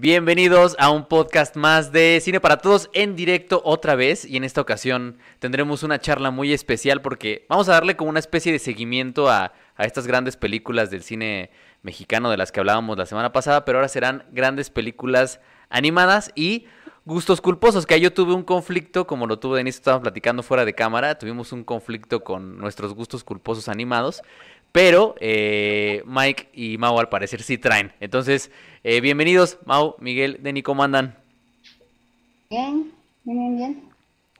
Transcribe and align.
Bienvenidos 0.00 0.76
a 0.78 0.90
un 0.90 1.06
podcast 1.06 1.56
más 1.56 1.90
de 1.90 2.20
Cine 2.22 2.38
para 2.38 2.58
Todos 2.58 2.88
en 2.92 3.16
directo 3.16 3.60
otra 3.64 3.96
vez. 3.96 4.24
Y 4.24 4.36
en 4.36 4.44
esta 4.44 4.60
ocasión 4.60 5.18
tendremos 5.40 5.82
una 5.82 5.98
charla 5.98 6.30
muy 6.30 6.52
especial 6.52 7.02
porque 7.02 7.46
vamos 7.48 7.68
a 7.68 7.72
darle 7.72 7.96
como 7.96 8.08
una 8.08 8.20
especie 8.20 8.52
de 8.52 8.60
seguimiento 8.60 9.28
a, 9.28 9.52
a 9.74 9.84
estas 9.84 10.06
grandes 10.06 10.36
películas 10.36 10.92
del 10.92 11.02
cine 11.02 11.50
mexicano 11.82 12.30
de 12.30 12.36
las 12.36 12.52
que 12.52 12.60
hablábamos 12.60 12.96
la 12.96 13.06
semana 13.06 13.32
pasada, 13.32 13.64
pero 13.64 13.78
ahora 13.78 13.88
serán 13.88 14.24
grandes 14.30 14.70
películas 14.70 15.40
animadas 15.68 16.30
y 16.36 16.66
gustos 17.08 17.40
culposos, 17.40 17.86
que 17.86 17.98
yo 17.98 18.12
tuve 18.12 18.34
un 18.34 18.42
conflicto, 18.42 19.06
como 19.06 19.26
lo 19.26 19.38
tuve 19.38 19.56
Denise, 19.56 19.78
estábamos 19.78 20.02
platicando 20.02 20.42
fuera 20.42 20.66
de 20.66 20.74
cámara, 20.74 21.16
tuvimos 21.16 21.52
un 21.52 21.64
conflicto 21.64 22.22
con 22.22 22.58
nuestros 22.58 22.92
gustos 22.92 23.24
culposos 23.24 23.70
animados, 23.70 24.20
pero 24.78 25.16
eh, 25.18 26.04
Mike 26.06 26.50
y 26.54 26.78
Mau 26.78 27.00
al 27.00 27.08
parecer 27.08 27.42
sí 27.42 27.58
traen. 27.58 27.90
Entonces, 27.98 28.52
eh, 28.84 29.00
bienvenidos, 29.00 29.58
Mau, 29.66 29.96
Miguel, 29.98 30.38
Denny, 30.40 30.62
¿cómo 30.62 30.84
andan? 30.84 31.16
Bien, 32.48 32.88
bien, 33.24 33.56
bien. 33.56 33.82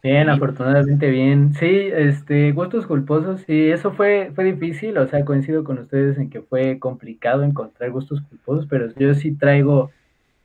Bien, 0.01 0.29
afortunadamente 0.29 1.11
bien. 1.11 1.55
Sí, 1.59 1.67
este, 1.93 2.53
gustos 2.53 2.87
culposos, 2.87 3.41
sí, 3.49 3.69
eso 3.69 3.91
fue, 3.91 4.31
fue 4.33 4.45
difícil, 4.45 4.97
o 4.99 5.09
sea, 5.09 5.25
coincido 5.25 5.65
con 5.65 5.81
ustedes 5.81 6.19
en 6.19 6.31
que 6.31 6.41
fue 6.41 6.79
complicado 6.79 7.43
encontrar 7.43 7.91
gustos 7.91 8.21
culposos, 8.21 8.69
pero 8.71 8.95
yo 8.95 9.15
sí 9.17 9.33
traigo, 9.33 9.91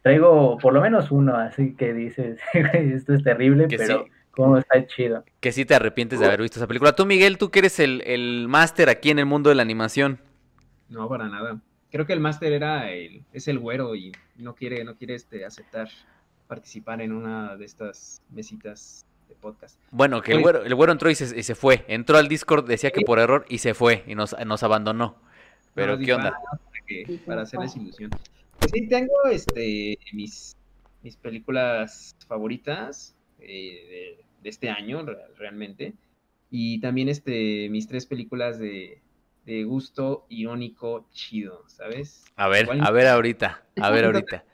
traigo 0.01 0.57
por 0.57 0.73
lo 0.73 0.81
menos 0.81 1.11
uno, 1.11 1.35
así 1.35 1.75
que 1.75 1.93
dices, 1.93 2.39
esto 2.73 3.13
es 3.13 3.21
terrible, 3.21 3.67
pero 3.69 4.07
como 4.35 4.57
está 4.57 4.85
chido. 4.87 5.23
Que 5.39 5.51
sí 5.51 5.65
te 5.65 5.75
arrepientes 5.75 6.19
de 6.19 6.25
haber 6.25 6.41
visto 6.41 6.59
esa 6.59 6.67
película. 6.67 6.95
Tú, 6.95 7.05
Miguel, 7.05 7.37
tú 7.37 7.51
que 7.51 7.59
eres 7.59 7.79
el, 7.79 8.01
el 8.05 8.47
máster 8.47 8.89
aquí 8.89 9.11
en 9.11 9.19
el 9.19 9.25
mundo 9.25 9.49
de 9.49 9.55
la 9.55 9.61
animación. 9.61 10.19
No, 10.89 11.07
para 11.07 11.27
nada. 11.27 11.59
Creo 11.91 12.07
que 12.07 12.13
el 12.13 12.19
máster 12.19 12.51
era 12.53 12.91
el, 12.91 13.23
es 13.33 13.47
el 13.47 13.59
güero 13.59 13.95
y 13.95 14.11
no 14.37 14.55
quiere, 14.55 14.83
no 14.83 14.95
quiere 14.95 15.15
este, 15.15 15.45
aceptar 15.45 15.89
participar 16.47 17.01
en 17.01 17.11
una 17.11 17.55
de 17.55 17.65
estas 17.65 18.21
mesitas 18.31 19.05
de 19.29 19.35
podcast. 19.35 19.79
Bueno, 19.91 20.21
que 20.21 20.31
el, 20.31 20.41
pues 20.41 20.53
güero, 20.53 20.65
el 20.65 20.75
güero 20.75 20.91
entró 20.91 21.09
y 21.09 21.15
se, 21.15 21.37
y 21.37 21.43
se, 21.43 21.55
fue. 21.55 21.85
Entró 21.87 22.17
al 22.17 22.27
Discord, 22.27 22.67
decía 22.67 22.91
que 22.91 23.01
por 23.01 23.19
error 23.19 23.45
y 23.49 23.59
se 23.59 23.73
fue 23.73 24.03
y 24.07 24.15
nos, 24.15 24.35
nos 24.45 24.63
abandonó. 24.63 25.15
Pero, 25.75 25.97
¿qué 25.97 26.13
onda? 26.13 26.31
Para, 26.31 26.85
que, 26.85 27.19
para 27.25 27.41
hacerles 27.43 27.75
ilusión. 27.75 28.09
Pues 28.59 28.71
sí, 28.71 28.87
tengo 28.87 29.13
este, 29.31 29.97
mis, 30.13 30.55
mis 31.03 31.15
películas 31.17 32.15
favoritas 32.27 33.15
eh, 33.43 34.17
de, 34.17 34.23
de, 34.41 34.49
este 34.49 34.69
año, 34.69 35.05
realmente. 35.37 35.93
Y 36.49 36.79
también 36.81 37.09
este, 37.09 37.69
mis 37.69 37.87
tres 37.87 38.05
películas 38.05 38.59
de, 38.59 39.01
de 39.45 39.63
gusto 39.63 40.25
irónico 40.29 41.07
chido, 41.11 41.63
¿sabes? 41.67 42.23
A 42.35 42.47
ver, 42.47 42.63
Igual, 42.63 42.81
a 42.81 42.91
ver 42.91 43.07
ahorita, 43.07 43.63
a 43.81 43.89
ver 43.89 44.05
ahorita. 44.05 44.45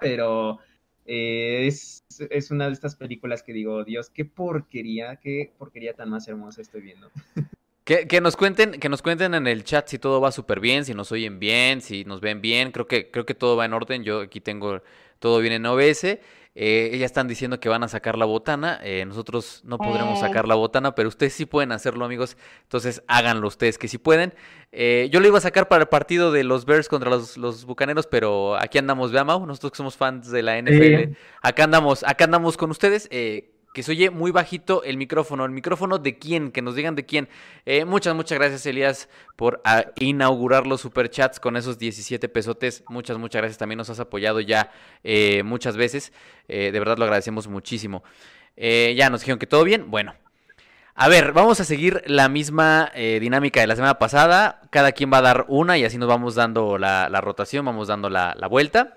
Pero 0.00 0.58
eh, 1.04 1.66
es, 1.66 2.04
es, 2.30 2.50
una 2.50 2.66
de 2.66 2.72
estas 2.72 2.96
películas 2.96 3.42
que 3.42 3.52
digo, 3.52 3.84
Dios, 3.84 4.10
qué 4.10 4.24
porquería, 4.24 5.16
qué 5.16 5.52
porquería 5.58 5.94
tan 5.94 6.10
más 6.10 6.26
hermosa 6.28 6.62
estoy 6.62 6.82
viendo. 6.82 7.10
Que, 7.84 8.08
que, 8.08 8.20
nos 8.20 8.36
cuenten, 8.36 8.80
que 8.80 8.88
nos 8.88 9.00
cuenten 9.00 9.32
en 9.34 9.46
el 9.46 9.62
chat 9.62 9.86
si 9.86 10.00
todo 10.00 10.20
va 10.20 10.32
súper 10.32 10.58
bien, 10.58 10.84
si 10.84 10.92
nos 10.92 11.12
oyen 11.12 11.38
bien, 11.38 11.80
si 11.80 12.04
nos 12.04 12.20
ven 12.20 12.40
bien. 12.40 12.72
Creo 12.72 12.88
que, 12.88 13.12
creo 13.12 13.24
que 13.24 13.34
todo 13.34 13.54
va 13.54 13.64
en 13.64 13.74
orden. 13.74 14.02
Yo 14.02 14.22
aquí 14.22 14.40
tengo 14.40 14.82
todo 15.20 15.38
bien 15.38 15.52
en 15.52 15.66
OBS. 15.66 16.18
Eh, 16.58 16.88
ellas 16.94 17.10
están 17.10 17.28
diciendo 17.28 17.60
que 17.60 17.68
van 17.68 17.82
a 17.82 17.88
sacar 17.88 18.16
la 18.16 18.24
botana. 18.24 18.80
Eh, 18.82 19.04
nosotros 19.04 19.60
no 19.64 19.76
podremos 19.76 20.20
sacar 20.20 20.48
la 20.48 20.54
botana, 20.54 20.94
pero 20.94 21.10
ustedes 21.10 21.34
sí 21.34 21.44
pueden 21.44 21.70
hacerlo, 21.70 22.06
amigos. 22.06 22.38
Entonces 22.62 23.02
háganlo 23.08 23.46
ustedes 23.46 23.76
que 23.76 23.88
sí 23.88 23.98
pueden. 23.98 24.32
Eh, 24.72 25.10
yo 25.12 25.20
lo 25.20 25.26
iba 25.26 25.36
a 25.36 25.42
sacar 25.42 25.68
para 25.68 25.82
el 25.82 25.88
partido 25.88 26.32
de 26.32 26.44
los 26.44 26.64
Bears 26.64 26.88
contra 26.88 27.10
los, 27.10 27.36
los 27.36 27.66
Bucaneros, 27.66 28.06
pero 28.06 28.56
aquí 28.56 28.78
andamos, 28.78 29.12
vea, 29.12 29.22
Mau. 29.22 29.44
Nosotros 29.44 29.72
que 29.72 29.76
somos 29.76 29.98
fans 29.98 30.30
de 30.30 30.42
la 30.42 30.58
NFL. 30.58 31.12
Sí. 31.12 31.16
Acá 31.42 31.64
andamos, 31.64 32.02
acá 32.04 32.24
andamos 32.24 32.56
con 32.56 32.70
ustedes. 32.70 33.06
Eh, 33.10 33.55
que 33.76 33.82
se 33.82 33.92
oye 33.92 34.08
muy 34.08 34.30
bajito 34.30 34.82
el 34.84 34.96
micrófono. 34.96 35.44
¿El 35.44 35.50
micrófono 35.50 35.98
de 35.98 36.18
quién? 36.18 36.50
Que 36.50 36.62
nos 36.62 36.76
digan 36.76 36.94
de 36.94 37.04
quién. 37.04 37.28
Eh, 37.66 37.84
muchas, 37.84 38.14
muchas 38.14 38.38
gracias, 38.38 38.64
Elías, 38.64 39.10
por 39.36 39.60
a, 39.66 39.84
inaugurar 39.96 40.66
los 40.66 40.80
superchats 40.80 41.38
con 41.38 41.58
esos 41.58 41.78
17 41.78 42.26
pesotes. 42.30 42.84
Muchas, 42.88 43.18
muchas 43.18 43.40
gracias. 43.42 43.58
También 43.58 43.76
nos 43.76 43.90
has 43.90 44.00
apoyado 44.00 44.40
ya 44.40 44.72
eh, 45.04 45.42
muchas 45.42 45.76
veces. 45.76 46.14
Eh, 46.48 46.70
de 46.72 46.78
verdad 46.78 46.96
lo 46.96 47.04
agradecemos 47.04 47.48
muchísimo. 47.48 48.02
Eh, 48.56 48.94
ya 48.96 49.10
nos 49.10 49.20
dijeron 49.20 49.38
que 49.38 49.46
todo 49.46 49.62
bien. 49.62 49.90
Bueno. 49.90 50.14
A 50.94 51.08
ver, 51.10 51.34
vamos 51.34 51.60
a 51.60 51.64
seguir 51.64 52.02
la 52.06 52.30
misma 52.30 52.90
dinámica 52.94 53.60
de 53.60 53.66
la 53.66 53.76
semana 53.76 53.98
pasada. 53.98 54.62
Cada 54.70 54.92
quien 54.92 55.12
va 55.12 55.18
a 55.18 55.20
dar 55.20 55.44
una 55.48 55.76
y 55.76 55.84
así 55.84 55.98
nos 55.98 56.08
vamos 56.08 56.34
dando 56.34 56.78
la, 56.78 57.20
rotación, 57.20 57.66
vamos 57.66 57.88
dando 57.88 58.08
la 58.08 58.48
vuelta. 58.48 58.96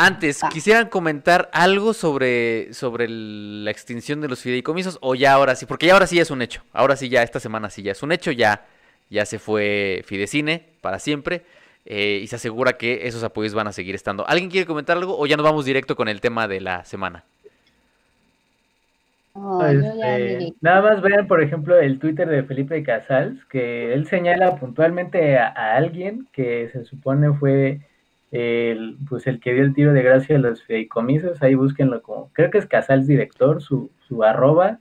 Antes, 0.00 0.42
¿quisieran 0.52 0.88
comentar 0.88 1.50
algo 1.52 1.92
sobre, 1.92 2.72
sobre 2.72 3.06
el, 3.06 3.64
la 3.64 3.72
extinción 3.72 4.20
de 4.20 4.28
los 4.28 4.40
fideicomisos? 4.40 4.96
O 5.00 5.16
ya 5.16 5.32
ahora 5.32 5.56
sí, 5.56 5.66
porque 5.66 5.86
ya 5.88 5.94
ahora 5.94 6.06
sí 6.06 6.14
ya 6.14 6.22
es 6.22 6.30
un 6.30 6.40
hecho. 6.40 6.62
Ahora 6.72 6.94
sí 6.94 7.08
ya, 7.08 7.24
esta 7.24 7.40
semana 7.40 7.68
sí 7.68 7.82
ya 7.82 7.90
es 7.90 8.02
un 8.04 8.12
hecho, 8.12 8.30
ya, 8.30 8.64
ya 9.10 9.26
se 9.26 9.40
fue 9.40 10.04
Fidecine 10.06 10.66
para 10.82 11.00
siempre. 11.00 11.42
Eh, 11.84 12.20
y 12.22 12.28
se 12.28 12.36
asegura 12.36 12.74
que 12.74 13.08
esos 13.08 13.24
apoyos 13.24 13.54
van 13.54 13.66
a 13.66 13.72
seguir 13.72 13.96
estando. 13.96 14.24
¿Alguien 14.28 14.50
quiere 14.50 14.68
comentar 14.68 14.96
algo 14.96 15.18
o 15.18 15.26
ya 15.26 15.36
nos 15.36 15.42
vamos 15.42 15.64
directo 15.64 15.96
con 15.96 16.06
el 16.06 16.20
tema 16.20 16.46
de 16.46 16.60
la 16.60 16.84
semana? 16.84 17.24
Oh, 19.32 19.64
este, 19.64 20.52
nada 20.60 20.80
más 20.80 21.02
vean, 21.02 21.26
por 21.26 21.42
ejemplo, 21.42 21.76
el 21.76 21.98
Twitter 21.98 22.28
de 22.28 22.44
Felipe 22.44 22.84
Casals, 22.84 23.44
que 23.46 23.92
él 23.94 24.06
señala 24.06 24.60
puntualmente 24.60 25.38
a, 25.38 25.48
a 25.48 25.74
alguien 25.74 26.28
que 26.32 26.68
se 26.72 26.84
supone 26.84 27.32
fue 27.32 27.80
el, 28.30 28.98
pues 29.08 29.26
el 29.26 29.40
que 29.40 29.54
dio 29.54 29.62
el 29.62 29.74
tiro 29.74 29.92
de 29.92 30.02
gracia 30.02 30.36
a 30.36 30.40
los 30.40 30.62
fideicomisos, 30.62 31.42
ahí 31.42 31.54
búsquenlo 31.54 32.02
como, 32.02 32.30
creo 32.32 32.50
que 32.50 32.58
es 32.58 32.66
Casals 32.66 33.06
Director, 33.06 33.62
su, 33.62 33.90
su 34.06 34.22
arroba, 34.22 34.80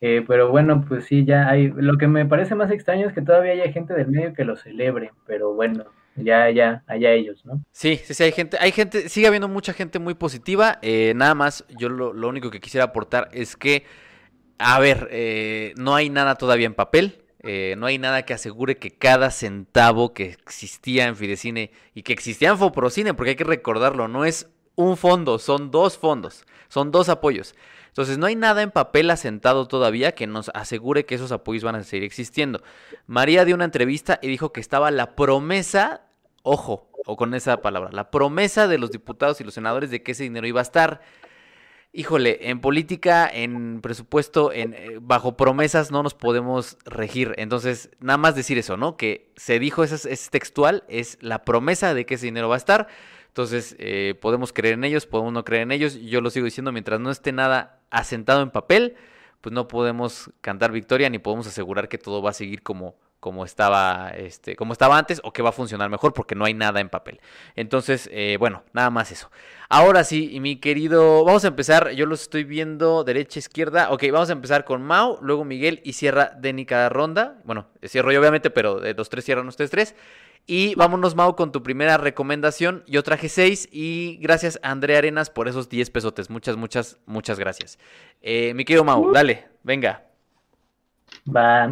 eh, 0.00 0.24
pero 0.26 0.50
bueno, 0.50 0.84
pues 0.86 1.06
sí, 1.06 1.24
ya 1.24 1.48
hay, 1.48 1.68
lo 1.68 1.98
que 1.98 2.06
me 2.06 2.24
parece 2.24 2.54
más 2.54 2.70
extraño 2.70 3.08
es 3.08 3.12
que 3.12 3.22
todavía 3.22 3.52
haya 3.52 3.72
gente 3.72 3.94
del 3.94 4.08
medio 4.08 4.32
que 4.32 4.44
lo 4.44 4.56
celebre, 4.56 5.10
pero 5.26 5.54
bueno, 5.54 5.86
ya, 6.16 6.50
ya, 6.50 6.82
allá 6.86 7.10
ellos, 7.12 7.44
¿no? 7.44 7.60
Sí, 7.72 7.96
sí, 7.96 8.14
sí, 8.14 8.22
hay 8.22 8.32
gente, 8.32 8.56
hay 8.60 8.72
gente, 8.72 9.08
sigue 9.08 9.26
habiendo 9.26 9.48
mucha 9.48 9.72
gente 9.72 9.98
muy 9.98 10.14
positiva, 10.14 10.78
eh, 10.82 11.12
nada 11.16 11.34
más, 11.34 11.64
yo 11.76 11.88
lo, 11.88 12.12
lo, 12.12 12.28
único 12.28 12.50
que 12.50 12.60
quisiera 12.60 12.84
aportar 12.84 13.28
es 13.32 13.56
que, 13.56 13.84
a 14.58 14.78
ver, 14.78 15.08
eh, 15.10 15.74
no 15.76 15.94
hay 15.94 16.10
nada 16.10 16.36
todavía 16.36 16.66
en 16.66 16.74
papel, 16.74 17.22
eh, 17.40 17.74
no 17.78 17.86
hay 17.86 17.98
nada 17.98 18.24
que 18.24 18.34
asegure 18.34 18.78
que 18.78 18.90
cada 18.90 19.30
centavo 19.30 20.12
que 20.12 20.30
existía 20.30 21.06
en 21.06 21.16
Fidecine 21.16 21.70
y 21.94 22.02
que 22.02 22.12
existía 22.12 22.50
en 22.50 22.58
Foprocine, 22.58 23.14
porque 23.14 23.30
hay 23.30 23.36
que 23.36 23.44
recordarlo, 23.44 24.08
no 24.08 24.24
es 24.24 24.48
un 24.74 24.96
fondo, 24.96 25.38
son 25.38 25.70
dos 25.70 25.98
fondos, 25.98 26.44
son 26.68 26.90
dos 26.90 27.08
apoyos. 27.08 27.54
Entonces 27.88 28.18
no 28.18 28.26
hay 28.26 28.36
nada 28.36 28.62
en 28.62 28.70
papel 28.70 29.10
asentado 29.10 29.66
todavía 29.66 30.12
que 30.12 30.26
nos 30.26 30.50
asegure 30.54 31.04
que 31.04 31.16
esos 31.16 31.32
apoyos 31.32 31.64
van 31.64 31.74
a 31.74 31.82
seguir 31.82 32.04
existiendo. 32.04 32.62
María 33.06 33.44
dio 33.44 33.54
una 33.54 33.64
entrevista 33.64 34.18
y 34.22 34.28
dijo 34.28 34.52
que 34.52 34.60
estaba 34.60 34.90
la 34.90 35.16
promesa, 35.16 36.02
ojo, 36.42 36.90
o 37.06 37.16
con 37.16 37.34
esa 37.34 37.60
palabra, 37.62 37.90
la 37.92 38.10
promesa 38.10 38.68
de 38.68 38.78
los 38.78 38.92
diputados 38.92 39.40
y 39.40 39.44
los 39.44 39.54
senadores 39.54 39.90
de 39.90 40.02
que 40.02 40.12
ese 40.12 40.24
dinero 40.24 40.46
iba 40.46 40.60
a 40.60 40.62
estar. 40.62 41.00
Híjole, 41.98 42.48
en 42.48 42.60
política, 42.60 43.28
en 43.28 43.80
presupuesto, 43.80 44.52
en 44.52 44.72
eh, 44.72 44.98
bajo 45.02 45.36
promesas 45.36 45.90
no 45.90 46.04
nos 46.04 46.14
podemos 46.14 46.78
regir. 46.84 47.34
Entonces, 47.38 47.90
nada 47.98 48.18
más 48.18 48.36
decir 48.36 48.56
eso, 48.56 48.76
¿no? 48.76 48.96
Que 48.96 49.32
se 49.34 49.58
dijo, 49.58 49.82
es, 49.82 50.04
es 50.04 50.30
textual, 50.30 50.84
es 50.86 51.18
la 51.20 51.44
promesa 51.44 51.94
de 51.94 52.06
que 52.06 52.14
ese 52.14 52.26
dinero 52.26 52.48
va 52.48 52.54
a 52.54 52.58
estar. 52.58 52.86
Entonces, 53.26 53.74
eh, 53.80 54.14
podemos 54.20 54.52
creer 54.52 54.74
en 54.74 54.84
ellos, 54.84 55.06
podemos 55.06 55.32
no 55.32 55.44
creer 55.44 55.62
en 55.62 55.72
ellos. 55.72 55.96
Yo 56.00 56.20
lo 56.20 56.30
sigo 56.30 56.44
diciendo, 56.44 56.70
mientras 56.70 57.00
no 57.00 57.10
esté 57.10 57.32
nada 57.32 57.80
asentado 57.90 58.42
en 58.42 58.50
papel, 58.50 58.94
pues 59.40 59.52
no 59.52 59.66
podemos 59.66 60.30
cantar 60.40 60.70
victoria 60.70 61.10
ni 61.10 61.18
podemos 61.18 61.48
asegurar 61.48 61.88
que 61.88 61.98
todo 61.98 62.22
va 62.22 62.30
a 62.30 62.32
seguir 62.32 62.62
como, 62.62 62.94
como 63.20 63.44
estaba 63.44 64.10
este 64.10 64.54
como 64.54 64.72
estaba 64.72 64.96
antes 64.96 65.20
o 65.24 65.32
que 65.32 65.42
va 65.42 65.48
a 65.48 65.52
funcionar 65.52 65.90
mejor 65.90 66.12
porque 66.14 66.34
no 66.34 66.44
hay 66.44 66.54
nada 66.54 66.80
en 66.80 66.88
papel. 66.88 67.20
Entonces 67.56 68.08
eh, 68.12 68.36
bueno 68.38 68.62
nada 68.72 68.90
más 68.90 69.10
eso. 69.10 69.30
Ahora 69.68 70.04
sí 70.04 70.38
mi 70.40 70.56
querido 70.56 71.24
vamos 71.24 71.44
a 71.44 71.48
empezar 71.48 71.90
yo 71.90 72.06
los 72.06 72.22
estoy 72.22 72.44
viendo 72.44 73.04
derecha 73.04 73.38
izquierda. 73.38 73.90
Ok 73.90 74.04
vamos 74.12 74.30
a 74.30 74.32
empezar 74.32 74.64
con 74.64 74.82
Mau 74.82 75.18
luego 75.20 75.44
Miguel 75.44 75.80
y 75.84 75.94
cierra 75.94 76.32
Denny 76.38 76.64
cada 76.64 76.88
ronda 76.88 77.38
bueno 77.44 77.66
cierro 77.84 78.12
yo 78.12 78.20
obviamente 78.20 78.50
pero 78.50 78.80
de 78.80 78.94
los 78.94 79.08
tres 79.08 79.24
cierran 79.24 79.48
ustedes 79.48 79.70
tres. 79.70 79.94
Y 80.50 80.74
vámonos 80.76 81.14
Mau 81.14 81.36
con 81.36 81.52
tu 81.52 81.62
primera 81.62 81.98
recomendación. 81.98 82.82
Yo 82.86 83.02
traje 83.02 83.28
seis 83.28 83.68
y 83.70 84.16
gracias 84.22 84.58
a 84.62 84.70
Andrea 84.70 84.96
Arenas 84.96 85.28
por 85.28 85.46
esos 85.46 85.68
diez 85.68 85.90
pesotes. 85.90 86.30
Muchas 86.30 86.56
muchas 86.56 86.98
muchas 87.04 87.38
gracias. 87.38 87.78
Eh, 88.22 88.54
mi 88.54 88.64
querido 88.64 88.84
Mau 88.84 89.12
dale 89.12 89.48
venga. 89.62 90.04
Va 91.26 91.68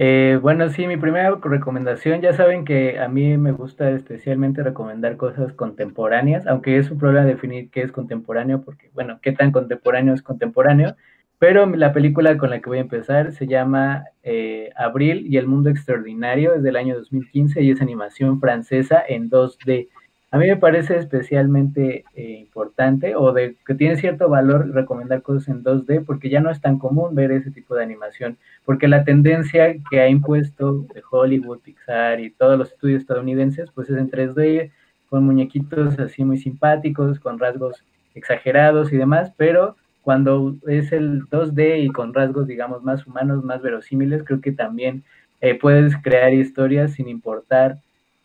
eh, 0.00 0.38
bueno, 0.40 0.68
sí, 0.70 0.86
mi 0.86 0.96
primera 0.96 1.36
recomendación, 1.42 2.20
ya 2.20 2.32
saben 2.32 2.64
que 2.64 3.00
a 3.00 3.08
mí 3.08 3.36
me 3.36 3.50
gusta 3.50 3.90
especialmente 3.90 4.62
recomendar 4.62 5.16
cosas 5.16 5.52
contemporáneas, 5.52 6.46
aunque 6.46 6.78
es 6.78 6.88
un 6.92 6.98
problema 6.98 7.26
definir 7.26 7.68
qué 7.70 7.82
es 7.82 7.90
contemporáneo, 7.90 8.62
porque, 8.62 8.90
bueno, 8.94 9.18
qué 9.20 9.32
tan 9.32 9.50
contemporáneo 9.50 10.14
es 10.14 10.22
contemporáneo, 10.22 10.94
pero 11.40 11.66
la 11.66 11.92
película 11.92 12.38
con 12.38 12.50
la 12.50 12.60
que 12.60 12.68
voy 12.68 12.78
a 12.78 12.82
empezar 12.82 13.32
se 13.32 13.48
llama 13.48 14.04
eh, 14.22 14.70
Abril 14.76 15.26
y 15.28 15.36
el 15.36 15.48
Mundo 15.48 15.68
Extraordinario, 15.68 16.54
es 16.54 16.62
del 16.62 16.76
año 16.76 16.96
2015 16.96 17.60
y 17.62 17.72
es 17.72 17.80
animación 17.80 18.40
francesa 18.40 19.02
en 19.06 19.28
2D. 19.28 19.88
A 20.30 20.38
mí 20.38 20.46
me 20.46 20.56
parece 20.56 20.96
especialmente 20.96 22.04
eh, 22.14 22.38
importante 22.40 23.16
o 23.16 23.32
de 23.32 23.56
que 23.66 23.74
tiene 23.74 23.96
cierto 23.96 24.28
valor 24.28 24.70
recomendar 24.74 25.22
cosas 25.22 25.48
en 25.48 25.64
2D 25.64 26.04
porque 26.04 26.28
ya 26.28 26.40
no 26.40 26.50
es 26.50 26.60
tan 26.60 26.78
común 26.78 27.14
ver 27.14 27.32
ese 27.32 27.50
tipo 27.50 27.74
de 27.74 27.82
animación, 27.82 28.36
porque 28.66 28.88
la 28.88 29.04
tendencia 29.04 29.74
que 29.90 30.00
ha 30.00 30.08
impuesto 30.08 30.86
Hollywood, 31.10 31.60
Pixar 31.60 32.20
y 32.20 32.30
todos 32.30 32.58
los 32.58 32.72
estudios 32.72 33.00
estadounidenses, 33.00 33.70
pues 33.74 33.88
es 33.88 33.96
en 33.96 34.10
3D, 34.10 34.70
con 35.08 35.24
muñequitos 35.24 35.98
así 35.98 36.24
muy 36.24 36.36
simpáticos, 36.36 37.18
con 37.20 37.38
rasgos 37.38 37.82
exagerados 38.14 38.92
y 38.92 38.98
demás, 38.98 39.32
pero 39.36 39.76
cuando 40.02 40.56
es 40.66 40.92
el 40.92 41.22
2D 41.28 41.84
y 41.84 41.88
con 41.88 42.12
rasgos, 42.12 42.46
digamos, 42.46 42.82
más 42.82 43.06
humanos, 43.06 43.44
más 43.44 43.62
verosímiles, 43.62 44.24
creo 44.24 44.40
que 44.42 44.52
también 44.52 45.04
eh, 45.40 45.54
puedes 45.54 45.96
crear 46.02 46.34
historias 46.34 46.92
sin 46.92 47.08
importar 47.08 47.78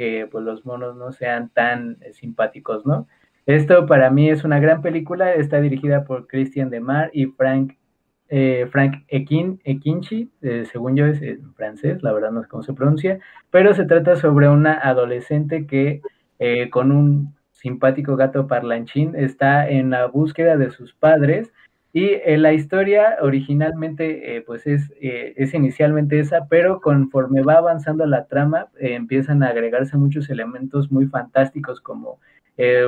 que 0.03 0.27
pues, 0.29 0.43
los 0.43 0.65
monos 0.65 0.97
no 0.97 1.13
sean 1.13 1.47
tan 1.47 1.97
eh, 2.01 2.11
simpáticos, 2.11 2.85
¿no? 2.85 3.07
Esto 3.45 3.85
para 3.85 4.09
mí 4.09 4.29
es 4.29 4.43
una 4.43 4.59
gran 4.59 4.81
película, 4.81 5.33
está 5.33 5.61
dirigida 5.61 6.03
por 6.03 6.27
Christian 6.27 6.69
Demar 6.69 7.09
y 7.13 7.27
Frank, 7.27 7.77
eh, 8.27 8.67
Frank 8.69 9.05
Ekin, 9.07 9.61
Ekinchi, 9.63 10.29
según 10.71 10.97
yo 10.97 11.05
es 11.05 11.21
en 11.21 11.53
francés, 11.53 12.03
la 12.03 12.11
verdad 12.11 12.31
no 12.31 12.41
sé 12.41 12.49
cómo 12.49 12.63
se 12.63 12.73
pronuncia, 12.73 13.19
pero 13.49 13.73
se 13.73 13.85
trata 13.85 14.15
sobre 14.17 14.49
una 14.49 14.73
adolescente 14.73 15.67
que 15.67 16.01
con 16.71 16.91
un 16.91 17.33
simpático 17.51 18.15
gato 18.17 18.47
parlanchín 18.47 19.13
está 19.15 19.69
en 19.69 19.89
la 19.89 20.07
búsqueda 20.07 20.57
de 20.57 20.71
sus 20.71 20.93
padres 20.93 21.51
y 21.95 22.05
eh, 22.25 22.37
la 22.39 22.53
historia 22.53 23.17
originalmente, 23.21 24.35
eh, 24.35 24.41
pues 24.41 24.65
es, 24.65 24.91
eh, 24.99 25.35
es 25.37 25.53
inicialmente 25.53 26.19
esa, 26.19 26.47
pero 26.49 26.81
conforme 26.81 27.43
va 27.43 27.53
avanzando 27.53 28.07
la 28.07 28.25
trama, 28.25 28.69
empiezan 28.79 29.43
a 29.43 29.49
agregarse 29.49 29.95
muchos 29.97 30.27
elementos 30.31 30.91
muy 30.91 31.05
fantásticos 31.05 31.79
como 31.79 32.19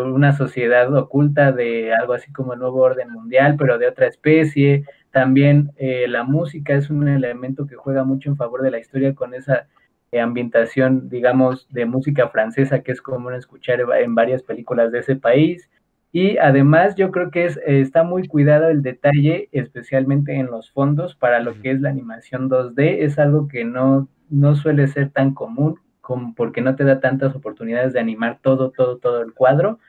una 0.03 0.31
sociedad 0.33 0.93
oculta 0.95 1.51
de 1.51 1.91
algo 1.91 2.13
así 2.13 2.31
como 2.31 2.53
el 2.53 2.59
nuevo 2.59 2.81
orden 2.81 3.09
mundial, 3.11 3.55
pero 3.57 3.79
de 3.79 3.87
otra 3.87 4.05
especie. 4.07 4.85
También 5.09 5.71
la 6.07 6.23
música 6.23 6.75
es 6.75 6.91
un 6.91 7.07
elemento 7.07 7.65
que 7.65 7.75
juega 7.75 8.03
mucho 8.03 8.29
en 8.29 8.37
favor 8.37 8.61
de 8.61 8.69
la 8.69 8.79
historia 8.79 9.15
con 9.15 9.33
esa 9.33 9.67
ambientación, 10.13 11.09
digamos, 11.09 11.67
de 11.71 11.85
música 11.85 12.29
francesa 12.29 12.83
que 12.83 12.91
es 12.91 13.01
común 13.01 13.33
escuchar 13.33 13.81
en 13.99 14.13
varias 14.13 14.43
películas 14.43 14.91
de 14.91 14.99
ese 14.99 15.15
país. 15.15 15.67
Y 16.15 16.37
además 16.37 16.95
yo 16.95 17.11
creo 17.11 17.29
que 17.29 17.43
es, 17.43 17.59
está 17.65 18.03
muy 18.03 18.25
cuidado 18.25 18.69
el 18.69 18.81
detalle, 18.81 19.49
especialmente 19.51 20.33
en 20.35 20.45
los 20.45 20.71
fondos, 20.71 21.13
para 21.13 21.41
lo 21.41 21.59
que 21.61 21.71
es 21.71 21.81
la 21.81 21.89
animación 21.89 22.49
2D. 22.49 22.99
Es 23.01 23.19
algo 23.19 23.49
que 23.49 23.65
no, 23.65 24.07
no 24.29 24.55
suele 24.55 24.87
ser 24.87 25.09
tan 25.09 25.33
común 25.33 25.77
como 25.99 26.33
porque 26.33 26.61
no 26.61 26.77
te 26.77 26.85
da 26.85 27.01
tantas 27.01 27.35
oportunidades 27.35 27.91
de 27.91 27.99
animar 27.99 28.39
todo, 28.41 28.71
todo, 28.71 28.97
todo 28.97 29.21
el 29.23 29.33
cuadro. 29.33 29.79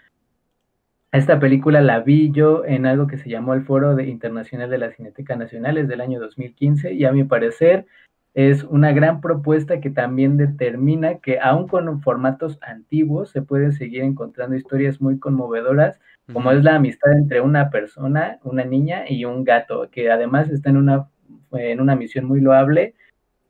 Esta 1.13 1.39
película 1.39 1.81
la 1.81 2.01
vi 2.01 2.33
yo 2.33 2.65
en 2.65 2.87
algo 2.87 3.07
que 3.07 3.19
se 3.19 3.31
llamó 3.31 3.55
el 3.55 3.63
Foro 3.63 3.95
de 3.95 4.09
Internacional 4.09 4.69
de 4.69 4.79
la 4.79 4.91
Cineteca 4.91 5.37
Nacional 5.37 5.87
del 5.87 6.01
año 6.01 6.19
2015 6.19 6.93
y 6.93 7.05
a 7.05 7.13
mi 7.13 7.23
parecer 7.23 7.87
es 8.35 8.65
una 8.65 8.91
gran 8.91 9.21
propuesta 9.21 9.81
que 9.81 9.91
también 9.91 10.37
determina 10.37 11.21
que 11.21 11.39
aún 11.39 11.69
con 11.69 12.03
formatos 12.03 12.59
antiguos 12.63 13.31
se 13.31 13.43
pueden 13.43 13.73
seguir 13.73 14.03
encontrando 14.03 14.57
historias 14.57 15.01
muy 15.01 15.21
conmovedoras 15.21 16.01
como 16.33 16.51
es 16.51 16.65
la 16.65 16.77
amistad 16.77 17.13
entre 17.13 17.41
una 17.41 17.71
persona, 17.71 18.39
una 18.43 18.65
niña 18.65 19.05
y 19.09 19.25
un 19.25 19.45
gato, 19.45 19.89
que 19.91 20.11
además 20.11 20.51
está 20.51 20.71
en 20.71 20.77
una, 20.77 21.09
en 21.53 21.81
una 21.81 21.95
misión 21.95 22.25
muy 22.25 22.41
loable 22.41 22.95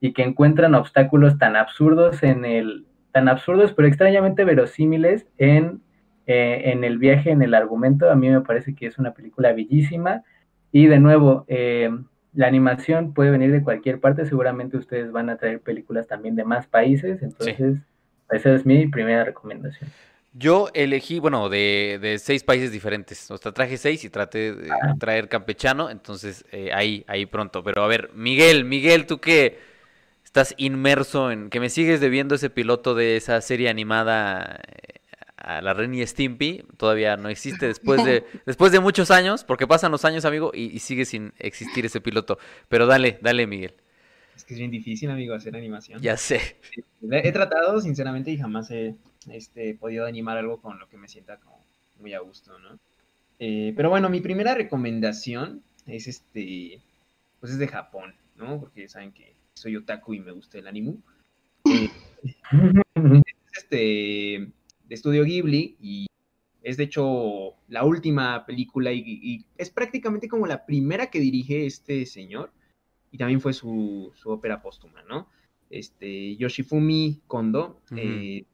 y 0.01 0.13
que 0.13 0.23
encuentran 0.23 0.75
obstáculos 0.75 1.39
tan 1.39 1.57
absurdos 1.57 2.23
en 2.23 2.45
el, 2.45 2.87
tan 3.13 3.29
absurdos 3.29 3.73
pero 3.73 3.89
extrañamente 3.89 4.45
verosímiles 4.45 5.27
en, 5.39 5.81
eh, 6.27 6.63
en 6.67 6.85
el 6.85 6.99
viaje, 6.99 7.31
en 7.31 7.43
el 7.43 7.55
argumento. 7.55 8.11
A 8.11 8.15
mí 8.15 8.29
me 8.29 8.43
parece 8.43 8.75
que 8.75 8.87
es 8.87 8.99
una 8.99 9.15
película 9.15 9.53
bellísima. 9.53 10.23
Y 10.71 10.87
de 10.87 10.99
nuevo, 10.99 11.47
eh, 11.49 11.91
la 12.35 12.47
animación 12.47 13.15
puede 13.15 13.31
venir 13.31 13.51
de 13.51 13.63
cualquier 13.63 13.99
parte, 13.99 14.27
seguramente 14.27 14.77
ustedes 14.77 15.11
van 15.11 15.31
a 15.31 15.39
traer 15.39 15.61
películas 15.61 16.07
también 16.07 16.37
de 16.37 16.45
más 16.45 16.67
países, 16.67 17.23
entonces 17.23 17.79
esa 18.31 18.55
es 18.55 18.67
mi 18.67 18.87
primera 18.87 19.25
recomendación. 19.25 19.91
Yo 20.39 20.69
elegí, 20.75 21.19
bueno, 21.19 21.49
de, 21.49 21.99
de, 22.01 22.19
seis 22.19 22.45
países 22.45 22.71
diferentes. 22.71 23.31
O 23.31 23.39
sea, 23.39 23.53
traje 23.53 23.79
seis 23.79 24.05
y 24.05 24.11
traté 24.11 24.53
de 24.55 24.71
ah. 24.71 24.95
traer 24.99 25.31
campechano. 25.31 25.89
Entonces, 25.89 26.45
eh, 26.53 26.73
ahí, 26.75 27.05
ahí 27.09 27.25
pronto. 27.25 27.63
Pero 27.65 27.83
a 27.83 27.87
ver, 27.87 28.11
Miguel, 28.15 28.65
Miguel, 28.67 29.07
tú 29.07 29.19
que 29.19 29.59
estás 30.25 30.55
inmerso 30.59 31.31
en. 31.31 31.49
que 31.49 31.59
me 31.59 31.71
sigues 31.71 32.01
debiendo 32.01 32.35
ese 32.35 32.51
piloto 32.51 32.95
de 32.95 33.17
esa 33.17 33.41
serie 33.41 33.71
animada 33.71 34.61
eh, 34.69 35.01
a 35.39 35.63
la 35.63 35.73
Ren 35.73 35.95
y 35.95 36.07
Stimpy. 36.07 36.65
Todavía 36.77 37.17
no 37.17 37.31
existe 37.31 37.67
después 37.67 38.05
de, 38.05 38.27
después 38.45 38.73
de 38.73 38.81
muchos 38.81 39.11
años, 39.11 39.43
porque 39.43 39.67
pasan 39.67 39.91
los 39.91 40.05
años, 40.05 40.27
amigo, 40.27 40.51
y, 40.53 40.65
y 40.65 40.81
sigue 40.81 41.07
sin 41.07 41.33
existir 41.39 41.87
ese 41.87 42.03
piloto. 42.03 42.39
Pero 42.69 42.87
dale, 42.87 43.19
dale, 43.23 43.47
Miguel. 43.47 43.75
Es 44.37 44.45
que 44.45 44.53
es 44.53 44.59
bien 44.59 44.71
difícil, 44.71 45.11
amigo, 45.11 45.35
hacer 45.35 45.57
animación. 45.57 46.03
Ya 46.03 46.19
sé. 46.19 46.59
He 47.11 47.33
tratado, 47.33 47.81
sinceramente, 47.81 48.31
y 48.31 48.37
jamás 48.37 48.71
he 48.71 48.97
este, 49.31 49.75
podido 49.75 50.07
animar 50.07 50.39
algo 50.39 50.61
con 50.61 50.79
lo 50.79 50.89
que 50.89 50.97
me 50.97 51.09
sienta 51.09 51.39
como 51.39 51.65
muy 52.01 52.15
a 52.15 52.21
gusto, 52.21 52.59
¿no? 52.59 52.79
Eh, 53.39 53.73
pero 53.77 53.91
bueno, 53.91 54.09
mi 54.09 54.21
primera 54.21 54.55
recomendación 54.55 55.63
es 55.87 56.07
este, 56.07 56.81
pues 57.41 57.53
es 57.53 57.59
de 57.59 57.69
Japón, 57.69 58.15
¿no? 58.37 58.61
Porque 58.61 58.89
saben 58.89 59.13
que 59.13 59.35
soy 59.55 59.77
otaku 59.77 60.15
y 60.15 60.21
me 60.21 60.33
gusta 60.33 60.59
el 60.59 60.67
anime. 60.67 60.97
Eh, 62.99 63.23
es 63.53 63.63
este, 63.63 63.77
de 63.77 64.95
estudio 64.95 65.23
Ghibli 65.23 65.77
y 65.81 66.07
es 66.63 66.77
de 66.77 66.85
hecho 66.85 67.55
la 67.69 67.85
última 67.85 68.45
película 68.47 68.93
y, 68.93 69.45
es 69.57 69.71
prácticamente 69.71 70.29
como 70.29 70.47
la 70.47 70.67
primera 70.67 71.11
que 71.11 71.21
dirige 71.21 71.67
este 71.67 72.07
señor 72.07 72.51
y 73.13 73.19
también 73.19 73.41
fue 73.41 73.53
su, 73.53 74.13
ópera 74.25 74.63
póstuma, 74.63 75.03
¿no? 75.05 75.29
Este, 75.71 76.37
Yoshifumi 76.37 77.21
Kondo 77.27 77.81
eh, 77.97 78.45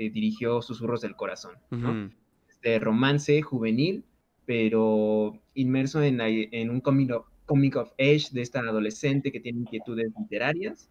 eh, 0.00 0.10
dirigió 0.10 0.62
Susurros 0.62 1.00
del 1.00 1.16
Corazón, 1.16 1.56
¿no? 1.70 2.08
Este 2.48 2.78
romance 2.78 3.42
juvenil, 3.42 4.04
pero 4.46 5.42
inmerso 5.54 6.04
en, 6.04 6.20
en 6.20 6.70
un 6.70 6.80
comic 6.80 7.76
of, 7.76 7.90
age 7.98 8.28
de 8.30 8.42
esta 8.42 8.60
adolescente 8.60 9.32
que 9.32 9.40
tiene 9.40 9.58
inquietudes 9.58 10.12
literarias, 10.16 10.88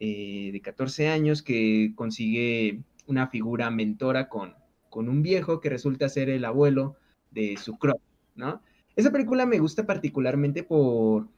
eh, 0.00 0.48
de 0.50 0.60
14 0.62 1.08
años, 1.08 1.42
que 1.42 1.92
consigue 1.94 2.80
una 3.06 3.26
figura 3.26 3.70
mentora 3.70 4.30
con, 4.30 4.54
con 4.88 5.10
un 5.10 5.22
viejo 5.22 5.60
que 5.60 5.68
resulta 5.68 6.08
ser 6.08 6.30
el 6.30 6.46
abuelo 6.46 6.96
de 7.30 7.58
su 7.58 7.76
crush, 7.76 8.00
¿no? 8.34 8.62
Esa 8.96 9.12
película 9.12 9.44
me 9.44 9.58
gusta 9.58 9.84
particularmente 9.84 10.62
por 10.62 11.28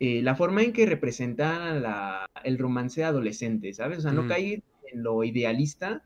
eh, 0.00 0.20
la 0.20 0.34
forma 0.34 0.64
en 0.64 0.72
que 0.72 0.84
representa 0.84 2.26
el 2.42 2.58
romance 2.58 3.04
adolescente, 3.04 3.72
¿sabes? 3.72 3.98
O 3.98 4.00
sea, 4.00 4.10
no 4.10 4.24
mm. 4.24 4.28
cae 4.28 4.62
en 4.92 5.02
lo 5.04 5.22
idealista, 5.22 6.02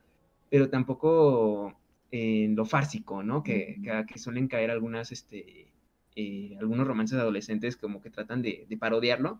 pero 0.51 0.69
tampoco 0.69 1.73
en 2.11 2.55
lo 2.55 2.65
fársico, 2.65 3.23
¿no? 3.23 3.41
Que, 3.41 3.81
que, 4.07 4.19
suelen 4.19 4.49
caer 4.49 4.69
algunas, 4.69 5.13
este, 5.13 5.71
eh, 6.15 6.57
algunos 6.59 6.85
romances 6.85 7.17
adolescentes 7.17 7.77
como 7.77 8.01
que 8.01 8.09
tratan 8.09 8.41
de, 8.41 8.67
parodiarlo. 8.79 9.39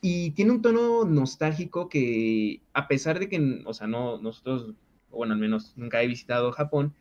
Y 0.00 0.30
tiene 0.30 0.52
un 0.52 0.62
tono 0.62 1.04
nostálgico 1.04 1.88
que, 1.88 2.62
a 2.72 2.88
pesar 2.88 3.18
de 3.18 3.28
que, 3.28 3.62
o 3.66 3.74
sea, 3.74 3.88
no, 3.88 4.18
nosotros, 4.18 4.74
bueno, 5.10 5.34
al 5.34 5.40
menos 5.40 5.74
nunca 5.76 6.02
he 6.02 6.06
visitado 6.06 6.52
Japón, 6.52 6.94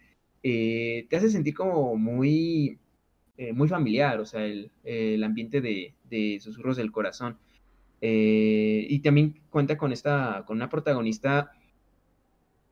eh, 0.44 1.06
te 1.10 1.18
hace 1.18 1.30
sentir 1.30 1.54
como 1.54 1.96
muy, 1.96 2.80
muy 3.54 3.68
familiar, 3.68 4.20
o 4.20 4.26
sea, 4.26 4.46
el, 4.46 4.72
el 4.84 5.24
ambiente 5.24 5.62
de, 5.62 5.96
de 6.10 6.40
Susurros 6.42 6.78
del 6.78 6.92
Corazón. 6.92 7.38
Eh, 8.02 8.88
y 8.90 9.00
también 9.00 9.40
cuenta 9.52 9.78
con 9.78 9.92
esta, 9.92 10.44
con 10.48 10.58
una 10.58 10.70
protagonista 10.70 11.52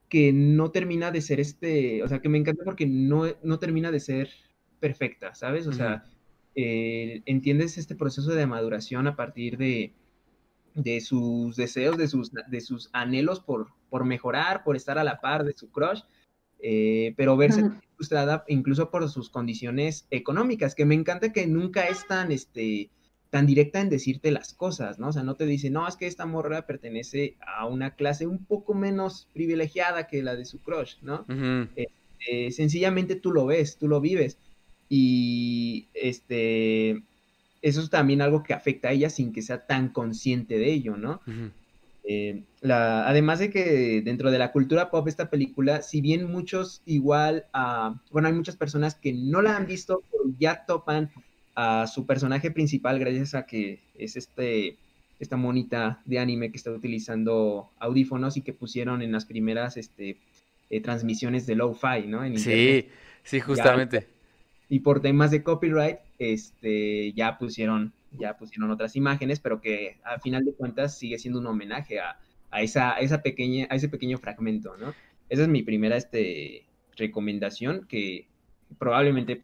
que 0.10 0.34
no 0.34 0.72
termina 0.72 1.12
de 1.12 1.22
ser 1.22 1.40
este, 1.40 2.04
o 2.04 2.08
sea, 2.08 2.20
que 2.20 2.30
me 2.30 2.38
encanta 2.38 2.64
porque 2.64 2.86
no, 2.86 3.26
no 3.44 3.60
termina 3.60 3.92
de 3.92 4.00
ser 4.00 4.30
perfecta, 4.80 5.36
¿sabes? 5.36 5.68
O 5.68 5.74
sea, 5.74 6.06
eh, 6.56 7.22
entiendes 7.26 7.78
este 7.78 7.96
proceso 7.96 8.32
de 8.32 8.48
maduración 8.48 9.08
a 9.08 9.16
partir 9.16 9.58
de, 9.58 9.94
de 10.74 11.02
sus 11.02 11.56
deseos, 11.56 11.98
de 11.98 12.08
sus, 12.08 12.32
de 12.32 12.62
sus 12.62 12.90
anhelos 12.94 13.40
por, 13.40 13.68
por 13.90 14.06
mejorar, 14.06 14.64
por 14.64 14.76
estar 14.76 14.98
a 14.98 15.04
la 15.04 15.22
par 15.22 15.44
de 15.44 15.54
su 15.56 15.70
crush, 15.70 16.02
eh, 16.62 17.14
pero 17.16 17.38
verse 17.38 17.64
frustrada 17.96 18.44
incluso 18.48 18.90
por 18.90 19.08
sus 19.10 19.30
condiciones 19.30 20.08
económicas, 20.10 20.76
que 20.76 20.86
me 20.86 20.96
encanta 20.96 21.32
que 21.32 21.48
nunca 21.48 21.88
es 21.88 22.08
tan, 22.08 22.32
este, 22.32 22.90
tan 23.30 23.46
directa 23.46 23.80
en 23.80 23.90
decirte 23.90 24.32
las 24.32 24.54
cosas, 24.54 25.00
¿no? 25.00 25.10
O 25.10 25.12
sea, 25.12 25.24
no 25.24 25.36
te 25.36 25.46
dice, 25.46 25.70
no, 25.70 25.88
es 25.88 25.96
que 25.96 26.08
esta 26.08 26.26
morra 26.26 26.66
pertenece 26.66 27.36
a 27.46 27.66
una 27.66 27.96
clase 27.96 28.26
un 28.26 28.44
poco 28.44 28.74
menos 28.74 29.28
privilegiada 29.34 30.08
que 30.08 30.24
la 30.24 30.36
de 30.36 30.46
su 30.46 30.60
crush, 30.60 30.96
¿no? 31.02 31.26
Este, 31.76 32.52
sencillamente 32.52 33.16
tú 33.16 33.32
lo 33.32 33.46
ves, 33.46 33.78
tú 33.78 33.88
lo 33.88 34.02
vives. 34.02 34.38
Y 34.90 35.88
este, 35.94 37.04
eso 37.62 37.82
es 37.82 37.90
también 37.92 38.22
algo 38.22 38.42
que 38.42 38.54
afecta 38.54 38.90
a 38.90 38.94
ella 38.94 39.10
sin 39.12 39.32
que 39.32 39.44
sea 39.44 39.68
tan 39.68 39.90
consciente 39.90 40.58
de 40.58 40.72
ello, 40.72 40.98
¿no? 40.98 41.22
Eh, 42.04 42.42
la, 42.62 43.08
además 43.08 43.38
de 43.38 43.52
que 43.52 44.02
dentro 44.04 44.32
de 44.32 44.40
la 44.40 44.52
cultura 44.52 44.90
pop 44.90 45.08
esta 45.08 45.30
película, 45.30 45.84
si 45.84 46.02
bien 46.02 46.32
muchos 46.32 46.82
igual, 46.86 47.46
bueno, 48.10 48.28
hay 48.28 48.34
muchas 48.34 48.56
personas 48.56 48.96
que 48.96 49.14
no 49.14 49.44
la 49.44 49.56
han 49.56 49.68
visto, 49.68 50.02
pero 50.10 50.24
ya 50.40 50.66
topan 50.66 51.12
a 51.62 51.88
su 51.88 52.06
personaje 52.06 52.52
principal 52.52 53.00
gracias 53.00 53.36
a 53.36 53.46
que 53.46 53.80
es 53.96 54.16
este 54.16 54.78
esta 55.20 55.36
monita 55.36 56.02
de 56.06 56.18
anime 56.18 56.52
que 56.52 56.56
está 56.56 56.72
utilizando 56.72 57.70
audífonos 57.80 58.38
y 58.38 58.42
que 58.42 58.54
pusieron 58.54 59.02
en 59.02 59.12
las 59.12 59.26
primeras 59.26 59.76
este, 59.76 60.16
eh, 60.70 60.80
transmisiones 60.80 61.46
de 61.46 61.56
Lo-Fi, 61.56 62.08
¿no? 62.08 62.24
sí, 62.38 62.88
sí, 63.24 63.40
justamente. 63.42 64.08
y 64.70 64.80
por 64.80 65.02
temas 65.02 65.32
de 65.32 65.44
copyright, 65.44 65.98
este, 66.18 67.12
ya 67.12 67.38
pusieron, 67.38 67.92
ya 68.18 68.38
pusieron 68.38 68.72
otras 68.72 68.96
imágenes, 68.96 69.42
pero 69.42 69.60
que 69.60 69.98
a 70.06 70.18
final 70.20 70.46
de 70.46 70.54
cuentas 70.54 70.98
sigue 70.98 71.20
siendo 71.20 71.42
un 71.42 71.48
homenaje 71.48 72.00
a, 72.00 72.18
esa, 72.62 72.94
esa 72.94 73.22
pequeña, 73.22 73.68
a 73.70 73.76
ese 73.76 73.90
pequeño 73.90 74.18
fragmento, 74.18 74.78
¿no? 74.78 74.94
Esa 75.28 75.42
es 75.42 75.50
mi 75.50 75.64
primera 75.64 75.98
este, 75.98 76.64
recomendación 76.96 77.86
que 77.90 78.28
probablemente 78.78 79.44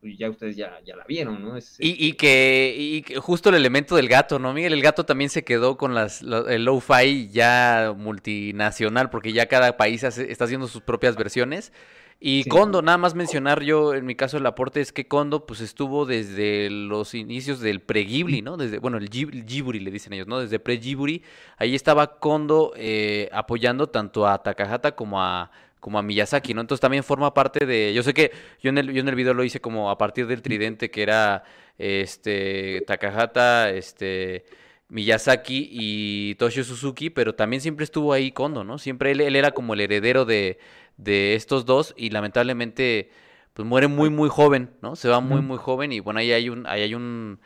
pues, 0.00 0.16
ya 0.16 0.30
ustedes 0.30 0.56
ya, 0.56 0.80
ya 0.84 0.96
la 0.96 1.04
vieron, 1.04 1.42
¿no? 1.42 1.58
y, 1.78 2.12
que, 2.14 2.74
y 2.78 3.14
justo 3.16 3.50
el 3.50 3.56
elemento 3.56 3.96
del 3.96 4.08
gato, 4.08 4.38
¿no, 4.38 4.54
Miguel? 4.54 4.72
El 4.72 4.82
gato 4.82 5.04
también 5.04 5.28
se 5.28 5.44
quedó 5.44 5.76
con 5.76 5.94
las, 5.94 6.22
el 6.22 6.64
lo-fi 6.64 7.28
ya 7.28 7.92
multinacional, 7.96 9.10
porque 9.10 9.32
ya 9.32 9.46
cada 9.46 9.76
país 9.76 10.02
está 10.02 10.44
haciendo 10.44 10.68
sus 10.68 10.80
propias 10.80 11.16
versiones. 11.16 11.72
Y 12.22 12.44
Kondo, 12.44 12.82
nada 12.82 12.98
más 12.98 13.14
mencionar 13.14 13.62
yo, 13.62 13.94
en 13.94 14.04
mi 14.04 14.14
caso 14.14 14.36
el 14.36 14.44
aporte 14.44 14.82
es 14.82 14.92
que 14.92 15.08
Kondo 15.08 15.46
pues 15.46 15.62
estuvo 15.62 16.04
desde 16.04 16.68
los 16.68 17.14
inicios 17.14 17.60
del 17.60 17.80
pre-Ghibli, 17.80 18.42
¿no? 18.42 18.58
Desde, 18.58 18.78
bueno, 18.78 18.98
el 18.98 19.08
Ghibli 19.08 19.80
le 19.80 19.90
dicen 19.90 20.12
ellos, 20.12 20.26
¿no? 20.26 20.38
Desde 20.38 20.58
pre-Ghibli, 20.58 21.22
ahí 21.56 21.74
estaba 21.74 22.18
Kondo 22.18 22.74
eh, 22.76 23.30
apoyando 23.32 23.86
tanto 23.86 24.26
a 24.26 24.42
Takahata 24.42 24.94
como 24.94 25.22
a 25.22 25.50
como 25.80 25.98
a 25.98 26.02
Miyazaki, 26.02 26.54
¿no? 26.54 26.60
Entonces 26.60 26.80
también 26.80 27.02
forma 27.02 27.34
parte 27.34 27.66
de, 27.66 27.92
yo 27.94 28.02
sé 28.02 28.14
que 28.14 28.32
yo 28.62 28.70
en 28.70 28.78
el, 28.78 28.92
yo 28.92 29.00
en 29.00 29.08
el 29.08 29.14
video 29.14 29.34
lo 29.34 29.44
hice 29.44 29.60
como 29.60 29.90
a 29.90 29.98
partir 29.98 30.26
del 30.26 30.42
tridente 30.42 30.90
que 30.90 31.02
era 31.02 31.42
este 31.78 32.84
Takahata, 32.86 33.70
este 33.70 34.44
Miyazaki 34.88 35.68
y 35.72 36.34
Toshio 36.36 36.64
Suzuki, 36.64 37.10
pero 37.10 37.34
también 37.34 37.60
siempre 37.60 37.84
estuvo 37.84 38.12
ahí 38.12 38.32
Kondo, 38.32 38.64
¿no? 38.64 38.78
Siempre 38.78 39.12
él, 39.12 39.20
él 39.20 39.36
era 39.36 39.52
como 39.52 39.74
el 39.74 39.80
heredero 39.80 40.24
de, 40.24 40.58
de 40.96 41.34
estos 41.34 41.64
dos 41.64 41.94
y 41.96 42.10
lamentablemente 42.10 43.10
pues 43.54 43.66
muere 43.66 43.88
muy 43.88 44.10
muy 44.10 44.28
joven, 44.28 44.70
¿no? 44.82 44.96
Se 44.96 45.08
va 45.08 45.20
muy 45.20 45.40
muy 45.40 45.58
joven 45.58 45.92
y 45.92 46.00
bueno, 46.00 46.20
ahí 46.20 46.32
hay 46.32 46.48
un 46.48 46.66
ahí 46.66 46.82
hay 46.82 46.94
un 46.94 47.40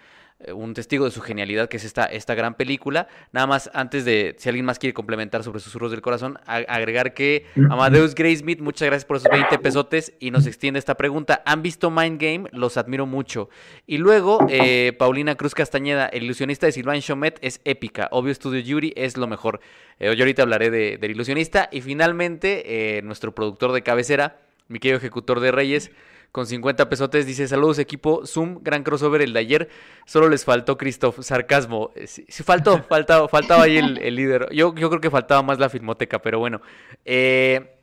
un 0.53 0.75
testigo 0.75 1.05
de 1.05 1.11
su 1.11 1.21
genialidad, 1.21 1.69
que 1.69 1.77
es 1.77 1.85
esta, 1.85 2.05
esta 2.05 2.35
gran 2.35 2.55
película. 2.55 3.09
Nada 3.33 3.47
más, 3.47 3.71
antes 3.73 4.05
de, 4.05 4.35
si 4.39 4.49
alguien 4.49 4.65
más 4.65 4.79
quiere 4.79 4.93
complementar 4.93 5.43
sobre 5.43 5.61
Susurros 5.61 5.91
del 5.91 6.03
Corazón, 6.03 6.39
agregar 6.47 7.15
que 7.15 7.47
Amadeus 7.71 8.15
Graysmith, 8.15 8.61
muchas 8.61 8.87
gracias 8.87 9.05
por 9.05 9.17
esos 9.17 9.31
20 9.31 9.59
pesotes 9.59 10.13
y 10.21 10.31
nos 10.31 10.47
extiende 10.47 10.79
esta 10.79 10.97
pregunta. 10.97 11.43
¿Han 11.47 11.63
visto 11.63 11.91
Mind 11.91 12.21
Game? 12.21 12.49
Los 12.53 12.77
admiro 12.77 13.07
mucho. 13.07 13.49
Y 13.87 13.99
luego, 13.99 14.45
eh, 14.49 14.93
Paulina 14.99 15.37
Cruz 15.37 15.55
Castañeda, 15.55 16.07
el 16.07 16.25
ilusionista 16.25 16.67
de 16.67 16.73
Sylvain 16.73 17.01
Chomet 17.01 17.39
es 17.41 17.61
épica. 17.65 18.09
Obvio 18.11 18.35
Studio 18.35 18.61
Yuri 18.61 18.93
es 18.97 19.17
lo 19.17 19.27
mejor. 19.27 19.61
Eh, 19.99 20.15
yo 20.17 20.25
ahorita 20.25 20.43
hablaré 20.43 20.71
de, 20.71 20.99
del 20.99 21.13
ilusionista. 21.13 21.69
Y 21.71 21.81
finalmente, 21.81 23.01
nuestro 23.05 23.35
productor 23.35 23.73
de 23.73 23.83
cabecera, 23.83 24.41
mi 24.69 24.79
querido 24.79 24.99
ejecutor 24.99 25.41
de 25.41 25.53
Reyes, 25.53 25.91
con 26.35 26.49
50 26.49 26.89
pesotes. 26.89 27.27
Dice, 27.27 27.47
saludos 27.47 27.79
equipo 27.79 28.27
Zoom, 28.27 28.59
gran 28.61 28.83
crossover 28.83 29.23
el 29.23 29.33
de 29.33 29.39
ayer. 29.39 29.69
Solo 30.05 30.29
les 30.29 30.45
faltó 30.45 30.77
Christoph, 30.77 31.21
sarcasmo. 31.21 31.93
Eh, 31.95 32.09
sí, 32.09 32.25
faltó, 32.43 32.83
faltaba, 32.89 33.29
faltaba 33.29 33.63
ahí 33.63 33.77
el, 33.77 34.17
líder. 34.17 34.49
Yo, 34.53 34.75
yo 34.75 34.89
creo 34.91 35.01
que 35.01 35.11
faltaba 35.11 35.45
más 35.45 35.61
la 35.61 35.69
filmoteca, 35.69 36.21
pero 36.21 36.41
bueno. 36.41 36.61
Eh, 37.05 37.77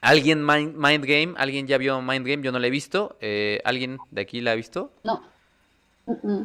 ¿Alguien 0.00 0.46
Mind, 0.46 1.04
Game? 1.04 1.34
¿Alguien 1.38 1.66
ya 1.66 1.76
vio 1.76 2.00
Mind 2.00 2.24
Game? 2.24 2.40
Yo 2.44 2.52
no 2.52 2.60
la 2.60 2.68
he 2.68 2.70
visto. 2.70 3.16
Eh, 3.20 3.60
¿Alguien 3.64 3.98
de 4.12 4.20
aquí 4.20 4.40
la 4.42 4.52
ha 4.52 4.54
visto? 4.54 4.92
No. 5.02 5.20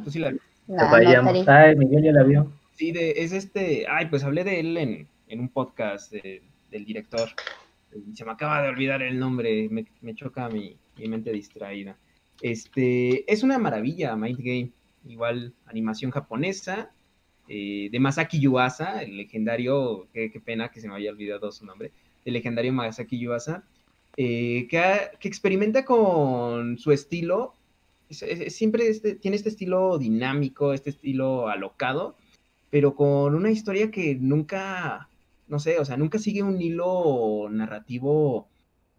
¿Tú 0.04 0.10
sí 0.10 0.18
la 0.18 0.32
viste? 0.32 0.48
vayamos. 0.68 1.48
Ay, 1.48 1.76
Miguel 1.76 2.04
ya 2.04 2.14
la 2.14 2.24
vio. 2.24 2.52
Sí, 2.72 2.92
de, 2.92 3.12
es 3.12 3.32
este... 3.32 3.86
Ay, 3.88 4.08
pues 4.08 4.24
hablé 4.24 4.44
de 4.44 4.60
él 4.60 4.76
en, 4.76 5.08
en 5.28 5.40
un 5.40 5.50
podcast 5.50 6.12
del 6.12 6.84
director. 6.84 7.30
Se 8.16 8.26
me 8.26 8.32
acaba 8.32 8.64
de 8.64 8.70
olvidar 8.70 9.04
el 9.04 9.20
nombre. 9.20 9.68
Me, 9.70 9.86
me 10.02 10.16
choca 10.16 10.50
mi, 10.50 10.78
mi 10.98 11.08
mente 11.08 11.32
distraída. 11.32 11.98
Este, 12.42 13.32
es 13.32 13.44
una 13.44 13.58
maravilla, 13.58 14.16
Mind 14.16 14.40
Game. 14.40 14.72
Igual, 15.06 15.54
animación 15.66 16.12
japonesa, 16.12 16.92
eh, 17.48 17.90
de 17.92 18.00
Masaki 18.00 18.40
Yuasa, 18.40 19.04
el 19.04 19.18
legendario, 19.18 20.08
qué, 20.14 20.32
pena 20.44 20.70
que 20.70 20.80
se 20.80 20.88
me 20.88 20.96
haya 20.96 21.12
olvidado 21.12 21.52
su 21.52 21.66
nombre, 21.66 21.92
el 22.24 22.34
legendario 22.34 22.72
Masaki 22.72 23.20
Yuasa, 23.20 23.64
eh, 24.16 24.68
que, 24.70 25.28
experimenta 25.28 25.84
con 25.84 26.78
su 26.78 26.92
estilo, 26.92 27.54
siempre 28.10 28.88
este, 28.88 29.16
tiene 29.16 29.36
este 29.36 29.50
estilo 29.50 29.98
dinámico, 29.98 30.74
este 30.74 30.92
estilo 30.92 31.50
alocado, 31.50 32.16
pero 32.70 32.96
con 32.96 33.36
una 33.36 33.52
historia 33.52 33.92
que 33.92 34.16
nunca, 34.16 35.10
no 35.48 35.60
sé, 35.60 35.80
o 35.80 35.86
sea, 35.86 35.98
nunca 35.98 36.20
sigue 36.20 36.44
un 36.44 36.62
hilo 36.62 37.50
narrativo 37.52 38.48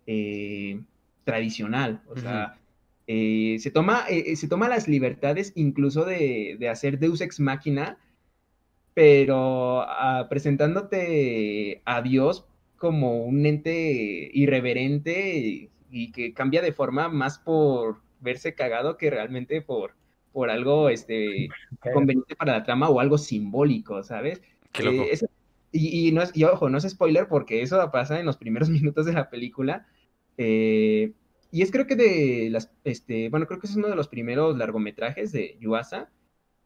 eh, 0.06 0.80
tradicional. 1.24 2.02
O 2.08 2.16
sea, 2.16 2.58
eh, 3.06 3.56
se, 3.60 3.70
toma, 3.70 4.04
eh, 4.08 4.24
eh, 4.28 4.36
se 4.36 4.48
toma 4.48 4.68
las 4.68 4.88
libertades 4.88 5.52
incluso 5.56 6.04
de, 6.04 6.58
hacer 6.70 6.98
Deus 6.98 7.20
Ex 7.20 7.40
Máquina, 7.40 7.98
pero 8.94 9.82
ah, 9.82 10.26
presentándote 10.30 11.82
a 11.84 12.00
Dios 12.02 12.46
como 12.76 13.24
un 13.24 13.44
ente 13.44 14.30
irreverente 14.32 15.70
y, 15.90 16.12
que 16.12 16.34
cambia 16.34 16.60
de 16.60 16.72
forma 16.72 17.08
más 17.08 17.38
por 17.38 18.00
verse 18.20 18.54
cagado 18.54 18.96
que 18.96 19.10
realmente 19.10 19.62
por, 19.62 19.94
por 20.32 20.50
algo 20.50 20.88
este, 20.88 21.48
conveniente 21.92 22.34
para 22.34 22.54
la 22.54 22.64
trama 22.64 22.88
o 22.88 22.98
algo 22.98 23.16
simbólico, 23.16 24.02
¿sabes? 24.02 24.42
y, 25.72 26.12
no 26.12 26.22
es, 26.22 26.32
y 26.34 26.44
ojo, 26.44 26.68
no 26.68 26.78
es 26.78 26.88
spoiler 26.88 27.28
porque 27.28 27.62
eso 27.62 27.90
pasa 27.92 28.18
en 28.18 28.26
los 28.26 28.36
primeros 28.36 28.68
minutos 28.70 29.06
de 29.06 29.12
la 29.12 29.28
película, 29.28 29.86
eh, 30.36 31.12
y 31.50 31.62
es 31.62 31.70
creo 31.70 31.86
que 31.86 31.96
de 31.96 32.48
las, 32.50 32.72
este, 32.82 33.28
bueno, 33.28 33.46
creo 33.46 33.60
que 33.60 33.66
es 33.66 33.76
uno 33.76 33.88
de 33.88 33.96
los 33.96 34.08
primeros 34.08 34.56
largometrajes 34.56 35.30
de 35.32 35.56
Yuasa. 35.60 36.10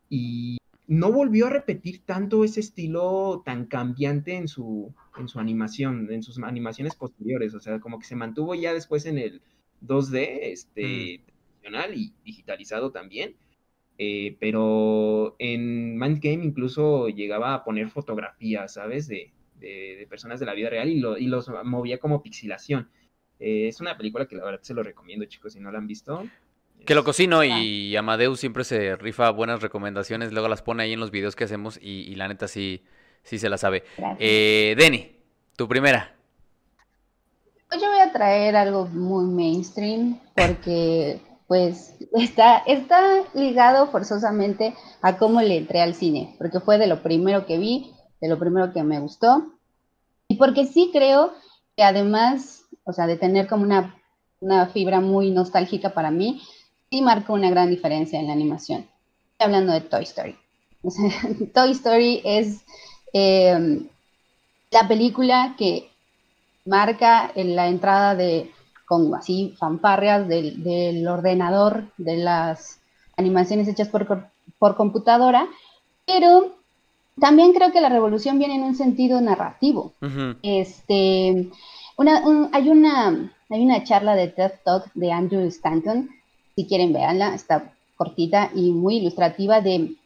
Y 0.08 0.56
no 0.87 1.12
volvió 1.12 1.46
a 1.46 1.50
repetir 1.50 2.06
tanto 2.06 2.42
ese 2.44 2.60
estilo 2.60 3.42
tan 3.44 3.66
cambiante 3.66 4.34
en 4.34 4.48
su, 4.48 4.94
en 5.18 5.28
su 5.28 5.38
animación, 5.38 6.10
en 6.10 6.22
sus 6.22 6.38
animaciones 6.38 6.94
posteriores. 6.94 7.54
O 7.54 7.60
sea, 7.60 7.80
como 7.80 7.98
que 7.98 8.06
se 8.06 8.16
mantuvo 8.16 8.54
ya 8.54 8.72
después 8.72 9.04
en 9.04 9.18
el 9.18 9.42
2D, 9.82 10.38
este, 10.40 11.20
mm. 11.62 11.94
y 11.94 12.14
digitalizado 12.25 12.90
también. 12.90 13.37
Eh, 13.98 14.37
pero 14.40 15.37
en 15.38 15.98
Mind 15.98 16.20
Game 16.22 16.44
incluso 16.44 17.08
llegaba 17.08 17.52
a 17.52 17.64
poner 17.64 17.90
fotografías, 17.90 18.72
¿sabes? 18.72 19.08
De, 19.08 19.32
de, 19.60 20.06
personas 20.08 20.40
de 20.40 20.46
la 20.46 20.54
vida 20.54 20.70
real 20.70 20.88
y, 20.88 21.00
lo, 21.00 21.18
y 21.18 21.26
los 21.26 21.50
movía 21.64 21.98
como 21.98 22.22
pixilación. 22.22 22.88
Eh, 23.40 23.68
es 23.68 23.80
una 23.80 23.97
película 23.97 24.26
que 24.26 24.37
la 24.37 24.45
verdad 24.45 24.61
se 24.62 24.75
lo 24.75 24.83
recomiendo, 24.83 25.25
chicos, 25.26 25.52
si 25.52 25.61
no 25.61 25.71
la 25.71 25.78
han 25.78 25.87
visto. 25.87 26.26
Que 26.85 26.95
lo 26.95 27.04
cocino 27.04 27.45
y 27.45 27.97
Amadeus 27.97 28.40
siempre 28.40 28.64
se 28.64 28.97
rifa 28.97 29.30
buenas 29.30 29.62
recomendaciones, 29.62 30.33
luego 30.33 30.49
las 30.49 30.62
pone 30.62 30.85
ahí 30.85 30.92
en 30.92 31.00
los 31.00 31.11
videos 31.11 31.37
que 31.37 31.45
hacemos 31.45 31.78
y, 31.83 32.14
la 32.14 32.28
neta 32.28 32.49
sí, 32.49 32.83
sí 33.23 33.38
se 33.38 33.49
la 33.49 33.59
sabe. 33.59 33.85
Eh, 34.18 34.75
Denny, 34.78 35.16
tu 35.57 35.68
primera. 35.68 36.14
Pues 37.68 37.83
yo 37.83 37.88
voy 37.90 38.00
a 38.00 38.12
traer 38.12 38.57
algo 38.57 38.87
muy 38.87 39.26
mainstream 39.26 40.18
porque 40.35 41.21
pues 41.49 41.97
está, 42.12 42.59
está 42.59 43.25
ligado 43.35 43.90
forzosamente 43.90 44.75
a 45.02 45.16
cómo 45.16 45.42
le 45.42 45.57
entré 45.57 45.80
al 45.80 45.95
cine, 45.95 46.35
porque 46.38 46.61
fue 46.61 46.78
de 46.78 46.87
lo 46.87 47.02
primero 47.02 47.45
que 47.45 47.59
vi, 47.59 47.92
de 48.21 48.28
lo 48.28 48.38
primero 48.38 48.73
que 48.73 48.83
me 48.83 49.00
gustó 49.00 49.52
y 50.28 50.37
porque 50.37 50.66
sí 50.66 50.90
creo 50.92 51.33
que 51.76 51.83
además 51.83 52.57
o 52.88 52.92
sea, 52.95 53.07
de 53.07 53.18
tener 53.18 53.47
como 53.47 53.64
una, 53.64 54.66
fibra 54.73 55.00
muy 55.00 55.30
nostálgica 55.30 55.90
para 55.90 56.11
mí, 56.11 56.40
sí 56.90 57.02
marcó 57.02 57.35
una 57.35 57.50
gran 57.50 57.68
diferencia 57.68 58.18
en 58.18 58.28
la 58.28 58.33
animación. 58.33 58.87
Estoy 59.33 59.45
hablando 59.45 59.75
de 59.75 59.83
Toy 59.83 60.04
Story. 60.04 60.37
Toy 61.54 61.73
Story 61.73 62.23
es 62.25 62.64
em, 63.12 63.88
la 64.71 64.88
película 64.88 65.54
que 65.59 65.90
marca 66.64 67.30
en 67.35 67.57
la 67.57 67.68
entrada 67.68 68.14
de, 68.14 68.50
con 68.87 69.14
así, 69.14 69.54
fanfarrias 69.59 70.26
del, 70.26 71.07
ordenador, 71.07 71.85
de 71.99 72.16
las 72.16 72.80
animaciones 73.18 73.68
hechas 73.68 73.88
por, 73.88 74.30
por 74.59 74.76
computadora, 74.76 75.47
pero 76.07 76.57
también 77.21 77.52
creo 77.52 77.71
que 77.71 77.83
la 77.83 77.90
revolución 77.90 78.38
viene 78.38 78.54
en 78.54 78.62
un 78.62 78.75
sentido 78.75 79.21
narrativo. 79.21 79.92
Este 80.42 81.50
hay, 82.52 82.68
una, 82.68 83.32
hay 83.50 83.64
una 83.64 83.84
charla 83.84 84.14
de 84.14 84.28
TED 84.28 84.52
Talk 84.64 84.90
de 84.94 85.10
Andrew 85.10 85.46
Stanton, 85.48 86.08
si 86.54 86.66
quieren 86.66 86.92
verla, 86.92 87.34
está 87.34 87.72
cortita 87.96 88.50
y 88.54 88.70
muy 88.72 88.98
ilustrativa 88.98 89.60
de 89.60 89.96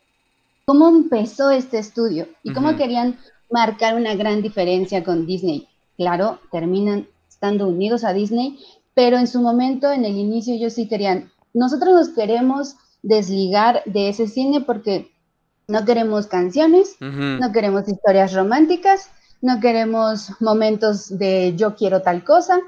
cómo 0.65 0.89
empezó 0.89 1.51
este 1.51 1.79
estudio 1.79 2.29
y 2.43 2.53
cómo 2.53 2.77
querían 2.77 3.19
marcar 3.51 3.95
una 3.95 4.15
gran 4.15 4.41
diferencia 4.43 5.05
con 5.05 5.27
Disney. 5.27 5.69
Claro, 5.97 6.41
terminan 6.51 7.07
estando 7.29 7.69
unidos 7.69 8.05
a 8.05 8.13
Disney, 8.13 8.59
pero 8.95 9.19
en 9.19 9.27
su 9.27 9.41
momento, 9.43 9.91
en 9.93 10.05
el 10.05 10.17
inicio, 10.17 10.55
ellos 10.55 10.73
sí 10.73 10.89
querían, 10.89 11.31
nosotros 11.53 11.93
nos 11.93 12.09
queremos 12.11 12.77
desligar 13.03 13.83
de 13.85 14.09
ese 14.09 14.29
cine 14.29 14.61
porque 14.63 15.11
no 15.69 15.85
queremos 15.85 16.27
canciones, 16.27 16.97
no 17.01 17.53
queremos 17.53 17.89
historias 17.89 18.33
románticas, 18.33 19.11
no 19.43 19.61
queremos 19.61 20.41
momentos 20.41 21.19
de 21.19 21.55
yo 21.57 21.75
quiero 21.75 22.01
tal 22.01 22.25
cosa. 22.25 22.61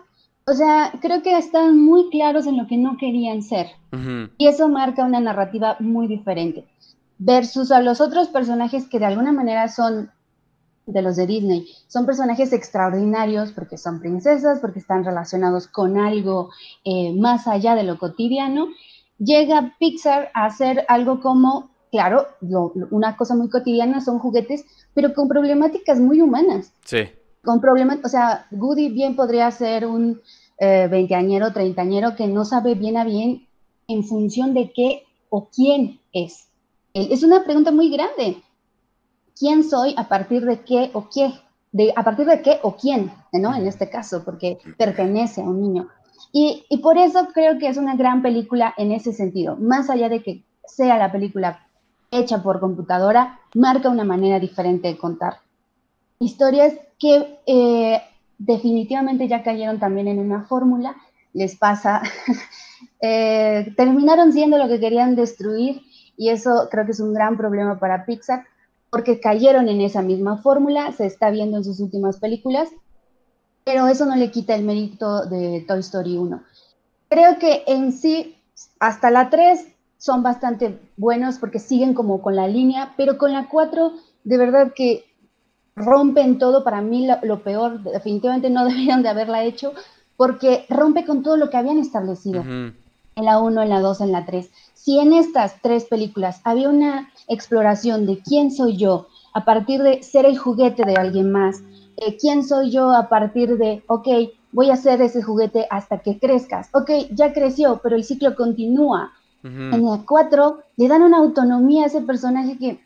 O 0.47 0.53
sea, 0.53 0.93
creo 1.01 1.23
que 1.23 1.39
están 1.39 1.81
muy 1.81 2.11
claros 2.11 2.47
en 2.47 2.59
lo 2.59 2.67
que 2.67 2.77
no 2.77 2.99
querían 2.99 3.43
ser. 3.43 3.69
Y 4.37 4.49
eso 4.49 4.69
marca 4.69 5.05
una 5.05 5.21
narrativa 5.21 5.77
muy 5.79 6.07
diferente. 6.09 6.67
Versus 7.17 7.71
a 7.71 7.81
los 7.81 8.01
otros 8.01 8.29
personajes 8.29 8.87
que 8.89 8.99
de 8.99 9.07
alguna 9.07 9.33
manera 9.33 9.69
son 9.69 10.11
de 10.87 11.01
los 11.01 11.17
de 11.17 11.27
Disney. 11.27 11.67
Son 11.87 12.05
personajes 12.05 12.53
extraordinarios 12.53 13.53
porque 13.53 13.79
son 13.79 14.01
princesas, 14.01 14.59
porque 14.61 14.81
están 14.81 15.05
relacionados 15.05 15.69
con 15.69 15.99
algo 15.99 16.51
eh, 16.85 17.15
más 17.15 17.47
allá 17.47 17.75
de 17.75 17.85
lo 17.85 17.99
cotidiano. 17.99 18.67
Llega 19.19 19.75
Pixar 19.79 20.31
a 20.35 20.47
hacer 20.47 20.85
algo 20.89 21.21
como, 21.21 21.71
claro, 21.91 22.27
una 22.91 23.17
cosa 23.17 23.35
muy 23.35 23.49
cotidiana 23.49 24.01
son 24.01 24.19
juguetes, 24.19 24.67
pero 24.95 25.13
con 25.13 25.29
problemáticas 25.29 26.01
muy 26.01 26.21
humanas. 26.21 26.73
Sí. 26.85 27.09
Con 27.43 27.61
problemas, 27.61 27.99
o 28.03 28.09
sea, 28.09 28.47
Goody 28.51 28.89
bien 28.89 29.17
podría 29.17 29.51
ser 29.51 29.87
un 29.87 30.21
eh, 30.59 30.89
veinteañero, 30.91 31.53
treintañero 31.53 32.17
que 32.17 32.27
no 32.27 32.45
sabe 32.45 32.75
bien 32.75 32.97
a 32.97 33.05
bien 33.05 33.47
en 33.89 34.05
función 34.05 34.55
de 34.55 34.73
qué 34.73 35.05
o 35.29 35.49
quién 35.55 36.01
es. 36.13 36.49
Es 36.95 37.23
una 37.25 37.45
pregunta 37.45 37.73
muy 37.73 37.91
grande 37.91 38.41
quién 39.39 39.65
soy 39.65 39.95
a 39.97 40.09
partir 40.09 40.45
de 40.45 40.61
qué 40.61 40.91
o 40.93 41.09
qué, 41.11 41.33
de, 41.73 41.93
a 41.97 42.05
partir 42.05 42.27
de 42.27 42.41
qué 42.41 42.61
o 42.63 42.77
quién, 42.77 43.11
¿no? 43.33 43.55
En 43.55 43.67
este 43.67 43.91
caso, 43.91 44.25
porque 44.25 44.59
pertenece 44.79 45.43
a 45.43 45.45
un 45.45 45.61
niño. 45.61 45.89
Y, 46.33 46.65
y, 46.69 46.79
por 46.79 46.99
eso 46.99 47.29
creo 47.33 47.59
que 47.59 47.69
es 47.69 47.77
una 47.77 47.97
gran 47.97 48.23
película 48.23 48.75
en 48.77 48.93
ese 48.93 49.13
sentido. 49.13 49.57
Más 49.57 49.91
allá 49.91 50.09
de 50.09 50.23
que 50.23 50.45
sea 50.67 50.99
la 50.99 51.13
película 51.13 51.67
hecha 52.19 52.43
por 52.43 52.61
computadora, 52.61 53.41
marca 53.55 53.89
una 53.89 54.05
manera 54.05 54.41
diferente 54.41 54.89
de 54.89 54.97
contar. 54.97 55.39
Historias 56.19 56.75
que 56.99 57.39
eh, 57.47 58.03
definitivamente 58.39 59.29
ya 59.29 59.43
cayeron 59.43 59.79
también 59.79 60.09
en 60.09 60.19
una 60.19 60.45
fórmula, 60.45 60.97
les 61.33 61.57
pasa, 61.57 62.03
eh, 63.01 63.73
terminaron 63.77 64.33
siendo 64.33 64.59
lo 64.59 64.69
que 64.69 64.81
querían 64.81 65.17
destruir 65.17 65.83
y 66.17 66.31
eso 66.31 66.69
creo 66.71 66.85
que 66.85 66.93
es 66.93 67.01
un 67.01 67.13
gran 67.13 67.37
problema 67.37 67.79
para 67.79 68.05
Pixar 68.07 68.45
porque 68.95 69.19
cayeron 69.19 69.69
en 69.69 69.81
esa 69.81 70.03
misma 70.03 70.37
fórmula, 70.37 70.93
se 70.93 71.07
está 71.07 71.31
viendo 71.31 71.57
en 71.57 71.65
sus 71.65 71.81
últimas 71.81 72.19
películas, 72.19 72.69
pero 73.65 73.89
eso 73.89 74.07
no 74.07 74.15
le 74.15 74.31
quita 74.31 74.55
el 74.55 74.63
mérito 74.63 75.27
de 75.27 75.65
Toy 75.67 75.81
Story 75.81 76.17
1. 76.17 76.41
Creo 77.09 77.39
que 77.41 77.65
en 77.67 77.91
sí, 77.91 78.37
hasta 78.79 79.11
la 79.11 79.31
3 79.31 79.67
son 80.05 80.23
bastante 80.23 80.79
buenos 80.99 81.39
porque 81.39 81.59
siguen 81.59 81.95
como 81.95 82.21
con 82.21 82.37
la 82.37 82.47
línea, 82.47 82.93
pero 82.95 83.17
con 83.17 83.33
la 83.33 83.49
4 83.49 83.91
de 84.25 84.37
verdad 84.37 84.75
que 84.77 85.07
rompen 85.75 86.39
todo, 86.39 86.63
para 86.63 86.83
mí 86.83 87.09
lo, 87.23 87.43
peor, 87.43 87.83
definitivamente 87.83 88.51
no 88.51 88.65
debieron 88.69 89.03
de 89.03 89.09
haberla 89.09 89.45
hecho, 89.45 89.73
porque 90.19 90.67
rompe 90.69 91.07
con 91.07 91.23
todo 91.23 91.39
lo 91.39 91.49
que 91.49 91.57
habían 91.57 91.79
establecido 91.79 92.43
en 92.43 93.25
la 93.25 93.39
1, 93.39 93.63
en 93.63 93.69
la 93.71 93.81
2, 93.81 94.03
en 94.03 94.13
la 94.13 94.27
3. 94.27 94.51
Si 94.75 94.99
en 94.99 95.15
estas 95.15 95.63
tres 95.63 95.87
películas 95.87 96.43
había 96.45 96.69
una 96.69 97.11
exploración 97.27 98.05
de 98.05 98.19
quién 98.19 98.51
soy 98.51 98.77
yo 98.77 99.07
a 99.33 99.47
partir 99.47 99.83
de 99.83 100.03
ser 100.03 100.27
el 100.27 100.37
juguete 100.37 100.85
de 100.85 100.97
alguien 100.97 101.33
más, 101.33 101.63
eh, 101.97 102.19
quién 102.21 102.45
soy 102.45 102.71
yo 102.71 102.91
a 102.91 103.09
partir 103.09 103.57
de, 103.57 103.83
ok, 103.87 104.09
voy 104.53 104.69
a 104.69 104.77
ser 104.77 105.01
ese 105.01 105.23
juguete 105.23 105.67
hasta 105.71 106.01
que 106.01 106.19
crezcas, 106.19 106.69
ok, 106.75 106.91
ya 107.11 107.33
creció, 107.33 107.81
pero 107.83 107.97
el 107.97 108.05
ciclo 108.05 108.37
continúa. 108.37 109.15
En 109.45 109.87
el 109.87 110.05
4 110.07 110.63
le 110.77 110.89
dan 110.89 111.03
una 111.03 111.19
autonomía 111.19 111.85
a 111.85 111.87
ese 111.87 112.01
personaje 112.01 112.57
que 112.57 112.81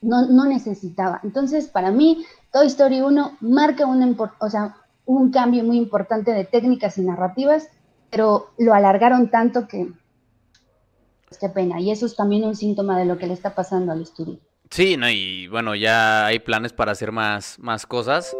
no, 0.00 0.26
no 0.26 0.46
necesitaba. 0.46 1.20
Entonces, 1.22 1.66
para 1.66 1.90
mí, 1.90 2.24
Toy 2.50 2.66
Story 2.68 3.02
1 3.02 3.38
marca 3.40 3.84
un, 3.84 4.16
o 4.38 4.50
sea, 4.50 4.76
un 5.04 5.30
cambio 5.30 5.62
muy 5.64 5.76
importante 5.76 6.32
de 6.32 6.44
técnicas 6.44 6.96
y 6.96 7.02
narrativas, 7.02 7.68
pero 8.10 8.50
lo 8.56 8.72
alargaron 8.72 9.30
tanto 9.30 9.68
que 9.68 9.88
pues, 11.28 11.38
qué 11.38 11.48
pena. 11.48 11.80
Y 11.80 11.90
eso 11.90 12.06
es 12.06 12.16
también 12.16 12.44
un 12.44 12.56
síntoma 12.56 12.98
de 12.98 13.04
lo 13.04 13.18
que 13.18 13.26
le 13.26 13.34
está 13.34 13.54
pasando 13.54 13.92
al 13.92 14.00
estudio. 14.00 14.38
Sí, 14.70 14.96
no, 14.96 15.08
y 15.10 15.46
bueno, 15.48 15.74
ya 15.74 16.26
hay 16.26 16.38
planes 16.38 16.72
para 16.72 16.92
hacer 16.92 17.12
más, 17.12 17.58
más 17.58 17.86
cosas. 17.86 18.34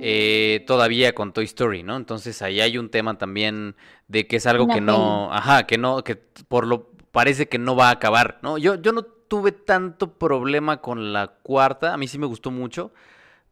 Eh, 0.00 0.64
todavía 0.66 1.14
con 1.14 1.32
Toy 1.32 1.44
Story, 1.44 1.82
¿no? 1.82 1.96
Entonces 1.96 2.40
ahí 2.42 2.60
hay 2.60 2.78
un 2.78 2.88
tema 2.88 3.18
también 3.18 3.74
de 4.06 4.26
que 4.26 4.36
es 4.36 4.46
algo 4.46 4.68
que 4.68 4.80
no, 4.80 5.32
ajá, 5.32 5.66
que 5.66 5.78
no, 5.78 6.04
que 6.04 6.16
por 6.16 6.66
lo 6.66 6.90
parece 7.10 7.48
que 7.48 7.58
no 7.58 7.74
va 7.74 7.88
a 7.88 7.92
acabar, 7.92 8.38
¿no? 8.42 8.58
Yo, 8.58 8.76
yo 8.76 8.92
no 8.92 9.02
tuve 9.02 9.52
tanto 9.52 10.18
problema 10.18 10.80
con 10.80 11.12
la 11.12 11.28
cuarta, 11.42 11.94
a 11.94 11.96
mí 11.96 12.08
sí 12.08 12.18
me 12.18 12.26
gustó 12.26 12.50
mucho, 12.50 12.92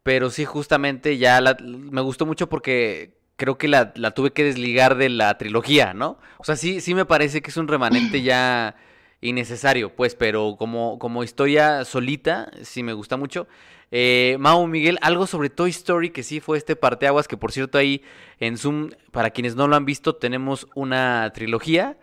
pero 0.03 0.29
sí 0.29 0.45
justamente 0.45 1.17
ya 1.17 1.41
me 1.61 2.01
gustó 2.01 2.25
mucho 2.25 2.47
porque 2.47 3.17
creo 3.35 3.57
que 3.57 3.67
la, 3.67 3.93
la, 3.95 4.11
tuve 4.11 4.31
que 4.31 4.43
desligar 4.43 4.95
de 4.95 5.09
la 5.09 5.37
trilogía, 5.37 5.93
¿no? 5.93 6.17
O 6.37 6.43
sea, 6.43 6.55
sí, 6.55 6.81
sí 6.81 6.95
me 6.95 7.05
parece 7.05 7.41
que 7.41 7.51
es 7.51 7.57
un 7.57 7.67
remanente 7.67 8.21
ya 8.23 8.75
innecesario, 9.21 9.95
pues, 9.95 10.15
pero 10.15 10.55
como, 10.57 10.99
como 10.99 11.23
historia 11.23 11.85
solita, 11.85 12.51
sí 12.61 12.83
me 12.83 12.93
gusta 12.93 13.17
mucho. 13.17 13.47
Eh, 13.91 14.37
Mau 14.39 14.67
Miguel, 14.67 14.97
algo 15.01 15.27
sobre 15.27 15.49
Toy 15.49 15.69
Story, 15.69 16.09
que 16.09 16.23
sí 16.23 16.39
fue 16.39 16.57
este 16.57 16.75
parteaguas, 16.75 17.27
que 17.27 17.37
por 17.37 17.51
cierto 17.51 17.77
ahí 17.77 18.03
en 18.39 18.57
Zoom, 18.57 18.89
para 19.11 19.29
quienes 19.31 19.55
no 19.55 19.67
lo 19.67 19.75
han 19.75 19.85
visto, 19.85 20.15
tenemos 20.15 20.67
una 20.75 21.31
trilogía 21.33 21.97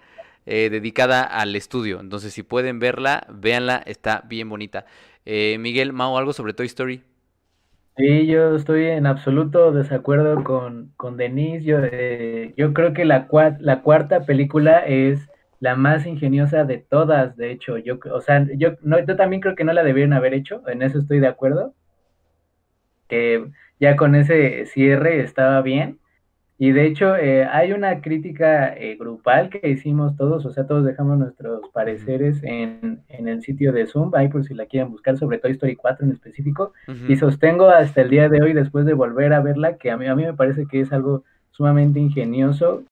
eh, 0.47 0.71
dedicada 0.71 1.23
al 1.23 1.55
estudio. 1.57 2.01
Entonces, 2.01 2.33
si 2.33 2.43
pueden 2.43 2.79
verla, 2.79 3.27
véanla, 3.31 3.83
está 3.87 4.23
bien 4.27 4.49
bonita. 4.49 4.87
Eh, 5.27 5.57
Miguel, 5.59 5.93
Mau, 5.93 6.17
algo 6.17 6.33
sobre 6.33 6.55
Toy 6.55 6.67
Story. 6.67 7.03
Sí, 7.97 8.27
yo 8.27 8.57
estoy 8.57 8.87
en 8.87 9.07
absoluto 9.07 9.71
desacuerdo 9.71 10.43
con, 10.43 10.93
con 10.97 11.17
Denise. 11.17 11.65
Yo, 11.65 11.79
eh, 11.81 12.53
yo 12.57 12.73
creo 12.75 12.93
que 12.93 13.05
la, 13.05 13.29
la 13.61 13.83
cuarta 13.83 14.27
película 14.27 14.81
es 14.81 15.21
la 15.65 15.77
más 15.77 16.05
ingeniosa 16.05 16.65
de 16.65 16.77
todas, 16.77 17.39
de 17.39 17.51
hecho. 17.51 17.79
Yo, 17.79 17.99
o 18.13 18.21
sea, 18.21 18.47
yo, 18.55 18.73
no, 18.83 18.99
yo 19.03 19.17
también 19.17 19.41
creo 19.41 19.55
que 19.55 19.65
no 19.65 19.73
la 19.73 19.83
debieron 19.83 20.13
haber 20.13 20.35
hecho, 20.35 20.63
en 20.69 20.83
eso 20.83 20.99
estoy 20.99 21.21
de 21.21 21.27
acuerdo. 21.27 21.73
Que 23.09 23.47
ya 23.81 23.97
con 23.97 24.15
ese 24.15 24.67
cierre 24.67 25.21
estaba 25.23 25.63
bien. 25.63 26.01
Y 26.59 26.73
de 26.73 26.85
hecho, 26.85 27.17
eh, 27.17 27.47
hay 27.47 27.73
una 27.73 28.03
crítica 28.03 28.75
eh, 28.77 28.97
grupal 28.97 29.49
que 29.49 29.67
hicimos 29.67 30.15
todos, 30.19 30.45
o 30.45 30.51
sea, 30.51 30.67
todos 30.67 30.85
dejamos 30.85 31.19
nuestros 31.19 31.67
pareceres 31.71 32.43
en, 32.43 33.01
en, 33.09 33.29
el 33.29 33.41
sitio 33.41 33.73
de 33.73 33.87
Zoom, 33.87 34.15
ahí 34.15 34.29
por 34.29 34.45
si 34.45 34.53
la 34.53 34.67
quieren 34.67 34.91
buscar, 34.93 35.17
sobre 35.17 35.39
Toy 35.39 35.53
Story 35.53 35.77
4 35.77 36.05
en 36.05 36.13
específico. 36.13 36.75
Y 37.09 37.17
sostengo 37.17 37.71
hasta 37.71 38.03
el 38.03 38.11
día 38.11 38.29
de 38.29 38.43
hoy, 38.43 38.53
después 38.53 38.85
de 38.85 38.93
volver 38.93 39.33
a 39.33 39.41
verla, 39.41 39.79
que 39.79 39.91
a 39.91 39.97
mí, 39.97 40.07
a 40.07 40.15
mí 40.15 40.25
me 40.25 40.35
parece 40.35 40.67
que 40.67 40.81
es 40.81 40.93
algo 40.93 41.25
sumamente 41.53 42.01
ingenioso 42.01 42.85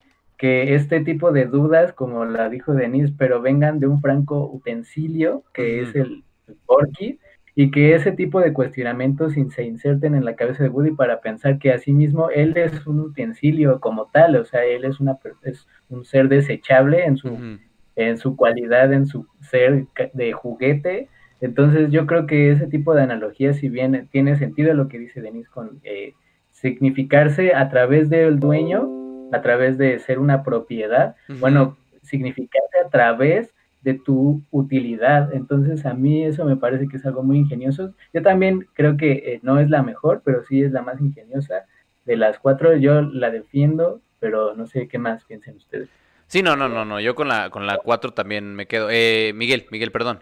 que 0.42 0.74
este 0.74 0.98
tipo 0.98 1.30
de 1.30 1.44
dudas, 1.44 1.92
como 1.92 2.24
la 2.24 2.48
dijo 2.48 2.74
Denise, 2.74 3.14
pero 3.16 3.40
vengan 3.40 3.78
de 3.78 3.86
un 3.86 4.00
franco 4.00 4.50
utensilio, 4.52 5.44
que 5.54 5.80
es 5.82 5.94
el, 5.94 6.24
el 6.48 6.56
Porky, 6.66 7.20
y 7.54 7.70
que 7.70 7.94
ese 7.94 8.10
tipo 8.10 8.40
de 8.40 8.52
cuestionamientos 8.52 9.34
se 9.34 9.62
inserten 9.62 10.16
en 10.16 10.24
la 10.24 10.34
cabeza 10.34 10.64
de 10.64 10.68
Woody 10.68 10.96
para 10.96 11.20
pensar 11.20 11.60
que 11.60 11.80
mismo 11.86 12.28
él 12.30 12.56
es 12.56 12.84
un 12.88 12.98
utensilio 12.98 13.78
como 13.78 14.06
tal, 14.06 14.34
o 14.34 14.44
sea, 14.44 14.64
él 14.64 14.84
es, 14.84 14.98
una, 14.98 15.16
es 15.44 15.68
un 15.88 16.04
ser 16.04 16.28
desechable 16.28 17.04
en 17.04 17.16
su, 17.18 17.60
en 17.94 18.18
su 18.18 18.34
cualidad, 18.34 18.92
en 18.92 19.06
su 19.06 19.28
ser 19.42 19.86
de 20.12 20.32
juguete. 20.32 21.08
Entonces 21.40 21.92
yo 21.92 22.04
creo 22.08 22.26
que 22.26 22.50
ese 22.50 22.66
tipo 22.66 22.96
de 22.96 23.02
analogía, 23.02 23.54
si 23.54 23.68
bien 23.68 24.08
tiene 24.10 24.34
sentido 24.34 24.74
lo 24.74 24.88
que 24.88 24.98
dice 24.98 25.20
Denis 25.20 25.48
con 25.48 25.78
eh, 25.84 26.14
significarse 26.50 27.54
a 27.54 27.68
través 27.68 28.10
del 28.10 28.40
dueño, 28.40 29.01
a 29.32 29.42
través 29.42 29.78
de 29.78 29.98
ser 29.98 30.18
una 30.18 30.42
propiedad, 30.44 31.16
bueno, 31.40 31.76
significarse 32.02 32.78
a 32.84 32.88
través 32.90 33.54
de 33.82 33.94
tu 33.94 34.42
utilidad. 34.50 35.32
Entonces 35.34 35.84
a 35.86 35.94
mí 35.94 36.24
eso 36.24 36.44
me 36.44 36.56
parece 36.56 36.88
que 36.88 36.96
es 36.96 37.06
algo 37.06 37.22
muy 37.22 37.38
ingenioso. 37.38 37.94
Yo 38.12 38.22
también 38.22 38.68
creo 38.74 38.96
que 38.96 39.12
eh, 39.12 39.40
no 39.42 39.58
es 39.58 39.70
la 39.70 39.82
mejor, 39.82 40.22
pero 40.24 40.42
sí 40.44 40.62
es 40.62 40.72
la 40.72 40.82
más 40.82 41.00
ingeniosa. 41.00 41.66
De 42.04 42.16
las 42.16 42.38
cuatro 42.38 42.76
yo 42.76 43.02
la 43.02 43.30
defiendo, 43.30 44.00
pero 44.20 44.54
no 44.54 44.66
sé 44.66 44.88
qué 44.88 44.98
más 44.98 45.24
piensen 45.24 45.56
ustedes. 45.56 45.88
Sí, 46.26 46.42
no, 46.42 46.56
no, 46.56 46.68
no, 46.68 46.84
no. 46.84 47.00
Yo 47.00 47.14
con 47.14 47.28
la 47.28 47.50
con 47.50 47.66
la 47.66 47.78
cuatro 47.78 48.12
también 48.12 48.54
me 48.54 48.66
quedo. 48.66 48.88
Eh, 48.90 49.32
Miguel, 49.34 49.66
Miguel, 49.70 49.92
perdón. 49.92 50.20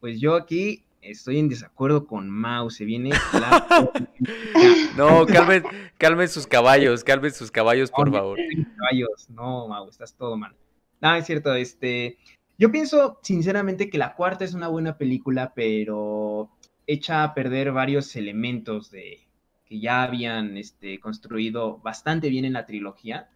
Pues 0.00 0.20
yo 0.20 0.34
aquí 0.36 0.84
estoy 1.04 1.38
en 1.38 1.48
desacuerdo 1.48 2.06
con 2.06 2.28
Mau. 2.30 2.70
Se 2.70 2.84
viene 2.84 3.10
no, 4.96 5.26
calmen, 5.26 5.62
calmen 5.98 6.28
sus 6.28 6.46
caballos, 6.46 7.04
calmen 7.04 7.32
sus 7.32 7.50
caballos, 7.50 7.90
por 7.90 8.10
favor. 8.10 8.38
Caballos, 8.76 9.28
no, 9.30 9.68
Mau, 9.68 9.88
estás 9.88 10.14
todo 10.14 10.36
mal. 10.36 10.54
No, 11.00 11.14
es 11.14 11.26
cierto, 11.26 11.54
este, 11.54 12.18
yo 12.58 12.70
pienso 12.70 13.18
sinceramente 13.22 13.90
que 13.90 13.98
la 13.98 14.14
cuarta 14.14 14.44
es 14.44 14.54
una 14.54 14.68
buena 14.68 14.96
película, 14.96 15.52
pero 15.54 16.50
echa 16.86 17.24
a 17.24 17.34
perder 17.34 17.72
varios 17.72 18.14
elementos 18.16 18.90
de 18.90 19.20
que 19.66 19.80
ya 19.80 20.02
habían 20.02 20.56
este, 20.56 21.00
construido 21.00 21.78
bastante 21.78 22.28
bien 22.28 22.44
en 22.44 22.52
la 22.52 22.66
trilogía. 22.66 23.30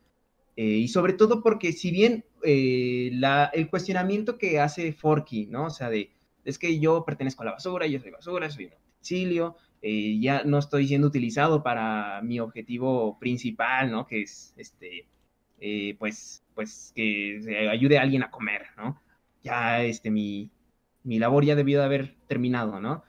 Eh, 0.57 0.65
y 0.65 0.89
sobre 0.89 1.13
todo 1.13 1.43
porque 1.43 1.73
si 1.73 1.91
bien 1.91 2.25
eh, 2.43 3.11
la, 3.13 3.51
el 3.53 3.71
cuestionamiento 3.71 4.39
que 4.39 4.61
hace 4.61 4.93
Forky, 4.93 5.47
¿no? 5.47 5.67
O 5.67 5.71
sea, 5.71 5.89
de, 5.89 6.11
es 6.49 6.59
que 6.59 6.79
yo 6.79 7.05
pertenezco 7.05 7.43
a 7.43 7.47
la 7.47 7.53
basura, 7.53 7.87
yo 7.87 8.01
soy 8.01 8.11
basura, 8.11 8.51
soy 8.51 8.67
un 8.67 8.73
utensilio, 8.73 9.57
eh, 9.83 10.19
ya 10.21 10.45
no 10.45 10.59
estoy 10.59 10.89
siendo 10.89 11.07
utilizado 11.09 11.63
para 11.63 12.21
mi 12.23 12.41
objetivo 12.41 13.19
principal, 13.19 13.91
¿no? 13.91 14.07
Que 14.07 14.23
es, 14.23 14.55
este, 14.57 15.07
pues, 15.99 16.45
pues, 16.55 16.93
que 16.95 17.69
ayude 17.71 17.99
a 17.99 18.03
alguien 18.03 18.23
a 18.23 18.31
comer, 18.31 18.67
¿no? 18.77 19.01
Ya, 19.43 19.83
este, 19.85 20.11
mi, 20.11 20.51
mi 21.05 21.19
labor 21.19 21.45
ya 21.45 21.57
debió 21.57 21.79
de 21.79 21.85
haber 21.85 22.17
terminado, 22.27 22.81
¿no? 22.81 23.03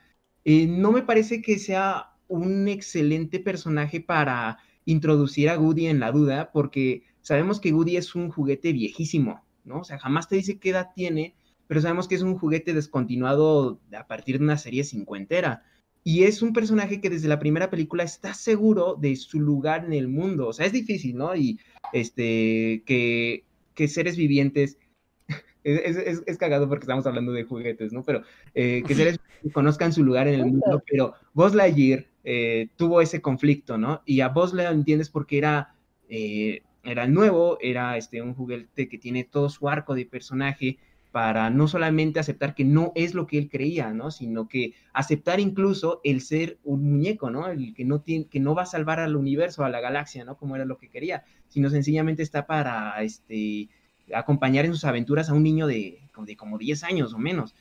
Eh, 0.44 0.66
no 0.66 0.92
me 0.92 1.02
parece 1.02 1.42
que 1.42 1.58
sea 1.58 2.12
un 2.28 2.68
excelente 2.68 3.40
personaje 3.40 4.00
para 4.00 4.58
introducir 4.84 5.50
a 5.50 5.56
Goody 5.56 5.86
en 5.86 6.00
la 6.00 6.12
duda, 6.12 6.50
porque 6.52 7.04
sabemos 7.20 7.60
que 7.60 7.72
Goody 7.72 7.96
es 7.96 8.14
un 8.14 8.30
juguete 8.30 8.72
viejísimo, 8.72 9.44
¿no? 9.64 9.80
O 9.80 9.84
sea, 9.84 9.98
jamás 9.98 10.28
te 10.28 10.36
dice 10.36 10.58
qué 10.58 10.70
edad 10.70 10.90
tiene, 10.94 11.34
pero 11.70 11.82
sabemos 11.82 12.08
que 12.08 12.16
es 12.16 12.22
un 12.22 12.36
juguete 12.36 12.74
descontinuado 12.74 13.78
a 13.96 14.08
partir 14.08 14.38
de 14.38 14.44
una 14.44 14.58
serie 14.58 14.82
cincuentera. 14.82 15.62
Y 16.02 16.24
es 16.24 16.42
un 16.42 16.52
personaje 16.52 17.00
que 17.00 17.10
desde 17.10 17.28
la 17.28 17.38
primera 17.38 17.70
película 17.70 18.02
está 18.02 18.34
seguro 18.34 18.96
de 18.96 19.14
su 19.14 19.38
lugar 19.38 19.84
en 19.84 19.92
el 19.92 20.08
mundo. 20.08 20.48
O 20.48 20.52
sea, 20.52 20.66
es 20.66 20.72
difícil, 20.72 21.16
¿no? 21.16 21.36
Y 21.36 21.60
este, 21.92 22.82
que, 22.86 23.44
que 23.74 23.86
seres 23.86 24.16
vivientes 24.16 24.78
es, 25.62 26.24
es, 26.26 26.38
cagado 26.38 26.68
porque 26.68 26.82
estamos 26.82 27.06
hablando 27.06 27.30
de 27.30 27.44
juguetes, 27.44 27.92
¿no? 27.92 28.02
Pero 28.02 28.22
eh, 28.52 28.82
que 28.84 28.96
seres 28.96 29.20
conozcan 29.52 29.92
su 29.92 30.02
lugar 30.02 30.26
en 30.26 30.40
el 30.40 30.46
mundo, 30.46 30.82
pero 30.90 31.14
Buzz 31.34 31.54
Lightyear 31.54 32.04
eh, 32.24 32.66
tuvo 32.74 33.00
ese 33.00 33.22
conflicto, 33.22 33.78
¿no? 33.78 34.02
Y 34.04 34.22
a 34.22 34.28
Buzz 34.30 34.54
lo 34.54 34.62
entiendes 34.64 35.08
porque 35.08 35.38
era, 35.38 35.76
eh, 36.08 36.64
era 36.82 37.06
nuevo, 37.06 37.58
era 37.60 37.96
este, 37.96 38.22
un 38.22 38.34
juguete 38.34 38.88
que 38.88 38.98
tiene 38.98 39.22
todo 39.22 39.48
su 39.48 39.68
arco 39.68 39.94
de 39.94 40.04
personaje 40.04 40.80
para 41.12 41.50
no 41.50 41.66
solamente 41.66 42.20
aceptar 42.20 42.54
que 42.54 42.64
no 42.64 42.92
es 42.94 43.14
lo 43.14 43.26
que 43.26 43.38
él 43.38 43.48
creía, 43.50 43.92
¿no? 43.92 44.10
Sino 44.10 44.48
que 44.48 44.74
aceptar 44.92 45.40
incluso 45.40 46.00
el 46.04 46.20
ser 46.20 46.58
un 46.64 46.84
muñeco, 46.84 47.30
¿no? 47.30 47.48
El 47.48 47.74
que 47.74 47.84
no, 47.84 48.00
tiene, 48.00 48.26
que 48.26 48.40
no 48.40 48.54
va 48.54 48.62
a 48.62 48.66
salvar 48.66 49.00
al 49.00 49.16
universo, 49.16 49.64
a 49.64 49.70
la 49.70 49.80
galaxia, 49.80 50.24
¿no? 50.24 50.36
Como 50.36 50.54
era 50.54 50.64
lo 50.64 50.78
que 50.78 50.88
quería, 50.88 51.24
sino 51.48 51.68
sencillamente 51.68 52.22
está 52.22 52.46
para, 52.46 53.02
este, 53.02 53.68
acompañar 54.14 54.64
en 54.64 54.72
sus 54.72 54.84
aventuras 54.84 55.30
a 55.30 55.34
un 55.34 55.42
niño 55.42 55.66
de, 55.66 55.98
de 56.16 56.36
como 56.36 56.58
10 56.58 56.84
años 56.84 57.12
o 57.12 57.18
menos. 57.18 57.54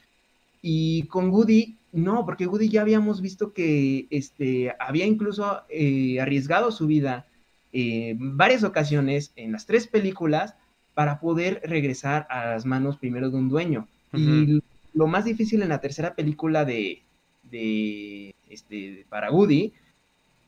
Y 0.62 1.04
con 1.04 1.30
Woody, 1.30 1.78
no, 1.92 2.26
porque 2.26 2.48
Woody 2.48 2.70
ya 2.70 2.82
habíamos 2.82 3.22
visto 3.22 3.54
que 3.54 4.08
este, 4.10 4.74
había 4.80 5.06
incluso 5.06 5.62
eh, 5.70 6.20
arriesgado 6.20 6.72
su 6.72 6.86
vida 6.86 7.28
en 7.72 8.36
varias 8.36 8.64
ocasiones 8.64 9.32
en 9.36 9.52
las 9.52 9.66
tres 9.66 9.88
películas 9.88 10.56
para 11.00 11.22
poder 11.22 11.62
regresar 11.64 12.28
a 12.30 12.48
las 12.48 12.66
manos 12.66 12.98
primero 12.98 13.30
de 13.30 13.38
un 13.38 13.48
dueño. 13.48 13.88
Y 14.14 14.62
lo 14.94 15.08
más 15.08 15.24
difícil 15.24 15.62
en 15.62 15.70
la 15.70 15.80
tercera 15.80 16.14
película 16.14 16.66
de, 16.66 17.04
de, 17.44 18.36
este, 18.50 19.06
para 19.08 19.32
Woody 19.32 19.72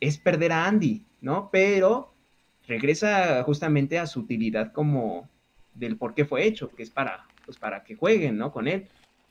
es 0.02 0.18
perder 0.18 0.52
a 0.52 0.68
Andy, 0.68 1.06
¿no? 1.22 1.48
Pero 1.54 2.14
regresa 2.68 3.42
justamente 3.44 3.98
a 3.98 4.08
su 4.08 4.20
utilidad 4.20 4.74
como, 4.74 5.30
del 5.74 5.96
por 5.96 6.14
qué 6.16 6.26
fue 6.26 6.46
hecho, 6.46 6.70
que 6.76 6.84
es 6.84 6.90
para, 6.90 7.26
pues 7.46 7.56
para 7.58 7.86
que 7.86 7.96
jueguen, 7.96 8.38
¿no? 8.38 8.52
Con 8.52 8.68
él. 8.68 8.88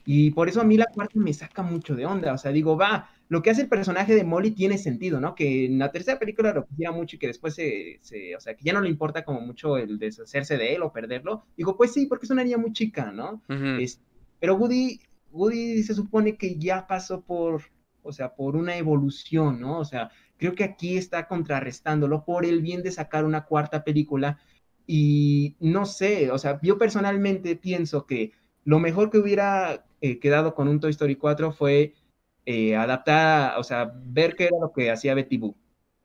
Y 0.07 0.31
por 0.31 0.49
eso 0.49 0.61
a 0.61 0.63
mí 0.63 0.75
la 0.75 0.87
cuarta 0.87 1.19
me 1.19 1.35
saca 1.35 1.61
mucho 1.61 1.95
de 1.95 2.07
onda, 2.07 2.33
o 2.33 2.37
sea, 2.39 2.51
digo, 2.51 2.75
va, 2.75 3.11
lo 3.31 3.41
que 3.41 3.49
hace 3.49 3.61
el 3.61 3.69
personaje 3.69 4.13
de 4.13 4.25
Molly 4.25 4.51
tiene 4.51 4.77
sentido, 4.77 5.21
¿no? 5.21 5.35
Que 5.35 5.63
en 5.63 5.79
la 5.79 5.89
tercera 5.89 6.19
película 6.19 6.51
lo 6.51 6.65
quisiera 6.65 6.91
mucho 6.91 7.15
y 7.15 7.19
que 7.19 7.27
después 7.27 7.55
se, 7.55 7.99
se, 8.01 8.35
o 8.35 8.41
sea, 8.41 8.57
que 8.57 8.65
ya 8.65 8.73
no 8.73 8.81
le 8.81 8.89
importa 8.89 9.23
como 9.23 9.39
mucho 9.39 9.77
el 9.77 9.99
deshacerse 9.99 10.57
de 10.57 10.75
él 10.75 10.81
o 10.81 10.91
perderlo. 10.91 11.45
Digo, 11.55 11.77
pues 11.77 11.93
sí, 11.93 12.07
porque 12.07 12.25
es 12.25 12.29
una 12.29 12.43
niña 12.43 12.57
muy 12.57 12.73
chica, 12.73 13.09
¿no? 13.13 13.41
pero 14.37 14.55
Woody, 14.55 14.99
Woody 15.31 15.81
se 15.81 15.93
supone 15.93 16.35
que 16.35 16.59
ya 16.59 16.85
pasó 16.87 17.21
por, 17.21 17.61
o 18.03 18.11
sea, 18.11 18.35
por 18.35 18.57
una 18.57 18.75
evolución, 18.75 19.61
¿no? 19.61 19.79
O 19.79 19.85
sea, 19.85 20.11
creo 20.35 20.53
que 20.53 20.65
aquí 20.65 20.97
está 20.97 21.29
contrarrestándolo 21.29 22.25
por 22.25 22.43
el 22.43 22.59
bien 22.59 22.83
de 22.83 22.91
sacar 22.91 23.23
una 23.23 23.45
cuarta 23.45 23.85
película 23.85 24.39
y 24.85 25.55
no 25.61 25.85
sé, 25.85 26.31
o 26.31 26.37
sea, 26.37 26.59
yo 26.61 26.77
personalmente 26.77 27.55
pienso 27.55 28.05
que 28.05 28.33
lo 28.65 28.79
mejor 28.79 29.09
que 29.09 29.19
hubiera 29.19 29.85
eh, 30.01 30.19
quedado 30.19 30.53
con 30.53 30.67
un 30.67 30.81
Toy 30.81 30.91
Story 30.91 31.15
4 31.15 31.53
fue 31.53 31.93
eh, 32.45 32.75
adaptar, 32.75 33.59
o 33.59 33.63
sea, 33.63 33.91
ver 34.05 34.35
qué 34.35 34.45
era 34.45 34.57
lo 34.59 34.71
que 34.73 34.91
hacía 34.91 35.13
Betty 35.13 35.37
Boo, 35.37 35.55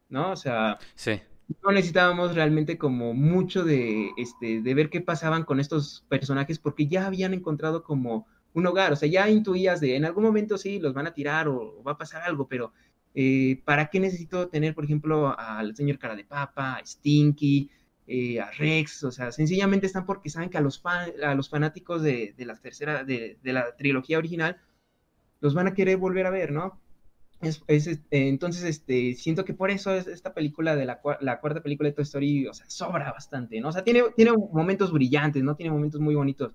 ¿no? 0.09 0.33
O 0.33 0.37
sea, 0.37 0.79
sí. 0.95 1.21
no 1.63 1.73
necesitábamos 1.73 2.35
realmente 2.35 2.79
como 2.79 3.15
mucho 3.15 3.65
de, 3.65 4.11
este, 4.17 4.61
de 4.63 4.75
ver 4.75 4.91
qué 4.91 5.01
pasaban 5.01 5.45
con 5.45 5.61
estos 5.61 6.05
personajes 6.09 6.59
porque 6.59 6.87
ya 6.87 7.07
habían 7.07 7.35
encontrado 7.35 7.83
como 7.83 8.27
un 8.55 8.67
hogar, 8.67 8.93
o 8.93 8.97
sea, 8.97 9.09
ya 9.09 9.29
intuías 9.29 9.81
de 9.81 9.97
en 9.97 10.05
algún 10.05 10.25
momento 10.25 10.57
sí, 10.57 10.79
los 10.79 10.95
van 10.95 11.07
a 11.07 11.13
tirar 11.15 11.49
o, 11.49 11.83
va 11.87 11.93
a 11.93 11.99
pasar 11.99 12.23
algo, 12.23 12.49
pero 12.49 12.73
eh, 13.15 13.63
¿para 13.65 13.87
qué 13.89 14.01
necesito 14.01 14.49
tener, 14.49 14.75
por 14.75 14.85
ejemplo, 14.85 15.39
al 15.39 15.77
señor 15.77 15.99
Cara 15.99 16.17
de 16.17 16.25
Papa, 16.25 16.77
a 16.77 16.87
Stinky, 16.87 17.71
eh, 18.07 18.41
a 18.41 18.51
Rex, 18.53 19.03
o 19.03 19.11
sea, 19.11 19.33
sencillamente 19.33 19.87
están 19.87 20.07
porque 20.07 20.31
saben 20.31 20.49
que 20.49 20.59
a 20.59 20.61
los, 20.61 20.81
a 20.85 21.35
los 21.35 21.49
fanáticos 21.49 22.03
de, 22.03 22.35
la 22.39 22.55
tercera, 22.57 23.03
de, 23.03 23.37
la 23.43 23.75
trilogía 23.77 24.19
original, 24.19 24.61
los 25.41 25.55
van 25.55 25.69
a 25.69 25.75
querer 25.75 25.97
volver 25.97 26.27
a 26.27 26.31
ver, 26.31 26.53
¿no? 26.53 26.81
Es, 27.43 27.63
eh, 27.69 27.99
entonces, 28.11 28.65
este, 28.65 29.15
siento 29.15 29.45
que 29.45 29.53
por 29.53 29.71
eso 29.71 29.95
es, 29.95 30.07
esta 30.07 30.33
película 30.33 30.75
de 30.75 30.87
la, 30.87 31.01
la, 31.21 31.41
cuarta 31.41 31.63
película 31.63 31.89
de 31.89 31.95
Toy 31.95 32.05
Story, 32.05 32.47
o 32.47 32.55
sea, 32.55 32.69
sobra 32.69 33.13
bastante, 33.13 33.61
¿no? 33.61 33.69
O 33.69 33.73
sea, 33.73 33.85
tiene, 33.85 34.05
tiene 34.17 34.33
momentos 34.33 34.91
brillantes, 34.91 35.43
¿no? 35.43 35.55
Tiene 35.55 35.71
momentos 35.71 36.01
muy 36.01 36.15
bonitos, 36.15 36.53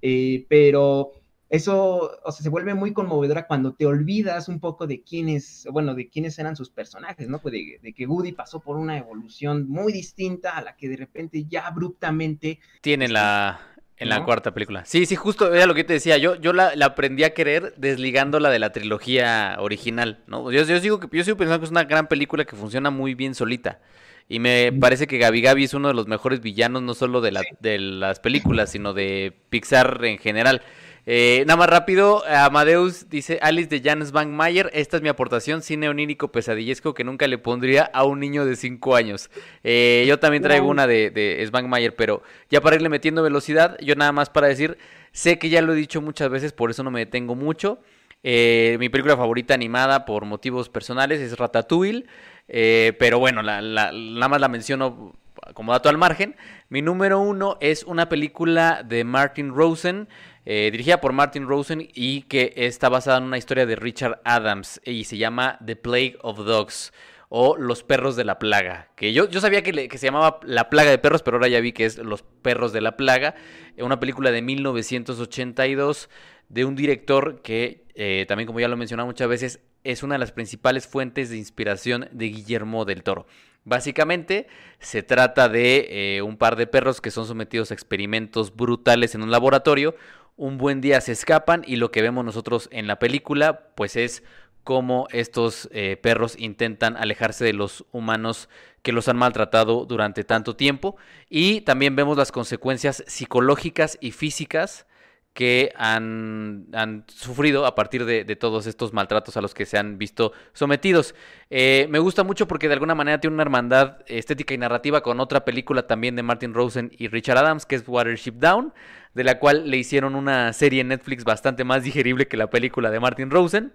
eh, 0.00 0.46
pero 0.48 1.12
eso, 1.52 2.10
o 2.24 2.32
sea, 2.32 2.42
se 2.42 2.48
vuelve 2.48 2.72
muy 2.72 2.94
conmovedora 2.94 3.46
cuando 3.46 3.74
te 3.74 3.84
olvidas 3.84 4.48
un 4.48 4.58
poco 4.58 4.86
de 4.86 5.02
quiénes, 5.02 5.68
bueno, 5.70 5.94
de 5.94 6.08
quiénes 6.08 6.38
eran 6.38 6.56
sus 6.56 6.70
personajes, 6.70 7.28
¿no? 7.28 7.40
Pues 7.40 7.52
de, 7.52 7.92
que 7.92 8.06
Woody 8.06 8.32
pasó 8.32 8.60
por 8.60 8.78
una 8.78 8.96
evolución 8.96 9.68
muy 9.68 9.92
distinta 9.92 10.56
a 10.56 10.62
la 10.62 10.76
que 10.76 10.88
de 10.88 10.96
repente 10.96 11.44
ya 11.44 11.66
abruptamente... 11.66 12.58
Tiene 12.80 13.06
la... 13.06 13.60
En 14.02 14.08
la 14.08 14.24
cuarta 14.24 14.52
película. 14.52 14.84
Sí, 14.84 15.06
sí, 15.06 15.16
justo 15.16 15.52
era 15.54 15.66
lo 15.66 15.74
que 15.74 15.84
te 15.84 15.94
decía. 15.94 16.18
Yo, 16.18 16.34
yo 16.36 16.52
la, 16.52 16.72
aprendí 16.84 17.24
a 17.24 17.34
querer 17.34 17.74
desligándola 17.76 18.50
de 18.50 18.58
la 18.58 18.72
trilogía 18.72 19.56
original, 19.58 20.18
¿no? 20.26 20.50
Yo, 20.50 20.64
yo, 20.64 20.80
digo 20.80 21.00
que, 21.00 21.08
yo 21.16 21.24
sigo 21.24 21.36
pensando 21.36 21.60
que 21.60 21.66
es 21.66 21.70
una 21.70 21.84
gran 21.84 22.08
película 22.08 22.44
que 22.44 22.56
funciona 22.56 22.90
muy 22.90 23.14
bien 23.14 23.34
solita. 23.34 23.80
Y 24.28 24.38
me 24.38 24.72
parece 24.72 25.06
que 25.06 25.18
Gabi 25.18 25.42
Gabi 25.42 25.64
es 25.64 25.74
uno 25.74 25.88
de 25.88 25.94
los 25.94 26.06
mejores 26.06 26.40
villanos, 26.40 26.82
no 26.82 26.94
solo 26.94 27.20
de, 27.20 27.32
la, 27.32 27.42
de 27.60 27.78
las 27.78 28.20
películas, 28.20 28.70
sino 28.70 28.94
de 28.94 29.32
Pixar 29.50 30.04
en 30.04 30.18
general. 30.18 30.62
Eh, 31.04 31.42
nada 31.48 31.56
más 31.56 31.68
rápido, 31.68 32.22
Amadeus 32.28 33.08
dice 33.08 33.40
Alice 33.42 33.68
de 33.68 33.80
Janes 33.82 34.12
Van 34.12 34.32
Mayer, 34.32 34.70
esta 34.72 34.98
es 34.98 35.02
mi 35.02 35.08
aportación, 35.08 35.60
cine 35.60 35.88
onírico 35.88 36.30
pesadillesco 36.30 36.94
que 36.94 37.02
nunca 37.02 37.26
le 37.26 37.38
pondría 37.38 37.90
a 37.92 38.04
un 38.04 38.20
niño 38.20 38.44
de 38.46 38.54
5 38.54 38.94
años. 38.94 39.28
Eh, 39.64 40.04
yo 40.06 40.20
también 40.20 40.44
traigo 40.44 40.68
una 40.68 40.86
de, 40.86 41.10
de 41.10 41.50
Mayer, 41.66 41.96
pero 41.96 42.22
ya 42.50 42.60
para 42.60 42.76
irle 42.76 42.88
metiendo 42.88 43.22
velocidad, 43.22 43.76
yo 43.80 43.96
nada 43.96 44.12
más 44.12 44.30
para 44.30 44.46
decir, 44.46 44.78
sé 45.10 45.40
que 45.40 45.48
ya 45.48 45.60
lo 45.60 45.72
he 45.72 45.76
dicho 45.76 46.00
muchas 46.00 46.30
veces, 46.30 46.52
por 46.52 46.70
eso 46.70 46.84
no 46.84 46.92
me 46.92 47.00
detengo 47.00 47.34
mucho. 47.34 47.80
Eh, 48.22 48.76
mi 48.78 48.88
película 48.88 49.16
favorita 49.16 49.54
animada 49.54 50.04
por 50.04 50.24
motivos 50.24 50.68
personales 50.68 51.20
es 51.20 51.36
Ratatouille, 51.36 52.06
pero 52.46 53.18
bueno, 53.18 53.42
nada 53.42 54.28
más 54.28 54.40
la 54.40 54.48
menciono 54.48 55.16
como 55.54 55.72
dato 55.72 55.88
al 55.88 55.98
margen. 55.98 56.36
Mi 56.68 56.82
número 56.82 57.20
uno 57.20 57.58
es 57.60 57.84
una 57.84 58.08
película 58.08 58.82
de 58.84 59.04
Martin 59.04 59.54
Rosen. 59.54 60.08
Eh, 60.44 60.70
dirigida 60.72 61.00
por 61.00 61.12
Martin 61.12 61.46
Rosen 61.46 61.88
y 61.94 62.22
que 62.22 62.52
está 62.56 62.88
basada 62.88 63.18
en 63.18 63.24
una 63.24 63.38
historia 63.38 63.64
de 63.64 63.76
Richard 63.76 64.20
Adams 64.24 64.80
y 64.84 65.04
se 65.04 65.16
llama 65.16 65.58
The 65.64 65.76
Plague 65.76 66.18
of 66.22 66.38
Dogs 66.38 66.92
o 67.28 67.56
Los 67.56 67.82
perros 67.84 68.16
de 68.16 68.24
la 68.24 68.38
plaga. 68.38 68.90
Que 68.96 69.12
yo, 69.12 69.28
yo 69.28 69.40
sabía 69.40 69.62
que, 69.62 69.88
se 69.96 70.06
llamaba 70.06 70.40
La 70.42 70.68
plaga 70.68 70.90
de 70.90 70.98
perros, 70.98 71.22
pero 71.22 71.36
ahora 71.38 71.48
ya 71.48 71.60
vi 71.60 71.72
que 71.72 71.86
es 71.86 71.96
Los 71.96 72.22
perros 72.22 72.72
de 72.72 72.80
la 72.80 72.96
plaga. 72.96 73.34
Una 73.78 74.00
película 74.00 74.30
de 74.30 74.42
1982 74.42 76.10
de 76.48 76.64
un 76.64 76.74
director 76.76 77.40
que, 77.40 77.86
eh, 77.94 78.26
también 78.28 78.46
como 78.46 78.60
ya 78.60 78.68
lo 78.68 78.74
he 78.74 78.78
mencionado 78.78 79.06
muchas 79.06 79.28
veces, 79.28 79.60
es 79.84 80.02
una 80.02 80.16
de 80.16 80.18
las 80.18 80.32
principales 80.32 80.86
fuentes 80.86 81.30
de 81.30 81.38
inspiración 81.38 82.08
de 82.12 82.26
Guillermo 82.26 82.84
del 82.84 83.02
Toro. 83.02 83.26
Básicamente 83.64 84.48
se 84.80 85.02
trata 85.02 85.48
de 85.48 86.16
eh, 86.16 86.22
un 86.22 86.36
par 86.36 86.56
de 86.56 86.66
perros 86.66 87.00
que 87.00 87.12
son 87.12 87.26
sometidos 87.26 87.70
a 87.70 87.74
experimentos 87.74 88.54
brutales 88.54 89.14
en 89.14 89.22
un 89.22 89.30
laboratorio, 89.30 89.94
un 90.36 90.58
buen 90.58 90.80
día 90.80 91.00
se 91.00 91.12
escapan 91.12 91.62
y 91.66 91.76
lo 91.76 91.90
que 91.90 92.02
vemos 92.02 92.24
nosotros 92.24 92.68
en 92.72 92.86
la 92.86 92.98
película 92.98 93.68
pues 93.74 93.96
es 93.96 94.22
cómo 94.64 95.08
estos 95.10 95.68
eh, 95.72 95.96
perros 95.96 96.36
intentan 96.38 96.96
alejarse 96.96 97.44
de 97.44 97.52
los 97.52 97.84
humanos 97.92 98.48
que 98.82 98.92
los 98.92 99.08
han 99.08 99.16
maltratado 99.16 99.84
durante 99.86 100.24
tanto 100.24 100.56
tiempo 100.56 100.96
y 101.28 101.62
también 101.62 101.96
vemos 101.96 102.16
las 102.16 102.32
consecuencias 102.32 103.04
psicológicas 103.06 103.98
y 104.00 104.12
físicas 104.12 104.86
que 105.32 105.72
han, 105.76 107.04
sufrido 107.08 107.64
a 107.64 107.74
partir 107.74 108.04
de, 108.04 108.36
todos 108.36 108.66
estos 108.66 108.92
maltratos 108.92 109.36
a 109.36 109.40
los 109.40 109.54
que 109.54 109.64
se 109.64 109.78
han 109.78 109.96
visto 109.96 110.32
sometidos. 110.52 111.14
Eh, 111.48 111.86
me 111.88 111.98
gusta 111.98 112.22
mucho 112.22 112.46
porque 112.46 112.68
de 112.68 112.74
alguna 112.74 112.94
manera 112.94 113.18
tiene 113.18 113.34
una 113.34 113.42
hermandad 113.42 113.98
estética 114.06 114.52
y 114.52 114.58
narrativa 114.58 115.02
con 115.02 115.20
otra 115.20 115.44
película 115.44 115.86
también 115.86 116.16
de 116.16 116.22
Martin 116.22 116.52
Rosen 116.52 116.90
y 116.98 117.08
Richard 117.08 117.38
Adams, 117.38 117.64
que 117.64 117.76
es 117.76 117.84
Watership 117.86 118.34
Down, 118.34 118.74
de 119.14 119.24
la 119.24 119.38
cual 119.38 119.70
le 119.70 119.76
hicieron 119.76 120.14
una 120.14 120.52
serie 120.52 120.80
en 120.80 120.88
Netflix 120.88 121.24
bastante 121.24 121.64
más 121.64 121.82
digerible 121.82 122.28
que 122.28 122.36
la 122.36 122.50
película 122.50 122.90
de 122.90 123.00
Martin 123.00 123.30
Rosen. 123.30 123.72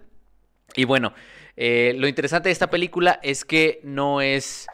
Y 0.76 0.86
bueno, 0.86 1.14
eh, 1.56 1.94
lo 1.98 2.08
interesante 2.08 2.50
de 2.50 2.54
esta 2.54 2.70
película 2.70 3.20
es 3.24 3.46
que 3.46 3.80
no 3.84 4.22
es, 4.22 4.68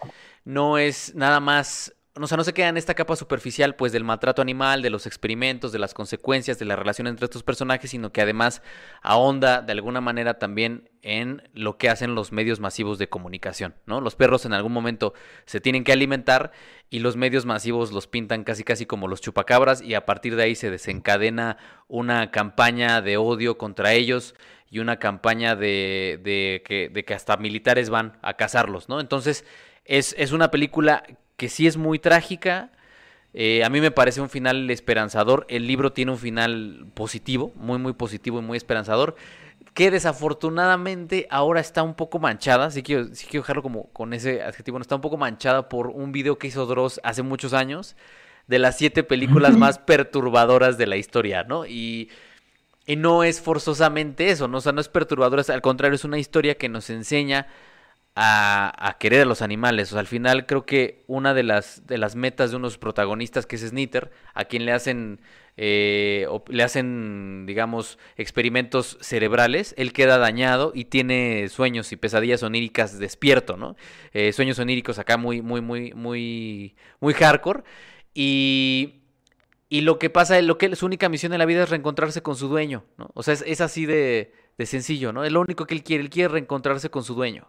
no 0.44 0.78
es 0.78 1.14
nada 1.16 1.40
más 1.40 1.96
o 2.22 2.28
sea, 2.28 2.38
no 2.38 2.44
se 2.44 2.54
queda 2.54 2.70
en 2.70 2.78
esta 2.78 2.94
capa 2.94 3.16
superficial, 3.16 3.76
pues, 3.76 3.92
del 3.92 4.04
maltrato 4.04 4.44
animal, 4.44 4.84
de 4.84 4.92
los 4.92 5.08
experimentos, 5.08 5.72
de 5.72 5.80
las 5.80 5.96
consecuencias, 5.96 6.60
de 6.60 6.66
la 6.66 6.76
relación 6.76 7.08
entre 7.08 7.26
estos 7.26 7.42
personajes, 7.42 7.90
sino 7.90 8.12
que 8.12 8.22
además 8.22 8.62
ahonda 9.02 9.64
de 9.64 9.72
alguna 9.72 10.00
manera 10.00 10.38
también 10.38 10.92
en 11.02 11.50
lo 11.54 11.78
que 11.80 11.90
hacen 11.90 12.14
los 12.14 12.32
medios 12.32 12.60
masivos 12.60 13.00
de 13.00 13.10
comunicación, 13.10 13.74
¿no? 13.88 14.00
Los 14.00 14.16
perros 14.16 14.46
en 14.46 14.54
algún 14.54 14.72
momento 14.72 15.16
se 15.46 15.60
tienen 15.60 15.84
que 15.84 15.92
alimentar 15.92 16.52
y 16.92 17.00
los 17.00 17.18
medios 17.18 17.48
masivos 17.48 17.92
los 17.92 18.06
pintan 18.06 18.44
casi 18.44 18.64
casi 18.64 18.86
como 18.86 19.08
los 19.08 19.20
chupacabras 19.20 19.82
y 19.82 19.96
a 19.96 20.06
partir 20.06 20.36
de 20.36 20.44
ahí 20.44 20.56
se 20.56 20.70
desencadena 20.70 21.58
una 21.88 22.30
campaña 22.30 23.02
de 23.02 23.18
odio 23.18 23.58
contra 23.58 23.94
ellos 23.94 24.36
y 24.70 24.80
una 24.80 25.00
campaña 25.00 25.56
de, 25.56 26.20
de, 26.24 26.62
que, 26.64 26.90
de 26.90 27.04
que 27.06 27.16
hasta 27.16 27.38
militares 27.38 27.90
van 27.90 28.20
a 28.22 28.36
cazarlos, 28.36 28.88
¿no? 28.88 29.00
Entonces, 29.00 29.46
es, 29.86 30.16
es 30.18 30.32
una 30.32 30.52
película 30.52 31.04
que 31.38 31.50
sí 31.50 31.68
es 31.68 31.78
muy 31.78 32.00
trágica. 32.00 32.72
Eh, 33.34 33.64
a 33.64 33.70
mí 33.70 33.82
me 33.82 33.92
parece 33.92 34.22
un 34.22 34.30
final 34.30 34.70
esperanzador. 34.70 35.46
El 35.50 35.68
libro 35.68 35.92
tiene 35.92 36.12
un 36.12 36.18
final 36.18 36.86
positivo, 36.94 37.52
muy, 37.56 37.80
muy 37.80 37.94
positivo 37.94 38.40
y 38.40 38.42
muy 38.42 38.58
esperanzador. 38.58 39.16
Que 39.74 39.90
desafortunadamente 39.90 41.28
ahora 41.32 41.60
está 41.60 41.82
un 41.82 41.96
poco 41.96 42.20
manchada. 42.20 42.70
Sí 42.70 42.84
quiero, 42.84 43.06
sí 43.16 43.26
quiero 43.26 43.42
dejarlo 43.44 43.64
como 43.64 43.90
con 43.92 44.14
ese 44.14 44.44
adjetivo. 44.44 44.80
está 44.80 44.96
un 44.96 45.02
poco 45.02 45.18
manchada 45.18 45.68
por 45.68 45.88
un 45.88 46.12
video 46.12 46.38
que 46.38 46.48
hizo 46.48 46.66
Dross 46.66 47.00
hace 47.04 47.24
muchos 47.24 47.54
años. 47.54 47.96
De 48.46 48.60
las 48.60 48.78
siete 48.78 49.04
películas 49.04 49.58
más 49.58 49.80
perturbadoras 49.80 50.78
de 50.78 50.86
la 50.86 50.98
historia, 50.98 51.44
¿no? 51.44 51.66
Y, 51.66 52.12
y 52.86 52.98
no 52.98 53.24
es 53.24 53.42
forzosamente 53.42 54.30
eso, 54.30 54.50
¿no? 54.50 54.58
O 54.58 54.62
sea, 54.62 54.74
no 54.74 54.82
es 54.82 54.90
perturbadora. 54.90 55.44
Al 55.48 55.62
contrario, 55.62 55.96
es 55.96 56.04
una 56.04 56.20
historia 56.20 56.56
que 56.56 56.68
nos 56.68 56.90
enseña 56.90 57.48
a, 58.16 58.98
querer 59.00 59.22
a 59.22 59.26
los 59.26 59.42
animales. 59.42 59.90
O 59.90 59.92
sea, 59.92 60.00
al 60.02 60.08
final 60.08 60.46
creo 60.46 60.66
que 60.66 61.04
una 61.08 61.34
de 61.34 61.44
las, 61.44 61.86
de 61.88 61.98
las 61.98 62.16
metas 62.16 62.52
de 62.52 62.58
unos 62.58 62.78
protagonistas, 62.78 63.46
que 63.46 63.56
es 63.56 63.62
Snitter, 63.64 64.12
a 64.34 64.46
quien 64.46 64.66
le 64.66 64.72
hacen, 64.72 65.20
eh, 65.58 66.28
le 66.48 66.64
hacen, 66.64 67.46
digamos, 67.48 67.98
experimentos 68.18 68.98
cerebrales, 69.02 69.74
él 69.78 69.94
queda 69.94 70.18
dañado 70.18 70.72
y 70.76 70.86
tiene 70.86 71.48
sueños 71.50 71.92
y 71.92 71.98
pesadillas 71.98 72.44
oníricas 72.44 73.00
despierto, 73.00 73.58
¿no? 73.58 73.76
Eh, 74.14 74.32
sueños 74.34 74.60
oníricos 74.60 75.00
acá 75.00 75.18
muy, 75.18 75.42
muy, 75.42 75.62
muy, 75.62 75.94
muy, 75.94 76.76
muy 77.00 77.14
hardcore. 77.14 77.64
Y, 78.14 79.02
y 79.70 79.82
lo 79.82 79.98
que 79.98 80.12
pasa, 80.12 80.40
lo 80.42 80.60
que 80.60 80.76
su 80.76 80.86
única 80.86 81.10
misión 81.10 81.34
en 81.34 81.40
la 81.40 81.46
vida 81.46 81.64
es 81.64 81.70
reencontrarse 81.70 82.22
con 82.22 82.36
su 82.36 82.48
dueño, 82.48 82.86
¿no? 82.98 83.10
O 83.16 83.24
sea, 83.24 83.34
es, 83.34 83.44
es 83.48 83.60
así 83.60 83.88
de, 83.88 84.34
de 84.60 84.66
sencillo, 84.68 85.14
¿no? 85.14 85.24
Es 85.24 85.32
lo 85.32 85.42
único 85.42 85.66
que 85.66 85.74
él 85.74 85.84
quiere, 85.84 86.04
él 86.04 86.12
quiere 86.12 86.28
reencontrarse 86.30 86.92
con 86.92 87.04
su 87.04 87.16
dueño. 87.16 87.48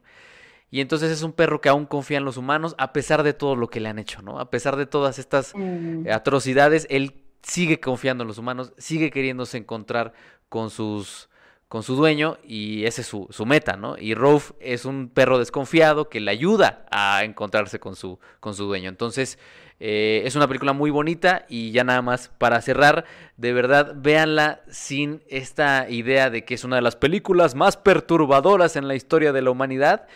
Y 0.70 0.80
entonces 0.80 1.10
es 1.10 1.22
un 1.22 1.32
perro 1.32 1.60
que 1.60 1.68
aún 1.68 1.86
confía 1.86 2.18
en 2.18 2.24
los 2.24 2.36
humanos 2.36 2.74
a 2.78 2.92
pesar 2.92 3.22
de 3.22 3.32
todo 3.32 3.54
lo 3.54 3.68
que 3.68 3.80
le 3.80 3.88
han 3.88 3.98
hecho, 3.98 4.22
¿no? 4.22 4.40
A 4.40 4.50
pesar 4.50 4.76
de 4.76 4.86
todas 4.86 5.18
estas 5.18 5.52
mm. 5.54 6.08
atrocidades, 6.10 6.86
él 6.90 7.22
sigue 7.42 7.78
confiando 7.78 8.24
en 8.24 8.28
los 8.28 8.38
humanos, 8.38 8.72
sigue 8.78 9.10
queriéndose 9.10 9.58
encontrar 9.58 10.12
con 10.48 10.70
sus 10.70 11.28
con 11.74 11.82
su 11.82 11.96
dueño 11.96 12.38
y 12.44 12.84
ese 12.84 13.00
es 13.00 13.08
su, 13.08 13.26
su 13.30 13.46
meta, 13.46 13.76
¿no? 13.76 13.96
Y 13.98 14.14
Rolf 14.14 14.52
es 14.60 14.84
un 14.84 15.08
perro 15.08 15.40
desconfiado 15.40 16.08
que 16.08 16.20
le 16.20 16.30
ayuda 16.30 16.86
a 16.92 17.24
encontrarse 17.24 17.80
con 17.80 17.96
su, 17.96 18.20
con 18.38 18.54
su 18.54 18.66
dueño. 18.66 18.88
Entonces, 18.88 19.40
eh, 19.80 20.22
es 20.24 20.36
una 20.36 20.46
película 20.46 20.72
muy 20.72 20.90
bonita 20.90 21.46
y 21.48 21.72
ya 21.72 21.82
nada 21.82 22.00
más 22.00 22.28
para 22.38 22.60
cerrar, 22.60 23.06
de 23.36 23.52
verdad, 23.52 23.94
véanla 23.96 24.60
sin 24.68 25.24
esta 25.26 25.90
idea 25.90 26.30
de 26.30 26.44
que 26.44 26.54
es 26.54 26.62
una 26.62 26.76
de 26.76 26.82
las 26.82 26.94
películas 26.94 27.56
más 27.56 27.76
perturbadoras 27.76 28.76
en 28.76 28.86
la 28.86 28.94
historia 28.94 29.32
de 29.32 29.42
la 29.42 29.50
humanidad 29.50 30.06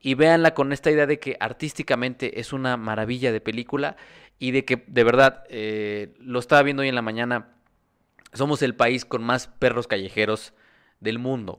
y 0.00 0.14
véanla 0.14 0.54
con 0.54 0.72
esta 0.72 0.90
idea 0.90 1.06
de 1.06 1.18
que 1.18 1.36
artísticamente 1.40 2.40
es 2.40 2.52
una 2.52 2.76
maravilla 2.76 3.32
de 3.32 3.40
película 3.40 3.96
y 4.38 4.50
de 4.50 4.64
que 4.64 4.84
de 4.86 5.04
verdad 5.04 5.44
eh, 5.48 6.14
lo 6.20 6.38
estaba 6.38 6.62
viendo 6.62 6.82
hoy 6.82 6.88
en 6.88 6.94
la 6.94 7.02
mañana. 7.02 7.54
Somos 8.32 8.62
el 8.62 8.74
país 8.74 9.04
con 9.04 9.24
más 9.24 9.48
perros 9.48 9.86
callejeros 9.86 10.52
del 11.00 11.18
mundo. 11.18 11.58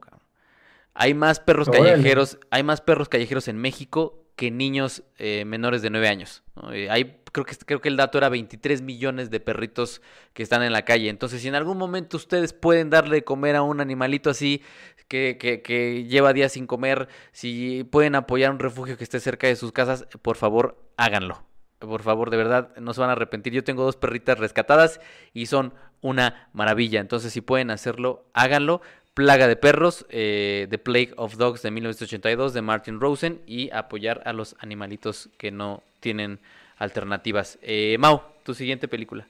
Hay 0.93 1.13
más 1.13 1.39
perros 1.39 1.69
callejeros, 1.69 2.39
hay 2.49 2.63
más 2.63 2.81
perros 2.81 3.09
callejeros 3.09 3.47
en 3.47 3.57
México 3.57 4.26
que 4.37 4.51
niños 4.51 5.03
eh, 5.17 5.45
menores 5.45 5.81
de 5.81 5.89
9 5.89 6.07
años. 6.07 6.43
Hay, 6.89 7.19
creo, 7.31 7.43
que, 7.43 7.55
creo 7.57 7.81
que 7.81 7.89
el 7.89 7.97
dato 7.97 8.19
era 8.19 8.29
23 8.29 8.83
millones 8.83 9.31
de 9.31 9.39
perritos 9.39 10.03
que 10.33 10.43
están 10.43 10.61
en 10.61 10.71
la 10.71 10.85
calle. 10.85 11.09
Entonces, 11.09 11.41
si 11.41 11.47
en 11.47 11.55
algún 11.55 11.77
momento 11.79 12.17
ustedes 12.17 12.53
pueden 12.53 12.91
darle 12.91 13.15
de 13.15 13.23
comer 13.23 13.55
a 13.55 13.63
un 13.63 13.81
animalito 13.81 14.29
así, 14.29 14.61
que, 15.07 15.37
que, 15.39 16.05
lleva 16.07 16.33
días 16.33 16.51
sin 16.51 16.67
comer, 16.67 17.07
si 17.31 17.83
pueden 17.85 18.13
apoyar 18.13 18.51
un 18.51 18.59
refugio 18.59 18.95
que 18.95 19.03
esté 19.03 19.19
cerca 19.19 19.47
de 19.47 19.55
sus 19.55 19.71
casas, 19.71 20.07
por 20.21 20.37
favor, 20.37 20.77
háganlo. 20.97 21.43
Por 21.79 22.03
favor, 22.03 22.29
de 22.29 22.37
verdad, 22.37 22.75
no 22.77 22.93
se 22.93 23.01
van 23.01 23.09
a 23.09 23.13
arrepentir. 23.13 23.53
Yo 23.53 23.63
tengo 23.63 23.83
dos 23.83 23.95
perritas 23.95 24.37
rescatadas 24.37 25.01
y 25.33 25.47
son 25.47 25.73
una 26.01 26.47
maravilla. 26.53 26.99
Entonces, 26.99 27.33
si 27.33 27.41
pueden 27.41 27.71
hacerlo, 27.71 28.29
háganlo. 28.33 28.81
Plaga 29.17 29.47
de 29.47 29.55
Perros, 29.55 30.05
eh, 30.11 30.67
The 30.69 30.77
Plague 30.77 31.13
of 31.15 31.37
Dogs 31.37 31.63
de 31.63 31.71
1982 31.71 32.53
de 32.53 32.61
Martin 32.61 32.99
Rosen 32.99 33.41
y 33.47 33.71
apoyar 33.71 34.21
a 34.25 34.31
los 34.31 34.55
animalitos 34.59 35.29
que 35.39 35.49
no 35.49 35.81
tienen 36.01 36.37
alternativas. 36.77 37.57
Eh, 37.63 37.97
Mau, 37.97 38.21
tu 38.43 38.53
siguiente 38.53 38.87
película. 38.87 39.25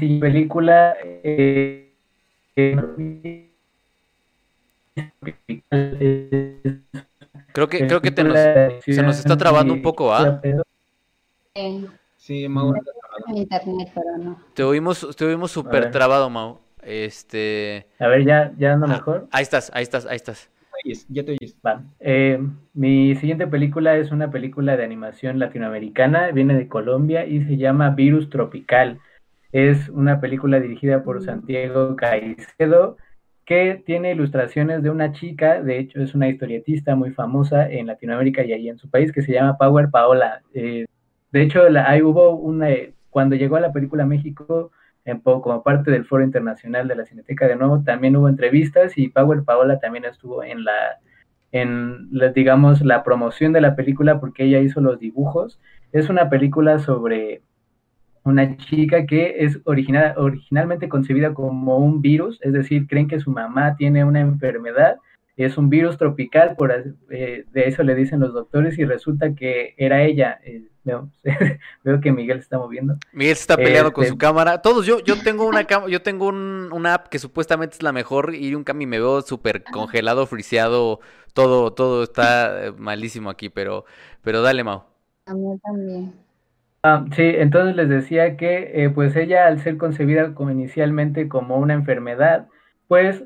Sí, 0.00 0.18
película. 0.18 0.96
Eh, 1.02 1.92
creo 7.52 7.68
que, 7.68 7.86
creo 7.86 8.00
que 8.00 8.10
te 8.10 8.24
nos, 8.24 8.38
se 8.82 9.02
nos 9.02 9.18
está 9.18 9.36
trabando 9.36 9.74
un 9.74 9.82
poco, 9.82 10.14
¿ah? 10.14 10.40
Sí, 12.16 12.48
Mau. 12.48 12.72
Internet, 13.34 13.90
pero 13.94 14.18
no. 14.18 14.38
Te 14.54 14.62
oímos, 14.62 15.16
te 15.16 15.24
oímos 15.24 15.50
súper 15.50 15.90
trabado, 15.90 16.28
Mau. 16.30 16.60
Este. 16.82 17.86
A 17.98 18.08
ver, 18.08 18.24
ya, 18.24 18.52
ya 18.58 18.72
anda 18.72 18.86
ah, 18.88 18.94
mejor. 18.94 19.28
Ahí 19.30 19.42
estás, 19.42 19.70
ahí 19.74 19.82
estás, 19.82 20.06
ahí 20.06 20.16
estás. 20.16 20.50
Ya 21.08 21.24
te 21.24 21.32
oyes. 21.32 21.56
Va. 21.64 21.84
Eh, 22.00 22.40
mi 22.74 23.14
siguiente 23.16 23.46
película 23.46 23.96
es 23.96 24.10
una 24.10 24.30
película 24.30 24.76
de 24.76 24.84
animación 24.84 25.38
latinoamericana, 25.38 26.32
viene 26.32 26.56
de 26.56 26.66
Colombia 26.66 27.24
y 27.24 27.44
se 27.44 27.56
llama 27.56 27.90
Virus 27.90 28.30
Tropical. 28.30 28.98
Es 29.52 29.88
una 29.90 30.20
película 30.20 30.58
dirigida 30.58 31.04
por 31.04 31.20
mm. 31.20 31.24
Santiago 31.24 31.94
Caicedo 31.94 32.96
que 33.44 33.82
tiene 33.84 34.12
ilustraciones 34.12 34.82
de 34.82 34.90
una 34.90 35.12
chica, 35.12 35.60
de 35.60 35.78
hecho 35.78 36.00
es 36.00 36.14
una 36.14 36.28
historietista 36.28 36.94
muy 36.94 37.10
famosa 37.10 37.68
en 37.68 37.88
Latinoamérica 37.88 38.44
y 38.44 38.52
ahí 38.52 38.68
en 38.68 38.78
su 38.78 38.88
país, 38.88 39.12
que 39.12 39.22
se 39.22 39.32
llama 39.32 39.58
Power 39.58 39.90
Paola. 39.90 40.42
Eh, 40.54 40.86
de 41.32 41.42
hecho, 41.42 41.62
ahí 41.84 42.02
hubo 42.02 42.36
una, 42.36 42.68
cuando 43.12 43.36
llegó 43.36 43.56
a 43.56 43.60
la 43.60 43.72
película 43.72 44.06
México, 44.06 44.72
en, 45.04 45.20
como 45.20 45.62
parte 45.62 45.90
del 45.90 46.06
Foro 46.06 46.24
Internacional 46.24 46.88
de 46.88 46.96
la 46.96 47.04
Cineteca 47.04 47.46
de 47.46 47.56
nuevo, 47.56 47.82
también 47.84 48.16
hubo 48.16 48.28
entrevistas 48.28 48.96
y 48.96 49.08
Power 49.08 49.44
Paola 49.44 49.78
también 49.78 50.06
estuvo 50.06 50.42
en 50.42 50.64
la, 50.64 50.98
en, 51.52 52.08
digamos, 52.34 52.80
la 52.80 53.04
promoción 53.04 53.52
de 53.52 53.60
la 53.60 53.76
película 53.76 54.18
porque 54.18 54.44
ella 54.44 54.60
hizo 54.60 54.80
los 54.80 54.98
dibujos. 54.98 55.60
Es 55.92 56.08
una 56.08 56.30
película 56.30 56.78
sobre 56.78 57.42
una 58.24 58.56
chica 58.56 59.04
que 59.04 59.44
es 59.44 59.60
original, 59.64 60.14
originalmente 60.16 60.88
concebida 60.88 61.34
como 61.34 61.76
un 61.76 62.00
virus, 62.00 62.38
es 62.40 62.54
decir, 62.54 62.86
creen 62.86 63.08
que 63.08 63.20
su 63.20 63.30
mamá 63.30 63.76
tiene 63.76 64.04
una 64.04 64.20
enfermedad, 64.20 64.96
es 65.36 65.56
un 65.56 65.70
virus 65.70 65.96
tropical, 65.96 66.56
por, 66.56 66.72
eh, 67.10 67.44
de 67.50 67.68
eso 67.68 67.82
le 67.82 67.94
dicen 67.94 68.20
los 68.20 68.34
doctores, 68.34 68.78
y 68.78 68.84
resulta 68.84 69.34
que 69.34 69.74
era 69.76 70.02
ella. 70.02 70.38
Eh, 70.44 70.64
veo, 71.84 72.00
que 72.00 72.12
Miguel 72.12 72.38
se 72.38 72.44
está 72.44 72.58
moviendo. 72.58 72.96
Miguel 73.12 73.36
se 73.36 73.42
está 73.42 73.56
peleando 73.56 73.92
con 73.92 74.04
su 74.04 74.14
este, 74.14 74.18
cámara. 74.18 74.62
Todos, 74.62 74.84
yo, 74.84 74.98
yo 75.00 75.14
tengo 75.22 75.46
una 75.46 75.64
yo 75.88 76.02
tengo 76.02 76.26
un, 76.26 76.70
una 76.72 76.94
app 76.94 77.08
que 77.08 77.18
supuestamente 77.18 77.76
es 77.76 77.82
la 77.82 77.92
mejor, 77.92 78.34
y 78.34 78.54
un 78.54 78.64
cambio 78.64 78.88
me 78.88 78.98
veo 78.98 79.22
súper 79.22 79.62
congelado, 79.62 80.26
friseado, 80.26 81.00
todo, 81.34 81.72
todo 81.72 82.02
está 82.02 82.66
eh, 82.66 82.72
malísimo 82.76 83.30
aquí, 83.30 83.48
pero, 83.48 83.84
pero 84.22 84.42
dale, 84.42 84.64
Mau. 84.64 84.84
A 85.26 85.34
mí 85.34 85.58
también. 85.62 86.12
Ah, 86.82 87.04
sí, 87.14 87.22
entonces 87.22 87.76
les 87.76 87.88
decía 87.88 88.36
que 88.36 88.72
eh, 88.74 88.90
pues 88.90 89.14
ella 89.14 89.46
al 89.46 89.60
ser 89.60 89.76
concebida 89.76 90.34
como 90.34 90.50
inicialmente 90.50 91.28
como 91.28 91.58
una 91.58 91.74
enfermedad, 91.74 92.48
pues, 92.88 93.22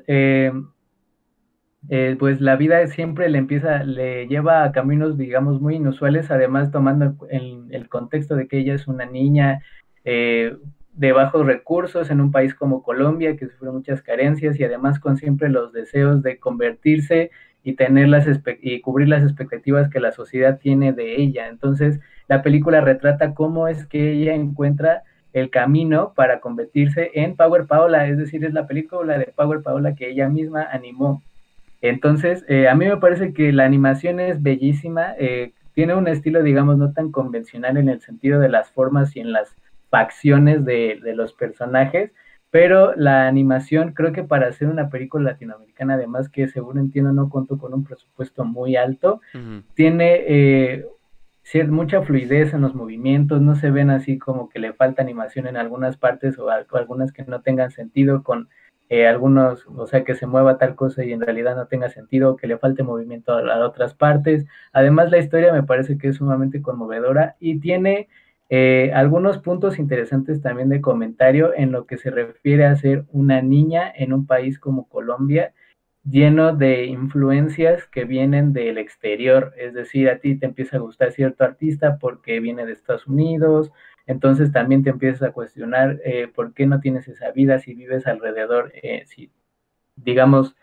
eh, 1.89 2.15
pues 2.19 2.41
la 2.41 2.55
vida 2.55 2.85
siempre 2.87 3.29
le 3.29 3.37
empieza, 3.37 3.83
le 3.83 4.27
lleva 4.27 4.63
a 4.63 4.71
caminos, 4.71 5.17
digamos, 5.17 5.61
muy 5.61 5.75
inusuales, 5.75 6.31
además 6.31 6.71
tomando 6.71 7.15
el, 7.29 7.65
el 7.69 7.89
contexto 7.89 8.35
de 8.35 8.47
que 8.47 8.59
ella 8.59 8.73
es 8.73 8.87
una 8.87 9.05
niña 9.05 9.61
eh, 10.03 10.57
de 10.93 11.11
bajos 11.11 11.45
recursos 11.45 12.09
en 12.09 12.21
un 12.21 12.31
país 12.31 12.55
como 12.55 12.81
Colombia, 12.81 13.37
que 13.37 13.47
sufre 13.47 13.71
muchas 13.71 14.01
carencias 14.01 14.59
y 14.59 14.63
además 14.63 14.99
con 14.99 15.17
siempre 15.17 15.49
los 15.49 15.71
deseos 15.71 16.23
de 16.23 16.39
convertirse 16.39 17.29
y 17.63 17.73
tener 17.73 18.09
las 18.09 18.25
y 18.61 18.81
cubrir 18.81 19.09
las 19.09 19.23
expectativas 19.23 19.89
que 19.89 19.99
la 19.99 20.11
sociedad 20.11 20.59
tiene 20.59 20.93
de 20.93 21.21
ella. 21.21 21.47
Entonces, 21.47 21.99
la 22.27 22.41
película 22.41 22.81
retrata 22.81 23.33
cómo 23.33 23.67
es 23.67 23.85
que 23.85 24.13
ella 24.13 24.33
encuentra 24.33 25.03
el 25.33 25.49
camino 25.49 26.13
para 26.15 26.39
convertirse 26.39 27.11
en 27.13 27.35
Power 27.35 27.67
Paola, 27.67 28.07
es 28.07 28.17
decir, 28.17 28.43
es 28.43 28.53
la 28.53 28.67
película 28.67 29.17
de 29.17 29.33
Power 29.35 29.61
Paola 29.61 29.93
que 29.95 30.09
ella 30.09 30.29
misma 30.29 30.63
animó. 30.63 31.21
Entonces, 31.81 32.43
eh, 32.47 32.67
a 32.67 32.75
mí 32.75 32.85
me 32.85 32.97
parece 32.97 33.33
que 33.33 33.51
la 33.51 33.65
animación 33.65 34.19
es 34.19 34.41
bellísima, 34.41 35.13
eh, 35.19 35.53
tiene 35.73 35.95
un 35.95 36.07
estilo, 36.07 36.41
digamos, 36.41 36.77
no 36.77 36.91
tan 36.93 37.11
convencional 37.11 37.77
en 37.77 37.89
el 37.89 38.01
sentido 38.01 38.39
de 38.39 38.49
las 38.49 38.71
formas 38.71 39.15
y 39.15 39.19
en 39.19 39.31
las 39.31 39.55
facciones 39.89 40.65
de, 40.65 40.99
los 41.15 41.33
personajes, 41.33 42.11
pero 42.49 42.95
la 42.95 43.27
animación 43.27 43.93
creo 43.93 44.11
que 44.11 44.23
para 44.23 44.47
hacer 44.47 44.67
una 44.67 44.89
película 44.89 45.31
latinoamericana, 45.31 45.93
además 45.93 46.29
que 46.29 46.47
según 46.47 46.79
entiendo 46.79 47.13
no 47.13 47.29
contó 47.29 47.57
con 47.57 47.73
un 47.73 47.83
presupuesto 47.83 48.43
muy 48.43 48.75
alto, 48.75 49.21
tiene 49.75 50.23
eh, 50.27 50.85
mucha 51.69 52.01
fluidez 52.01 52.53
en 52.53 52.61
los 52.61 52.75
movimientos, 52.75 53.41
no 53.41 53.55
se 53.55 53.69
ven 53.71 53.89
así 53.89 54.17
como 54.17 54.49
que 54.49 54.59
le 54.59 54.73
falta 54.73 55.01
animación 55.01 55.47
en 55.47 55.57
algunas 55.57 55.97
partes 55.97 56.37
o, 56.39 56.49
algunas 56.49 57.11
que 57.11 57.23
no 57.23 57.41
tengan 57.41 57.71
sentido 57.71 58.23
con 58.23 58.49
eh, 58.89 59.07
algunos, 59.07 59.65
o 59.67 59.87
sea, 59.87 60.03
que 60.03 60.15
se 60.15 60.27
mueva 60.27 60.57
tal 60.57 60.75
cosa 60.75 61.03
y 61.03 61.11
en 61.13 61.21
realidad 61.21 61.55
no 61.55 61.67
tenga 61.67 61.89
sentido, 61.89 62.37
que 62.37 62.47
le 62.47 62.57
falte 62.57 62.83
movimiento 62.83 63.33
a, 63.33 63.65
otras 63.65 63.93
partes. 63.93 64.45
Además, 64.71 65.11
la 65.11 65.17
historia 65.17 65.51
me 65.53 65.63
parece 65.63 65.97
que 65.97 66.09
es 66.09 66.17
sumamente 66.17 66.61
conmovedora 66.61 67.35
y 67.39 67.59
tiene 67.59 68.07
eh, 68.49 68.91
algunos 68.93 69.39
puntos 69.39 69.77
interesantes 69.79 70.41
también 70.41 70.69
de 70.69 70.81
comentario 70.81 71.53
en 71.53 71.71
lo 71.71 71.85
que 71.85 71.97
se 71.97 72.11
refiere 72.11 72.65
a 72.65 72.75
ser 72.77 73.05
una 73.11 73.41
niña 73.41 73.91
en 73.93 74.13
un 74.13 74.25
país 74.25 74.59
como 74.59 74.87
Colombia 74.87 75.53
lleno 76.09 76.55
de 76.55 76.85
influencias 76.85 77.85
que 77.87 78.05
vienen 78.05 78.53
del 78.53 78.77
exterior, 78.77 79.53
es 79.57 79.73
decir, 79.73 80.09
a 80.09 80.19
ti 80.19 80.35
te 80.35 80.45
empieza 80.45 80.77
a 80.77 80.79
gustar 80.79 81.11
cierto 81.11 81.43
artista 81.43 81.97
porque 81.99 82.39
viene 82.39 82.65
de 82.65 82.73
Estados 82.73 83.07
Unidos, 83.07 83.71
entonces 84.07 84.51
también 84.51 84.83
te 84.83 84.89
empiezas 84.89 85.21
a 85.23 85.31
cuestionar 85.31 85.99
eh, 86.03 86.27
por 86.33 86.53
qué 86.53 86.65
no 86.65 86.79
tienes 86.79 87.07
esa 87.07 87.31
vida 87.31 87.59
si 87.59 87.75
vives 87.75 88.07
alrededor, 88.07 88.71
eh, 88.81 89.03
si 89.05 89.31
digamos, 89.95 90.55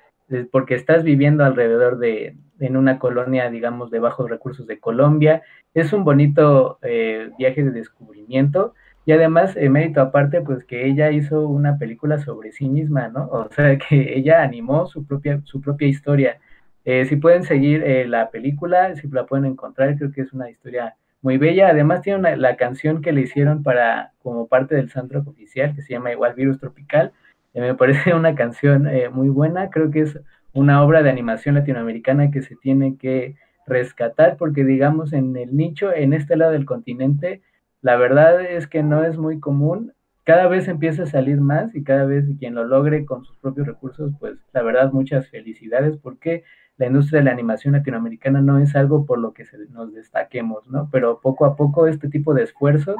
porque 0.50 0.74
estás 0.74 1.04
viviendo 1.04 1.44
alrededor 1.44 1.98
de, 1.98 2.36
en 2.60 2.76
una 2.76 2.98
colonia, 2.98 3.50
digamos, 3.50 3.90
de 3.90 3.98
bajos 3.98 4.30
recursos 4.30 4.66
de 4.66 4.78
Colombia. 4.80 5.42
Es 5.74 5.92
un 5.92 6.04
bonito 6.04 6.78
eh, 6.82 7.30
viaje 7.38 7.62
de 7.62 7.70
descubrimiento 7.70 8.74
y 9.06 9.12
además, 9.12 9.54
eh, 9.56 9.68
mérito 9.68 10.00
aparte, 10.00 10.40
pues 10.40 10.64
que 10.64 10.86
ella 10.86 11.10
hizo 11.10 11.46
una 11.46 11.78
película 11.78 12.18
sobre 12.18 12.52
sí 12.52 12.68
misma, 12.68 13.08
¿no? 13.08 13.28
O 13.28 13.48
sea, 13.50 13.76
que 13.88 14.16
ella 14.16 14.42
animó 14.42 14.86
su 14.86 15.06
propia, 15.06 15.40
su 15.44 15.60
propia 15.60 15.88
historia. 15.88 16.38
Eh, 16.84 17.04
si 17.06 17.16
pueden 17.16 17.44
seguir 17.44 17.82
eh, 17.82 18.06
la 18.06 18.30
película, 18.30 18.94
si 18.96 19.08
la 19.08 19.26
pueden 19.26 19.46
encontrar, 19.46 19.96
creo 19.96 20.12
que 20.12 20.22
es 20.22 20.32
una 20.32 20.50
historia 20.50 20.96
muy 21.24 21.38
bella. 21.38 21.70
Además 21.70 22.02
tiene 22.02 22.36
la 22.36 22.56
canción 22.56 23.02
que 23.02 23.12
le 23.12 23.22
hicieron 23.22 23.64
para 23.64 24.12
como 24.22 24.46
parte 24.46 24.76
del 24.76 24.90
soundtrack 24.90 25.26
oficial, 25.26 25.74
que 25.74 25.82
se 25.82 25.94
llama 25.94 26.12
igual 26.12 26.34
Virus 26.34 26.60
Tropical. 26.60 27.12
me 27.54 27.74
parece 27.74 28.14
una 28.14 28.36
canción 28.36 28.88
muy 29.12 29.30
buena. 29.30 29.70
Creo 29.70 29.90
que 29.90 30.00
es 30.00 30.20
una 30.52 30.84
obra 30.84 31.02
de 31.02 31.10
animación 31.10 31.56
latinoamericana 31.56 32.30
que 32.30 32.42
se 32.42 32.54
tiene 32.56 32.96
que 32.96 33.36
rescatar 33.66 34.36
porque 34.36 34.64
digamos 34.64 35.12
en 35.12 35.36
el 35.36 35.56
nicho, 35.56 35.92
en 35.92 36.12
este 36.12 36.36
lado 36.36 36.52
del 36.52 36.66
continente, 36.66 37.40
la 37.80 37.96
verdad 37.96 38.40
es 38.42 38.66
que 38.66 38.82
no 38.82 39.04
es 39.04 39.16
muy 39.16 39.40
común. 39.40 39.92
Cada 40.24 40.46
vez 40.48 40.68
empieza 40.68 41.02
a 41.02 41.06
salir 41.06 41.40
más 41.40 41.74
y 41.74 41.82
cada 41.82 42.04
vez 42.04 42.26
quien 42.38 42.54
lo 42.54 42.64
logre 42.64 43.04
con 43.04 43.24
sus 43.24 43.36
propios 43.38 43.66
recursos, 43.66 44.12
pues 44.20 44.36
la 44.52 44.62
verdad 44.62 44.92
muchas 44.92 45.28
felicidades 45.28 45.96
porque 45.98 46.44
la 46.76 46.86
industria 46.86 47.20
de 47.20 47.26
la 47.26 47.32
animación 47.32 47.74
latinoamericana 47.74 48.40
no 48.40 48.58
es 48.58 48.74
algo 48.74 49.06
por 49.06 49.18
lo 49.18 49.32
que 49.32 49.44
nos 49.70 49.92
destaquemos, 49.94 50.66
¿no? 50.68 50.88
Pero 50.90 51.20
poco 51.20 51.44
a 51.44 51.56
poco 51.56 51.86
este 51.86 52.08
tipo 52.08 52.34
de 52.34 52.44
esfuerzos 52.44 52.96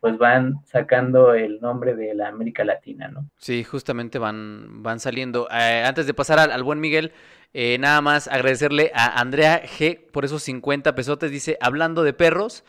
pues 0.00 0.18
van 0.18 0.60
sacando 0.66 1.34
el 1.34 1.60
nombre 1.60 1.96
de 1.96 2.14
la 2.14 2.28
América 2.28 2.64
Latina, 2.64 3.08
¿no? 3.08 3.28
Sí, 3.38 3.64
justamente 3.64 4.18
van, 4.18 4.82
van 4.82 5.00
saliendo. 5.00 5.48
Eh, 5.50 5.82
antes 5.84 6.06
de 6.06 6.14
pasar 6.14 6.38
al, 6.38 6.62
buen 6.62 6.78
Miguel, 6.78 7.12
eh, 7.52 7.76
nada 7.78 8.00
más 8.02 8.28
agradecerle 8.28 8.92
a 8.94 9.20
Andrea 9.20 9.62
G 9.64 9.98
por 10.12 10.24
esos 10.24 10.42
50 10.44 10.94
pesotes. 10.94 11.30
Dice, 11.30 11.56
hablando 11.60 12.04
de 12.04 12.12
perros, 12.12 12.62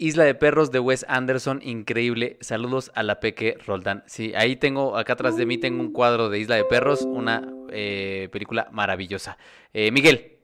Isla 0.00 0.22
de 0.22 0.36
Perros 0.36 0.70
de 0.70 0.78
Wes 0.78 1.04
Anderson, 1.08 1.60
increíble. 1.60 2.38
Saludos 2.40 2.92
a 2.94 3.02
la 3.02 3.18
Peque 3.18 3.58
Roldán. 3.66 4.04
Sí, 4.06 4.32
ahí 4.36 4.54
tengo, 4.54 4.96
acá 4.96 5.14
atrás 5.14 5.36
de 5.36 5.44
mí 5.44 5.58
tengo 5.58 5.80
un 5.80 5.92
cuadro 5.92 6.30
de 6.30 6.38
Isla 6.38 6.54
de 6.54 6.64
Perros, 6.64 7.02
una 7.02 7.52
eh, 7.72 8.28
película 8.30 8.68
maravillosa. 8.70 9.36
Eh, 9.72 9.90
Miguel. 9.90 10.38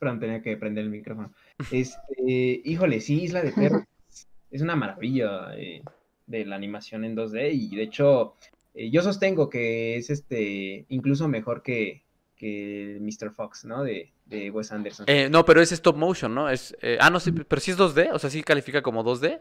Perdón, 0.00 0.18
tenía 0.18 0.42
que 0.42 0.56
prender 0.56 0.84
el 0.84 0.90
micrófono. 0.90 1.32
Este, 1.70 2.02
híjole, 2.64 3.00
sí, 3.00 3.22
Isla 3.22 3.42
de 3.42 3.52
Perros 3.52 3.82
es 4.50 4.60
una 4.60 4.74
maravilla 4.74 5.56
eh, 5.56 5.84
de 6.26 6.44
la 6.46 6.56
animación 6.56 7.04
en 7.04 7.16
2D 7.16 7.52
y 7.52 7.76
de 7.76 7.82
hecho 7.84 8.34
yo 8.74 9.02
sostengo 9.02 9.48
que 9.48 9.96
es 9.96 10.10
este 10.10 10.84
incluso 10.88 11.26
mejor 11.26 11.62
que, 11.62 12.02
que 12.36 12.98
Mr. 13.00 13.32
Fox, 13.32 13.64
¿no? 13.64 13.82
De, 13.84 14.12
de 14.28 14.50
Wes 14.50 14.72
Anderson. 14.72 15.06
Eh, 15.08 15.28
no, 15.30 15.44
pero 15.44 15.60
es 15.60 15.72
stop 15.72 15.96
motion, 15.96 16.34
¿no? 16.34 16.48
Es, 16.48 16.76
eh, 16.82 16.98
ah, 17.00 17.10
no, 17.10 17.20
sí, 17.20 17.32
pero 17.32 17.60
sí 17.60 17.70
es 17.70 17.78
2D, 17.78 18.10
o 18.12 18.18
sea, 18.18 18.30
sí 18.30 18.42
califica 18.42 18.82
como 18.82 19.04
2D. 19.04 19.40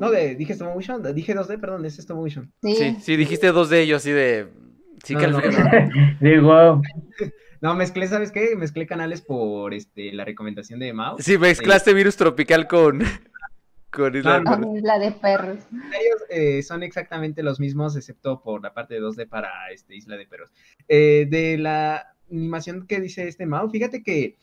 No, 0.00 0.10
de, 0.10 0.34
dije 0.34 0.52
stop 0.52 0.74
motion, 0.74 1.14
dije 1.14 1.34
2D, 1.34 1.60
perdón, 1.60 1.84
es 1.84 1.98
stop 1.98 2.16
motion. 2.16 2.52
Sí, 2.62 2.96
sí, 3.00 3.16
dijiste 3.16 3.52
2D, 3.52 3.86
yo 3.86 3.96
así 3.96 4.10
de... 4.10 4.48
Sí 5.04 5.14
califica. 5.14 5.88
Digo... 6.20 6.82
No, 7.60 7.74
mezclé, 7.74 8.06
¿sabes 8.06 8.30
qué? 8.30 8.54
Mezclé 8.56 8.86
canales 8.86 9.20
por 9.20 9.74
este, 9.74 10.12
la 10.12 10.24
recomendación 10.24 10.78
de 10.78 10.92
Mao. 10.92 11.16
Sí, 11.18 11.38
mezclaste 11.38 11.92
Virus 11.92 12.16
Tropical 12.16 12.68
con, 12.68 13.00
con 13.90 14.14
Isla, 14.14 14.40
de, 14.98 15.12
Perros. 15.12 15.58
Ellos 15.72 16.22
eh, 16.30 16.62
son 16.62 16.84
exactamente 16.84 17.42
los 17.42 17.58
mismos, 17.58 17.96
excepto 17.96 18.40
por 18.42 18.62
la 18.62 18.74
parte 18.74 18.94
de 18.94 19.02
2D 19.02 19.28
para 19.28 19.50
este, 19.72 19.96
Isla 19.96 20.16
de 20.16 20.26
Perros. 20.26 20.52
Eh, 20.86 21.26
de 21.28 21.58
la 21.58 22.14
animación 22.30 22.86
que 22.86 23.00
dice 23.00 23.28
este 23.28 23.46
Mao, 23.46 23.70
fíjate 23.70 24.02
que 24.02 24.36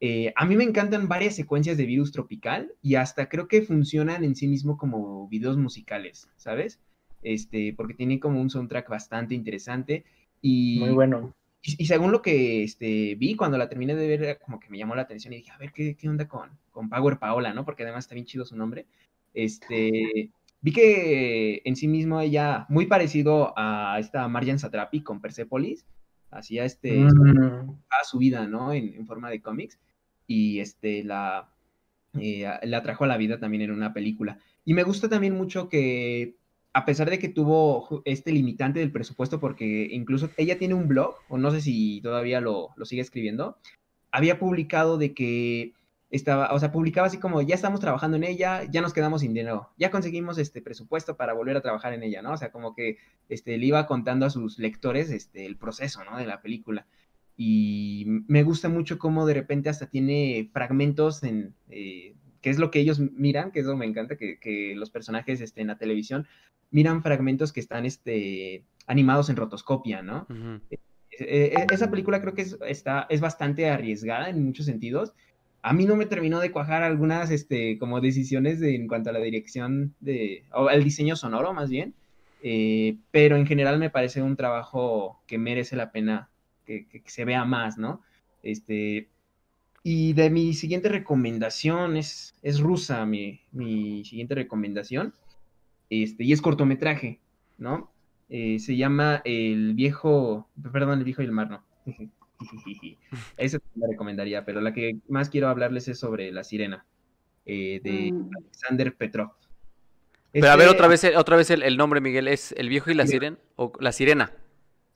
eh, 0.00 0.32
a 0.36 0.44
mí 0.44 0.56
me 0.56 0.64
encantan 0.64 1.08
varias 1.08 1.34
secuencias 1.34 1.76
de 1.76 1.86
virus 1.86 2.12
tropical 2.12 2.72
y 2.82 2.96
hasta 2.96 3.28
creo 3.28 3.48
que 3.48 3.62
funcionan 3.62 4.24
en 4.24 4.34
sí 4.34 4.46
mismo 4.46 4.76
como 4.76 5.26
videos 5.28 5.56
musicales, 5.56 6.28
¿sabes? 6.36 6.80
Este, 7.22 7.72
porque 7.74 7.94
tiene 7.94 8.20
como 8.20 8.40
un 8.40 8.50
soundtrack 8.50 8.88
bastante 8.88 9.34
interesante 9.34 10.04
y... 10.40 10.78
Muy 10.80 10.90
bueno. 10.90 11.34
Y, 11.62 11.86
según 11.86 12.12
lo 12.12 12.22
que 12.22 12.62
este, 12.62 13.16
vi 13.16 13.34
cuando 13.34 13.58
la 13.58 13.68
terminé 13.68 13.96
de 13.96 14.16
ver, 14.16 14.38
como 14.38 14.60
que 14.60 14.68
me 14.68 14.78
llamó 14.78 14.94
la 14.94 15.02
atención 15.02 15.32
y 15.32 15.38
dije, 15.38 15.50
a 15.50 15.58
ver, 15.58 15.72
¿qué, 15.72 15.96
qué 15.96 16.08
onda 16.08 16.28
con, 16.28 16.50
con 16.70 16.88
Power 16.88 17.18
Paola, 17.18 17.52
no? 17.52 17.64
Porque 17.64 17.82
además 17.82 18.04
está 18.04 18.14
bien 18.14 18.26
chido 18.26 18.44
su 18.44 18.56
nombre. 18.56 18.86
Este, 19.34 20.30
vi 20.60 20.72
que 20.72 21.62
en 21.64 21.74
sí 21.74 21.88
mismo 21.88 22.20
ella, 22.20 22.66
muy 22.68 22.86
parecido 22.86 23.52
a 23.56 23.98
esta 23.98 24.28
Marjan 24.28 24.60
Satrapi 24.60 25.02
con 25.02 25.20
Persepolis, 25.20 25.84
hacía 26.30 26.64
este 26.64 26.98
mm. 26.98 27.70
a 27.90 28.04
su 28.04 28.18
vida, 28.18 28.46
¿no? 28.46 28.72
En, 28.72 29.06
forma 29.06 29.30
de 29.30 29.40
cómics 29.40 29.78
y 30.26 30.60
este 30.60 31.04
la 31.04 31.48
eh, 32.20 32.48
la 32.62 32.82
trajo 32.82 33.04
a 33.04 33.06
la 33.06 33.16
vida 33.16 33.38
también 33.38 33.62
en 33.62 33.70
una 33.70 33.92
película. 33.92 34.38
Y 34.64 34.74
me 34.74 34.82
gusta 34.82 35.08
también 35.08 35.34
mucho 35.34 35.68
que 35.68 36.36
a 36.72 36.84
pesar 36.84 37.08
de 37.08 37.18
que 37.18 37.28
tuvo 37.28 38.02
este 38.04 38.32
limitante 38.32 38.80
del 38.80 38.92
presupuesto, 38.92 39.40
porque 39.40 39.88
incluso 39.90 40.28
ella 40.36 40.58
tiene 40.58 40.74
un 40.74 40.88
blog, 40.88 41.14
o 41.28 41.38
no 41.38 41.50
sé 41.50 41.62
si 41.62 42.00
todavía 42.02 42.40
lo, 42.42 42.68
lo 42.76 42.84
sigue 42.84 43.00
escribiendo, 43.00 43.56
había 44.10 44.38
publicado 44.38 44.98
de 44.98 45.14
que 45.14 45.72
estaba, 46.16 46.52
o 46.52 46.58
sea, 46.58 46.72
publicaba 46.72 47.06
así 47.06 47.18
como, 47.18 47.42
ya 47.42 47.54
estamos 47.54 47.80
trabajando 47.80 48.16
en 48.16 48.24
ella, 48.24 48.64
ya 48.64 48.80
nos 48.80 48.92
quedamos 48.92 49.20
sin 49.20 49.34
dinero, 49.34 49.70
ya 49.76 49.90
conseguimos 49.90 50.38
este 50.38 50.62
presupuesto 50.62 51.16
para 51.16 51.32
volver 51.32 51.56
a 51.56 51.60
trabajar 51.62 51.92
en 51.92 52.02
ella, 52.02 52.22
¿no? 52.22 52.32
O 52.32 52.36
sea, 52.36 52.50
como 52.50 52.74
que 52.74 52.98
este, 53.28 53.56
le 53.58 53.66
iba 53.66 53.86
contando 53.86 54.26
a 54.26 54.30
sus 54.30 54.58
lectores 54.58 55.10
este, 55.10 55.46
el 55.46 55.56
proceso, 55.56 56.04
¿no? 56.04 56.18
De 56.18 56.26
la 56.26 56.42
película. 56.42 56.86
Y 57.36 58.04
me 58.28 58.42
gusta 58.42 58.68
mucho 58.68 58.98
cómo 58.98 59.26
de 59.26 59.34
repente 59.34 59.68
hasta 59.68 59.90
tiene 59.90 60.50
fragmentos 60.52 61.22
en, 61.22 61.54
eh, 61.68 62.16
que 62.40 62.50
es 62.50 62.58
lo 62.58 62.70
que 62.70 62.80
ellos 62.80 62.98
miran, 62.98 63.52
que 63.52 63.60
eso 63.60 63.76
me 63.76 63.86
encanta, 63.86 64.16
que, 64.16 64.38
que 64.38 64.74
los 64.74 64.90
personajes 64.90 65.40
este, 65.40 65.60
en 65.60 65.66
la 65.66 65.78
televisión 65.78 66.26
miran 66.70 67.02
fragmentos 67.02 67.52
que 67.52 67.60
están 67.60 67.84
este, 67.84 68.64
animados 68.86 69.30
en 69.30 69.36
rotoscopia, 69.36 70.02
¿no? 70.02 70.26
E, 70.70 70.78
e, 71.18 71.54
e, 71.54 71.66
esa 71.72 71.90
película 71.90 72.20
creo 72.20 72.34
que 72.34 72.42
es, 72.42 72.58
está, 72.66 73.06
es 73.08 73.20
bastante 73.20 73.68
arriesgada 73.68 74.28
en 74.28 74.44
muchos 74.44 74.66
sentidos, 74.66 75.12
a 75.66 75.72
mí 75.72 75.84
no 75.84 75.96
me 75.96 76.06
terminó 76.06 76.38
de 76.38 76.52
cuajar 76.52 76.84
algunas, 76.84 77.32
este, 77.32 77.76
como 77.80 78.00
decisiones 78.00 78.62
en 78.62 78.86
cuanto 78.86 79.10
a 79.10 79.12
la 79.12 79.18
dirección 79.18 79.96
de, 79.98 80.44
o 80.52 80.70
el 80.70 80.84
diseño 80.84 81.16
sonoro 81.16 81.52
más 81.52 81.70
bien, 81.70 81.92
eh, 82.44 82.98
pero 83.10 83.34
en 83.36 83.48
general 83.48 83.80
me 83.80 83.90
parece 83.90 84.22
un 84.22 84.36
trabajo 84.36 85.20
que 85.26 85.38
merece 85.38 85.74
la 85.74 85.90
pena 85.90 86.30
que, 86.66 86.86
se 87.06 87.24
vea 87.24 87.44
más, 87.44 87.78
¿no? 87.78 88.00
Este, 88.44 89.08
Y 89.82 90.12
de 90.12 90.30
mi 90.30 90.54
siguiente 90.54 90.88
recomendación 90.88 91.96
es, 91.96 92.36
es 92.42 92.60
rusa, 92.60 93.04
mi, 93.04 93.40
siguiente 94.04 94.36
recomendación. 94.36 95.14
Este, 95.90 96.22
y 96.22 96.32
es 96.32 96.42
cortometraje, 96.42 97.18
¿no? 97.58 97.90
Eh, 98.28 98.60
se 98.60 98.76
llama 98.76 99.20
El 99.24 99.74
viejo, 99.74 100.48
perdón, 100.72 101.00
El 101.00 101.04
viejo 101.04 101.22
y 101.22 101.24
el 101.24 101.32
mar, 101.32 101.50
no. 101.50 101.64
Esa 103.36 103.58
la 103.74 103.86
recomendaría, 103.88 104.44
pero 104.44 104.60
la 104.60 104.72
que 104.72 104.98
más 105.08 105.30
quiero 105.30 105.48
hablarles 105.48 105.88
es 105.88 105.98
sobre 105.98 106.32
La 106.32 106.44
Sirena, 106.44 106.84
eh, 107.44 107.80
de 107.82 108.12
mm. 108.12 108.30
Alexander 108.36 108.94
Petrov. 108.94 109.30
Pero 110.32 110.50
a 110.50 110.56
ver 110.56 110.68
otra 110.68 110.86
vez, 110.86 111.02
otra 111.16 111.36
vez 111.36 111.50
el, 111.50 111.76
nombre, 111.76 112.00
Miguel, 112.00 112.28
¿es 112.28 112.52
El 112.58 112.68
viejo 112.68 112.90
y 112.90 112.94
la 112.94 113.06
sirena? 113.06 113.38
¿O 113.56 113.72
la 113.80 113.90
sirena? 113.92 114.32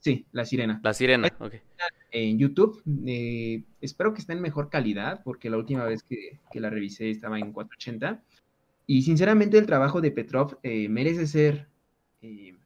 Sí, 0.00 0.24
La 0.32 0.46
Sirena. 0.46 0.80
La 0.82 0.94
Sirena, 0.94 1.28
ok. 1.38 1.54
En 2.10 2.38
YouTube, 2.38 2.82
eh, 3.06 3.62
espero 3.82 4.14
que 4.14 4.20
esté 4.20 4.32
en 4.32 4.40
mejor 4.40 4.70
calidad, 4.70 5.20
porque 5.22 5.50
la 5.50 5.58
última 5.58 5.84
vez 5.84 6.02
que, 6.02 6.40
la 6.54 6.70
revisé 6.70 7.10
estaba 7.10 7.38
en 7.38 7.52
480. 7.52 8.22
Y 8.86 9.02
sinceramente 9.02 9.58
el 9.58 9.66
trabajo 9.66 10.00
de 10.00 10.10
Petrov 10.10 10.58
eh, 10.62 10.88
merece 10.88 11.26
ser, 11.26 11.68
eh, 12.22 12.56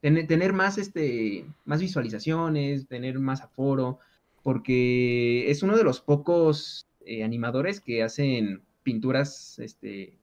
tener, 0.00 0.52
más, 0.52 0.78
este, 0.78 1.44
más 1.64 1.80
visualizaciones, 1.80 2.86
tener 2.86 3.18
más 3.18 3.42
aforo, 3.42 3.98
porque 4.44 5.50
es 5.50 5.64
uno 5.64 5.76
de 5.76 5.82
los 5.82 6.00
pocos 6.00 6.86
animadores 7.24 7.80
que 7.80 8.04
hacen 8.04 8.62
pinturas 8.84 9.58
este, 9.58 10.16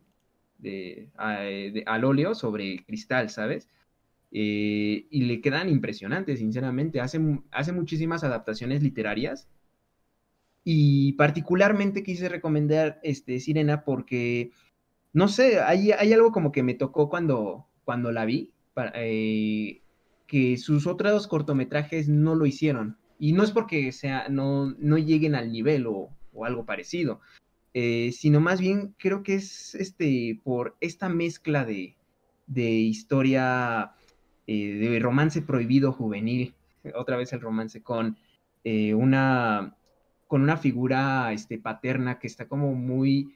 de, 0.59 1.09
al 1.85 2.05
óleo 2.05 2.33
sobre 2.33 2.85
cristal, 2.85 3.29
¿sabes? 3.29 3.67
Eh, 4.31 5.07
y 5.09 5.21
le 5.23 5.41
quedan 5.41 5.67
impresionantes, 5.67 6.39
sinceramente. 6.39 7.01
Hace, 7.01 7.19
hace 7.51 7.73
muchísimas 7.73 8.23
adaptaciones 8.23 8.81
literarias. 8.81 9.49
Y 10.63 11.13
particularmente 11.13 12.03
quise 12.03 12.29
recomendar 12.29 12.99
este, 13.03 13.39
Sirena 13.39 13.83
porque, 13.83 14.51
no 15.11 15.27
sé, 15.27 15.59
hay, 15.59 15.91
hay 15.91 16.13
algo 16.13 16.31
como 16.31 16.51
que 16.51 16.63
me 16.63 16.75
tocó 16.75 17.09
cuando, 17.09 17.65
cuando 17.83 18.11
la 18.11 18.25
vi, 18.25 18.51
eh, 18.93 19.81
que 20.27 20.57
sus 20.57 20.85
otros 20.85 21.27
cortometrajes 21.27 22.07
no 22.07 22.35
lo 22.35 22.45
hicieron. 22.45 22.97
Y 23.21 23.33
no 23.33 23.43
es 23.43 23.51
porque 23.51 23.91
sea, 23.91 24.29
no, 24.29 24.73
no 24.79 24.97
lleguen 24.97 25.35
al 25.35 25.51
nivel 25.51 25.85
o, 25.85 26.09
algo 26.43 26.65
parecido, 26.65 27.21
eh, 27.75 28.11
sino 28.13 28.39
más 28.39 28.59
bien 28.59 28.95
creo 28.97 29.21
que 29.21 29.35
es 29.35 29.75
este, 29.75 30.41
por 30.43 30.75
esta 30.81 31.07
mezcla 31.07 31.63
de, 31.63 31.95
de 32.47 32.71
historia 32.71 33.91
eh, 34.47 34.73
de 34.73 34.99
romance 34.99 35.43
prohibido 35.43 35.91
juvenil, 35.91 36.55
otra 36.95 37.15
vez 37.15 37.31
el 37.31 37.41
romance 37.41 37.83
con 37.83 38.17
eh, 38.63 38.95
una 38.95 39.75
con 40.25 40.41
una 40.41 40.57
figura 40.57 41.31
este, 41.31 41.59
paterna 41.59 42.17
que 42.17 42.25
está 42.25 42.47
como 42.47 42.73
muy 42.73 43.35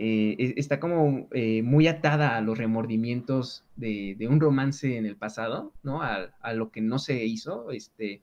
e, 0.00 0.54
está 0.56 0.80
como 0.80 1.28
muy 1.62 1.86
atada 1.86 2.36
a 2.36 2.40
los 2.40 2.58
remordimientos 2.58 3.62
de, 3.76 4.16
un 4.28 4.40
romance 4.40 4.96
en 4.96 5.06
el 5.06 5.14
pasado, 5.14 5.72
¿no? 5.84 6.02
A, 6.02 6.52
lo 6.54 6.72
que 6.72 6.80
no 6.80 6.98
se 6.98 7.24
hizo, 7.24 7.70
este, 7.70 8.22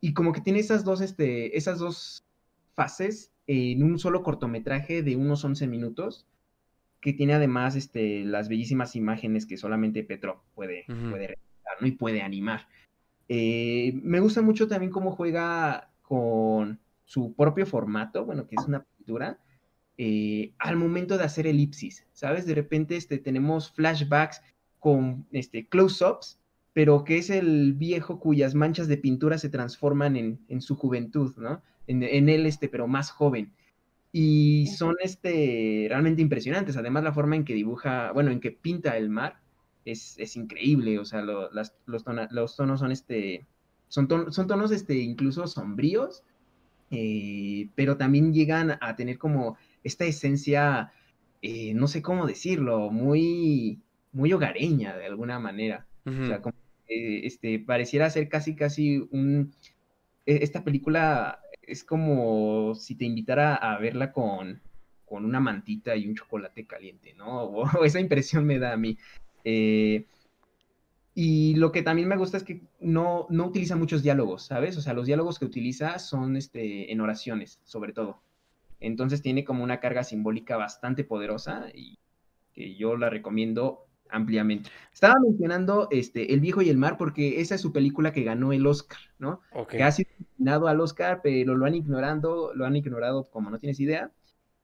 y 0.00 0.12
como 0.14 0.32
que 0.32 0.40
tiene 0.40 0.60
esas 0.60 0.84
dos, 0.84 1.00
este, 1.00 1.56
esas 1.56 1.78
dos 1.78 2.24
fases 2.74 3.32
en 3.46 3.82
un 3.82 3.98
solo 3.98 4.22
cortometraje 4.22 5.02
de 5.02 5.16
unos 5.16 5.44
11 5.44 5.66
minutos, 5.66 6.26
que 7.00 7.12
tiene 7.12 7.34
además 7.34 7.76
este, 7.76 8.24
las 8.24 8.48
bellísimas 8.48 8.96
imágenes 8.96 9.46
que 9.46 9.56
solamente 9.56 10.04
Petro 10.04 10.44
puede, 10.54 10.84
puede 10.86 11.38
¿no? 11.80 11.86
y 11.86 11.92
puede 11.92 12.22
animar. 12.22 12.68
Eh, 13.28 13.92
me 14.02 14.20
gusta 14.20 14.42
mucho 14.42 14.68
también 14.68 14.90
cómo 14.90 15.12
juega 15.12 15.90
con 16.02 16.80
su 17.04 17.34
propio 17.34 17.66
formato, 17.66 18.24
bueno, 18.24 18.46
que 18.46 18.56
es 18.58 18.66
una 18.66 18.84
pintura, 18.84 19.38
eh, 19.96 20.52
al 20.58 20.76
momento 20.76 21.18
de 21.18 21.24
hacer 21.24 21.46
elipsis, 21.46 22.06
¿sabes? 22.12 22.46
De 22.46 22.54
repente 22.54 22.96
este, 22.96 23.18
tenemos 23.18 23.72
flashbacks 23.72 24.42
con 24.78 25.26
este, 25.32 25.66
close-ups, 25.66 26.38
pero 26.78 27.02
que 27.02 27.18
es 27.18 27.28
el 27.28 27.72
viejo 27.72 28.20
cuyas 28.20 28.54
manchas 28.54 28.86
de 28.86 28.98
pintura 28.98 29.36
se 29.36 29.48
transforman 29.48 30.14
en, 30.14 30.38
en 30.46 30.60
su 30.60 30.76
juventud, 30.76 31.34
¿no? 31.36 31.60
En, 31.88 32.04
en, 32.04 32.28
él, 32.28 32.46
este, 32.46 32.68
pero 32.68 32.86
más 32.86 33.10
joven 33.10 33.52
y 34.12 34.68
son 34.68 34.94
este, 35.02 35.86
realmente 35.88 36.22
impresionantes. 36.22 36.76
Además, 36.76 37.02
la 37.02 37.12
forma 37.12 37.34
en 37.34 37.44
que 37.44 37.54
dibuja, 37.54 38.12
bueno, 38.12 38.30
en 38.30 38.38
que 38.38 38.52
pinta 38.52 38.96
el 38.96 39.10
mar 39.10 39.40
es, 39.84 40.16
es 40.20 40.36
increíble. 40.36 41.00
O 41.00 41.04
sea, 41.04 41.20
las, 41.22 41.74
los, 41.86 42.04
los, 42.30 42.54
tonos 42.54 42.78
son, 42.78 42.92
este, 42.92 43.44
son, 43.88 44.32
son 44.32 44.46
tonos 44.46 44.70
este, 44.70 44.98
incluso 44.98 45.48
sombríos, 45.48 46.22
eh, 46.92 47.70
pero 47.74 47.96
también 47.96 48.32
llegan 48.32 48.78
a 48.80 48.94
tener 48.94 49.18
como 49.18 49.58
esta 49.82 50.04
esencia, 50.04 50.92
eh, 51.42 51.74
no 51.74 51.88
sé 51.88 52.02
cómo 52.02 52.24
decirlo, 52.24 52.88
muy, 52.90 53.80
muy 54.12 54.32
hogareña 54.32 54.96
de 54.96 55.06
alguna 55.06 55.40
manera. 55.40 55.88
O 56.06 56.24
sea, 56.24 56.40
como, 56.40 56.67
este, 56.88 57.58
pareciera 57.58 58.10
ser 58.10 58.28
casi, 58.28 58.54
casi 58.54 59.06
un... 59.10 59.52
E, 60.26 60.42
esta 60.42 60.64
película 60.64 61.40
es 61.62 61.84
como 61.84 62.74
si 62.74 62.94
te 62.94 63.04
invitara 63.04 63.54
a 63.54 63.78
verla 63.78 64.12
con, 64.12 64.60
una 65.10 65.40
mantita 65.40 65.96
y 65.96 66.06
un 66.06 66.14
chocolate 66.14 66.66
caliente, 66.66 67.14
¿no? 67.14 67.42
O, 67.78 67.84
esa 67.84 68.00
impresión 68.00 68.44
me 68.46 68.58
da 68.58 68.72
a 68.72 68.76
mí. 68.76 68.98
Eh, 69.44 70.04
y 71.14 71.56
lo 71.56 71.72
que 71.72 71.82
también 71.82 72.08
me 72.08 72.16
gusta 72.16 72.36
es 72.36 72.44
que 72.44 72.62
no, 72.78 73.26
no 73.28 73.46
utiliza 73.46 73.74
muchos 73.74 74.02
diálogos, 74.04 74.46
¿sabes? 74.46 74.76
O 74.76 74.80
sea, 74.80 74.92
los 74.92 75.06
diálogos 75.06 75.38
que 75.38 75.46
utiliza 75.46 75.98
son 75.98 76.36
este, 76.36 76.92
en 76.92 77.00
oraciones, 77.00 77.60
sobre 77.64 77.92
todo. 77.92 78.22
Entonces 78.80 79.20
tiene 79.20 79.44
como 79.44 79.64
una 79.64 79.80
carga 79.80 80.04
simbólica 80.04 80.56
bastante 80.56 81.02
poderosa 81.02 81.66
y 81.74 81.98
que 82.52 82.76
yo 82.76 82.96
la 82.96 83.10
recomiendo 83.10 83.87
ampliamente. 84.10 84.70
Estaba 84.92 85.14
mencionando 85.20 85.88
este, 85.90 86.32
El 86.32 86.40
viejo 86.40 86.62
y 86.62 86.70
el 86.70 86.76
mar 86.76 86.96
porque 86.96 87.40
esa 87.40 87.54
es 87.54 87.60
su 87.60 87.72
película 87.72 88.12
que 88.12 88.22
ganó 88.22 88.52
el 88.52 88.66
Oscar, 88.66 88.98
¿no? 89.18 89.40
Que 89.68 89.82
ha 89.82 89.92
sido 89.92 90.10
nominado 90.18 90.68
al 90.68 90.80
Oscar, 90.80 91.20
pero 91.22 91.56
lo 91.56 91.66
han 91.66 91.74
ignorando, 91.74 92.52
lo 92.54 92.66
han 92.66 92.76
ignorado 92.76 93.28
como 93.30 93.50
no 93.50 93.58
tienes 93.58 93.80
idea. 93.80 94.10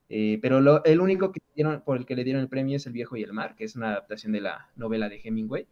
Eh, 0.07 0.37
pero 0.41 0.83
el 0.83 1.01
único 1.01 1.31
que 1.31 1.41
dieron, 1.55 1.81
por 1.81 1.97
el 1.97 2.05
que 2.05 2.15
le 2.15 2.23
dieron 2.23 2.41
el 2.41 2.49
premio 2.49 2.77
es 2.77 2.85
El 2.85 2.93
viejo 2.93 3.17
y 3.17 3.23
el 3.23 3.33
mar, 3.33 3.55
que 3.55 3.63
es 3.63 3.75
una 3.75 3.89
adaptación 3.89 4.33
de 4.33 4.41
la 4.41 4.69
novela 4.75 5.09
de 5.09 5.19
Hemingway, 5.23 5.67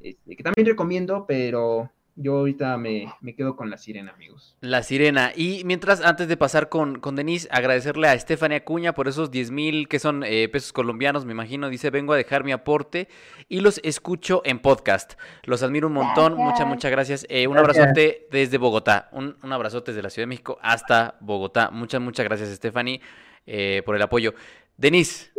este, 0.00 0.36
que 0.36 0.42
también 0.42 0.66
recomiendo, 0.66 1.26
pero 1.26 1.90
yo 2.16 2.36
ahorita 2.38 2.76
me, 2.76 3.12
quedo 3.36 3.56
con 3.56 3.70
la 3.70 3.76
sirena, 3.76 4.12
amigos. 4.12 4.56
La 4.60 4.82
sirena. 4.82 5.32
Y 5.34 5.62
mientras, 5.64 6.00
antes 6.00 6.28
de 6.28 6.36
pasar 6.36 6.68
con, 6.68 7.00
con 7.00 7.16
Denise, 7.16 7.48
agradecerle 7.50 8.06
a 8.06 8.14
Estefania 8.14 8.58
Acuña 8.58 8.94
por 8.94 9.08
esos 9.08 9.32
10 9.32 9.50
mil 9.50 9.88
que 9.88 9.98
son 9.98 10.22
eh, 10.24 10.48
pesos 10.48 10.72
colombianos, 10.72 11.24
me 11.24 11.32
imagino. 11.32 11.68
Dice, 11.68 11.90
vengo 11.90 12.12
a 12.12 12.16
dejar 12.16 12.44
mi 12.44 12.52
aporte 12.52 13.08
y 13.48 13.60
los 13.60 13.80
escucho 13.82 14.42
en 14.44 14.60
podcast. 14.60 15.14
Los 15.42 15.64
admiro 15.64 15.88
un 15.88 15.94
montón. 15.94 16.36
Muchas, 16.36 16.66
muchas 16.68 16.90
gracias. 16.90 17.26
Eh, 17.28 17.48
un 17.48 17.58
abrazote 17.58 18.28
desde 18.30 18.58
Bogotá. 18.58 19.08
Un, 19.10 19.36
un, 19.42 19.52
abrazote 19.52 19.90
desde 19.90 20.02
la 20.02 20.10
Ciudad 20.10 20.24
de 20.24 20.28
México 20.28 20.58
hasta 20.62 21.16
Bogotá. 21.20 21.70
Muchas, 21.70 22.00
muchas 22.00 22.24
gracias, 22.24 22.48
Stephanie, 22.50 23.00
eh, 23.44 23.82
por 23.84 23.96
el 23.96 24.02
apoyo. 24.02 24.34
Denise. 24.76 25.32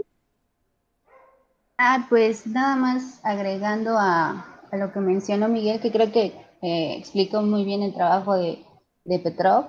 Ah, 1.78 2.06
pues 2.10 2.48
nada 2.48 2.76
más 2.76 3.22
agregando 3.24 3.98
a, 3.98 4.62
a 4.72 4.78
lo 4.78 4.92
que 4.92 5.00
mencionó 5.00 5.48
Miguel, 5.48 5.80
que 5.80 5.92
creo 5.92 6.12
que 6.12 6.46
eh, 6.66 6.96
explicó 6.98 7.44
muy 7.44 7.64
bien 7.64 7.84
el 7.84 7.94
trabajo 7.94 8.34
de, 8.34 8.66
Petrov 9.06 9.68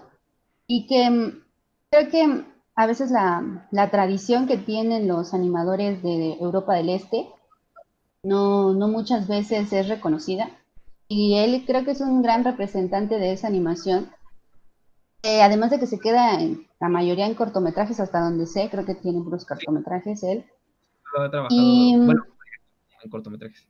y 0.66 0.86
que 0.86 1.10
mm, 1.10 1.42
creo 1.90 2.08
que 2.08 2.44
a 2.74 2.86
veces 2.86 3.10
la, 3.10 3.90
tradición 3.90 4.46
que 4.46 4.56
tienen 4.56 5.06
los 5.06 5.34
animadores 5.34 6.02
de 6.02 6.38
Europa 6.40 6.74
del 6.74 6.88
Este 6.88 7.28
no, 8.22 8.72
muchas 8.72 9.28
veces 9.28 9.70
es 9.74 9.88
reconocida 9.88 10.48
y 11.06 11.36
él 11.36 11.64
creo 11.66 11.84
que 11.84 11.90
es 11.90 12.00
un 12.00 12.22
gran 12.22 12.44
representante 12.44 13.18
de 13.18 13.32
esa 13.32 13.48
animación. 13.48 14.10
Eh, 15.22 15.42
además 15.42 15.70
de 15.72 15.78
que 15.78 15.86
se 15.86 15.98
queda 15.98 16.40
en, 16.40 16.66
la 16.80 16.88
mayoría 16.88 17.26
en 17.26 17.34
cortometrajes, 17.34 18.00
hasta 18.00 18.20
donde 18.20 18.46
sé, 18.46 18.70
creo 18.70 18.86
que 18.86 18.94
tiene 18.94 19.20
puros 19.20 19.44
cortometrajes 19.44 20.22
él. 20.22 20.46
y, 21.50 21.94
bueno, 21.94 22.24
en 23.02 23.10
cortometrajes. 23.10 23.66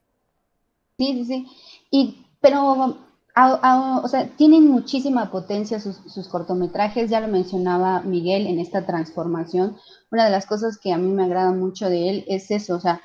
Sí, 0.97 1.13
sí, 1.13 1.25
sí. 1.25 1.47
Y, 1.91 2.25
pero 2.39 3.06
o 3.45 4.07
sea, 4.07 4.27
tienen 4.35 4.67
muchísima 4.67 5.29
potencia 5.29 5.79
sus, 5.79 6.27
cortometrajes, 6.27 7.09
ya 7.09 7.19
lo 7.19 7.27
mencionaba 7.27 8.01
Miguel 8.01 8.47
en 8.47 8.59
esta 8.59 8.85
transformación. 8.85 9.77
Una 10.11 10.25
de 10.25 10.31
las 10.31 10.45
cosas 10.45 10.77
que 10.77 10.91
a 10.91 10.97
mí 10.97 11.11
me 11.11 11.23
agrada 11.23 11.51
mucho 11.51 11.89
de 11.89 12.09
él 12.09 12.25
es 12.27 12.49
eso, 12.51 12.75
o 12.75 12.79
sea, 12.79 13.01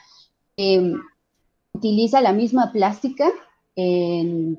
em, 0.56 0.94
utiliza 1.74 2.20
la 2.20 2.32
misma 2.32 2.72
plástica, 2.72 3.30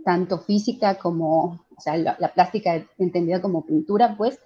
tanto 0.05 0.39
física 0.39 0.97
como, 0.97 1.65
o 1.75 1.81
sea, 1.81 1.97
la, 1.97 2.33
plástica 2.33 2.83
entendida 2.97 3.41
como 3.41 3.65
pintura, 3.65 4.15
pues, 4.17 4.39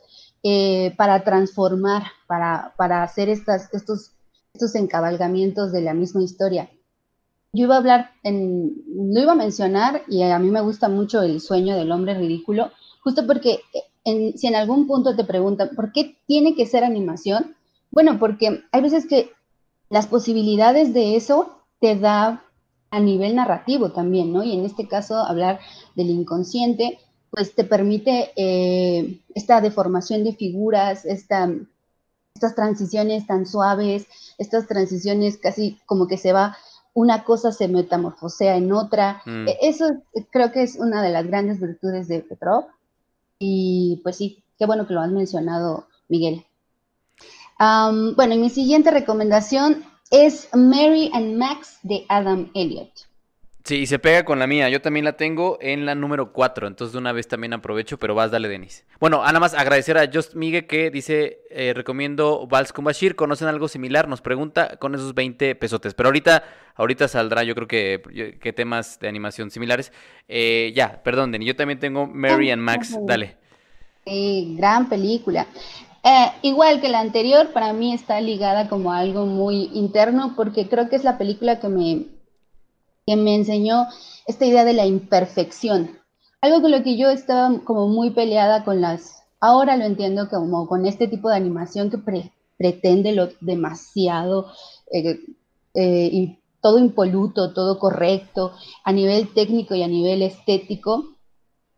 eh, 0.44 0.94
para 0.98 1.24
transformar, 1.24 2.04
para, 2.28 2.74
para 2.78 3.04
hacer 3.04 3.30
estas, 3.30 3.74
estos, 3.74 4.12
estos 4.54 4.76
encabalgamientos 4.76 5.72
de 5.72 5.82
la 5.82 5.94
misma 5.94 6.24
historia 6.24 6.70
yo 7.54 7.66
iba 7.66 7.76
a 7.76 7.80
hablar, 7.80 8.12
en, 8.24 8.84
lo 8.88 9.22
iba 9.22 9.32
a 9.32 9.36
mencionar 9.36 10.04
y 10.08 10.22
a 10.24 10.40
mí 10.40 10.50
me 10.50 10.62
gusta 10.62 10.90
mucho 10.90 11.22
el 11.22 11.42
sueño 11.42 11.76
del 11.76 11.92
hombre 11.92 12.14
ridículo, 12.14 12.72
justo 13.02 13.26
porque 13.26 13.60
si 14.36 14.48
en 14.48 14.56
algún 14.56 14.88
punto 14.88 15.16
te 15.16 15.24
preguntan, 15.24 15.70
¿por 15.76 15.92
qué 15.92 16.18
tiene 16.28 16.56
que 16.56 16.66
ser 16.66 16.84
animación? 16.84 17.56
Bueno, 17.92 18.20
porque 18.20 18.64
hay 18.72 18.82
veces 18.82 19.06
que 19.06 19.32
las 19.90 20.08
posibilidades 20.08 20.94
de 20.94 21.16
eso 21.16 21.64
te 21.80 21.98
da 21.98 22.44
a 22.90 23.00
nivel 23.00 23.36
narrativo 23.36 23.92
también, 23.92 24.32
¿no? 24.32 24.44
Y 24.44 24.54
en 24.54 24.66
este 24.66 24.88
caso, 24.88 25.18
hablar 25.18 25.60
del 25.96 26.10
inconsciente, 26.10 27.00
pues 27.30 27.54
te 27.54 27.64
permite 27.64 28.32
eh, 28.36 29.20
esta 29.36 29.60
deformación 29.62 30.24
de 30.24 30.34
figuras, 30.34 31.06
esta, 31.06 31.52
estas 32.34 32.56
transiciones 32.56 33.28
tan 33.28 33.46
suaves, 33.46 34.08
estas 34.38 34.68
transiciones 34.68 35.38
casi 35.38 35.80
como 35.86 36.08
que 36.08 36.18
se 36.18 36.32
va, 36.32 36.58
una 36.98 37.24
cosa 37.24 37.52
se 37.52 37.68
metamorfosea 37.68 38.58
en 38.58 38.74
otra. 38.74 39.22
Mm. 39.24 39.48
E, 39.50 39.58
eso 39.62 39.86
creo 40.32 40.52
que 40.52 40.64
es 40.64 40.78
una 40.78 41.04
de 41.04 41.12
las 41.12 41.28
grandes 41.28 41.60
virtudes 41.60 42.08
de 42.08 42.22
Petrov. 42.22 42.66
Y 43.38 44.00
pues 44.02 44.16
sí, 44.16 44.44
qué 44.58 44.66
bueno 44.66 44.88
que 44.88 44.96
lo 44.96 45.02
has 45.02 45.12
mencionado, 45.12 45.86
Miguel. 46.08 46.44
bueno, 47.60 48.34
y 48.34 48.40
mi 48.40 48.50
siguiente 48.50 48.90
recomendación 48.90 49.84
es 50.10 50.50
Mary 50.56 51.12
and 51.14 51.38
Max 51.38 51.78
de 51.84 52.04
Adam 52.10 52.50
Elliot. 52.56 52.90
Sí, 53.68 53.80
y 53.80 53.86
se 53.86 54.00
pega 54.00 54.24
con 54.24 54.40
la 54.40 54.48
mía. 54.48 54.70
Yo 54.70 54.80
también 54.80 55.04
la 55.04 55.18
tengo 55.18 55.58
en 55.60 55.86
la 55.86 55.94
número 55.94 56.32
4. 56.32 56.68
Entonces 56.68 56.94
de 56.94 57.00
una 57.00 57.12
vez 57.12 57.28
también 57.28 57.52
aprovecho, 57.52 58.00
pero 58.00 58.16
vas, 58.16 58.32
dale, 58.32 58.48
Denis. 58.48 58.86
Bueno, 59.02 59.18
nada 59.18 59.42
más 59.42 59.54
agradecer 59.54 59.98
a 59.98 60.10
Just 60.10 60.36
Miguel 60.36 60.68
que 60.68 60.90
dice, 60.90 61.42
eh, 61.50 61.74
recomiendo 61.76 62.48
Vals 62.48 62.72
con 62.72 62.86
Bashir. 62.86 63.18
¿Conocen 63.18 63.50
algo 63.50 63.68
similar? 63.68 64.08
Nos 64.08 64.22
pregunta 64.22 64.78
con 64.78 64.96
esos 64.96 65.14
20 65.14 65.54
pesotes. 65.56 65.94
Pero 65.96 66.08
ahorita, 66.08 66.46
ahorita 66.76 67.10
saldrá, 67.10 67.44
yo 67.44 67.56
creo 67.56 67.68
que, 67.68 68.38
que 68.40 68.54
temas 68.54 69.02
de 69.02 69.10
animación 69.10 69.52
similares. 69.52 69.92
Eh, 70.30 70.72
ya, 70.74 71.04
perdón, 71.04 71.34
Denis. 71.34 71.50
Yo 71.50 71.56
también 71.58 71.80
tengo 71.80 72.08
Mary 72.08 72.52
and 72.52 72.62
Max. 72.62 72.98
Dale. 73.06 73.36
Sí, 74.06 74.56
gran 74.58 74.88
película. 74.88 75.46
Eh, 76.06 76.32
igual 76.44 76.80
que 76.80 76.88
la 76.88 77.02
anterior, 77.02 77.52
para 77.52 77.74
mí 77.74 77.94
está 77.94 78.22
ligada 78.22 78.70
como 78.70 78.94
algo 78.94 79.26
muy 79.26 79.70
interno 79.74 80.36
porque 80.38 80.70
creo 80.70 80.88
que 80.88 80.96
es 80.96 81.04
la 81.04 81.18
película 81.18 81.60
que 81.60 81.68
me, 81.68 82.06
que 83.08 83.16
me 83.16 83.34
enseñó 83.34 83.88
esta 84.28 84.46
idea 84.46 84.66
de 84.66 84.74
la 84.74 84.86
imperfección. 84.86 85.98
Algo 86.42 86.62
con 86.62 86.72
lo 86.72 86.84
que 86.84 86.98
yo 86.98 87.10
estaba 87.10 87.60
como 87.64 87.88
muy 87.88 88.12
peleada 88.12 88.64
con 88.64 88.82
las, 88.82 89.24
ahora 89.40 89.78
lo 89.78 89.86
entiendo 89.86 90.30
como 90.30 90.68
con 90.68 90.86
este 90.86 91.08
tipo 91.08 91.30
de 91.30 91.38
animación 91.38 91.90
que 91.90 92.30
pretende 92.58 93.14
lo 93.14 93.30
demasiado 93.40 94.52
eh, 94.92 95.20
eh, 95.74 96.38
todo 96.62 96.80
impoluto, 96.80 97.54
todo 97.54 97.80
correcto, 97.80 98.52
a 98.84 98.92
nivel 98.92 99.34
técnico 99.34 99.74
y 99.74 99.84
a 99.84 99.88
nivel 99.88 100.22
estético, 100.22 101.16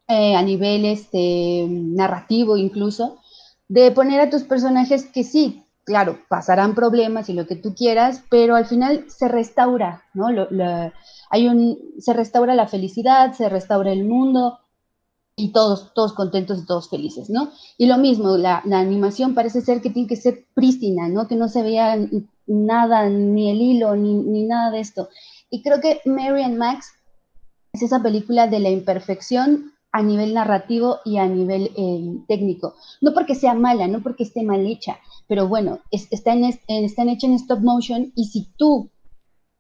a 0.08 0.42
nivel 0.42 0.86
este, 0.86 1.68
narrativo 1.70 2.58
incluso 2.58 3.20
de 3.68 3.92
poner 3.92 4.20
a 4.20 4.30
tus 4.32 4.44
personajes 4.44 5.06
que 5.06 5.24
sí, 5.24 5.64
claro, 5.86 6.20
pasarán 6.28 6.76
problemas 6.76 7.30
y 7.30 7.34
lo 7.34 7.48
que 7.48 7.56
tú 7.56 7.76
quieras, 7.76 8.24
pero 8.30 8.56
al 8.56 8.66
final 8.66 9.06
se 9.08 9.28
restaura, 9.28 10.04
¿no? 10.14 10.28
Hay 11.30 11.48
un, 11.48 11.78
se 12.00 12.14
restaura 12.14 12.56
la 12.56 12.68
felicidad, 12.68 13.34
se 13.34 13.50
restaura 13.50 13.92
el 13.92 14.06
mundo 14.06 14.60
y 15.36 15.52
todos, 15.52 15.94
todos 15.94 16.14
contentos 16.14 16.60
y 16.60 16.66
todos 16.66 16.90
felices, 16.90 17.30
¿no? 17.30 17.52
Y 17.78 17.86
lo 17.86 17.98
mismo, 17.98 18.36
la, 18.38 18.62
animación 18.72 19.36
parece 19.36 19.62
ser 19.62 19.82
que 19.82 19.90
tiene 19.90 20.08
que 20.08 20.16
ser 20.16 20.46
prístina, 20.54 21.08
¿no? 21.08 21.28
Que 21.28 21.36
no 21.36 21.48
se 21.48 21.64
vea 21.64 21.98
nada, 22.48 23.10
ni 23.10 23.50
el 23.50 23.62
hilo, 23.62 23.96
ni, 23.96 24.14
ni 24.16 24.44
nada 24.44 24.72
de 24.72 24.82
esto. 24.82 25.10
Y 25.50 25.62
creo 25.62 25.80
que 25.80 26.02
Mary 26.06 26.44
and 26.44 26.58
Max 26.58 26.92
es 27.74 27.84
esa 27.84 28.02
película 28.02 28.48
de 28.48 28.60
la 28.60 28.70
imperfección 28.70 29.74
a 29.92 30.04
nivel 30.04 30.34
narrativo 30.34 31.00
y 31.06 31.18
a 31.18 31.28
nivel 31.28 31.72
eh, 31.76 32.24
técnico. 32.28 32.76
No 33.02 33.14
porque 33.14 33.36
sea 33.36 33.54
mala, 33.54 33.88
no 33.88 34.02
porque 34.02 34.24
esté 34.24 34.44
mal 34.44 34.66
hecha, 34.66 35.00
pero 35.28 35.48
bueno, 35.48 35.80
están, 35.92 36.44
están 36.44 37.10
hechas 37.10 37.30
en 37.30 37.34
stop 37.36 37.60
motion 37.60 38.12
y 38.16 38.26
si 38.26 38.50
tú 38.58 38.90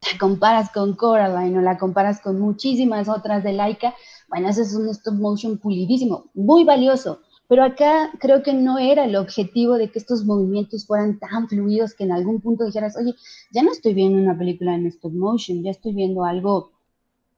la 0.01 0.17
comparas 0.17 0.71
con 0.71 0.95
Coraline 0.95 1.57
o 1.57 1.61
la 1.61 1.77
comparas 1.77 2.21
con 2.21 2.39
muchísimas 2.39 3.09
otras 3.09 3.43
de 3.43 3.53
Laika, 3.53 3.95
bueno, 4.29 4.49
ese 4.49 4.61
es 4.61 4.73
un 4.73 4.87
stop 4.89 5.15
motion 5.15 5.57
pulidísimo, 5.57 6.25
muy 6.33 6.63
valioso. 6.63 7.19
Pero 7.47 7.63
acá 7.63 8.11
creo 8.19 8.43
que 8.43 8.53
no 8.53 8.77
era 8.77 9.05
el 9.05 9.15
objetivo 9.15 9.73
de 9.73 9.91
que 9.91 9.97
estos 9.97 10.23
movimientos 10.23 10.85
fueran 10.85 11.17
tan 11.17 11.49
fluidos 11.49 11.95
que 11.95 12.03
en 12.03 12.11
algún 12.11 12.41
punto 12.41 12.63
dijeras, 12.63 12.95
oye, 12.95 13.15
ya 13.51 13.63
no 13.63 13.71
estoy 13.71 13.95
viendo 13.95 14.21
una 14.21 14.37
película 14.37 14.75
en 14.75 14.85
stop 14.85 15.13
motion, 15.13 15.63
ya 15.63 15.71
estoy 15.71 15.93
viendo 15.93 16.23
algo 16.23 16.71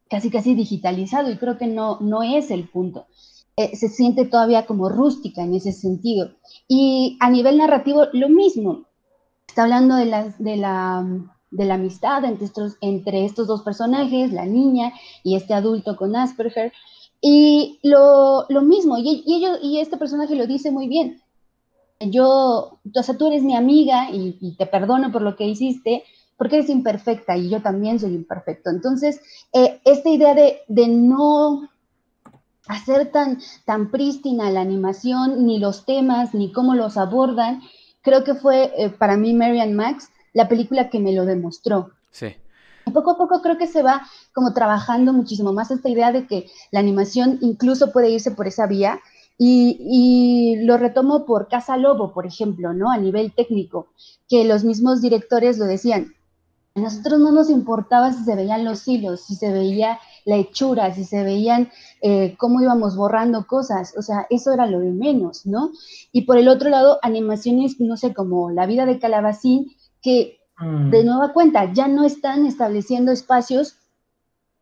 casi 0.09 0.29
casi 0.29 0.53
digitalizado 0.53 1.31
y 1.31 1.37
creo 1.37 1.57
que 1.57 1.67
no, 1.67 1.97
no 2.01 2.23
es 2.23 2.51
el 2.51 2.67
punto. 2.67 3.07
Eh, 3.55 3.77
se 3.77 3.87
siente 3.87 4.25
todavía 4.25 4.65
como 4.65 4.89
rústica 4.89 5.41
en 5.43 5.53
ese 5.53 5.71
sentido. 5.71 6.31
Y 6.67 7.17
a 7.21 7.29
nivel 7.29 7.57
narrativo, 7.57 8.07
lo 8.11 8.27
mismo. 8.27 8.87
Está 9.47 9.63
hablando 9.63 9.95
de 9.95 10.05
la, 10.05 10.35
de 10.39 10.57
la, 10.57 11.05
de 11.51 11.65
la 11.65 11.75
amistad 11.75 12.23
entre 12.23 12.45
estos, 12.45 12.77
entre 12.81 13.25
estos 13.25 13.45
dos 13.45 13.61
personajes, 13.61 14.31
la 14.31 14.45
niña 14.45 14.93
y 15.23 15.35
este 15.35 15.53
adulto 15.53 15.97
con 15.97 16.15
Asperger. 16.15 16.71
Y 17.21 17.79
lo, 17.83 18.45
lo 18.49 18.61
mismo, 18.63 18.97
y, 18.97 19.23
y, 19.25 19.35
ellos, 19.35 19.59
y 19.61 19.79
este 19.79 19.97
personaje 19.97 20.35
lo 20.35 20.47
dice 20.47 20.71
muy 20.71 20.87
bien. 20.87 21.21
Yo, 21.99 22.79
o 22.95 23.03
sea, 23.03 23.15
tú 23.17 23.27
eres 23.27 23.43
mi 23.43 23.55
amiga 23.55 24.09
y, 24.11 24.55
te 24.57 24.65
perdono 24.65 25.11
por 25.11 25.21
lo 25.21 25.35
que 25.35 25.45
hiciste, 25.45 26.03
porque 26.35 26.55
eres 26.55 26.69
imperfecta 26.69 27.37
y 27.37 27.49
yo 27.49 27.61
también 27.61 27.99
soy 27.99 28.15
imperfecto. 28.15 28.71
Entonces, 28.71 29.21
eh, 29.53 29.79
esta 29.85 30.09
idea 30.09 30.33
de, 30.33 30.87
no 30.87 31.69
hacer 32.67 33.11
tan, 33.11 33.39
tan 33.65 33.91
prístina 33.91 34.49
la 34.49 34.61
animación, 34.61 35.45
ni 35.45 35.59
los 35.59 35.85
temas, 35.85 36.33
ni 36.33 36.51
cómo 36.51 36.73
los 36.73 36.97
abordan, 36.97 37.61
creo 38.01 38.23
que 38.23 38.33
fue 38.33 38.71
eh, 38.77 38.89
para 38.89 39.17
mí 39.17 39.33
Marian 39.33 39.75
Max 39.75 40.09
la 40.33 40.47
película 40.47 40.89
que 40.89 40.99
me 40.99 41.13
lo 41.13 41.25
demostró. 41.25 41.91
Sí. 42.11 42.35
Y 42.85 42.91
poco 42.91 43.11
a 43.11 43.17
poco 43.17 43.41
creo 43.41 43.57
que 43.57 43.67
se 43.67 43.83
va 43.83 44.07
como 44.33 44.53
trabajando 44.53 45.13
muchísimo 45.13 45.53
más 45.53 45.71
esta 45.71 45.89
idea 45.89 46.11
de 46.11 46.25
que 46.27 46.49
la 46.71 46.79
animación 46.79 47.37
incluso 47.41 47.91
puede 47.91 48.09
irse 48.09 48.31
por 48.31 48.47
esa 48.47 48.67
vía. 48.67 48.99
Y, 49.37 49.77
y, 49.79 50.65
lo 50.65 50.77
retomo 50.77 51.25
por 51.25 51.47
Casa 51.47 51.75
Lobo, 51.75 52.13
por 52.13 52.27
ejemplo, 52.27 52.73
¿no? 52.73 52.91
A 52.91 52.97
nivel 52.97 53.33
técnico, 53.33 53.87
que 54.29 54.43
los 54.43 54.63
mismos 54.63 55.01
directores 55.01 55.57
lo 55.57 55.65
decían, 55.65 56.13
a 56.73 56.79
nosotros 56.79 57.19
no 57.19 57.31
nos 57.31 57.49
importaba 57.49 58.13
si 58.13 58.23
se 58.23 58.35
veían 58.35 58.63
los 58.63 58.87
hilos, 58.87 59.21
si 59.21 59.35
se 59.35 59.51
veía 59.51 59.99
la 60.23 60.37
hechura, 60.37 60.93
si 60.93 61.03
se 61.03 61.23
veían 61.23 61.69
eh, 62.01 62.35
cómo 62.37 62.61
íbamos 62.61 62.95
borrando 62.95 63.45
cosas, 63.45 63.93
o 63.97 64.01
sea, 64.01 64.25
eso 64.29 64.53
era 64.53 64.67
lo 64.67 64.79
de 64.79 64.91
menos, 64.91 65.45
¿no? 65.45 65.71
Y 66.13 66.21
por 66.21 66.37
el 66.37 66.47
otro 66.47 66.69
lado, 66.69 66.99
animaciones, 67.01 67.79
no 67.81 67.97
sé, 67.97 68.13
como 68.13 68.51
La 68.51 68.67
vida 68.67 68.85
de 68.85 68.99
Calabacín, 68.99 69.75
que 70.01 70.39
de 70.59 71.03
mm. 71.03 71.05
nueva 71.05 71.33
cuenta 71.33 71.71
ya 71.73 71.87
no 71.87 72.03
están 72.03 72.45
estableciendo 72.45 73.11
espacios 73.11 73.77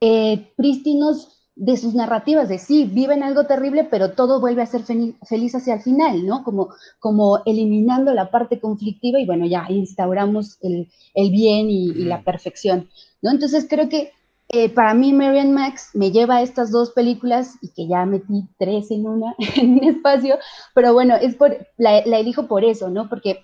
eh, 0.01 0.51
prístinos 0.55 1.39
de 1.59 1.75
sus 1.75 1.93
narrativas, 1.93 2.47
de 2.47 2.57
sí, 2.57 2.85
viven 2.85 3.21
algo 3.21 3.45
terrible, 3.45 3.83
pero 3.83 4.11
todo 4.11 4.39
vuelve 4.39 4.61
a 4.61 4.65
ser 4.65 4.83
feliz 4.83 5.55
hacia 5.55 5.73
el 5.73 5.81
final, 5.81 6.25
¿no? 6.25 6.41
Como, 6.45 6.69
como 6.99 7.41
eliminando 7.45 8.13
la 8.13 8.31
parte 8.31 8.61
conflictiva 8.61 9.19
y 9.19 9.25
bueno, 9.25 9.45
ya 9.45 9.65
instauramos 9.67 10.57
el, 10.61 10.87
bien 11.15 11.69
y, 11.69 11.91
la 12.05 12.23
perfección, 12.23 12.87
¿no? 13.21 13.31
Entonces 13.31 13.67
creo 13.69 13.89
que 13.89 14.13
eh, 14.47 14.69
para 14.69 14.93
mí 14.93 15.11
Marian 15.11 15.51
Max 15.51 15.89
me 15.93 16.11
lleva 16.11 16.37
a 16.37 16.41
estas 16.43 16.71
dos 16.71 16.91
películas 16.91 17.55
y 17.61 17.67
que 17.73 17.87
ya 17.87 18.05
metí 18.05 18.47
tres 18.57 18.89
en 18.89 19.05
una, 19.05 19.35
en 19.57 19.79
un 19.79 19.83
espacio, 19.83 20.37
pero 20.73 20.93
bueno, 20.93 21.15
es 21.15 21.35
por, 21.35 21.57
la, 21.75 21.97
elijo 21.97 22.47
por 22.47 22.63
eso, 22.63 22.89
¿no? 22.89 23.09
Porque 23.09 23.43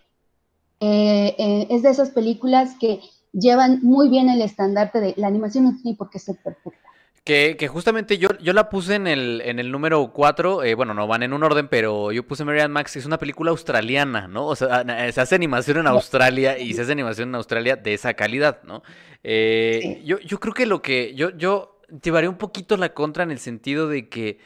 eh, 0.86 1.36
eh, 1.38 1.68
es 1.70 1.84
de 1.84 1.90
esas 1.90 2.12
películas 2.12 2.76
que 2.80 3.00
llevan 3.34 3.80
muy 3.82 4.10
bien 4.10 4.30
el 4.30 4.42
estandarte 4.42 5.00
de 5.00 5.14
la 5.18 5.28
animación 5.28 5.64
no 5.64 5.76
tiene 5.82 5.98
por 5.98 6.10
qué 6.10 6.20
ser 6.20 6.36
perfecta 6.44 6.86
que, 7.26 7.56
que, 7.58 7.68
justamente 7.68 8.20
yo, 8.20 8.30
yo 8.40 8.54
la 8.54 8.70
puse 8.70 8.94
en 8.94 9.08
el, 9.08 9.42
en 9.44 9.58
el 9.58 9.72
número 9.72 10.12
4, 10.14 10.64
eh, 10.64 10.76
bueno, 10.76 10.94
no 10.94 11.08
van 11.08 11.24
en 11.24 11.34
un 11.34 11.44
orden, 11.44 11.68
pero 11.68 12.12
yo 12.12 12.22
puse 12.28 12.46
Marianne 12.46 12.72
Max, 12.72 12.98
es 12.98 13.06
una 13.08 13.18
película 13.18 13.50
australiana, 13.50 14.28
¿no? 14.28 14.46
O 14.46 14.56
sea, 14.56 14.86
se 15.12 15.22
hace 15.22 15.34
animación 15.34 15.80
en 15.80 15.88
Australia 15.88 16.60
y 16.60 16.76
se 16.76 16.84
hace 16.84 16.92
animación 16.92 17.30
en 17.30 17.36
Australia 17.36 17.78
de 17.78 17.96
esa 17.96 18.14
calidad, 18.14 18.62
¿no? 18.62 18.84
Eh, 19.24 20.04
yo, 20.06 20.20
yo 20.20 20.40
creo 20.40 20.54
que 20.54 20.68
lo 20.68 20.84
que, 20.84 21.16
yo, 21.16 21.32
yo 21.32 21.80
llevaría 22.04 22.30
un 22.30 22.38
poquito 22.38 22.78
la 22.78 22.94
contra 22.94 23.24
en 23.24 23.32
el 23.32 23.40
sentido 23.40 23.90
de 23.90 24.08
que 24.08 24.38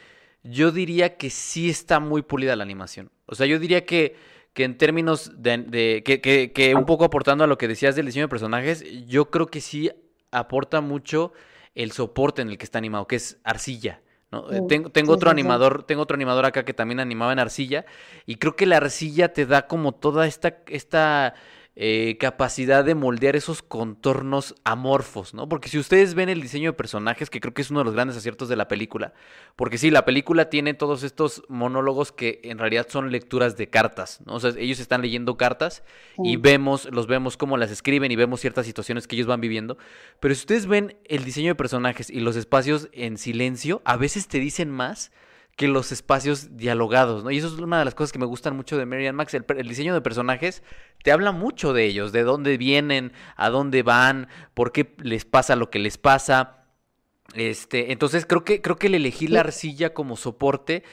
yo 0.43 0.71
diría 0.71 1.17
que 1.17 1.29
sí 1.29 1.69
está 1.69 1.99
muy 1.99 2.21
pulida 2.21 2.55
la 2.55 2.63
animación. 2.63 3.11
O 3.25 3.35
sea, 3.35 3.45
yo 3.45 3.59
diría 3.59 3.85
que, 3.85 4.15
que 4.53 4.63
en 4.63 4.77
términos 4.77 5.31
de, 5.35 5.57
de 5.59 6.03
que, 6.03 6.21
que, 6.21 6.51
que 6.51 6.75
un 6.75 6.85
poco 6.85 7.05
aportando 7.05 7.43
a 7.43 7.47
lo 7.47 7.57
que 7.57 7.67
decías 7.67 7.95
del 7.95 8.07
diseño 8.07 8.25
de 8.25 8.29
personajes, 8.29 8.83
yo 9.07 9.29
creo 9.29 9.47
que 9.47 9.61
sí 9.61 9.91
aporta 10.31 10.81
mucho 10.81 11.33
el 11.75 11.91
soporte 11.91 12.41
en 12.41 12.49
el 12.49 12.57
que 12.57 12.65
está 12.65 12.77
animado, 12.77 13.07
que 13.07 13.15
es 13.15 13.39
arcilla. 13.43 14.01
¿no? 14.31 14.51
Eh, 14.51 14.61
tengo, 14.67 14.89
tengo 14.89 15.13
otro 15.13 15.29
animador, 15.29 15.83
tengo 15.83 16.03
otro 16.03 16.15
animador 16.15 16.45
acá 16.45 16.65
que 16.65 16.73
también 16.73 16.99
animaba 16.99 17.33
en 17.33 17.39
arcilla, 17.39 17.85
y 18.25 18.35
creo 18.35 18.55
que 18.55 18.65
la 18.65 18.77
arcilla 18.77 19.33
te 19.33 19.45
da 19.45 19.67
como 19.67 19.93
toda 19.93 20.27
esta, 20.27 20.57
esta 20.67 21.35
eh, 21.81 22.17
capacidad 22.19 22.83
de 22.83 22.93
moldear 22.93 23.37
esos 23.37 23.61
contornos 23.61 24.53
amorfos, 24.65 25.33
¿no? 25.33 25.47
Porque 25.47 25.69
si 25.69 25.79
ustedes 25.79 26.13
ven 26.13 26.27
el 26.27 26.41
diseño 26.41 26.71
de 26.71 26.73
personajes, 26.75 27.29
que 27.29 27.39
creo 27.39 27.53
que 27.53 27.61
es 27.61 27.71
uno 27.71 27.79
de 27.79 27.85
los 27.85 27.93
grandes 27.93 28.17
aciertos 28.17 28.49
de 28.49 28.57
la 28.57 28.67
película, 28.67 29.13
porque 29.55 29.77
sí, 29.77 29.89
la 29.89 30.03
película 30.03 30.49
tiene 30.49 30.73
todos 30.73 31.03
estos 31.03 31.41
monólogos 31.47 32.11
que 32.11 32.41
en 32.43 32.57
realidad 32.57 32.87
son 32.89 33.13
lecturas 33.13 33.55
de 33.55 33.69
cartas, 33.69 34.19
¿no? 34.25 34.33
O 34.33 34.39
sea, 34.41 34.51
ellos 34.57 34.81
están 34.81 35.01
leyendo 35.01 35.37
cartas 35.37 35.83
y 36.21 36.35
vemos, 36.35 36.89
los 36.91 37.07
vemos 37.07 37.37
cómo 37.37 37.55
las 37.55 37.71
escriben 37.71 38.11
y 38.11 38.17
vemos 38.17 38.41
ciertas 38.41 38.65
situaciones 38.65 39.07
que 39.07 39.15
ellos 39.15 39.27
van 39.27 39.39
viviendo, 39.39 39.77
pero 40.19 40.35
si 40.35 40.41
ustedes 40.41 40.65
ven 40.65 40.97
el 41.05 41.23
diseño 41.23 41.47
de 41.47 41.55
personajes 41.55 42.09
y 42.09 42.19
los 42.19 42.35
espacios 42.35 42.89
en 42.91 43.17
silencio, 43.17 43.81
a 43.85 43.95
veces 43.95 44.27
te 44.27 44.39
dicen 44.39 44.69
más 44.69 45.13
que 45.59 45.67
los 45.67 45.91
espacios 45.91 46.55
dialogados, 46.55 47.25
¿no? 47.25 47.31
Y 47.31 47.37
eso 47.37 47.47
es 47.47 47.55
una 47.55 47.79
de 47.79 47.83
las 47.83 47.93
cosas 47.93 48.13
que 48.13 48.17
me 48.17 48.25
gustan 48.25 48.55
mucho 48.55 48.77
de 48.77 48.85
Marian 48.85 49.13
Max. 49.13 49.33
El, 49.33 49.67
diseño 49.67 49.93
de 49.93 49.99
personajes 49.99 50.63
te 51.03 51.11
habla 51.11 51.33
mucho 51.33 51.73
de 51.73 51.83
ellos, 51.83 52.13
de 52.13 52.23
dónde 52.23 52.57
vienen, 52.57 53.11
a 53.35 53.49
dónde 53.49 53.83
van, 53.83 54.29
por 54.53 54.71
qué 54.71 54.95
les 54.99 55.25
pasa 55.25 55.57
lo 55.57 55.69
que 55.69 55.79
les 55.79 55.97
pasa. 55.97 56.63
Este, 57.33 57.91
entonces 57.91 58.25
creo 58.25 58.45
que, 58.45 58.61
creo 58.61 58.77
que 58.77 58.87
el 58.87 58.95
elegir 58.95 59.31
la 59.31 59.41
arcilla 59.41 59.93
como 59.93 60.15
soporte 60.15 60.83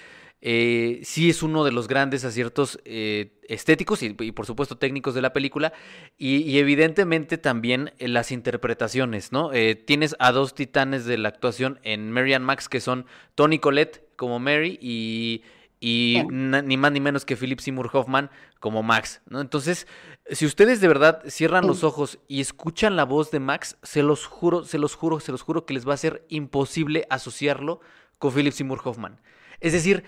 eh, 0.42 1.00
sí 1.02 1.30
es 1.30 1.42
uno 1.42 1.64
de 1.64 1.72
los 1.72 1.88
grandes 1.88 2.24
aciertos 2.24 2.78
eh, 2.84 3.40
estéticos 3.48 4.02
y, 4.02 4.12
por 4.12 4.44
supuesto 4.44 4.76
técnicos 4.76 5.14
de 5.14 5.22
la 5.22 5.32
película 5.32 5.72
y, 6.18 6.58
evidentemente 6.58 7.38
también 7.38 7.92
eh, 7.98 8.08
las 8.08 8.30
interpretaciones, 8.30 9.32
¿no? 9.32 9.50
tienes 9.86 10.14
a 10.18 10.32
dos 10.32 10.54
titanes 10.54 11.06
de 11.06 11.16
la 11.18 11.30
actuación 11.30 11.80
en 11.82 12.12
Marian 12.12 12.44
Max 12.44 12.68
que 12.68 12.80
son 12.80 13.06
Tony 13.34 13.58
Collette 13.58 14.04
como 14.16 14.38
Mary 14.38 14.78
y, 14.80 15.42
ni 15.80 16.76
más 16.76 16.92
ni 16.92 17.00
menos 17.00 17.24
que 17.24 17.36
Philip 17.36 17.60
Seymour 17.60 17.90
Hoffman 17.92 18.30
como 18.60 18.82
Max, 18.82 19.22
¿no? 19.26 19.40
Entonces, 19.40 19.86
si 20.30 20.46
ustedes 20.46 20.80
de 20.80 20.88
verdad 20.88 21.22
cierran 21.28 21.66
los 21.66 21.84
ojos 21.84 22.18
y 22.28 22.40
escuchan 22.40 22.96
la 22.96 23.04
voz 23.04 23.30
de 23.30 23.40
Max, 23.40 23.76
se 23.82 24.02
los 24.02 24.26
juro, 24.26 24.64
se 24.64 24.78
los 24.78 24.94
juro, 24.94 25.20
se 25.20 25.32
los 25.32 25.42
juro 25.42 25.66
que 25.66 25.74
les 25.74 25.86
va 25.86 25.94
a 25.94 25.98
ser 25.98 26.24
imposible 26.28 27.06
asociarlo 27.10 27.80
con 28.18 28.32
Philip 28.32 28.52
Seymour 28.52 28.80
Hoffman. 28.84 29.20
Es 29.60 29.72
decir, 29.72 30.04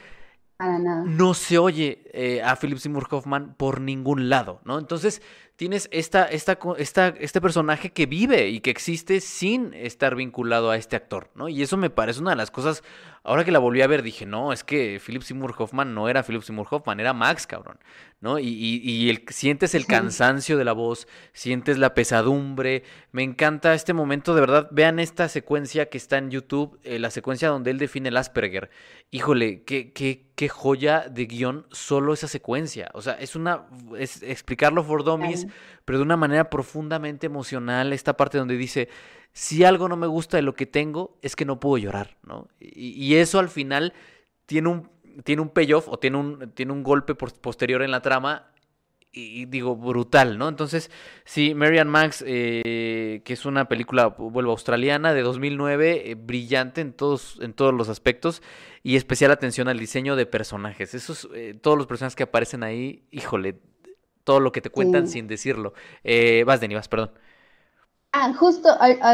no 0.59 1.35
se 1.35 1.57
oye 1.59 2.03
eh, 2.13 2.43
a 2.43 2.57
Philip 2.57 2.79
Seymour 2.79 3.07
Hoffman 3.11 3.55
por 3.55 3.81
ningún 3.81 4.29
lado, 4.29 4.61
¿no? 4.65 4.79
Entonces 4.79 5.23
tienes 5.59 5.89
esta, 5.91 6.25
esta, 6.25 6.57
esta, 6.79 7.09
este 7.09 7.41
personaje 7.41 7.91
que 7.91 8.07
vive 8.07 8.49
y 8.49 8.61
que 8.61 8.71
existe 8.71 9.21
sin 9.21 9.75
estar 9.75 10.15
vinculado 10.15 10.71
a 10.71 10.77
este 10.77 10.95
actor, 10.95 11.31
¿no? 11.35 11.49
Y 11.49 11.63
eso 11.63 11.77
me 11.77 11.91
parece 11.91 12.21
una 12.21 12.31
de 12.31 12.37
las 12.37 12.53
cosas, 12.53 12.85
ahora 13.25 13.45
que 13.45 13.51
la 13.51 13.59
volví 13.59 13.83
a 13.83 13.89
ver, 13.89 14.05
dije, 14.05 14.25
no, 14.25 14.53
es 14.53 14.63
que 14.63 15.01
Philip 15.05 15.23
Seymour 15.23 15.57
Hoffman 15.59 15.97
no 15.97 16.09
era 16.09 16.23
Philip 16.23 16.43
Seymour 16.43 16.69
Hoffman, 16.71 17.01
era 17.01 17.13
Max, 17.13 17.49
cabrón, 17.49 17.81
¿no? 18.21 18.39
Y, 18.39 18.47
y, 18.47 19.11
el, 19.11 19.25
sientes 19.31 19.75
el 19.75 19.87
cansancio 19.87 20.57
de 20.59 20.65
la 20.65 20.75
voz, 20.75 21.09
sientes 21.33 21.77
la 21.77 21.93
pesadumbre, 21.93 22.85
me 23.11 23.25
encanta 23.25 23.75
este 23.75 23.95
momento, 23.95 24.37
de 24.37 24.41
verdad, 24.41 24.69
vean 24.71 25.01
esta 25.01 25.29
secuencia 25.29 25.89
que 25.89 25.99
está 25.99 26.19
en 26.19 26.31
YouTube, 26.31 26.79
eh, 26.85 27.01
la 27.01 27.11
secuencia 27.11 27.49
donde 27.49 27.73
él 27.73 27.79
define 27.79 28.11
el 28.11 28.17
Asperger, 28.17 28.71
híjole, 29.11 29.65
qué, 29.65 29.93
qué, 29.93 30.29
qué 30.37 30.49
joya 30.49 31.09
de 31.09 31.27
guion 31.27 31.67
solo 31.73 32.13
esa 32.13 32.29
secuencia, 32.29 32.93
o 32.95 33.03
sea, 33.03 33.15
es 33.15 33.35
una, 33.35 33.67
es 33.99 34.23
explicarlo 34.23 34.85
for 34.85 35.03
dummies, 35.03 35.48
pero 35.85 35.99
de 35.99 36.05
una 36.05 36.17
manera 36.17 36.51
profundamente 36.51 37.27
emocional, 37.27 37.93
esta 37.93 38.17
parte 38.17 38.39
donde 38.39 38.57
dice, 38.57 38.89
si 39.33 39.65
algo 39.65 39.89
no 39.89 39.97
me 39.97 40.07
gusta 40.07 40.37
de 40.37 40.43
lo 40.43 40.55
que 40.55 40.67
tengo, 40.67 41.19
es 41.23 41.37
que 41.37 41.45
no 41.45 41.61
puedo 41.61 41.79
llorar, 41.79 42.17
¿no? 42.25 42.49
Y, 42.61 43.15
eso 43.15 43.39
al 43.39 43.49
final 43.49 43.93
tiene 44.47 44.69
un, 44.69 44.91
tiene 45.25 45.43
un 45.43 45.51
payoff 45.51 45.89
o 45.89 45.99
tiene 45.99 46.17
un, 46.17 46.53
tiene 46.55 46.73
un 46.73 46.83
golpe 46.83 47.15
posterior 47.15 47.83
en 47.83 47.91
la 47.91 48.03
trama 48.03 48.51
y 49.13 49.47
digo, 49.47 49.75
brutal, 49.77 50.39
¿no? 50.39 50.49
Entonces, 50.49 50.91
sí, 51.25 51.55
Marian 51.55 51.89
Max, 51.89 52.23
eh, 52.27 53.23
que 53.25 53.33
es 53.33 53.47
una 53.47 53.67
película, 53.67 54.09
vuelvo, 54.09 54.51
australiana 54.51 55.15
de 55.15 55.23
2009, 55.23 56.11
eh, 56.11 56.15
brillante 56.15 56.81
en 56.81 56.93
todos, 56.93 57.39
en 57.41 57.55
todos 57.55 57.73
los 57.73 57.89
aspectos 57.89 58.43
y 58.83 58.97
especial 58.97 59.31
atención 59.31 59.69
al 59.69 59.79
diseño 59.79 60.15
de 60.15 60.27
personajes. 60.27 60.95
Esos, 60.95 61.29
eh, 61.35 61.59
todos 61.61 61.79
los 61.79 61.87
personajes 61.87 62.17
que 62.17 62.25
aparecen 62.25 62.63
ahí, 62.63 63.05
híjole, 63.11 63.59
todo 64.29 64.41
lo 64.41 64.53
que 64.53 64.61
te 64.61 64.69
cuentan 64.69 65.09
sin 65.09 65.27
decirlo. 65.27 65.73
Eh, 66.05 66.45
vas, 66.47 66.61
Denis, 66.61 66.77
vas, 66.77 66.89
perdón. 66.89 67.13
Ah, 68.13 68.35
justo, 68.35 68.69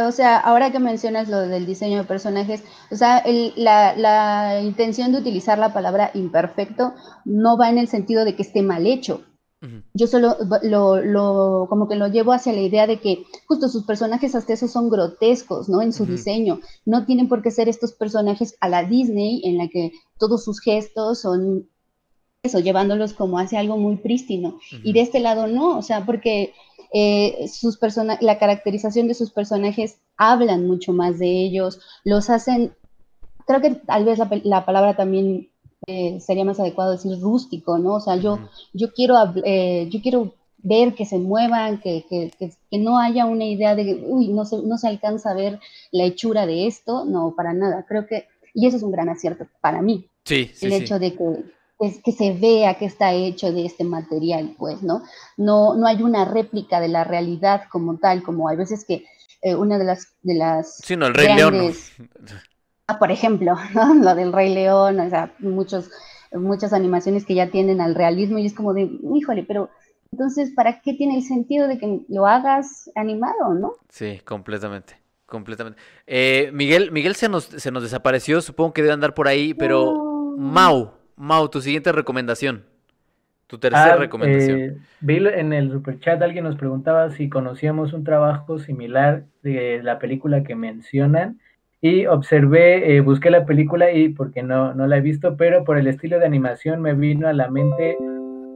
o 0.08 0.10
sea, 0.10 0.38
ahora 0.38 0.72
que 0.72 0.80
mencionas 0.80 1.28
lo 1.28 1.38
del 1.38 1.66
diseño 1.66 1.98
de 1.98 2.04
personajes, 2.04 2.64
o 2.90 2.96
sea, 2.96 3.22
la, 3.54 4.60
intención 4.60 5.12
de 5.12 5.18
utilizar 5.18 5.56
la 5.56 5.72
palabra 5.72 6.10
imperfecto 6.14 6.94
no 7.24 7.56
va 7.56 7.70
en 7.70 7.78
el 7.78 7.86
sentido 7.86 8.24
de 8.24 8.34
que 8.34 8.42
esté 8.42 8.62
mal 8.62 8.88
hecho. 8.88 9.22
Yo 9.94 10.08
solo 10.08 10.36
lo, 10.62 11.66
como 11.70 11.88
que 11.88 11.94
lo 11.94 12.08
llevo 12.08 12.32
hacia 12.32 12.52
la 12.52 12.60
idea 12.60 12.86
de 12.88 13.00
que 13.00 13.24
justo 13.46 13.68
sus 13.68 13.84
personajes 13.84 14.34
hasta 14.34 14.52
eso 14.52 14.66
son 14.66 14.90
grotescos, 14.90 15.68
¿no? 15.68 15.80
En 15.80 15.92
su 15.92 16.04
diseño. 16.04 16.60
No 16.84 17.06
tienen 17.06 17.28
por 17.28 17.40
qué 17.40 17.50
ser 17.50 17.68
estos 17.68 17.92
personajes 17.92 18.56
a 18.60 18.68
la 18.68 18.82
Disney 18.82 19.40
en 19.44 19.58
la 19.58 19.68
que 19.68 19.92
todos 20.18 20.44
sus 20.44 20.60
gestos 20.60 21.20
son 21.20 21.66
eso, 22.44 22.60
llevándolos 22.60 23.14
como 23.14 23.38
hacia 23.38 23.58
algo 23.58 23.78
muy 23.78 23.96
prístino. 23.96 24.60
Y 24.82 24.92
de 24.92 25.00
este 25.00 25.18
lado 25.18 25.46
no, 25.46 25.78
o 25.78 25.82
sea, 25.82 26.04
porque 26.04 26.52
eh, 26.92 27.48
sus 27.48 27.78
la 28.20 28.38
caracterización 28.38 29.08
de 29.08 29.14
sus 29.14 29.30
personajes 29.30 29.98
hablan 30.16 30.66
mucho 30.66 30.92
más 30.92 31.18
de 31.18 31.26
ellos, 31.26 31.80
los 32.04 32.30
hacen, 32.30 32.74
creo 33.46 33.60
que 33.60 33.70
tal 33.70 34.04
vez 34.04 34.18
la, 34.44 34.64
palabra 34.66 34.94
también 34.94 35.48
eh, 35.86 36.20
sería 36.20 36.44
más 36.44 36.60
adecuado 36.60 36.92
decir 36.92 37.18
rústico, 37.18 37.78
¿no? 37.78 37.94
O 37.94 38.00
sea, 38.00 38.16
yo, 38.16 38.38
yo, 38.74 38.92
quiero, 38.92 39.16
eh, 39.44 39.88
yo 39.90 40.02
quiero 40.02 40.34
ver 40.58 40.94
que 40.94 41.06
se 41.06 41.18
muevan, 41.18 41.80
que, 41.80 42.04
que, 42.08 42.30
que, 42.38 42.78
no 42.78 42.98
haya 42.98 43.24
una 43.24 43.46
idea 43.46 43.74
de, 43.74 44.04
uy, 44.06 44.28
no 44.28 44.44
se, 44.44 44.58
no 44.62 44.76
se 44.76 44.88
alcanza 44.88 45.30
a 45.30 45.34
ver 45.34 45.60
la 45.92 46.04
hechura 46.04 46.46
de 46.46 46.66
esto, 46.66 47.06
no, 47.06 47.34
para 47.34 47.54
nada. 47.54 47.86
Creo 47.88 48.06
que, 48.06 48.28
y 48.52 48.66
eso 48.66 48.76
es 48.76 48.82
un 48.82 48.92
gran 48.92 49.08
acierto 49.08 49.46
para 49.62 49.80
mí. 49.80 50.08
Sí, 50.24 50.50
sí, 50.54 50.66
el 50.66 50.72
hecho 50.74 50.98
de 50.98 51.14
que 51.14 51.53
es 51.80 52.00
que 52.02 52.12
se 52.12 52.32
vea 52.32 52.74
que 52.74 52.86
está 52.86 53.12
hecho 53.12 53.52
de 53.52 53.66
este 53.66 53.84
material, 53.84 54.54
pues, 54.58 54.82
¿no? 54.82 55.02
No, 55.36 55.74
no 55.74 55.86
hay 55.86 56.02
una 56.02 56.24
réplica 56.24 56.80
de 56.80 56.88
la 56.88 57.04
realidad 57.04 57.62
como 57.70 57.98
tal, 57.98 58.22
como 58.22 58.48
hay 58.48 58.56
veces 58.56 58.84
que 58.84 59.04
eh, 59.42 59.54
una 59.54 59.78
de 59.78 59.84
las... 59.84 60.14
De 60.22 60.34
las 60.34 60.78
sí, 60.78 60.96
no, 60.96 61.06
el 61.06 61.14
Rey 61.14 61.34
León. 61.34 61.72
Ah, 62.86 62.98
por 62.98 63.10
ejemplo, 63.10 63.54
¿no? 63.74 63.94
Lo 63.94 64.14
del 64.14 64.32
Rey 64.32 64.54
León, 64.54 65.00
o 65.00 65.10
sea, 65.10 65.34
muchos, 65.40 65.90
muchas 66.32 66.72
animaciones 66.72 67.24
que 67.24 67.34
ya 67.34 67.50
tienen 67.50 67.80
al 67.80 67.94
realismo 67.94 68.38
y 68.38 68.46
es 68.46 68.54
como 68.54 68.72
de, 68.72 68.90
híjole, 69.14 69.44
pero 69.44 69.70
entonces, 70.12 70.52
¿para 70.54 70.80
qué 70.80 70.94
tiene 70.94 71.16
el 71.16 71.24
sentido 71.24 71.66
de 71.66 71.76
que 71.76 72.02
lo 72.08 72.26
hagas 72.26 72.88
animado, 72.94 73.52
no? 73.54 73.72
Sí, 73.88 74.20
completamente. 74.24 74.96
Completamente. 75.26 75.80
Eh, 76.06 76.50
Miguel, 76.52 76.92
Miguel 76.92 77.16
se 77.16 77.28
nos, 77.28 77.44
se 77.44 77.72
nos 77.72 77.82
desapareció, 77.82 78.40
supongo 78.40 78.72
que 78.72 78.82
debe 78.82 78.94
andar 78.94 79.14
por 79.14 79.26
ahí, 79.26 79.54
pero 79.54 80.36
Mau, 80.36 80.93
Mau, 81.16 81.48
tu 81.48 81.60
siguiente 81.60 81.92
recomendación. 81.92 82.64
Tu 83.46 83.58
tercera 83.58 83.94
ah, 83.94 83.96
recomendación. 83.96 84.58
Eh, 84.58 84.76
vi 85.00 85.16
en 85.16 85.52
el 85.52 85.70
superchat 85.70 86.20
alguien 86.22 86.44
nos 86.44 86.56
preguntaba 86.56 87.10
si 87.10 87.28
conocíamos 87.28 87.92
un 87.92 88.02
trabajo 88.02 88.58
similar 88.58 89.24
de 89.42 89.82
la 89.82 89.98
película 89.98 90.42
que 90.42 90.54
mencionan. 90.54 91.40
Y 91.80 92.06
observé, 92.06 92.96
eh, 92.96 93.00
busqué 93.00 93.30
la 93.30 93.44
película 93.44 93.92
y 93.92 94.08
porque 94.08 94.42
no, 94.42 94.74
no 94.74 94.86
la 94.86 94.96
he 94.96 95.00
visto, 95.02 95.36
pero 95.36 95.64
por 95.64 95.76
el 95.76 95.86
estilo 95.86 96.18
de 96.18 96.24
animación 96.24 96.80
me 96.80 96.94
vino 96.94 97.28
a 97.28 97.34
la 97.34 97.50
mente 97.50 97.98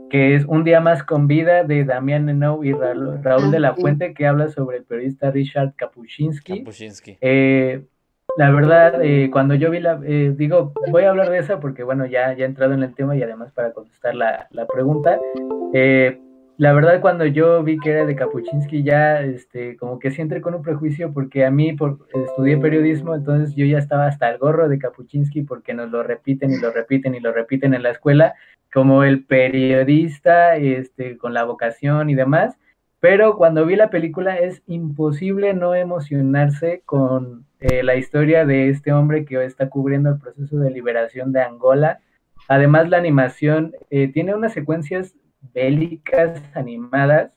que 0.08 0.34
es 0.34 0.44
Un 0.46 0.64
día 0.64 0.80
más 0.80 1.02
con 1.02 1.26
vida 1.26 1.64
de 1.64 1.84
Damián 1.84 2.26
Nenou 2.26 2.64
y 2.64 2.72
Raúl, 2.72 3.50
de 3.50 3.60
la 3.60 3.74
Fuente, 3.74 4.14
que 4.14 4.26
habla 4.26 4.48
sobre 4.48 4.78
el 4.78 4.84
periodista 4.84 5.30
Richard 5.30 5.74
Kapuscinski. 5.76 6.60
Kapuscinski. 6.60 7.18
Eh, 7.20 7.84
la 8.38 8.52
verdad, 8.52 9.02
eh, 9.02 9.30
cuando 9.32 9.56
yo 9.56 9.68
vi 9.68 9.80
la, 9.80 10.00
eh, 10.04 10.32
digo, 10.36 10.72
voy 10.92 11.02
a 11.02 11.10
hablar 11.10 11.28
de 11.28 11.38
esa 11.38 11.58
porque, 11.58 11.82
bueno, 11.82 12.06
ya, 12.06 12.32
ya 12.34 12.44
he 12.44 12.46
entrado 12.46 12.72
en 12.72 12.84
el 12.84 12.94
tema 12.94 13.16
y 13.16 13.22
además 13.22 13.50
para 13.50 13.72
contestar 13.72 14.14
la, 14.14 14.46
la 14.52 14.64
pregunta, 14.68 15.18
eh, 15.74 16.20
la 16.56 16.72
verdad 16.72 17.00
cuando 17.00 17.26
yo 17.26 17.64
vi 17.64 17.78
que 17.78 17.90
era 17.90 18.06
de 18.06 18.14
Kapuczynski 18.14 18.84
ya, 18.84 19.22
este, 19.22 19.76
como 19.76 19.98
que 19.98 20.12
sí 20.12 20.22
entré 20.22 20.40
con 20.40 20.54
un 20.54 20.62
prejuicio 20.62 21.12
porque 21.12 21.44
a 21.44 21.50
mí 21.50 21.72
por, 21.72 21.98
estudié 22.14 22.58
periodismo, 22.58 23.16
entonces 23.16 23.56
yo 23.56 23.66
ya 23.66 23.78
estaba 23.78 24.06
hasta 24.06 24.30
el 24.30 24.38
gorro 24.38 24.68
de 24.68 24.78
Kapuczynski 24.78 25.42
porque 25.42 25.74
nos 25.74 25.90
lo 25.90 26.04
repiten 26.04 26.52
y 26.52 26.58
lo 26.58 26.70
repiten 26.70 27.16
y 27.16 27.20
lo 27.20 27.32
repiten 27.32 27.74
en 27.74 27.82
la 27.82 27.90
escuela, 27.90 28.34
como 28.72 29.02
el 29.02 29.24
periodista, 29.24 30.54
este, 30.54 31.18
con 31.18 31.34
la 31.34 31.42
vocación 31.42 32.08
y 32.08 32.14
demás, 32.14 32.56
pero 33.00 33.36
cuando 33.36 33.66
vi 33.66 33.74
la 33.74 33.90
película 33.90 34.36
es 34.36 34.62
imposible 34.68 35.54
no 35.54 35.74
emocionarse 35.74 36.82
con 36.84 37.47
eh, 37.60 37.82
la 37.82 37.96
historia 37.96 38.44
de 38.46 38.68
este 38.68 38.92
hombre 38.92 39.24
que 39.24 39.44
está 39.44 39.68
cubriendo 39.68 40.10
el 40.10 40.18
proceso 40.18 40.58
de 40.58 40.70
liberación 40.70 41.32
de 41.32 41.42
Angola. 41.42 42.00
Además, 42.46 42.88
la 42.88 42.98
animación 42.98 43.74
eh, 43.90 44.08
tiene 44.08 44.34
unas 44.34 44.52
secuencias 44.52 45.14
bélicas 45.54 46.40
animadas 46.54 47.32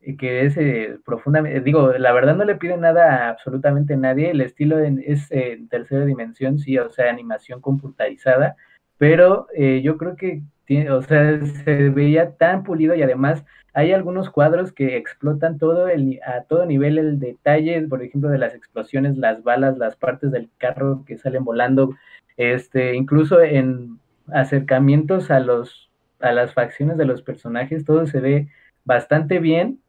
eh, 0.00 0.16
que 0.16 0.46
es 0.46 0.56
profundamente, 1.04 1.60
digo, 1.60 1.92
la 1.92 2.12
verdad 2.12 2.36
no 2.36 2.44
le 2.44 2.54
pide 2.54 2.76
nada 2.76 3.26
a 3.26 3.28
absolutamente 3.30 3.96
nadie, 3.96 4.30
el 4.30 4.40
estilo 4.42 4.78
es 4.78 5.30
en 5.30 5.68
tercera 5.68 6.04
dimensión, 6.04 6.58
sí, 6.58 6.78
o 6.78 6.90
sea, 6.90 7.10
animación 7.10 7.60
computarizada, 7.60 8.56
pero 8.96 9.48
yo 9.82 9.96
creo 9.96 10.16
que 10.16 10.42
o 10.90 11.02
sea, 11.02 11.44
se 11.64 11.90
veía 11.90 12.36
tan 12.36 12.62
pulido 12.62 12.94
y 12.94 13.02
además 13.02 13.44
hay 13.74 13.92
algunos 13.92 14.30
cuadros 14.30 14.72
que 14.72 14.96
explotan 14.96 15.58
todo 15.58 15.88
el, 15.88 16.20
a 16.26 16.42
todo 16.44 16.64
nivel 16.64 16.96
el 16.96 17.18
detalle, 17.18 17.82
por 17.82 18.02
ejemplo, 18.02 18.30
de 18.30 18.38
las 18.38 18.54
explosiones, 18.54 19.18
las 19.18 19.42
balas, 19.42 19.76
las 19.76 19.96
partes 19.96 20.30
del 20.30 20.48
carro 20.58 21.04
que 21.06 21.18
salen 21.18 21.44
volando, 21.44 21.96
este, 22.36 22.94
incluso 22.94 23.40
en 23.42 23.98
acercamientos 24.32 25.30
a 25.30 25.40
los 25.40 25.90
a 26.20 26.32
las 26.32 26.54
facciones 26.54 26.96
de 26.96 27.04
los 27.04 27.20
personajes, 27.20 27.84
todo 27.84 28.06
se 28.06 28.20
ve 28.20 28.48
bastante 28.84 29.40
bien 29.40 29.80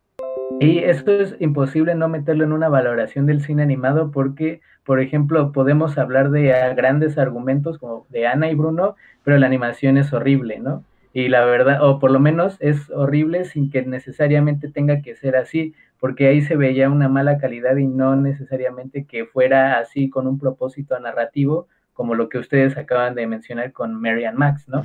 y 0.60 0.80
esto 0.80 1.12
es 1.12 1.36
imposible 1.40 1.96
no 1.96 2.10
meterlo 2.10 2.44
en 2.44 2.52
una 2.52 2.70
valoración 2.70 3.26
del 3.26 3.42
cine 3.42 3.64
animado 3.64 4.12
porque, 4.12 4.62
por 4.84 5.00
ejemplo, 5.00 5.52
podemos 5.52 5.98
hablar 5.98 6.30
de 6.32 6.54
grandes 6.76 7.18
argumentos 7.18 7.78
como 7.78 8.06
de 8.10 8.28
Ana 8.28 8.50
y 8.50 8.56
Bruno, 8.56 8.96
pero 9.24 9.38
la 9.38 9.48
animación 9.48 9.98
es 9.98 10.14
horrible, 10.14 10.60
¿no? 10.60 10.84
Y 11.16 11.30
la 11.30 11.46
verdad, 11.46 11.82
o 11.82 11.98
por 11.98 12.12
lo 12.12 12.20
menos 12.20 12.58
es 12.60 12.90
horrible 12.90 13.46
sin 13.46 13.72
que 13.72 13.82
necesariamente 13.84 14.70
tenga 14.70 15.02
que 15.02 15.16
ser 15.16 15.38
así, 15.38 15.74
porque 15.98 16.28
ahí 16.28 16.42
se 16.42 16.58
veía 16.58 16.90
una 16.90 17.08
mala 17.08 17.38
calidad 17.38 17.78
y 17.78 17.88
no 17.88 18.18
necesariamente 18.18 19.06
que 19.06 19.26
fuera 19.26 19.80
así 19.80 20.10
con 20.10 20.28
un 20.28 20.38
propósito 20.38 21.00
narrativo, 21.00 21.70
como 21.94 22.16
lo 22.16 22.28
que 22.28 22.38
ustedes 22.38 22.76
acaban 22.76 23.16
de 23.16 23.28
mencionar 23.28 23.72
con 23.72 23.96
Marian 23.96 24.36
Max, 24.36 24.68
¿no? 24.68 24.84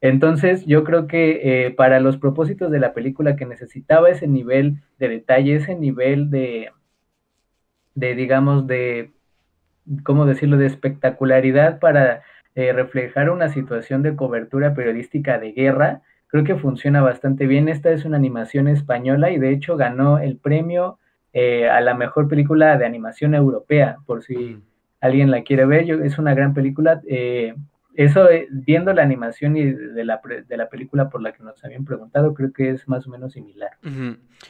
Entonces, 0.00 0.66
yo 0.66 0.82
creo 0.82 1.06
que 1.06 1.66
eh, 1.66 1.70
para 1.70 2.00
los 2.00 2.16
propósitos 2.16 2.72
de 2.72 2.80
la 2.80 2.92
película 2.92 3.36
que 3.36 3.46
necesitaba 3.46 4.10
ese 4.10 4.26
nivel 4.26 4.78
de 4.98 5.10
detalle, 5.10 5.54
ese 5.54 5.76
nivel 5.76 6.28
de, 6.28 6.72
de 7.94 8.16
digamos, 8.16 8.66
de, 8.66 9.12
¿cómo 10.02 10.26
decirlo?, 10.26 10.56
de 10.56 10.66
espectacularidad 10.66 11.78
para 11.78 12.22
eh, 12.54 12.72
reflejar 12.72 13.30
una 13.30 13.48
situación 13.48 14.02
de 14.02 14.16
cobertura 14.16 14.74
periodística 14.74 15.38
de 15.38 15.52
guerra, 15.52 16.02
creo 16.26 16.44
que 16.44 16.56
funciona 16.56 17.02
bastante 17.02 17.46
bien. 17.46 17.68
Esta 17.68 17.90
es 17.90 18.04
una 18.04 18.16
animación 18.16 18.68
española 18.68 19.30
y 19.30 19.38
de 19.38 19.52
hecho 19.52 19.76
ganó 19.76 20.18
el 20.18 20.36
premio 20.36 20.98
eh, 21.32 21.68
a 21.68 21.80
la 21.80 21.94
mejor 21.94 22.28
película 22.28 22.76
de 22.76 22.86
animación 22.86 23.34
europea, 23.34 23.98
por 24.06 24.22
si 24.22 24.62
alguien 25.00 25.30
la 25.30 25.42
quiere 25.42 25.66
ver. 25.66 25.84
Yo, 25.84 26.02
es 26.02 26.18
una 26.18 26.34
gran 26.34 26.54
película 26.54 27.00
eso, 27.94 28.30
eh, 28.30 28.48
viendo 28.50 28.92
la 28.94 29.02
animación 29.02 29.56
y 29.56 29.64
de 29.64 30.04
la, 30.04 30.20
de 30.48 30.56
la 30.56 30.68
película 30.68 31.10
por 31.10 31.20
la 31.20 31.32
que 31.32 31.42
nos 31.42 31.62
habían 31.62 31.84
preguntado, 31.84 32.32
creo 32.32 32.52
que 32.52 32.70
es 32.70 32.88
más 32.88 33.06
o 33.06 33.10
menos 33.10 33.34
similar. 33.34 33.72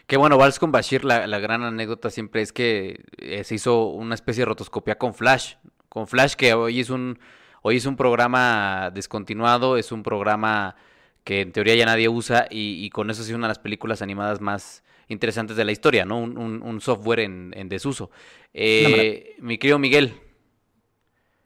Que 0.07 0.17
bueno, 0.17 0.39
Vals 0.39 0.59
con 0.59 0.71
Bashir, 0.71 1.05
la, 1.05 1.27
gran 1.41 1.63
anécdota 1.63 2.11
siempre 2.11 2.43
es 2.43 2.53
que 2.53 3.05
eh, 3.19 3.43
se 3.43 3.57
hizo 3.57 3.89
una 3.89 4.15
especie 4.15 4.43
de 4.43 4.47
rotoscopia 4.47 4.97
con 4.97 5.15
Flash, 5.15 5.57
con 5.89 6.07
Flash 6.07 6.35
que 6.35 6.55
hoy 6.55 6.81
es 6.81 6.91
un, 6.91 7.19
hoy 7.63 7.77
es 7.77 7.87
un 7.87 7.97
programa 7.97 8.91
descontinuado, 8.95 9.77
es 9.77 9.93
un 9.93 10.03
programa 10.03 10.77
que 11.25 11.41
en 11.41 11.53
teoría 11.53 11.75
ya 11.75 11.87
nadie 11.87 12.09
usa 12.09 12.47
y, 12.51 12.89
con 12.91 13.11
eso 13.11 13.23
es 13.23 13.31
una 13.31 13.47
de 13.47 13.53
las 13.53 13.59
películas 13.59 14.03
animadas 14.03 14.41
más 14.41 14.85
interesantes 15.09 15.57
de 15.57 15.65
la 15.65 15.73
historia, 15.73 16.05
¿no? 16.05 16.19
Un, 16.19 16.37
un, 16.37 16.81
software 16.81 17.21
en, 17.21 17.53
en 17.57 17.69
desuso. 17.69 18.11
Eh, 18.53 19.37
mi 19.39 19.59
querido 19.59 19.79
Miguel, 19.79 20.15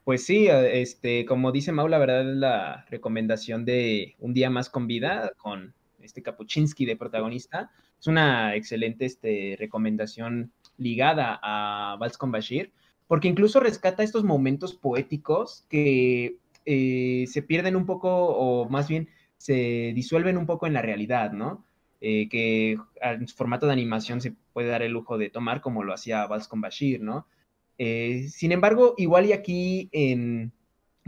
pues 0.06 0.24
sí, 0.24 0.46
este, 0.48 1.26
como 1.26 1.50
dice 1.50 1.72
Mau, 1.72 1.88
la 1.88 1.98
verdad 1.98 2.20
es 2.20 2.36
la 2.36 2.86
recomendación 2.90 3.64
de 3.64 4.14
Un 4.20 4.34
día 4.34 4.50
más 4.50 4.70
con 4.70 4.86
vida, 4.86 5.32
con 5.36 5.74
este 6.00 6.22
Kapuczynski 6.22 6.86
de 6.86 6.94
protagonista. 6.94 7.72
Es 7.98 8.06
una 8.06 8.54
excelente 8.54 9.04
este, 9.04 9.56
recomendación 9.58 10.52
ligada 10.78 11.40
a 11.42 11.96
Vals 11.98 12.18
con 12.18 12.30
Bashir, 12.30 12.72
porque 13.08 13.28
incluso 13.28 13.60
rescata 13.60 14.02
estos 14.02 14.24
momentos 14.24 14.74
poéticos 14.74 15.64
que 15.68 16.38
eh, 16.64 17.26
se 17.28 17.42
pierden 17.42 17.76
un 17.76 17.86
poco, 17.86 18.10
o 18.10 18.68
más 18.68 18.88
bien 18.88 19.08
se 19.38 19.92
disuelven 19.94 20.36
un 20.36 20.46
poco 20.46 20.66
en 20.66 20.72
la 20.72 20.82
realidad, 20.82 21.32
¿no? 21.32 21.64
Eh, 22.00 22.28
que 22.28 22.76
en 23.00 23.28
su 23.28 23.36
formato 23.36 23.66
de 23.66 23.72
animación 23.72 24.20
se 24.20 24.34
puede 24.52 24.68
dar 24.68 24.82
el 24.82 24.92
lujo 24.92 25.18
de 25.18 25.30
tomar, 25.30 25.60
como 25.60 25.84
lo 25.84 25.94
hacía 25.94 26.26
Vals 26.26 26.48
con 26.48 26.60
Bashir, 26.60 27.00
¿no? 27.00 27.26
Eh, 27.78 28.26
sin 28.28 28.52
embargo, 28.52 28.94
igual 28.96 29.26
y 29.26 29.32
aquí 29.32 29.88
en, 29.92 30.52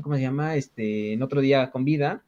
¿cómo 0.00 0.14
se 0.14 0.22
llama? 0.22 0.56
Este, 0.56 1.12
en 1.12 1.22
otro 1.22 1.40
día 1.40 1.70
con 1.70 1.84
vida, 1.84 2.24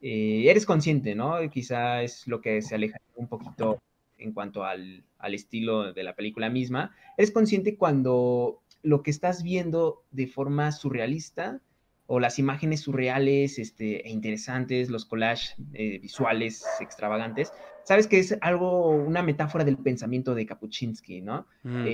eres 0.00 0.66
consciente, 0.66 1.14
¿no? 1.14 1.38
Quizá 1.50 2.02
es 2.02 2.26
lo 2.26 2.40
que 2.40 2.60
se 2.60 2.74
aleja 2.74 2.98
un 3.14 3.28
poquito 3.28 3.78
en 4.22 4.32
cuanto 4.32 4.64
al, 4.64 5.04
estilo 5.20 5.92
de 5.92 6.02
la 6.02 6.14
película 6.14 6.48
misma. 6.48 6.94
Eres 7.16 7.30
consciente 7.30 7.76
cuando 7.76 8.61
lo 8.82 9.02
que 9.02 9.10
estás 9.10 9.42
viendo 9.42 10.04
de 10.10 10.26
forma 10.26 10.72
surrealista 10.72 11.60
o 12.06 12.20
las 12.20 12.38
imágenes 12.38 12.80
surreales 12.80 13.58
este, 13.58 14.06
e 14.06 14.10
interesantes, 14.10 14.90
los 14.90 15.06
collages 15.06 15.54
eh, 15.72 15.98
visuales 16.00 16.64
extravagantes, 16.80 17.52
sabes 17.84 18.06
que 18.06 18.18
es 18.18 18.36
algo, 18.40 18.90
una 18.90 19.22
metáfora 19.22 19.64
del 19.64 19.78
pensamiento 19.78 20.34
de 20.34 20.46
Kapuczynski, 20.46 21.22
¿no? 21.22 21.46
Mm. 21.62 21.86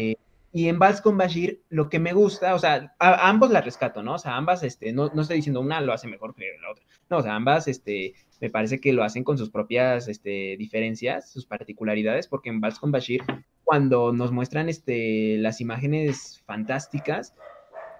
Y 0.50 0.68
en 0.68 0.78
Vals 0.78 1.02
con 1.02 1.18
Bashir, 1.18 1.62
lo 1.68 1.90
que 1.90 1.98
me 1.98 2.14
gusta, 2.14 2.54
o 2.54 2.58
sea, 2.58 2.94
a, 2.98 3.28
ambos 3.28 3.50
la 3.50 3.60
rescato, 3.60 4.02
¿no? 4.02 4.14
O 4.14 4.18
sea, 4.18 4.36
ambas, 4.36 4.62
este, 4.62 4.92
no, 4.92 5.10
no 5.14 5.22
estoy 5.22 5.36
diciendo 5.36 5.60
una 5.60 5.80
lo 5.82 5.92
hace 5.92 6.08
mejor 6.08 6.34
que 6.34 6.46
la 6.62 6.70
otra. 6.70 6.84
No, 7.10 7.18
o 7.18 7.22
sea, 7.22 7.34
ambas, 7.34 7.68
este, 7.68 8.14
me 8.40 8.48
parece 8.48 8.80
que 8.80 8.94
lo 8.94 9.04
hacen 9.04 9.24
con 9.24 9.36
sus 9.36 9.50
propias, 9.50 10.08
este, 10.08 10.56
diferencias, 10.58 11.30
sus 11.30 11.44
particularidades, 11.44 12.28
porque 12.28 12.48
en 12.48 12.60
Vals 12.60 12.78
con 12.78 12.90
Bashir, 12.90 13.20
cuando 13.68 14.14
nos 14.14 14.32
muestran, 14.32 14.70
este, 14.70 15.36
las 15.36 15.60
imágenes 15.60 16.42
fantásticas, 16.46 17.34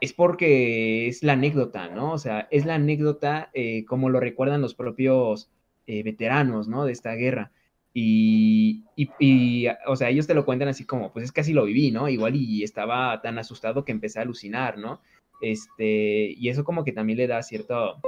es 0.00 0.14
porque 0.14 1.08
es 1.08 1.22
la 1.22 1.34
anécdota, 1.34 1.90
¿no? 1.90 2.14
O 2.14 2.18
sea, 2.18 2.48
es 2.50 2.64
la 2.64 2.76
anécdota 2.76 3.50
eh, 3.52 3.84
como 3.84 4.08
lo 4.08 4.18
recuerdan 4.18 4.62
los 4.62 4.74
propios 4.74 5.50
eh, 5.86 6.02
veteranos, 6.02 6.68
¿no? 6.68 6.86
De 6.86 6.92
esta 6.92 7.12
guerra. 7.12 7.52
Y, 7.92 8.82
o 9.86 9.96
sea, 9.96 10.08
ellos 10.08 10.26
te 10.26 10.32
lo 10.32 10.46
cuentan 10.46 10.68
así 10.68 10.86
como, 10.86 11.12
pues 11.12 11.26
es 11.26 11.32
que 11.32 11.42
así 11.42 11.52
lo 11.52 11.66
viví, 11.66 11.90
¿no? 11.90 12.08
Igual 12.08 12.36
y 12.36 12.62
estaba 12.62 13.20
tan 13.20 13.38
asustado 13.38 13.84
que 13.84 13.92
empecé 13.92 14.20
a 14.20 14.22
alucinar, 14.22 14.78
¿no? 14.78 15.02
Este, 15.42 16.30
y 16.34 16.48
eso 16.48 16.64
como 16.64 16.82
que 16.82 16.92
también 16.92 17.18
le 17.18 17.26
da 17.26 17.42
cierto, 17.42 18.00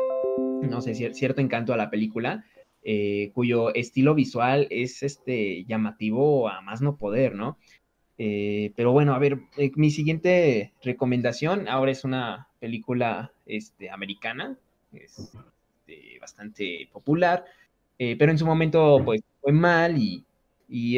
no 0.62 0.80
sé, 0.80 0.94
cierto 0.94 1.42
encanto 1.42 1.74
a 1.74 1.76
la 1.76 1.90
película, 1.90 2.42
eh, 2.82 3.30
cuyo 3.34 3.74
estilo 3.74 4.14
visual 4.14 4.66
es 4.70 5.02
este 5.02 5.64
llamativo 5.64 6.48
a 6.48 6.62
más 6.62 6.80
no 6.80 6.96
poder, 6.96 7.34
¿no? 7.34 7.58
Eh, 8.16 8.72
pero 8.76 8.92
bueno, 8.92 9.14
a 9.14 9.18
ver, 9.18 9.38
eh, 9.56 9.70
mi 9.76 9.90
siguiente 9.90 10.72
recomendación 10.82 11.68
ahora 11.68 11.92
es 11.92 12.04
una 12.04 12.48
película 12.58 13.32
este, 13.46 13.90
americana, 13.90 14.56
es 14.94 15.18
este, 15.18 16.18
bastante 16.20 16.88
popular, 16.92 17.44
pero 17.98 18.30
en 18.30 18.38
su 18.38 18.46
momento, 18.46 19.02
pues 19.04 19.20
fue 19.42 19.52
mal 19.52 19.98
y, 19.98 20.24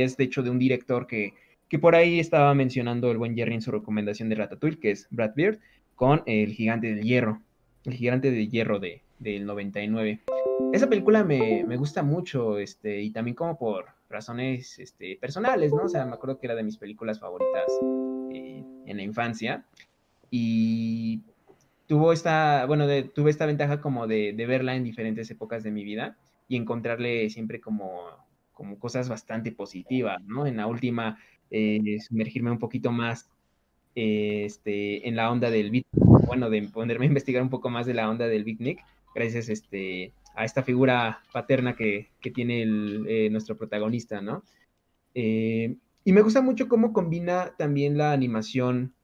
es 0.01 0.17
de 0.17 0.25
hecho 0.25 0.43
de 0.45 0.51
un 0.51 0.59
director 0.61 1.09
que, 1.09 1.35
que 1.69 1.81
por 1.81 1.97
ahí 1.97 2.21
estaba 2.21 2.55
mencionando 2.55 3.11
el 3.11 3.19
buen 3.19 3.35
Jerry 3.35 3.55
en 3.55 3.63
su 3.63 3.73
recomendación 3.73 4.29
de 4.29 4.37
Ratatouille, 4.37 4.79
que 4.79 4.93
es 4.93 5.09
Brad 5.11 5.33
Beard, 5.35 5.59
con 5.97 6.23
El 6.27 6.53
Gigante 6.53 6.95
del 6.95 7.05
Hierro, 7.05 7.43
El 7.85 7.95
Gigante 7.95 8.31
del 8.31 8.49
Hierro 8.51 8.79
de, 8.79 9.03
del 9.23 9.47
99. 9.47 10.21
Esa 10.73 10.89
película 10.89 11.25
me, 11.25 11.65
gusta 11.77 12.03
mucho, 12.03 12.59
este, 12.59 13.03
y 13.03 13.11
también 13.11 13.35
como 13.35 13.59
por 13.59 13.87
razones 14.09 14.79
este, 14.79 15.17
personales, 15.17 15.73
¿no? 15.73 15.85
O 15.85 15.89
sea, 15.89 16.05
me 16.07 16.15
acuerdo 16.15 16.39
que 16.39 16.47
era 16.47 16.55
de 16.55 16.63
mis 16.63 16.79
películas 16.79 17.21
favoritas 17.21 17.81
eh, 18.31 18.65
en 18.87 18.97
la 18.97 19.03
infancia. 19.03 19.65
Y 20.31 21.21
tuvo 21.87 22.13
esta, 22.13 22.65
bueno, 22.67 22.87
tuve 23.15 23.31
esta 23.31 23.47
ventaja 23.47 23.81
como 23.81 24.07
de, 24.07 24.33
de, 24.33 24.47
verla 24.47 24.75
en 24.75 24.85
diferentes 24.85 25.31
épocas 25.31 25.63
de 25.63 25.71
mi 25.71 25.85
vida 25.85 26.17
y 26.49 26.57
encontrarle 26.57 27.29
siempre 27.31 27.61
como 27.61 28.09
como 28.53 28.79
cosas 28.79 29.09
bastante 29.09 29.53
positivas, 29.53 30.23
¿no? 30.25 30.47
En 30.47 30.57
la 30.57 30.67
última, 30.67 31.19
eh, 31.51 31.99
sumergirme 32.01 32.51
un 32.51 32.59
poquito 32.59 32.93
más 32.93 33.29
eh, 33.95 34.45
este, 34.47 35.09
en 35.09 35.17
la 35.17 35.31
onda 35.31 35.51
del 35.51 35.71
beat, 35.71 35.87
bueno, 35.93 36.49
de 36.51 36.63
ponerme 36.69 37.07
a 37.07 37.09
investigar 37.09 37.43
un 37.43 37.51
poco 37.51 37.71
más 37.71 37.87
de 37.87 37.95
la 37.95 38.09
onda 38.09 38.29
del 38.29 38.45
beatnik, 38.45 38.81
gracias 39.15 39.49
este, 39.49 40.13
a 40.35 40.45
esta 40.45 40.63
figura 40.63 41.23
paterna 41.33 41.75
que, 41.75 42.11
tiene 42.35 42.63
eh, 42.63 43.29
nuestro 43.31 43.57
protagonista, 43.57 44.21
¿no? 44.21 44.45
y 45.15 46.13
me 46.13 46.23
gusta 46.23 46.41
mucho 46.41 46.69
cómo 46.69 46.95
combina 46.95 47.55
también 47.59 47.99
la 47.99 48.13
animación 48.13 48.95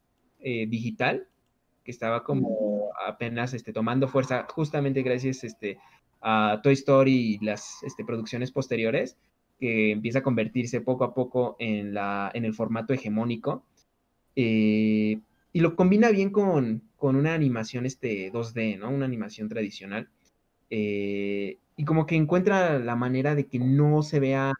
digital, 0.40 1.28
que 1.84 1.90
estaba 1.90 2.24
como 2.24 2.88
apenas 3.06 3.52
este, 3.54 3.72
tomando 3.74 4.08
fuerza 4.08 4.46
justamente 4.48 5.02
gracias 5.02 5.44
este, 5.44 5.78
a 6.20 6.60
Toy 6.62 6.74
Story 6.74 7.12
y 7.12 7.44
las 7.44 7.82
este, 7.82 8.04
producciones 8.04 8.52
posteriores, 8.52 9.16
que 9.58 9.92
empieza 9.92 10.20
a 10.20 10.22
convertirse 10.22 10.80
poco 10.80 11.04
a 11.04 11.14
poco 11.14 11.56
en, 11.58 11.94
la, 11.94 12.30
en 12.34 12.44
el 12.44 12.54
formato 12.54 12.92
hegemónico. 12.92 13.64
Eh, 14.36 15.20
y 15.52 15.60
lo 15.60 15.74
combina 15.74 16.10
bien 16.10 16.30
con, 16.30 16.82
una 17.00 17.34
animación 17.34 17.86
este 17.86 18.32
2D, 18.32 18.78
¿no? 18.78 18.90
Una 18.90 19.06
animación 19.06 19.48
tradicional. 19.48 20.08
Eh, 20.70 21.58
y 21.76 21.84
como 21.84 22.06
que 22.06 22.16
encuentra 22.16 22.78
la 22.78 22.96
manera 22.96 23.34
de 23.34 23.46
que 23.46 23.58
no 23.58 24.02
se 24.02 24.20
vean, 24.20 24.54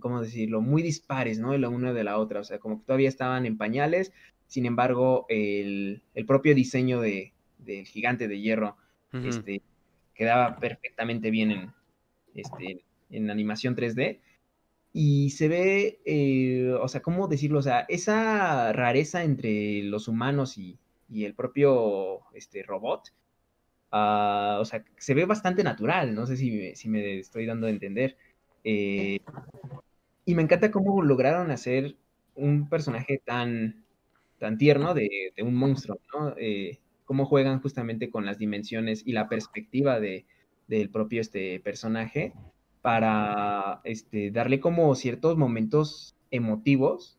¿cómo 0.00 0.20
decirlo? 0.20 0.60
Muy 0.60 0.82
dispares, 0.82 1.38
¿no? 1.38 1.52
De 1.52 1.58
la 1.58 1.68
una 1.68 1.92
de 1.92 2.04
la 2.04 2.18
otra. 2.18 2.40
O 2.40 2.44
sea, 2.44 2.58
como 2.58 2.78
que 2.78 2.86
todavía 2.86 3.08
estaban 3.08 3.46
en 3.46 3.56
pañales. 3.56 4.12
Sin 4.46 4.66
embargo, 4.66 5.26
el, 5.28 6.02
propio 6.26 6.54
diseño 6.54 7.00
de, 7.00 7.32
del 7.58 7.86
gigante 7.86 8.28
de 8.28 8.40
hierro 8.40 8.76
este, 9.12 9.62
quedaba 10.14 10.56
perfectamente 10.56 11.30
bien 11.30 11.50
en, 11.52 11.72
este, 12.34 12.84
en 13.10 13.30
animación 13.30 13.76
3D. 13.76 14.18
Y 14.92 15.30
se 15.30 15.48
ve, 15.48 16.00
eh, 16.04 16.76
o 16.78 16.86
sea, 16.88 17.00
¿cómo 17.00 17.28
decirlo? 17.28 17.60
O 17.60 17.62
sea, 17.62 17.86
esa 17.88 18.72
rareza 18.74 19.24
entre 19.24 19.82
los 19.84 20.06
humanos 20.06 20.58
y, 20.58 20.78
el 21.24 21.34
propio 21.34 22.20
este, 22.34 22.62
robot, 22.62 23.12
ah, 23.90 24.58
o 24.60 24.64
sea, 24.64 24.84
se 24.96 25.14
ve 25.14 25.24
bastante 25.24 25.62
natural, 25.62 26.14
no 26.14 26.26
sé 26.26 26.36
si 26.36 26.50
me, 26.50 26.74
si 26.74 26.88
me 26.88 27.18
estoy 27.18 27.46
dando 27.46 27.66
a 27.66 27.70
entender. 27.70 28.16
Eh, 28.64 29.18
y 30.24 30.34
me 30.34 30.42
encanta 30.42 30.70
cómo 30.70 31.02
lograron 31.02 31.50
hacer 31.50 31.96
un 32.34 32.68
personaje 32.68 33.20
tan, 33.24 33.84
tan 34.38 34.58
tierno 34.58 34.94
de, 34.94 35.08
un 35.42 35.54
monstruo, 35.54 35.98
¿no? 36.14 36.34
Eh, 36.38 36.78
cómo 37.04 37.26
juegan 37.26 37.60
justamente 37.60 38.10
con 38.10 38.24
las 38.24 38.38
dimensiones 38.38 39.02
y 39.06 39.12
la 39.12 39.28
perspectiva 39.28 40.00
de, 40.00 40.26
del 40.68 40.90
propio 40.90 41.20
este 41.20 41.60
personaje 41.60 42.32
para 42.80 43.80
este, 43.84 44.30
darle 44.30 44.60
como 44.60 44.94
ciertos 44.94 45.36
momentos 45.36 46.16
emotivos 46.30 47.18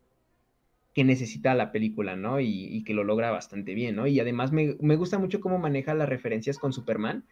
que 0.93 1.03
necesita 1.03 1.55
la 1.55 1.71
película, 1.71 2.15
¿no? 2.15 2.39
Y, 2.39 2.83
que 2.83 2.93
lo 2.93 3.03
logra 3.03 3.31
bastante 3.31 3.73
bien, 3.73 3.95
¿no? 3.95 4.07
Y 4.07 4.19
además 4.19 4.51
me, 4.51 4.95
gusta 4.95 5.17
mucho 5.17 5.39
cómo 5.39 5.57
maneja 5.57 5.93
las 5.93 6.09
referencias 6.09 6.59
con 6.59 6.71
Superman, 6.71 7.25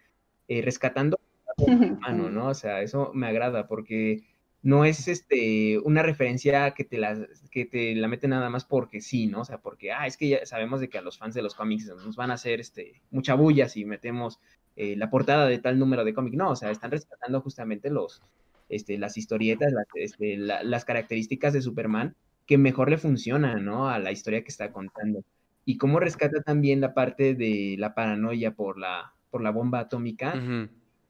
eh, 0.48 0.62
rescatando 0.62 1.20
a 2.04 2.12
¿no? 2.12 2.48
O 2.48 2.54
sea, 2.54 2.82
eso 2.82 3.12
me 3.14 3.28
agrada 3.28 3.68
porque 3.68 4.24
no 4.64 4.86
es 4.86 5.08
este 5.08 5.80
una 5.80 6.04
referencia 6.04 6.72
que 6.72 6.84
te 6.84 6.98
la 6.98 7.28
que 7.52 7.66
te 7.66 7.96
la 7.96 8.08
mete 8.08 8.28
nada 8.28 8.50
más 8.50 8.66
porque 8.66 9.02
sí, 9.02 9.28
¿no? 9.28 9.42
O 9.42 9.46
sea, 9.46 9.60
porque 9.60 9.92
ah, 9.92 10.08
es 10.08 10.18
que 10.18 10.30
ya 10.30 10.46
sabemos 10.46 10.80
de 10.80 10.90
que 10.90 10.98
a 10.98 11.02
los 11.02 11.18
fans 11.18 11.36
de 11.36 11.42
los 11.42 11.56
cómics 11.56 11.88
nos 11.88 12.16
van 12.16 12.32
a 12.32 12.36
hacer 12.36 12.60
este 12.60 13.02
mucha 13.12 13.36
bulla 13.36 13.70
si 13.70 13.86
metemos 13.86 14.40
eh, 14.76 14.96
la 14.96 15.10
portada 15.10 15.48
de 15.48 15.60
tal 15.60 15.78
número 15.78 16.04
de 16.04 16.14
cómic. 16.14 16.34
No, 16.34 16.52
o 16.52 16.56
sea, 16.56 16.72
están 16.72 16.92
rescatando 16.92 17.42
justamente 17.42 17.90
los 17.90 18.22
este, 18.70 18.98
las 18.98 19.18
historietas, 19.18 19.72
las, 19.74 19.86
este, 19.96 20.38
las 20.38 20.86
características 20.86 21.54
de 21.54 21.62
Superman 21.62 22.16
que 22.52 22.58
mejor 22.58 22.90
le 22.90 22.98
funcionan, 22.98 23.64
¿no? 23.64 23.88
A 23.88 23.98
la 23.98 24.12
historia 24.12 24.44
que 24.44 24.50
está 24.50 24.74
contando. 24.74 25.24
Y 25.64 25.78
cómo 25.78 26.02
rescata 26.02 26.42
también 26.42 26.82
la 26.82 26.94
parte 26.94 27.34
de 27.34 27.78
la 27.80 27.96
paranoia 27.96 28.54
por 28.54 28.78
la 28.78 29.14
por 29.30 29.42
la 29.42 29.52
bomba 29.52 29.80
atómica. 29.80 30.34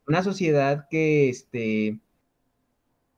Una 0.06 0.22
sociedad 0.22 0.86
que 0.88 1.30
este 1.30 1.98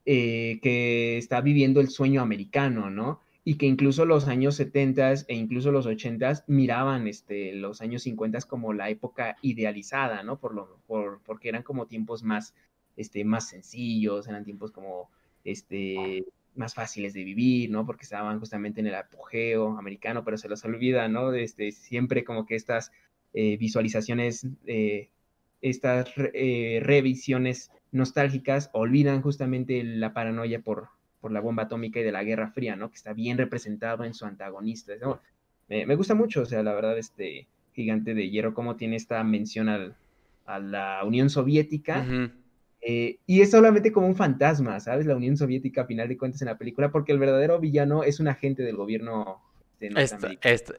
eh, 0.05 0.57
que 0.61 1.17
está 1.17 1.41
viviendo 1.41 1.81
el 1.81 1.89
sueño 1.89 2.21
americano, 2.21 2.89
¿no? 2.89 3.19
Y 3.43 3.55
que 3.55 3.65
incluso 3.65 4.05
los 4.05 4.29
años 4.29 4.55
70 4.55 5.11
e 5.27 5.35
incluso 5.35 5.73
los 5.73 5.85
80 5.85 6.45
miraban 6.47 7.07
este, 7.09 7.53
los 7.53 7.81
años 7.81 8.03
50 8.03 8.39
como 8.43 8.71
la 8.71 8.89
época 8.89 9.35
idealizada, 9.41 10.23
¿no? 10.23 10.39
Por 10.39 10.55
lo, 10.55 10.77
por, 10.87 11.19
porque 11.25 11.49
eran 11.49 11.63
como 11.63 11.87
tiempos 11.87 12.23
más, 12.23 12.55
este, 12.95 13.25
más 13.25 13.49
sencillos, 13.49 14.29
eran 14.29 14.45
tiempos 14.45 14.71
como 14.71 15.09
este, 15.43 16.23
más 16.55 16.73
fáciles 16.73 17.13
de 17.13 17.23
vivir, 17.23 17.69
¿no? 17.71 17.85
Porque 17.85 18.03
estaban 18.03 18.39
justamente 18.39 18.81
en 18.81 18.87
el 18.87 18.95
apogeo 18.95 19.77
americano, 19.77 20.23
pero 20.23 20.37
se 20.37 20.49
los 20.49 20.63
olvida, 20.65 21.07
¿no? 21.07 21.33
Este, 21.33 21.71
siempre 21.71 22.23
como 22.23 22.45
que 22.45 22.55
estas 22.55 22.91
eh, 23.33 23.57
visualizaciones, 23.57 24.47
eh, 24.67 25.09
estas 25.61 26.13
revisiones 26.15 27.71
nostálgicas 27.91 28.69
olvidan 28.73 29.21
justamente 29.21 29.83
la 29.83 30.13
paranoia 30.13 30.59
por, 30.59 30.89
por 31.23 31.31
la 31.31 31.39
bomba 31.39 31.63
atómica 31.63 32.01
y 32.01 32.03
de 32.03 32.11
la 32.11 32.25
Guerra 32.25 32.49
Fría, 32.49 32.75
¿no? 32.75 32.89
Que 32.89 32.97
está 32.97 33.13
bien 33.13 33.37
representado 33.37 34.03
en 34.03 34.13
su 34.13 34.25
antagonista. 34.25 34.91
Me, 35.69 35.95
gusta 35.95 36.15
mucho, 36.15 36.41
o 36.41 36.45
sea, 36.45 36.61
la 36.63 36.73
verdad, 36.73 36.97
este 36.97 37.47
gigante 37.71 38.13
de 38.13 38.29
hierro, 38.29 38.53
cómo 38.53 38.75
tiene 38.75 38.97
esta 38.97 39.23
mención 39.23 39.69
a 39.69 40.59
la 40.59 41.01
Unión 41.05 41.29
Soviética. 41.29 42.05
Eh, 42.85 43.19
y 43.25 43.41
es 43.41 43.51
solamente 43.51 43.91
como 43.91 44.07
un 44.07 44.15
fantasma, 44.15 44.79
¿sabes? 44.79 45.05
La 45.05 45.15
Unión 45.15 45.37
Soviética, 45.37 45.81
a 45.81 45.85
final 45.85 46.09
de 46.09 46.17
cuentas, 46.17 46.41
en 46.41 46.47
la 46.47 46.57
película, 46.57 46.91
porque 46.91 47.11
el 47.11 47.19
verdadero 47.19 47.59
villano 47.59 48.03
es 48.03 48.19
un 48.19 48.27
agente 48.27 48.63
del 48.63 48.75
gobierno 48.75 49.41
de 49.79 49.87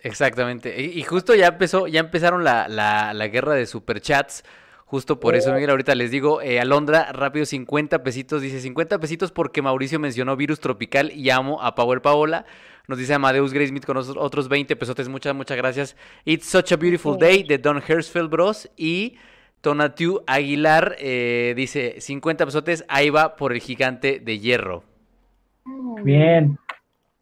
exactamente. 0.02 0.82
Y, 0.82 1.02
justo 1.02 1.34
ya 1.34 1.48
empezó, 1.48 1.86
ya 1.86 2.00
empezaron 2.00 2.44
la, 2.44 2.68
la, 2.68 3.14
la 3.14 3.28
guerra 3.28 3.54
de 3.54 3.66
superchats 3.66 4.44
Justo 4.94 5.18
por 5.18 5.34
eso, 5.34 5.52
mira, 5.54 5.72
ahorita 5.72 5.94
les 5.94 6.10
digo, 6.10 6.40
eh, 6.40 6.60
Alondra, 6.60 7.10
rápido 7.12 7.46
50 7.46 8.04
pesitos, 8.04 8.42
dice 8.42 8.60
50 8.60 9.00
pesitos 9.00 9.32
porque 9.32 9.60
Mauricio 9.60 9.98
mencionó 9.98 10.36
virus 10.36 10.60
tropical 10.60 11.10
y 11.10 11.30
amo 11.30 11.60
a 11.62 11.74
Power 11.74 12.00
Paola. 12.00 12.44
Nos 12.86 12.98
dice 12.98 13.14
Amadeus 13.14 13.52
Graysmith 13.52 13.86
con 13.86 13.96
otros 13.96 14.48
20 14.48 14.76
pesotes, 14.76 15.08
muchas, 15.08 15.34
muchas 15.34 15.56
gracias. 15.56 15.96
It's 16.26 16.46
Such 16.46 16.70
a 16.72 16.76
Beautiful 16.76 17.18
Day 17.18 17.42
de 17.42 17.58
Don 17.58 17.82
Hersfeld 17.84 18.30
Bros. 18.30 18.70
Y 18.76 19.16
Tonatiu 19.64 20.20
Aguilar 20.26 20.94
eh, 20.98 21.54
dice 21.56 21.98
50 21.98 22.44
pesotes, 22.44 22.84
ahí 22.86 23.08
va 23.08 23.34
por 23.34 23.54
el 23.54 23.60
gigante 23.60 24.20
de 24.20 24.38
hierro. 24.38 24.84
Bien. 26.02 26.58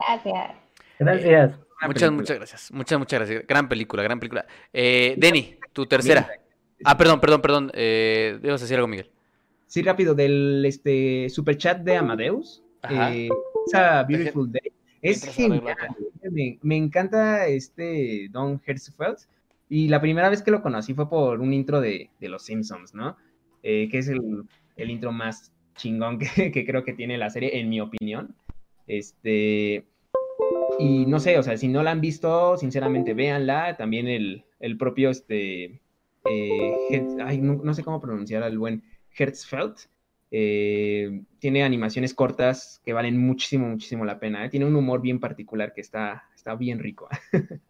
Gracias. 0.01 0.51
Gracias. 0.99 1.59
muchas, 1.87 2.11
muchas 2.11 2.37
gracias. 2.37 2.73
Muchas, 2.73 2.99
muchas 2.99 3.21
gracias. 3.21 3.47
Gran 3.47 3.69
película, 3.69 4.03
gran 4.03 4.19
película. 4.19 4.45
Eh, 4.73 5.15
Denny, 5.17 5.57
tu 5.73 5.87
tercera. 5.87 6.29
Ah, 6.85 6.97
perdón, 6.99 7.21
perdón, 7.21 7.43
perdón. 7.43 7.71
Eh, 7.75 8.41
¿Debes 8.43 8.61
decir 8.61 8.75
algo, 8.75 8.89
Miguel? 8.89 9.09
Sí, 9.69 9.83
rápido, 9.83 10.13
del 10.13 10.65
este 10.67 11.31
super 11.31 11.57
chat 11.57 11.79
de 11.79 11.97
Amadeus. 11.97 12.61
Eh, 12.91 13.29
esa 13.69 14.03
Beautiful 14.03 14.51
Day. 14.51 14.73
Es 15.01 15.25
genial. 15.33 15.77
Me, 16.61 16.77
encanta 16.77 17.47
este 17.47 18.29
Don 18.33 18.61
Hertzfeld. 18.67 19.19
Y 19.75 19.89
la 19.89 20.03
primera 20.03 20.29
vez 20.29 20.43
que 20.43 20.51
lo 20.51 20.61
conocí 20.61 20.93
fue 20.93 21.09
por 21.09 21.41
un 21.41 21.55
intro 21.55 21.81
de, 21.81 22.11
Los 22.21 22.43
Simpsons, 22.43 22.95
¿no? 22.95 23.17
Eh, 23.63 23.89
que 23.91 23.97
es 24.01 24.09
el, 24.09 24.45
intro 24.77 25.13
más 25.13 25.51
chingón 25.77 26.19
que, 26.53 26.67
creo 26.67 26.85
que 26.85 26.93
tiene 26.93 27.17
la 27.17 27.31
serie, 27.31 27.59
en 27.59 27.71
mi 27.71 27.81
opinión. 27.81 28.37
Este. 28.87 29.87
Y 30.79 31.07
no 31.07 31.19
sé, 31.21 31.39
o 31.39 31.43
sea, 31.43 31.57
si 31.57 31.69
no 31.69 31.83
la 31.83 31.91
han 31.91 32.03
visto, 32.03 32.59
sinceramente 32.59 33.15
véanla. 33.15 33.79
También 33.79 34.09
el, 34.09 34.45
el 34.61 34.77
propio 34.77 35.09
este, 35.09 35.81
eh, 36.29 37.39
no, 37.41 37.73
sé 37.73 37.83
cómo 37.83 37.99
pronunciar 37.99 38.43
al 38.43 38.59
buen 38.59 38.83
Hertzfeld. 39.17 39.77
Eh, 40.31 41.23
tiene 41.39 41.65
animaciones 41.65 42.13
cortas 42.13 42.83
que 42.85 42.93
valen 42.93 43.17
muchísimo, 43.17 43.69
muchísimo 43.71 44.05
la 44.05 44.21
pena. 44.21 44.51
Tiene 44.51 44.67
un 44.67 44.77
humor 44.77 45.01
bien 45.01 45.19
particular 45.19 45.73
que 45.73 45.81
está, 45.81 46.25
está 46.35 46.57
bien 46.57 46.79
rico. 46.79 47.09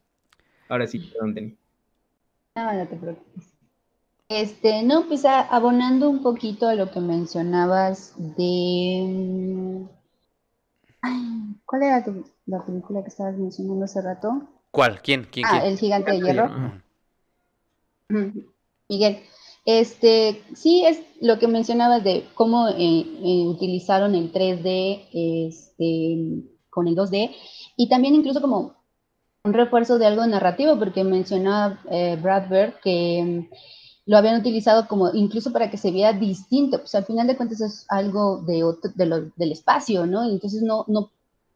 Ahora 0.68 0.88
sí, 0.88 0.98
perdón, 0.98 1.34
Denny. 1.34 1.61
No, 2.54 2.72
no 2.72 2.86
te 2.86 2.96
preocupes. 2.96 3.52
Este, 4.28 4.82
no, 4.82 5.06
pues 5.08 5.24
abonando 5.24 6.08
un 6.08 6.22
poquito 6.22 6.66
a 6.68 6.74
lo 6.74 6.90
que 6.90 7.00
mencionabas 7.00 8.14
de... 8.16 9.04
Mm, 9.08 9.84
¿Cuál 11.66 11.82
era 11.82 12.04
la 12.46 12.64
película 12.64 13.02
que 13.02 13.08
estabas 13.08 13.36
mencionando 13.36 13.84
hace 13.84 14.00
rato? 14.00 14.48
¿Cuál? 14.70 15.02
¿Quién? 15.02 15.26
¿Quién? 15.30 15.46
Ah, 15.48 15.66
El 15.66 15.78
Gigante 15.78 16.12
de 16.12 16.20
Hierro. 16.20 16.82
Miguel, 18.88 19.20
este, 19.64 20.42
sí 20.54 20.84
es 20.84 21.00
lo 21.20 21.38
que 21.38 21.48
mencionabas 21.48 22.02
de 22.04 22.26
cómo 22.34 22.68
eh, 22.68 22.74
eh, 22.78 23.44
utilizaron 23.46 24.14
el 24.14 24.32
3D 24.32 25.08
este, 25.12 26.44
con 26.68 26.88
el 26.88 26.96
2D 26.96 27.34
y 27.76 27.88
también 27.88 28.14
incluso 28.14 28.40
como 28.40 28.81
un 29.44 29.52
refuerzo 29.52 29.98
de 29.98 30.06
algo 30.06 30.24
narrativo, 30.26 30.78
porque 30.78 31.02
mencionaba 31.02 31.80
eh, 31.90 32.16
Brad 32.20 32.48
Bird 32.48 32.74
que 32.82 33.22
mm, 33.24 33.54
lo 34.06 34.16
habían 34.16 34.40
utilizado 34.40 34.86
como 34.86 35.12
incluso 35.14 35.52
para 35.52 35.70
que 35.70 35.76
se 35.76 35.90
vea 35.90 36.12
distinto, 36.12 36.78
pues 36.78 36.94
al 36.94 37.04
final 37.04 37.26
de 37.26 37.36
cuentas 37.36 37.60
es 37.60 37.84
algo 37.88 38.42
de 38.42 38.62
otro, 38.62 38.90
del 38.94 39.52
espacio, 39.52 40.06
¿no? 40.06 40.24
entonces 40.24 40.62
no, 40.62 40.84
no, 40.88 41.10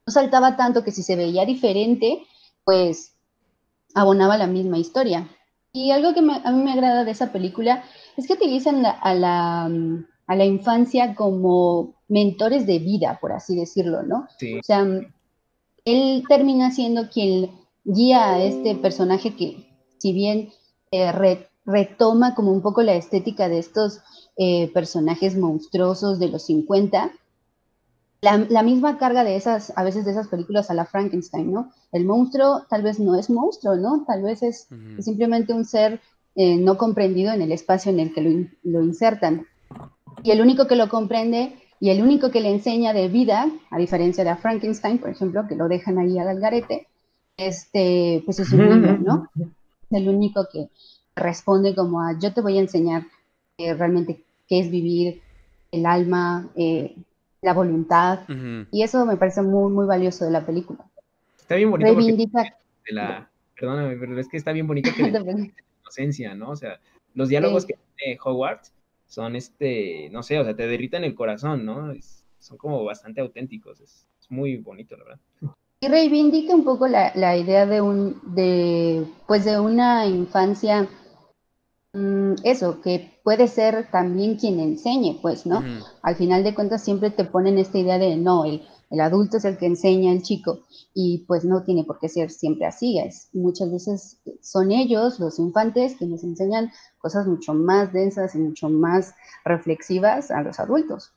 no 0.06 0.12
saltaba 0.12 0.56
tanto 0.56 0.82
que 0.82 0.92
si 0.92 1.02
se 1.02 1.16
veía 1.16 1.44
diferente, 1.44 2.24
pues 2.64 3.12
abonaba 3.94 4.36
la 4.36 4.46
misma 4.46 4.78
historia. 4.78 5.28
Y 5.72 5.90
algo 5.90 6.14
que 6.14 6.20
a 6.20 6.52
mí 6.52 6.62
me 6.62 6.72
agrada 6.72 7.04
de 7.04 7.10
esa 7.10 7.32
película 7.32 7.84
es 8.16 8.26
que 8.26 8.32
utilizan 8.32 8.84
a, 8.86 9.14
la, 9.14 9.70
a 10.26 10.36
la 10.36 10.44
infancia 10.44 11.14
como 11.14 11.94
mentores 12.08 12.66
de 12.66 12.78
vida, 12.78 13.18
por 13.20 13.32
así 13.32 13.54
decirlo, 13.56 14.02
¿no? 14.02 14.26
O 14.58 14.62
sea, 14.62 14.86
él 15.84 16.24
termina 16.28 16.70
siendo 16.70 17.10
quien 17.10 17.50
guía 17.86 18.34
a 18.34 18.42
este 18.42 18.74
personaje 18.74 19.34
que, 19.34 19.66
si 19.98 20.12
bien 20.12 20.50
eh, 20.90 21.12
retoma 21.64 22.34
como 22.34 22.52
un 22.52 22.60
poco 22.60 22.82
la 22.82 22.94
estética 22.94 23.48
de 23.48 23.58
estos 23.58 24.00
eh, 24.36 24.70
personajes 24.74 25.36
monstruosos 25.36 26.18
de 26.18 26.28
los 26.28 26.44
50, 26.44 27.12
la, 28.20 28.62
misma 28.62 28.98
carga 28.98 29.22
de 29.22 29.36
esas, 29.36 29.72
a 29.76 29.84
veces 29.84 30.04
de 30.04 30.10
esas 30.10 30.26
películas 30.26 30.70
a 30.70 30.74
la 30.74 30.84
Frankenstein, 30.84 31.52
¿no? 31.52 31.70
El 31.92 32.04
monstruo 32.04 32.64
tal 32.68 32.82
vez 32.82 32.98
no 32.98 33.14
es 33.14 33.30
monstruo, 33.30 33.76
¿no? 33.76 34.04
Tal 34.04 34.22
vez 34.22 34.42
es, 34.42 34.68
simplemente 34.98 35.52
un 35.52 35.64
ser 35.64 36.00
eh, 36.34 36.56
no 36.56 36.76
comprendido 36.76 37.32
en 37.32 37.42
el 37.42 37.52
espacio 37.52 37.92
en 37.92 38.00
el 38.00 38.12
que 38.12 38.48
lo, 38.64 38.82
insertan. 38.82 39.46
Y 40.24 40.32
el 40.32 40.40
único 40.40 40.66
que 40.66 40.74
lo 40.74 40.88
comprende 40.88 41.56
y 41.78 41.90
el 41.90 42.02
único 42.02 42.30
que 42.30 42.40
le 42.40 42.50
enseña 42.50 42.92
de 42.92 43.08
vida, 43.08 43.48
a 43.70 43.78
diferencia 43.78 44.24
de 44.24 44.30
a 44.30 44.36
Frankenstein, 44.36 44.98
por 44.98 45.10
ejemplo, 45.10 45.46
que 45.46 45.54
lo 45.54 45.68
dejan 45.68 45.98
ahí 45.98 46.18
al 46.18 46.28
algarete, 46.28 46.88
este, 47.36 48.22
pues 48.24 48.38
es 48.38 48.52
un 48.52 48.68
niño, 48.68 48.98
¿no? 48.98 49.30
El 49.90 50.08
único 50.08 50.46
que 50.52 50.68
responde 51.14 51.74
como 51.74 52.02
a 52.02 52.18
yo 52.18 52.32
te 52.32 52.40
voy 52.40 52.58
a 52.58 52.60
enseñar 52.60 53.04
eh, 53.58 53.74
realmente 53.74 54.22
qué 54.48 54.60
es 54.60 54.70
vivir, 54.70 55.22
el 55.72 55.86
alma, 55.86 56.48
eh, 56.56 56.94
la 57.42 57.52
voluntad. 57.52 58.20
Y 58.70 58.82
eso 58.82 59.04
me 59.06 59.16
parece 59.16 59.42
muy, 59.42 59.72
muy 59.72 59.86
valioso 59.86 60.24
de 60.24 60.30
la 60.30 60.44
película. 60.44 60.84
Está 61.38 61.56
bien 61.56 61.70
bonito. 61.70 61.94
De 61.94 62.92
la, 62.92 63.28
perdóname, 63.58 63.96
pero 63.96 64.18
es 64.18 64.28
que 64.28 64.36
está 64.36 64.52
bien 64.52 64.66
bonito 64.66 64.90
que 64.94 65.02
la 65.10 65.50
inocencia, 65.82 66.34
¿no? 66.34 66.50
O 66.50 66.56
sea, 66.56 66.78
los 67.14 67.28
diálogos 67.28 67.66
que 67.66 67.78
tiene 67.96 68.18
Howard 68.24 68.60
son, 69.06 69.36
este, 69.36 70.08
no 70.10 70.22
sé, 70.22 70.38
o 70.38 70.44
sea, 70.44 70.54
te 70.54 70.66
derritan 70.66 71.04
el 71.04 71.14
corazón, 71.14 71.64
¿no? 71.64 71.92
son 72.38 72.58
como 72.58 72.84
bastante 72.84 73.20
auténticos. 73.20 73.80
Es, 73.80 74.06
muy 74.28 74.56
bonito, 74.56 74.96
la 74.96 75.04
verdad. 75.04 75.20
Y 75.80 75.88
reivindica 75.88 76.54
un 76.54 76.64
poco 76.64 76.88
la, 76.88 77.12
la 77.14 77.36
idea 77.36 77.66
de 77.66 77.80
un, 77.80 78.20
de, 78.34 79.06
pues 79.26 79.44
de 79.44 79.60
una 79.60 80.06
infancia 80.06 80.88
Mm, 81.96 82.34
eso, 82.44 82.82
que 82.82 83.18
puede 83.24 83.48
ser 83.48 83.90
también 83.90 84.36
quien 84.36 84.60
enseñe, 84.60 85.18
pues, 85.22 85.46
¿no? 85.46 85.64
Al 86.02 86.14
final 86.14 86.44
de 86.44 86.54
cuentas 86.54 86.84
siempre 86.84 87.08
te 87.10 87.24
ponen 87.24 87.56
esta 87.56 87.78
idea 87.78 87.98
de, 87.98 88.16
no, 88.16 88.44
el, 88.44 88.62
el 88.90 89.00
adulto 89.00 89.38
es 89.38 89.46
el 89.46 89.56
que 89.56 89.64
enseña 89.64 90.12
al 90.12 90.20
chico 90.20 90.58
y 90.92 91.24
pues 91.26 91.46
no 91.46 91.62
tiene 91.62 91.84
por 91.84 91.98
qué 91.98 92.10
ser 92.10 92.30
siempre 92.30 92.66
así, 92.66 92.98
es, 92.98 93.30
muchas 93.32 93.72
veces 93.72 94.18
son 94.42 94.72
ellos, 94.72 95.18
los 95.20 95.38
infantes, 95.38 95.96
quienes 95.96 96.22
enseñan 96.22 96.70
cosas 96.98 97.26
mucho 97.26 97.54
más 97.54 97.94
densas 97.94 98.34
y 98.34 98.38
mucho 98.40 98.68
más 98.68 99.14
reflexivas 99.46 100.30
a 100.30 100.42
los 100.42 100.60
adultos. 100.60 101.12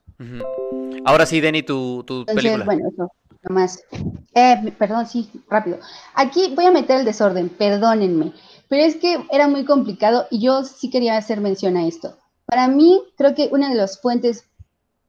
Ahora 1.06 1.26
sí, 1.26 1.40
Denny, 1.40 1.64
tu, 1.64 2.04
tu 2.04 2.26
película. 2.26 2.66
Bueno, 2.66 2.90
eso, 2.92 3.12
nomás. 3.48 3.84
Eh, 4.36 4.74
perdón, 4.78 5.08
sí, 5.08 5.30
rápido. 5.50 5.80
Aquí 6.14 6.54
voy 6.56 6.66
a 6.66 6.72
meter 6.72 7.00
el 7.00 7.06
desorden, 7.06 7.50
perdónenme. 7.50 8.34
Pero 8.68 8.84
es 8.84 8.98
que 8.98 9.26
era 9.32 9.48
muy 9.48 9.66
complicado 9.66 10.28
y 10.30 10.42
yo 10.42 10.64
sí 10.64 10.90
quería 10.90 11.18
hacer 11.18 11.42
mención 11.42 11.78
a 11.78 11.88
esto. 11.88 12.18
Para 12.46 12.68
mí, 12.68 13.02
creo 13.18 13.34
que 13.36 13.50
una 13.52 13.70
de 13.70 13.76
las 13.76 14.00
fuentes 14.00 14.46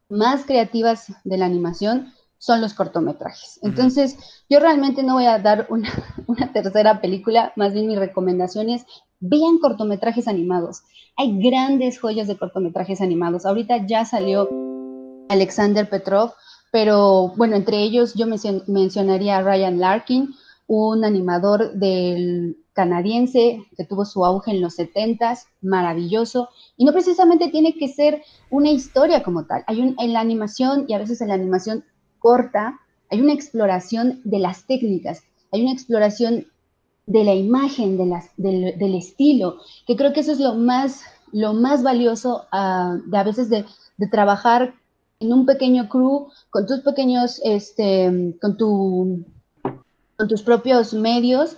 más 0.08 0.44
creativas 0.44 1.12
de 1.24 1.38
la 1.38 1.46
animación 1.46 2.12
son 2.38 2.60
los 2.60 2.74
cortometrajes. 2.74 3.60
Entonces, 3.62 4.16
yo 4.48 4.60
realmente 4.60 5.02
no 5.02 5.14
voy 5.14 5.26
a 5.26 5.38
dar 5.38 5.66
una, 6.26 6.52
tercera 6.52 7.00
película, 7.00 7.52
más 7.56 7.72
bien 7.72 7.86
mi 7.86 7.96
recomendación 7.96 8.70
es 8.70 8.84
vean 9.20 9.58
cortometrajes 9.58 10.26
animados. 10.26 10.82
Hay 11.16 11.38
grandes 11.38 12.00
joyas 12.00 12.26
de 12.28 12.38
cortometrajes 12.38 13.02
animados. 13.02 13.44
Ahorita 13.44 13.86
ya 13.86 14.06
salió 14.06 14.48
Alexander 15.30 15.88
Petrov, 15.88 16.32
pero 16.70 17.32
bueno, 17.36 17.56
entre 17.56 17.78
ellos 17.78 18.14
yo 18.14 18.26
mencionaría 18.26 19.38
a 19.38 19.42
Ryan 19.42 19.80
Larkin, 19.80 20.34
un 20.66 21.04
animador 21.04 21.72
del 21.72 22.56
canadiense 22.72 23.64
que 23.76 23.84
tuvo 23.84 24.04
su 24.04 24.24
auge 24.24 24.50
en 24.50 24.60
los 24.60 24.74
70 24.74 25.38
maravilloso, 25.62 26.48
y 26.76 26.84
no 26.84 26.92
precisamente 26.92 27.48
tiene 27.48 27.74
que 27.74 27.88
ser 27.88 28.22
una 28.50 28.70
historia 28.70 29.22
como 29.22 29.46
tal. 29.46 29.64
Hay 29.66 29.80
un, 29.80 29.96
en 29.98 30.12
la 30.12 30.20
animación, 30.20 30.84
y 30.88 30.94
a 30.94 30.98
veces 30.98 31.20
en 31.20 31.28
la 31.28 31.34
animación 31.34 31.84
corta, 32.18 32.78
hay 33.10 33.20
una 33.20 33.32
exploración 33.32 34.20
de 34.24 34.38
las 34.38 34.66
técnicas, 34.66 35.22
hay 35.52 35.62
una 35.62 35.72
exploración 35.72 36.46
de 37.06 37.24
la 37.24 37.34
imagen, 37.34 37.98
de 37.98 38.06
las, 38.06 38.30
del, 38.36 38.94
estilo, 38.94 39.58
que 39.86 39.96
creo 39.96 40.12
que 40.12 40.20
eso 40.20 40.32
es 40.32 40.38
lo 40.38 40.54
más, 40.54 41.02
lo 41.32 41.54
más 41.54 41.82
valioso 41.82 42.46
uh, 42.52 42.98
de 43.10 43.18
a 43.18 43.24
veces 43.24 43.50
de, 43.50 43.64
trabajar 44.10 44.74
en 45.20 45.32
un 45.32 45.46
pequeño 45.46 45.88
crew, 45.88 46.28
con 46.48 46.66
tus 46.66 46.80
pequeños, 46.80 47.40
este, 47.44 48.36
con, 48.40 48.56
tu, 48.56 49.24
con 50.16 50.28
tus 50.28 50.42
propios 50.42 50.94
medios 50.94 51.56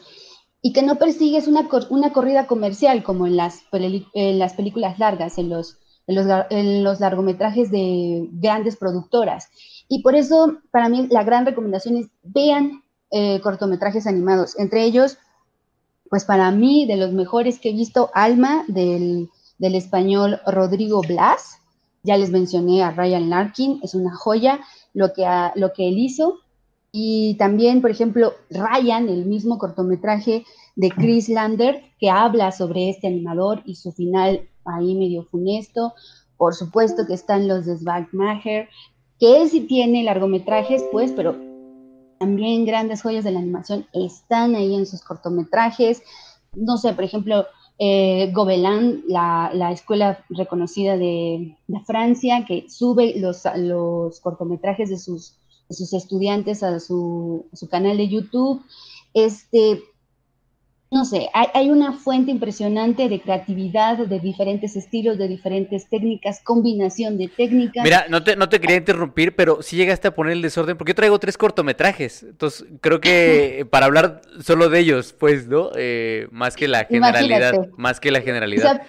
y 0.60 0.72
que 0.72 0.82
no 0.82 0.96
persigues 0.96 1.46
una, 1.46 1.68
una 1.90 2.12
corrida 2.12 2.46
comercial 2.46 3.02
como 3.02 3.26
en 3.26 3.36
las, 3.36 3.62
en 3.72 4.38
las 4.38 4.54
películas 4.54 4.98
largas, 4.98 5.38
en 5.38 5.48
los, 5.48 5.78
en 6.06 6.84
los, 6.84 7.00
largometrajes 7.00 7.70
de 7.70 8.28
grandes 8.32 8.76
productoras. 8.76 9.48
Y 9.88 10.02
por 10.02 10.16
eso, 10.16 10.58
para 10.72 10.88
mí, 10.88 11.06
la 11.10 11.22
gran 11.22 11.46
recomendación 11.46 11.96
es 11.96 12.06
vean 12.22 12.82
eh, 13.10 13.40
cortometrajes 13.40 14.06
animados. 14.06 14.58
Entre 14.58 14.82
ellos, 14.84 15.18
pues 16.10 16.24
para 16.24 16.50
mí, 16.50 16.86
de 16.86 16.96
los 16.96 17.12
mejores 17.12 17.60
que 17.60 17.70
he 17.70 17.72
visto, 17.72 18.10
Alma, 18.12 18.64
del, 18.66 19.30
del 19.58 19.74
español 19.76 20.40
Rodrigo 20.46 21.00
Blas. 21.02 21.61
Ya 22.04 22.16
les 22.16 22.30
mencioné 22.30 22.82
a 22.82 22.90
Ryan 22.90 23.30
Larkin, 23.30 23.80
es 23.82 23.94
una 23.94 24.14
joya 24.14 24.60
lo 24.92 25.12
que, 25.12 25.24
lo 25.54 25.72
que 25.72 25.88
él 25.88 25.98
hizo. 25.98 26.38
Y 26.90 27.36
también, 27.38 27.80
por 27.80 27.90
ejemplo, 27.90 28.34
Ryan, 28.50 29.08
el 29.08 29.24
mismo 29.24 29.58
cortometraje 29.58 30.44
de 30.76 30.90
Chris 30.90 31.28
Lander, 31.28 31.82
que 31.98 32.10
habla 32.10 32.52
sobre 32.52 32.90
este 32.90 33.06
animador 33.06 33.62
y 33.64 33.76
su 33.76 33.92
final 33.92 34.48
ahí 34.64 34.94
medio 34.94 35.24
funesto. 35.24 35.94
Por 36.36 36.54
supuesto 36.54 37.06
que 37.06 37.14
están 37.14 37.48
los 37.48 37.66
de 37.66 37.78
Maher, 38.12 38.68
que 39.18 39.40
él 39.40 39.48
sí 39.48 39.60
tiene 39.62 40.02
largometrajes, 40.02 40.84
pues, 40.90 41.12
pero 41.12 41.36
también 42.18 42.64
grandes 42.64 43.02
joyas 43.02 43.24
de 43.24 43.30
la 43.30 43.38
animación 43.38 43.86
están 43.92 44.54
ahí 44.54 44.74
en 44.74 44.86
sus 44.86 45.02
cortometrajes. 45.02 46.02
No 46.54 46.76
sé, 46.76 46.92
por 46.92 47.04
ejemplo, 47.04 47.46
eh, 47.78 48.30
Gobelin, 48.32 49.04
la, 49.08 49.70
escuela 49.72 50.24
reconocida 50.30 50.96
de, 50.96 51.56
Francia, 51.86 52.44
que 52.46 52.66
sube 52.68 53.18
los, 53.18 53.42
los 53.56 54.20
cortometrajes 54.20 54.90
de 54.90 54.98
sus 54.98 55.36
sus 55.72 55.92
estudiantes 55.92 56.62
a 56.62 56.80
su, 56.80 57.46
canal 57.70 57.96
de 57.96 58.08
YouTube. 58.08 58.62
Este, 59.14 59.82
no 60.92 61.06
sé, 61.06 61.30
hay, 61.32 61.70
una 61.70 61.94
fuente 61.94 62.30
impresionante 62.30 63.08
de 63.08 63.18
creatividad, 63.18 63.96
de 63.96 64.20
diferentes 64.20 64.76
estilos, 64.76 65.16
de 65.16 65.26
diferentes 65.26 65.88
técnicas, 65.88 66.42
combinación 66.44 67.16
de 67.16 67.28
técnicas. 67.28 67.82
Mira, 67.82 68.04
no 68.10 68.22
te, 68.22 68.36
no 68.36 68.50
te 68.50 68.60
quería 68.60 68.76
interrumpir, 68.76 69.34
pero 69.34 69.62
sí 69.62 69.76
llegaste 69.76 70.08
a 70.08 70.14
poner 70.14 70.34
el 70.34 70.42
desorden, 70.42 70.76
porque 70.76 70.90
yo 70.90 70.94
traigo 70.94 71.18
tres 71.18 71.38
cortometrajes, 71.38 72.24
entonces 72.24 72.66
creo 72.82 73.00
que 73.00 73.66
para 73.70 73.86
hablar 73.86 74.20
solo 74.42 74.68
de 74.68 74.80
ellos, 74.80 75.14
pues, 75.18 75.48
¿no? 75.48 75.70
Eh, 75.76 76.28
más 76.30 76.56
que 76.56 76.68
la 76.68 76.84
generalidad, 76.84 77.68
más 77.78 77.98
que 77.98 78.10
la 78.10 78.20
generalidad. 78.20 78.82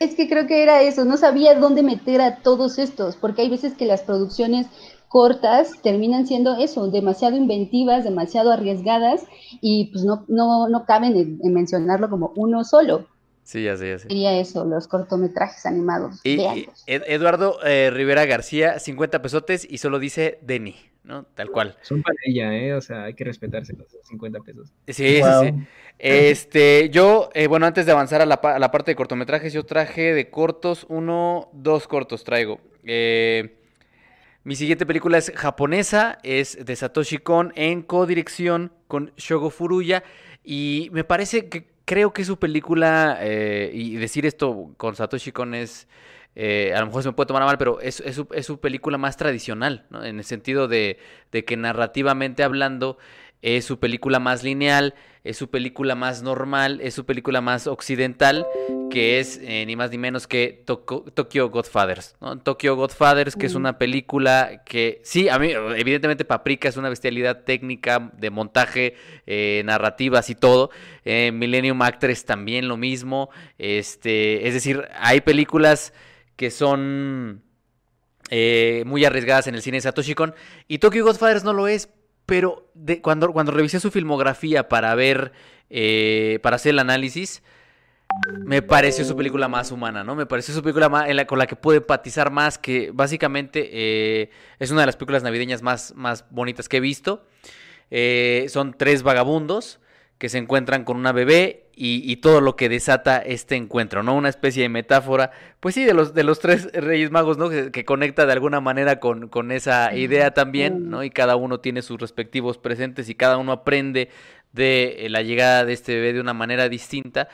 es 0.00 0.14
que 0.14 0.30
creo 0.30 0.46
que 0.46 0.62
era 0.62 0.80
eso, 0.80 1.04
no 1.04 1.18
sabía 1.18 1.54
dónde 1.56 1.82
meter 1.82 2.22
a 2.22 2.36
todos 2.36 2.78
estos, 2.78 3.16
porque 3.16 3.42
hay 3.42 3.50
veces 3.50 3.74
que 3.74 3.84
las 3.84 4.00
producciones 4.00 4.66
cortas 5.08 5.80
terminan 5.82 6.26
siendo 6.26 6.56
eso, 6.56 6.90
demasiado 6.90 7.36
inventivas, 7.36 8.04
demasiado 8.04 8.52
arriesgadas 8.52 9.24
y 9.60 9.86
pues 9.86 10.04
no, 10.04 10.24
no, 10.28 10.68
no 10.68 10.84
caben 10.84 11.38
en, 11.42 11.52
mencionarlo 11.52 12.10
como 12.10 12.32
uno 12.36 12.64
solo. 12.64 13.06
Sí, 13.42 13.64
ya 13.64 13.78
sé, 13.78 13.88
ya 13.88 13.98
sé. 13.98 14.08
Sería 14.08 14.38
eso, 14.38 14.66
los 14.66 14.88
cortometrajes 14.88 15.64
animados. 15.64 16.20
Y, 16.22 16.38
Eduardo 16.86 17.58
eh, 17.64 17.90
Rivera 17.90 18.26
García, 18.26 18.78
50 18.78 19.22
pesotes 19.22 19.66
y 19.68 19.78
solo 19.78 19.98
dice 19.98 20.38
Denny, 20.42 20.76
¿no? 21.02 21.24
Tal 21.34 21.50
cual. 21.50 21.74
Son 21.80 22.02
para 22.02 22.16
ella, 22.26 22.54
¿eh? 22.54 22.74
O 22.74 22.82
sea, 22.82 23.04
hay 23.04 23.14
que 23.14 23.24
respetarse 23.24 23.72
los 23.72 23.88
50 24.04 24.40
pesos. 24.40 24.68
Sí, 24.86 24.92
sí, 24.92 25.22
sí. 25.22 25.54
Este, 25.98 26.90
yo, 26.90 27.30
eh, 27.34 27.46
bueno, 27.46 27.64
antes 27.66 27.86
de 27.86 27.92
avanzar 27.92 28.20
a 28.20 28.26
la, 28.26 28.34
a 28.34 28.58
la 28.58 28.70
parte 28.70 28.90
de 28.90 28.96
cortometrajes, 28.96 29.52
yo 29.54 29.64
traje 29.64 30.12
de 30.12 30.28
cortos 30.30 30.86
uno, 30.90 31.48
dos 31.54 31.88
cortos 31.88 32.24
traigo. 32.24 32.60
Eh, 32.84 33.57
mi 34.44 34.56
siguiente 34.56 34.86
película 34.86 35.18
es 35.18 35.32
japonesa, 35.34 36.18
es 36.22 36.64
de 36.64 36.76
Satoshi 36.76 37.18
Kon 37.18 37.52
en 37.56 37.82
codirección 37.82 38.72
con 38.86 39.12
Shogo 39.16 39.50
Furuya 39.50 40.04
y 40.42 40.88
me 40.92 41.04
parece 41.04 41.48
que 41.48 41.68
creo 41.84 42.12
que 42.12 42.24
su 42.24 42.38
película, 42.38 43.18
eh, 43.20 43.70
y 43.72 43.96
decir 43.96 44.26
esto 44.26 44.74
con 44.76 44.94
Satoshi 44.94 45.32
Kon 45.32 45.54
es, 45.54 45.88
eh, 46.34 46.72
a 46.74 46.80
lo 46.80 46.86
mejor 46.86 47.02
se 47.02 47.08
me 47.08 47.14
puede 47.14 47.28
tomar 47.28 47.44
mal, 47.44 47.58
pero 47.58 47.80
es, 47.80 48.02
su, 48.42 48.60
película 48.60 48.98
más 48.98 49.16
tradicional, 49.16 49.86
en 50.02 50.18
el 50.18 50.24
sentido 50.24 50.68
de, 50.68 50.98
de 51.32 51.44
que 51.44 51.56
narrativamente 51.56 52.42
hablando 52.42 52.98
es 53.42 53.64
su 53.64 53.78
película 53.78 54.18
más 54.18 54.42
lineal, 54.42 54.94
es 55.22 55.36
su 55.36 55.50
película 55.50 55.94
más 55.94 56.22
normal, 56.22 56.80
es 56.82 56.94
su 56.94 57.04
película 57.04 57.40
más 57.40 57.66
occidental, 57.66 58.46
que 58.90 59.20
es 59.20 59.38
eh, 59.42 59.64
ni 59.66 59.76
más 59.76 59.90
ni 59.90 59.98
menos 59.98 60.26
que 60.26 60.64
Tokyo 60.64 61.50
Godfathers. 61.50 62.16
¿no? 62.20 62.38
Tokyo 62.38 62.76
Godfathers, 62.76 63.36
que 63.36 63.46
es 63.46 63.54
una 63.54 63.78
película 63.78 64.62
que, 64.64 65.00
sí, 65.04 65.28
a 65.28 65.38
mí, 65.38 65.50
evidentemente 65.52 66.24
Paprika 66.24 66.68
es 66.68 66.76
una 66.76 66.88
bestialidad 66.88 67.44
técnica, 67.44 68.10
de 68.16 68.30
montaje, 68.30 68.94
eh, 69.26 69.62
narrativas 69.64 70.30
y 70.30 70.34
todo. 70.34 70.70
Eh, 71.04 71.30
Millennium 71.32 71.82
Actress 71.82 72.24
también 72.24 72.66
lo 72.66 72.76
mismo. 72.76 73.30
Este, 73.58 74.48
es 74.48 74.54
decir, 74.54 74.88
hay 74.98 75.20
películas 75.20 75.92
que 76.36 76.50
son... 76.50 77.42
muy 78.30 79.04
arriesgadas 79.04 79.46
en 79.46 79.54
el 79.54 79.62
cine 79.62 79.78
de 79.78 79.82
Satoshi 79.82 80.14
Kon 80.14 80.34
y 80.68 80.78
Tokyo 80.78 81.02
Godfathers 81.02 81.44
no 81.44 81.54
lo 81.54 81.66
es 81.66 81.88
pero 82.28 82.70
cuando, 83.00 83.32
revisé 83.50 83.80
su 83.80 83.90
filmografía 83.90 84.68
para 84.68 84.94
ver, 84.94 85.32
eh, 85.70 86.40
para 86.42 86.56
hacer 86.56 86.74
el 86.74 86.78
análisis, 86.78 87.42
me 88.44 88.60
pareció 88.60 89.02
su 89.06 89.16
película 89.16 89.48
más 89.48 89.72
humana, 89.72 90.04
¿no? 90.04 90.14
Me 90.14 90.26
pareció 90.26 90.52
su 90.52 90.62
película 90.62 90.90
más, 90.90 91.06
con 91.26 91.38
la 91.38 91.46
que 91.46 91.56
pude 91.56 91.78
empatizar 91.78 92.30
más, 92.30 92.58
que 92.58 92.90
básicamente 92.92 93.70
eh, 93.72 94.30
es 94.58 94.70
una 94.70 94.82
de 94.82 94.86
las 94.86 94.96
películas 94.96 95.22
navideñas 95.22 95.62
más, 95.62 95.94
más 95.96 96.26
bonitas 96.28 96.68
que 96.68 96.76
he 96.76 96.80
visto. 96.80 97.24
Eh, 97.90 98.44
son 98.50 98.74
tres 98.76 99.02
vagabundos 99.02 99.80
que 100.18 100.28
se 100.28 100.36
encuentran 100.36 100.84
con 100.84 100.98
una 100.98 101.12
bebé 101.12 101.67
y, 101.80 102.16
todo 102.16 102.40
lo 102.40 102.56
que 102.56 102.68
desata 102.68 103.18
este 103.18 103.54
encuentro, 103.54 104.02
¿no? 104.02 104.16
Una 104.16 104.28
especie 104.28 104.62
de 104.64 104.68
metáfora, 104.68 105.30
pues 105.60 105.76
sí, 105.76 105.84
de 105.84 105.94
los, 105.94 106.12
de 106.12 106.24
los 106.24 106.40
tres 106.40 106.72
Reyes 106.72 107.12
Magos, 107.12 107.38
¿no? 107.38 107.48
Que, 107.48 107.84
conecta 107.84 108.26
de 108.26 108.32
alguna 108.32 108.60
manera 108.60 108.98
con, 108.98 109.28
con, 109.28 109.52
esa 109.52 109.94
idea 109.94 110.32
también, 110.32 110.90
¿no? 110.90 111.04
Y 111.04 111.10
cada 111.10 111.36
uno 111.36 111.60
tiene 111.60 111.82
sus 111.82 112.00
respectivos 112.00 112.58
presentes 112.58 113.08
y 113.08 113.14
cada 113.14 113.36
uno 113.38 113.52
aprende 113.52 114.10
de 114.52 115.06
eh, 115.06 115.08
la 115.08 115.22
llegada 115.22 115.64
de 115.64 115.72
este 115.72 115.94
bebé 115.94 116.14
de 116.14 116.20
una 116.20 116.34
manera 116.34 116.68
distinta. 116.68 117.28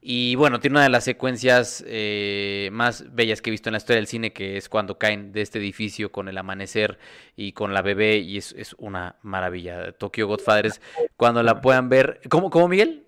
Y 0.00 0.36
bueno, 0.36 0.60
tiene 0.60 0.74
una 0.74 0.84
de 0.84 0.90
las 0.90 1.02
secuencias 1.02 1.82
eh, 1.84 2.68
más 2.70 3.12
bellas 3.12 3.42
que 3.42 3.50
he 3.50 3.52
visto 3.52 3.68
en 3.68 3.72
la 3.72 3.78
historia 3.78 3.96
del 3.96 4.06
cine, 4.06 4.32
que 4.32 4.56
es 4.56 4.68
cuando 4.68 4.96
caen 4.96 5.32
de 5.32 5.42
este 5.42 5.58
edificio 5.58 6.12
con 6.12 6.28
el 6.28 6.38
amanecer 6.38 7.00
y 7.34 7.50
con 7.50 7.74
la 7.74 7.82
bebé, 7.82 8.18
y 8.18 8.36
es, 8.38 8.54
es 8.56 8.76
una 8.78 9.16
maravilla. 9.22 9.90
Tokyo 9.90 10.28
Godfathers, 10.28 10.80
cuando 11.16 11.42
la 11.42 11.60
puedan 11.60 11.88
ver. 11.88 12.20
¿Cómo, 12.28 12.48
cómo 12.48 12.68
Miguel? 12.68 13.07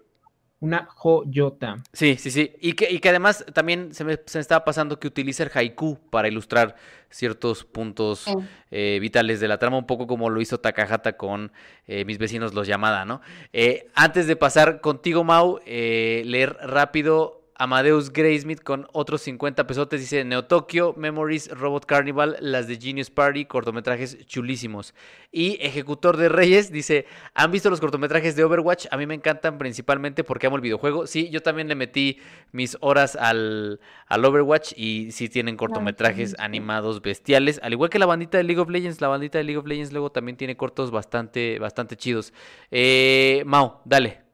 Una 0.61 0.87
joyota. 0.95 1.83
Sí, 1.93 2.17
sí, 2.17 2.31
sí. 2.31 2.53
Y 2.61 2.75
que, 2.75 2.91
y 2.91 3.01
que 3.01 3.09
además 3.09 3.45
también 3.55 3.95
se 3.95 4.05
me, 4.05 4.19
se 4.27 4.39
estaba 4.39 4.65
pasando 4.65 5.01
que 5.01 5.09
utiliza 5.09 5.43
el 5.43 5.51
haiku 5.53 5.99
para 6.11 6.29
ilustrar 6.29 6.77
ciertos 7.09 7.65
puntos 7.65 8.27
eh, 8.71 8.99
vitales 9.01 9.41
de 9.41 9.49
la 9.49 9.59
trama, 9.59 9.79
un 9.79 9.87
poco 9.87 10.07
como 10.07 10.31
lo 10.31 10.41
hizo 10.41 10.61
Takahata 10.61 11.17
con 11.17 11.51
eh, 11.87 12.05
mis 12.05 12.19
vecinos 12.19 12.55
los 12.55 12.67
llamada, 12.67 13.05
¿no? 13.05 13.21
Eh, 13.53 13.89
antes 13.95 14.27
de 14.27 14.37
pasar 14.37 14.81
contigo, 14.81 15.25
Mau, 15.25 15.61
leer 15.67 16.57
rápido 16.63 17.40
Amadeus 17.61 18.11
Graysmith 18.11 18.63
con 18.63 18.89
otros 18.95 19.21
50 19.21 19.67
pesotes. 19.67 20.01
Dice 20.01 20.25
Neo 20.25 20.47
Tokyo, 20.47 20.95
Memories, 20.97 21.51
Robot 21.51 21.85
Carnival, 21.85 22.39
las 22.41 22.67
de 22.69 22.79
Genius 22.81 23.11
Party, 23.11 23.45
cortometrajes 23.45 24.25
chulísimos. 24.25 24.95
Y 25.31 25.59
Ejecutor 25.61 26.17
de 26.17 26.31
Reyes 26.31 26.73
dice: 26.73 27.05
¿Han 27.35 27.51
visto 27.51 27.69
los 27.69 27.79
cortometrajes 27.79 28.35
de 28.35 28.45
Overwatch? 28.45 28.87
A 28.91 28.97
mí 28.97 29.05
me 29.05 29.13
encantan 29.13 29.59
principalmente 29.59 30.25
porque 30.25 30.47
amo 30.47 30.57
el 30.57 30.63
videojuego. 30.63 31.07
Sí, 31.07 31.29
yo 31.29 31.43
también 31.43 31.69
le 31.69 31.75
metí 31.75 32.19
mis 32.51 32.79
horas 32.81 33.15
al, 33.15 33.79
al 34.07 34.25
Overwatch 34.25 34.73
y 34.75 35.13
sí 35.13 35.29
tienen 35.29 35.59
cortometrajes 35.59 36.37
animados 36.39 37.03
bestiales. 37.03 37.61
Al 37.63 37.75
igual 37.75 37.91
que 37.91 37.99
la 37.99 38.07
bandita 38.07 38.39
de 38.39 38.45
League 38.45 38.61
of 38.61 38.71
Legends. 38.71 39.03
La 39.03 39.09
bandita 39.09 39.37
de 39.37 39.45
League 39.45 39.59
of 39.59 39.67
Legends 39.67 39.93
luego 39.93 40.11
también 40.11 40.39
tiene 40.39 40.57
cortos 40.57 40.91
bastante, 40.91 41.59
bastante 41.59 41.95
chidos. 41.99 42.33
Eh, 42.71 43.43
Mau, 43.45 43.83
dale. 43.85 44.30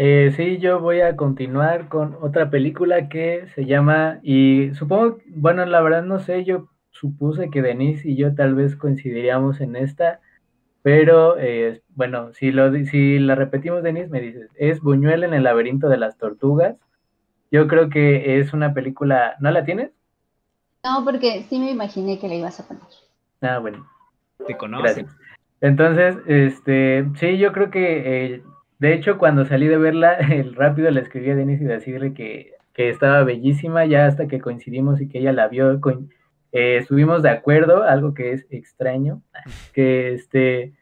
Eh, 0.00 0.32
sí, 0.36 0.58
yo 0.58 0.78
voy 0.78 1.00
a 1.00 1.16
continuar 1.16 1.88
con 1.88 2.16
otra 2.20 2.50
película 2.50 3.08
que 3.08 3.48
se 3.56 3.66
llama, 3.66 4.20
y 4.22 4.72
supongo, 4.74 5.18
bueno, 5.26 5.66
la 5.66 5.80
verdad 5.80 6.04
no 6.04 6.20
sé, 6.20 6.44
yo 6.44 6.68
supuse 6.90 7.50
que 7.50 7.62
Denise 7.62 8.08
y 8.08 8.14
yo 8.14 8.32
tal 8.32 8.54
vez 8.54 8.76
coincidiríamos 8.76 9.60
en 9.60 9.74
esta, 9.74 10.20
pero 10.82 11.36
eh, 11.36 11.82
bueno, 11.96 12.32
si, 12.32 12.52
lo, 12.52 12.72
si 12.84 13.18
la 13.18 13.34
repetimos, 13.34 13.82
Denise, 13.82 14.08
me 14.08 14.20
dices, 14.20 14.48
es 14.54 14.80
Buñuel 14.80 15.24
en 15.24 15.34
el 15.34 15.42
laberinto 15.42 15.88
de 15.88 15.96
las 15.96 16.16
tortugas. 16.16 16.76
Yo 17.50 17.66
creo 17.66 17.88
que 17.88 18.38
es 18.38 18.52
una 18.52 18.74
película, 18.74 19.34
¿no 19.40 19.50
la 19.50 19.64
tienes? 19.64 19.90
No, 20.84 21.04
porque 21.04 21.44
sí 21.50 21.58
me 21.58 21.72
imaginé 21.72 22.20
que 22.20 22.28
la 22.28 22.36
ibas 22.36 22.60
a 22.60 22.68
poner. 22.68 22.84
Ah, 23.40 23.58
bueno. 23.58 23.84
Te 24.46 24.56
conoces. 24.56 25.06
Entonces, 25.60 26.18
este, 26.28 27.04
sí, 27.16 27.36
yo 27.38 27.52
creo 27.52 27.70
que 27.70 28.34
eh, 28.34 28.42
de 28.78 28.94
hecho, 28.94 29.18
cuando 29.18 29.44
salí 29.44 29.66
de 29.66 29.78
verla, 29.78 30.14
el 30.30 30.54
rápido 30.54 30.90
le 30.90 31.00
escribí 31.00 31.30
a 31.30 31.36
Denise 31.36 31.64
y 31.64 31.66
decirle 31.66 32.14
que, 32.14 32.52
que, 32.74 32.88
estaba 32.90 33.24
bellísima, 33.24 33.84
ya 33.86 34.06
hasta 34.06 34.28
que 34.28 34.40
coincidimos 34.40 35.00
y 35.00 35.08
que 35.08 35.18
ella 35.18 35.32
la 35.32 35.48
vio, 35.48 35.80
eh, 36.52 36.76
estuvimos 36.78 37.22
de 37.22 37.30
acuerdo, 37.30 37.82
algo 37.82 38.14
que 38.14 38.32
es 38.32 38.46
extraño, 38.50 39.22
que 39.72 40.14
este, 40.14 40.72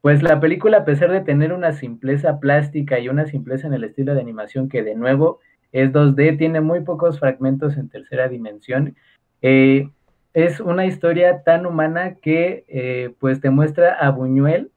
pues 0.00 0.22
la 0.22 0.40
película, 0.40 0.78
a 0.78 0.84
pesar 0.84 1.10
de 1.10 1.22
tener 1.22 1.52
una 1.52 1.72
simpleza 1.72 2.38
plástica 2.38 2.98
y 2.98 3.08
una 3.08 3.26
simpleza 3.26 3.66
en 3.66 3.74
el 3.74 3.84
estilo 3.84 4.14
de 4.14 4.20
animación 4.20 4.68
que 4.68 4.82
de 4.82 4.94
nuevo 4.94 5.40
es 5.72 5.92
2D, 5.92 6.38
tiene 6.38 6.60
muy 6.60 6.80
pocos 6.82 7.18
fragmentos 7.18 7.76
en 7.76 7.88
tercera 7.88 8.28
dimensión. 8.28 8.94
Eh, 9.42 9.90
es 10.34 10.60
una 10.60 10.86
historia 10.86 11.42
tan 11.42 11.66
humana 11.66 12.14
que 12.14 12.64
eh, 12.68 13.14
pues 13.18 13.40
te 13.40 13.50
muestra 13.50 13.94
a 13.94 14.10
Buñuel 14.10 14.70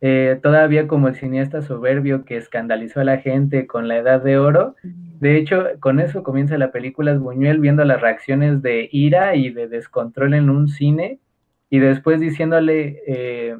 eh, 0.00 0.38
todavía 0.42 0.86
como 0.86 1.08
el 1.08 1.16
cineasta 1.16 1.60
soberbio 1.62 2.24
que 2.24 2.36
escandalizó 2.36 3.00
a 3.00 3.04
la 3.04 3.18
gente 3.18 3.66
con 3.66 3.88
la 3.88 3.96
edad 3.96 4.22
de 4.22 4.38
oro. 4.38 4.76
De 4.82 5.36
hecho, 5.36 5.66
con 5.80 5.98
eso 5.98 6.22
comienza 6.22 6.56
la 6.56 6.70
película, 6.70 7.12
es 7.12 7.18
Buñuel 7.18 7.58
viendo 7.58 7.84
las 7.84 8.00
reacciones 8.00 8.62
de 8.62 8.88
ira 8.92 9.34
y 9.34 9.50
de 9.50 9.66
descontrol 9.66 10.34
en 10.34 10.50
un 10.50 10.68
cine 10.68 11.18
y 11.68 11.80
después 11.80 12.20
diciéndole, 12.20 13.02
eh, 13.08 13.56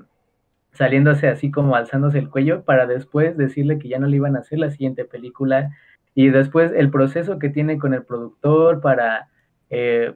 saliéndose 0.72 1.26
así 1.26 1.50
como 1.50 1.74
alzándose 1.74 2.18
el 2.18 2.30
cuello 2.30 2.62
para 2.62 2.86
después 2.86 3.36
decirle 3.36 3.78
que 3.78 3.88
ya 3.88 3.98
no 3.98 4.06
le 4.06 4.16
iban 4.16 4.36
a 4.36 4.40
hacer 4.40 4.60
la 4.60 4.70
siguiente 4.70 5.04
película 5.04 5.70
y 6.14 6.28
después 6.28 6.72
el 6.74 6.90
proceso 6.90 7.38
que 7.40 7.48
tiene 7.48 7.78
con 7.78 7.94
el 7.94 8.04
productor 8.04 8.80
para 8.80 9.28
eh, 9.70 10.14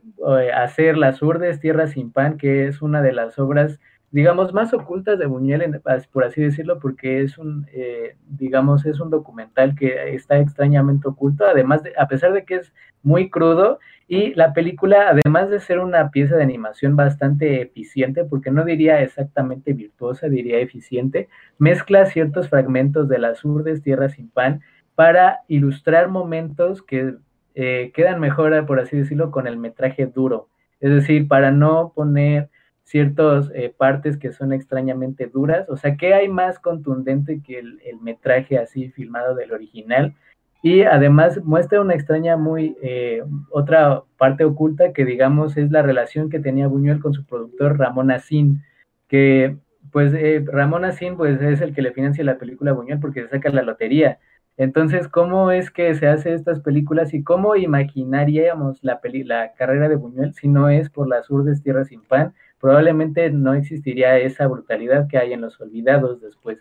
hacer 0.54 0.96
Las 0.96 1.20
Urdes, 1.20 1.60
Tierra 1.60 1.88
sin 1.88 2.12
Pan, 2.12 2.38
que 2.38 2.66
es 2.66 2.80
una 2.80 3.02
de 3.02 3.12
las 3.12 3.38
obras 3.38 3.80
digamos, 4.12 4.52
más 4.52 4.74
ocultas 4.74 5.18
de 5.18 5.26
Buñuel, 5.26 5.80
por 6.12 6.24
así 6.24 6.42
decirlo, 6.42 6.78
porque 6.78 7.22
es 7.22 7.38
un, 7.38 7.66
eh, 7.72 8.16
digamos, 8.28 8.84
es 8.84 9.00
un 9.00 9.08
documental 9.08 9.74
que 9.74 10.14
está 10.14 10.38
extrañamente 10.38 11.08
oculto, 11.08 11.46
además, 11.46 11.82
de, 11.82 11.94
a 11.98 12.06
pesar 12.06 12.34
de 12.34 12.44
que 12.44 12.56
es 12.56 12.74
muy 13.02 13.30
crudo, 13.30 13.80
y 14.06 14.34
la 14.34 14.52
película, 14.52 15.08
además 15.08 15.48
de 15.48 15.60
ser 15.60 15.78
una 15.78 16.10
pieza 16.10 16.36
de 16.36 16.42
animación 16.42 16.94
bastante 16.94 17.62
eficiente, 17.62 18.24
porque 18.24 18.50
no 18.50 18.66
diría 18.66 19.00
exactamente 19.00 19.72
virtuosa, 19.72 20.28
diría 20.28 20.58
eficiente, 20.58 21.30
mezcla 21.56 22.04
ciertos 22.04 22.50
fragmentos 22.50 23.08
de 23.08 23.18
las 23.18 23.42
urdes 23.46 23.82
Tierra 23.82 24.10
sin 24.10 24.28
Pan 24.28 24.60
para 24.94 25.40
ilustrar 25.48 26.08
momentos 26.08 26.82
que 26.82 27.14
eh, 27.54 27.92
quedan 27.94 28.20
mejor, 28.20 28.66
por 28.66 28.78
así 28.78 28.98
decirlo, 28.98 29.30
con 29.30 29.46
el 29.46 29.56
metraje 29.56 30.04
duro. 30.04 30.48
Es 30.80 30.90
decir, 30.90 31.28
para 31.28 31.50
no 31.50 31.92
poner 31.94 32.50
ciertas 32.92 33.50
eh, 33.54 33.74
partes 33.74 34.18
que 34.18 34.32
son 34.32 34.52
extrañamente 34.52 35.26
duras. 35.26 35.66
O 35.70 35.78
sea, 35.78 35.96
¿qué 35.96 36.12
hay 36.12 36.28
más 36.28 36.58
contundente 36.58 37.40
que 37.42 37.58
el, 37.58 37.80
metraje 38.02 38.58
así 38.58 38.90
filmado 38.90 39.34
del 39.34 39.52
original? 39.52 40.14
Y 40.62 40.82
además 40.82 41.42
muestra 41.42 41.80
una 41.80 41.94
extraña 41.94 42.36
muy, 42.36 42.76
eh, 42.82 43.24
otra 43.50 44.02
parte 44.18 44.44
oculta 44.44 44.92
que 44.92 45.06
digamos 45.06 45.56
es 45.56 45.70
la 45.70 45.80
relación 45.80 46.28
que 46.28 46.38
tenía 46.38 46.68
Buñuel 46.68 47.00
con 47.00 47.14
su 47.14 47.24
productor 47.24 47.78
Ramón 47.78 48.10
Asín, 48.10 48.62
que 49.08 49.56
pues 49.90 50.12
eh, 50.12 50.44
Ramón 50.46 50.84
Asín 50.84 51.16
pues 51.16 51.40
es 51.40 51.62
el 51.62 51.74
que 51.74 51.82
le 51.82 51.92
financia 51.92 52.22
la 52.24 52.38
película 52.38 52.72
Buñuel 52.72 53.00
porque 53.00 53.22
se 53.22 53.30
saca 53.30 53.48
la 53.48 53.62
lotería. 53.62 54.18
Entonces, 54.58 55.08
¿cómo 55.08 55.50
es 55.50 55.70
que 55.70 55.94
se 55.94 56.06
hace 56.06 56.34
estas 56.34 56.60
películas 56.60 57.14
y 57.14 57.24
cómo 57.24 57.56
imaginaríamos 57.56 58.84
la, 58.84 59.00
la 59.24 59.54
carrera 59.54 59.88
de 59.88 59.96
Buñuel 59.96 60.34
si 60.34 60.46
no 60.46 60.68
es 60.68 60.90
por 60.90 61.08
las 61.08 61.30
urdes 61.30 61.62
Tierra 61.62 61.86
sin 61.86 62.02
Pan? 62.02 62.34
Probablemente 62.62 63.28
no 63.28 63.54
existiría 63.54 64.18
esa 64.18 64.46
brutalidad 64.46 65.08
que 65.08 65.18
hay 65.18 65.32
en 65.32 65.40
Los 65.40 65.60
Olvidados 65.60 66.20
después. 66.20 66.58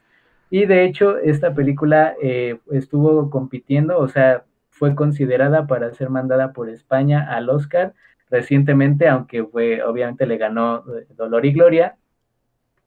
Y 0.50 0.66
de 0.66 0.84
hecho, 0.84 1.20
esta 1.20 1.54
película 1.54 2.16
eh, 2.24 2.58
estuvo 2.72 3.30
compitiendo, 3.30 4.00
o 4.00 4.08
sea, 4.08 4.44
fue 4.72 4.96
considerada 4.96 5.68
para 5.68 5.94
ser 5.94 6.10
mandada 6.10 6.54
por 6.54 6.70
España 6.70 7.28
al 7.30 7.50
Oscar 7.50 7.94
recientemente, 8.32 9.08
aunque 9.08 9.44
fue, 9.44 9.84
obviamente 9.84 10.26
le 10.26 10.38
ganó 10.38 10.78
eh, 10.78 11.06
Dolor 11.16 11.46
y 11.46 11.54
Gloria, 11.54 11.96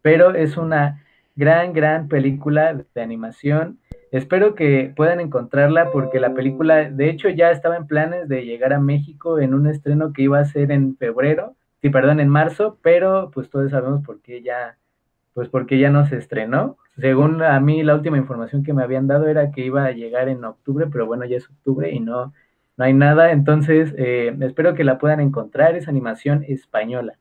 pero 0.02 0.34
es 0.34 0.56
una 0.56 1.04
gran, 1.36 1.72
gran 1.72 2.08
película 2.08 2.74
de 2.74 3.00
animación. 3.00 3.78
Espero 4.10 4.56
que 4.56 4.92
puedan 4.96 5.20
encontrarla 5.20 5.92
porque 5.92 6.18
la 6.18 6.34
película, 6.34 6.90
de 6.90 7.10
hecho, 7.10 7.28
ya 7.28 7.52
estaba 7.52 7.76
en 7.76 7.86
planes 7.86 8.28
de 8.28 8.44
llegar 8.44 8.72
a 8.72 8.80
México 8.80 9.38
en 9.38 9.54
un 9.54 9.68
estreno 9.68 10.12
que 10.12 10.22
iba 10.22 10.40
a 10.40 10.44
ser 10.46 10.72
en 10.72 10.96
febrero, 10.96 11.54
sí, 11.84 11.90
perdón, 11.90 12.18
en 12.18 12.30
marzo, 12.30 12.78
pero 12.80 13.30
pues 13.34 13.50
todos 13.50 13.70
sabemos 13.70 14.02
por 14.06 14.22
qué 14.22 14.40
ya, 14.40 14.78
pues 15.34 15.50
porque 15.50 15.78
ya 15.78 15.90
no 15.90 16.06
se 16.06 16.16
estrenó. 16.16 16.78
Según 16.98 17.42
a 17.42 17.60
mí, 17.60 17.82
la 17.82 17.94
última 17.94 18.16
información 18.16 18.62
que 18.62 18.72
me 18.72 18.82
habían 18.82 19.06
dado 19.06 19.28
era 19.28 19.50
que 19.50 19.66
iba 19.66 19.84
a 19.84 19.90
llegar 19.92 20.30
en 20.30 20.42
octubre, 20.44 20.86
pero 20.90 21.04
bueno, 21.04 21.26
ya 21.26 21.36
es 21.36 21.44
octubre 21.50 21.90
y 21.90 22.00
no, 22.00 22.32
no 22.78 22.84
hay 22.86 22.94
nada. 22.94 23.32
Entonces, 23.32 23.94
eh, 23.98 24.34
espero 24.40 24.72
que 24.72 24.82
la 24.82 24.96
puedan 24.96 25.20
encontrar, 25.20 25.76
es 25.76 25.86
animación 25.86 26.42
española. 26.48 27.18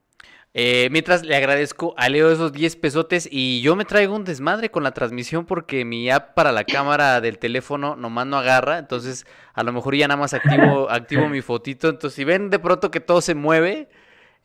Eh, 0.53 0.87
mientras 0.91 1.25
le 1.25 1.35
agradezco 1.35 1.93
a 1.97 2.07
Leo 2.07 2.31
esos 2.31 2.53
10 2.53 2.77
pesotes 2.77 3.27
y 3.29 3.61
yo 3.61 3.75
me 3.75 3.83
traigo 3.83 4.15
un 4.15 4.23
desmadre 4.23 4.71
con 4.71 4.83
la 4.83 4.91
transmisión 4.91 5.45
porque 5.45 5.83
mi 5.83 6.09
app 6.09 6.35
para 6.35 6.53
la 6.53 6.63
cámara 6.63 7.19
del 7.19 7.37
teléfono 7.37 7.97
nomás 7.97 8.27
no 8.27 8.37
agarra, 8.37 8.77
entonces 8.77 9.25
a 9.55 9.63
lo 9.63 9.73
mejor 9.73 9.95
ya 9.95 10.07
nada 10.07 10.21
más 10.21 10.33
activo, 10.33 10.89
activo 10.89 11.27
mi 11.27 11.41
fotito, 11.41 11.89
entonces 11.89 12.15
si 12.15 12.23
ven 12.23 12.49
de 12.49 12.59
pronto 12.59 12.91
que 12.91 12.99
todo 12.99 13.19
se 13.19 13.33
mueve, 13.33 13.89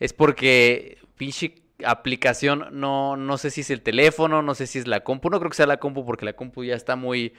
es 0.00 0.12
porque 0.12 0.98
pinche 1.16 1.54
aplicación, 1.84 2.66
no, 2.72 3.16
no 3.16 3.38
sé 3.38 3.50
si 3.50 3.60
es 3.60 3.70
el 3.70 3.82
teléfono, 3.82 4.42
no 4.42 4.54
sé 4.54 4.66
si 4.66 4.78
es 4.78 4.86
la 4.86 5.00
compu, 5.00 5.30
no 5.30 5.38
creo 5.38 5.50
que 5.50 5.56
sea 5.56 5.66
la 5.66 5.78
compu 5.78 6.04
porque 6.04 6.24
la 6.24 6.32
compu 6.34 6.64
ya 6.64 6.74
está 6.74 6.96
muy, 6.96 7.34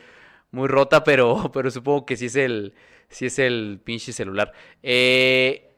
muy 0.52 0.68
rota, 0.68 1.04
pero, 1.04 1.52
pero 1.54 1.72
supongo 1.72 2.06
que 2.06 2.18
sí 2.18 2.28
es 2.28 2.36
el, 2.36 2.74
sí 3.10 3.26
es 3.26 3.40
el 3.40 3.80
pinche 3.84 4.14
celular. 4.14 4.54
Eh, 4.84 5.70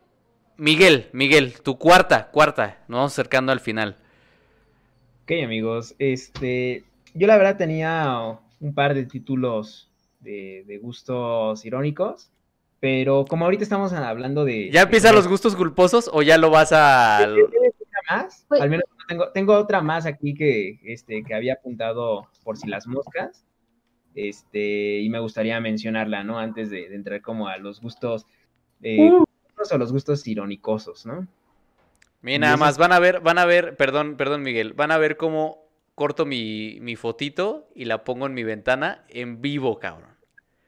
Miguel, 0.58 1.08
Miguel, 1.12 1.60
tu 1.62 1.78
cuarta, 1.78 2.30
cuarta, 2.30 2.84
nos 2.88 2.98
vamos 2.98 3.14
acercando 3.14 3.52
al 3.52 3.60
final. 3.60 3.98
Ok, 5.24 5.32
amigos, 5.44 5.96
este, 5.98 6.84
yo 7.14 7.28
la 7.28 7.38
verdad 7.38 7.58
tenía 7.58 8.40
un 8.60 8.74
par 8.74 8.94
de 8.94 9.06
títulos 9.06 9.90
de, 10.20 10.80
gustos 10.82 11.66
irónicos. 11.66 12.30
Pero 12.82 13.26
como 13.26 13.46
ahorita 13.46 13.64
estamos 13.64 13.94
hablando 13.94 14.44
de... 14.44 14.72
¿Ya 14.72 14.82
empiezan 14.82 15.14
los 15.14 15.28
gustos 15.28 15.56
culposos 15.56 16.10
o 16.12 16.24
ya 16.24 16.40
lo 16.40 16.50
vas 16.50 16.72
a...? 16.74 17.28
más? 18.10 18.44
Pues 18.50 18.60
Al 18.60 18.72
menos 18.72 18.86
tengo, 19.08 19.30
tengo 19.30 19.54
otra 19.54 19.82
más 19.82 20.08
aquí 20.08 20.34
que, 20.34 20.80
este, 20.84 21.24
que 21.24 21.36
había 21.36 21.54
apuntado 21.54 22.28
por 22.44 22.58
si 22.58 22.68
las 22.68 22.88
moscas. 22.88 23.46
Este, 24.16 25.00
y 25.00 25.10
me 25.10 25.20
gustaría 25.20 25.60
mencionarla, 25.62 26.24
¿no? 26.24 26.40
Antes 26.40 26.72
de, 26.72 26.94
entrar 26.94 27.22
como 27.22 27.48
a 27.48 27.58
los 27.58 27.82
gustos 27.82 28.26
eh, 28.82 29.12
uh. 29.12 29.24
o 29.24 29.78
los 29.78 29.92
gustos 29.94 30.26
irónicosos, 30.28 31.06
¿no? 31.06 31.28
Mira, 32.24 32.40
nada 32.40 32.58
más, 32.58 32.80
van 32.80 32.94
a 32.94 33.00
ver, 33.00 33.20
van 33.20 33.38
a 33.38 33.46
ver, 33.46 33.76
perdón, 33.76 34.18
perdón 34.18 34.42
Miguel, 34.42 34.74
van 34.74 34.92
a 34.92 34.98
ver 34.98 35.18
cómo 35.18 35.66
corto 35.94 36.26
mi, 36.26 36.80
mi 36.82 36.96
fotito 36.96 37.70
y 37.76 37.86
la 37.86 38.04
pongo 38.04 38.26
en 38.26 38.34
mi 38.34 38.44
ventana 38.44 39.06
en 39.10 39.40
vivo, 39.40 39.80
cabrón. 39.80 40.11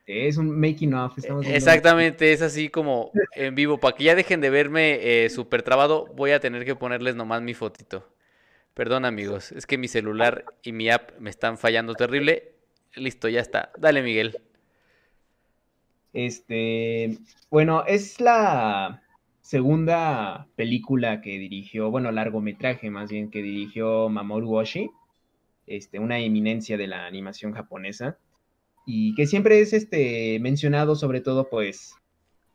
Es 0.05 0.38
un 0.38 0.59
making 0.59 0.93
of. 0.93 1.17
Exactamente, 1.45 2.34
es 2.34 2.41
así 2.41 2.69
como 2.69 3.11
en 3.35 3.55
vivo. 3.55 3.80
Para 3.80 3.95
que 3.95 4.03
ya 4.03 4.15
dejen 4.15 4.41
de 4.41 4.49
verme 4.49 4.99
eh, 5.01 5.30
súper 5.30 5.63
trabado, 5.63 6.07
voy 6.15 6.31
a 6.31 6.39
tener 6.39 6.65
que 6.65 6.75
ponerles 6.75 7.15
nomás 7.15 7.41
mi 7.41 7.53
fotito. 7.53 8.09
Perdón 8.73 9.05
amigos, 9.05 9.51
es 9.51 9.65
que 9.65 9.77
mi 9.77 9.88
celular 9.88 10.45
y 10.63 10.71
mi 10.71 10.89
app 10.89 11.11
me 11.19 11.30
están 11.30 11.57
fallando 11.57 11.93
terrible. 11.93 12.53
Listo, 12.95 13.30
ya 13.30 13.39
está. 13.39 13.71
Dale 13.77 14.01
Miguel. 14.01 14.39
Este, 16.11 17.17
bueno, 17.49 17.85
es 17.88 18.19
la 18.19 19.01
segunda 19.41 20.47
película 20.55 21.21
que 21.21 21.38
dirigió, 21.39 21.89
bueno, 21.91 22.11
largometraje 22.11 22.89
más 22.89 23.09
bien, 23.09 23.31
que 23.31 23.41
dirigió 23.41 24.09
Mamoru 24.09 24.55
Oshii, 24.55 24.91
este, 25.65 25.99
una 25.99 26.19
eminencia 26.19 26.77
de 26.77 26.88
la 26.88 27.05
animación 27.05 27.53
japonesa, 27.53 28.17
y 28.85 29.15
que 29.15 29.27
siempre 29.27 29.61
es 29.61 29.73
este, 29.73 30.39
mencionado 30.39 30.95
sobre 30.95 31.22
todo, 31.22 31.49
pues, 31.49 31.95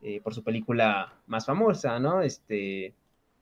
eh, 0.03 0.21
por 0.23 0.35
su 0.35 0.45
película 0.45 1.15
más 1.27 1.47
famosa, 1.47 1.99
¿no? 1.99 2.23
Este, 2.23 2.95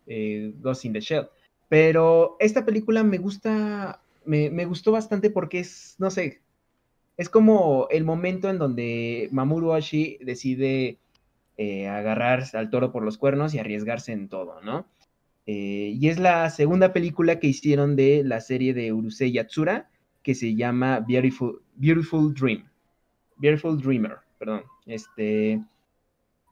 eh, 0.07 0.53
Ghost 0.61 0.85
in 0.85 0.93
the 0.93 1.01
Shell. 1.01 1.29
Pero 1.69 2.37
esta 2.41 2.65
película 2.65 3.03
me 3.03 3.19
gusta, 3.19 4.01
me, 4.25 4.65
gustó 4.65 4.93
bastante 4.93 5.31
porque 5.31 5.61
es, 5.61 5.97
no 5.99 6.11
sé, 6.11 6.41
es 7.17 7.29
como 7.29 7.89
el 7.91 8.05
momento 8.05 8.49
en 8.49 8.59
donde 8.59 9.29
Mamoru 9.33 9.71
Oshii 9.71 10.19
decide 10.23 10.99
eh, 11.59 11.89
agarrar 11.89 12.45
al 12.53 12.71
toro 12.71 12.93
por 12.93 13.03
los 13.03 13.19
cuernos 13.19 13.53
y 13.55 13.59
arriesgarse 13.59 14.13
en 14.13 14.29
todo, 14.29 14.61
¿no? 14.63 14.87
Y 15.49 16.09
es 16.09 16.19
la 16.19 16.51
segunda 16.51 16.93
película 16.93 17.39
que 17.39 17.47
hicieron 17.47 17.95
de 17.95 18.25
la 18.25 18.41
serie 18.41 18.75
de 18.75 18.93
Urusei 18.93 19.31
Yatsura, 19.31 19.89
que 20.25 20.35
se 20.35 20.57
llama 20.57 20.99
Beautiful, 21.07 21.63
Beautiful 21.77 22.35
Dream. 22.35 22.65
Beautiful 23.37 23.81
Dreamer, 23.81 24.19
perdón. 24.39 24.63
Este, 24.87 25.63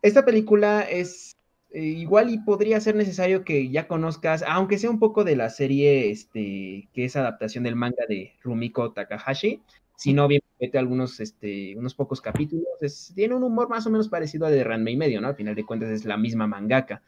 esta 0.02 0.24
película 0.24 0.82
es 0.82 1.36
eh, 1.70 1.82
igual 1.82 2.30
y 2.30 2.38
podría 2.38 2.80
ser 2.80 2.94
necesario 2.94 3.44
que 3.44 3.70
ya 3.70 3.88
conozcas, 3.88 4.44
aunque 4.46 4.78
sea 4.78 4.90
un 4.90 4.98
poco 4.98 5.24
de 5.24 5.36
la 5.36 5.50
serie 5.50 6.10
este, 6.10 6.88
que 6.92 7.04
es 7.04 7.16
adaptación 7.16 7.64
del 7.64 7.76
manga 7.76 8.04
de 8.08 8.34
Rumiko 8.42 8.92
Takahashi, 8.92 9.62
si 9.96 10.12
no, 10.12 10.28
bien 10.28 10.42
mete 10.60 10.78
algunos, 10.78 11.20
este, 11.20 11.76
unos 11.76 11.94
pocos 11.94 12.20
capítulos. 12.20 12.66
tiene 13.14 13.34
un 13.34 13.42
humor 13.42 13.68
más 13.68 13.86
o 13.86 13.90
menos 13.90 14.08
parecido 14.08 14.46
al 14.46 14.52
de 14.52 14.64
Ranma 14.64 14.90
y 14.90 14.96
medio, 14.96 15.20
¿no? 15.20 15.28
Al 15.28 15.36
final 15.36 15.54
de 15.54 15.64
cuentas 15.64 15.90
es 15.90 16.04
la 16.04 16.16
misma 16.16 16.46
mangaka. 16.46 17.02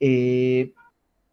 Eh, 0.00 0.72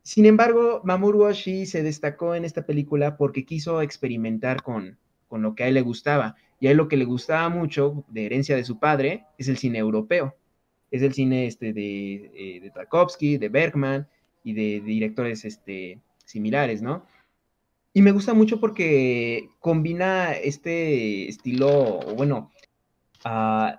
sin 0.03 0.25
embargo, 0.25 0.81
Mamoru 0.83 1.23
Oshii 1.25 1.65
se 1.65 1.83
destacó 1.83 2.35
en 2.35 2.45
esta 2.45 2.65
película 2.65 3.17
porque 3.17 3.45
quiso 3.45 3.81
experimentar 3.81 4.63
con, 4.63 4.97
con 5.27 5.41
lo 5.41 5.55
que 5.55 5.63
a 5.63 5.67
él 5.67 5.75
le 5.75 5.81
gustaba. 5.81 6.35
Y 6.61 6.67
a 6.67 6.75
lo 6.75 6.87
que 6.87 6.95
le 6.95 7.05
gustaba 7.05 7.49
mucho, 7.49 8.05
de 8.07 8.27
herencia 8.27 8.55
de 8.55 8.63
su 8.63 8.77
padre, 8.77 9.25
es 9.39 9.47
el 9.47 9.57
cine 9.57 9.79
europeo. 9.79 10.35
Es 10.91 11.01
el 11.01 11.11
cine 11.11 11.47
este, 11.47 11.73
de, 11.73 12.31
eh, 12.35 12.59
de 12.61 12.69
Tarkovsky, 12.69 13.39
de 13.39 13.49
Bergman 13.49 14.07
y 14.43 14.53
de, 14.53 14.79
directores 14.81 15.43
este, 15.43 15.99
similares, 16.23 16.83
¿no? 16.83 17.03
Y 17.93 18.03
me 18.03 18.11
gusta 18.11 18.35
mucho 18.35 18.59
porque 18.59 19.49
combina 19.59 20.33
este 20.33 21.27
estilo, 21.27 21.99
bueno, 22.15 22.51
uh, 23.25 23.75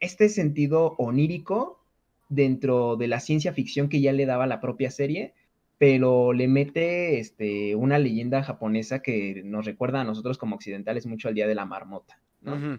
este 0.00 0.28
sentido 0.28 0.96
onírico 0.98 1.80
dentro 2.28 2.96
de 2.96 3.06
la 3.06 3.20
ciencia 3.20 3.52
ficción 3.52 3.88
que 3.88 4.00
ya 4.00 4.12
le 4.12 4.26
daba 4.26 4.48
la 4.48 4.60
propia 4.60 4.90
serie, 4.90 5.32
pero 5.78 6.32
le 6.32 6.48
mete 6.48 7.18
este, 7.18 7.74
una 7.74 7.98
leyenda 7.98 8.42
japonesa 8.42 9.02
que 9.02 9.42
nos 9.44 9.66
recuerda 9.66 10.00
a 10.00 10.04
nosotros 10.04 10.38
como 10.38 10.56
occidentales 10.56 11.06
mucho 11.06 11.28
al 11.28 11.34
Día 11.34 11.46
de 11.46 11.54
la 11.54 11.66
Marmota. 11.66 12.20
¿no? 12.40 12.78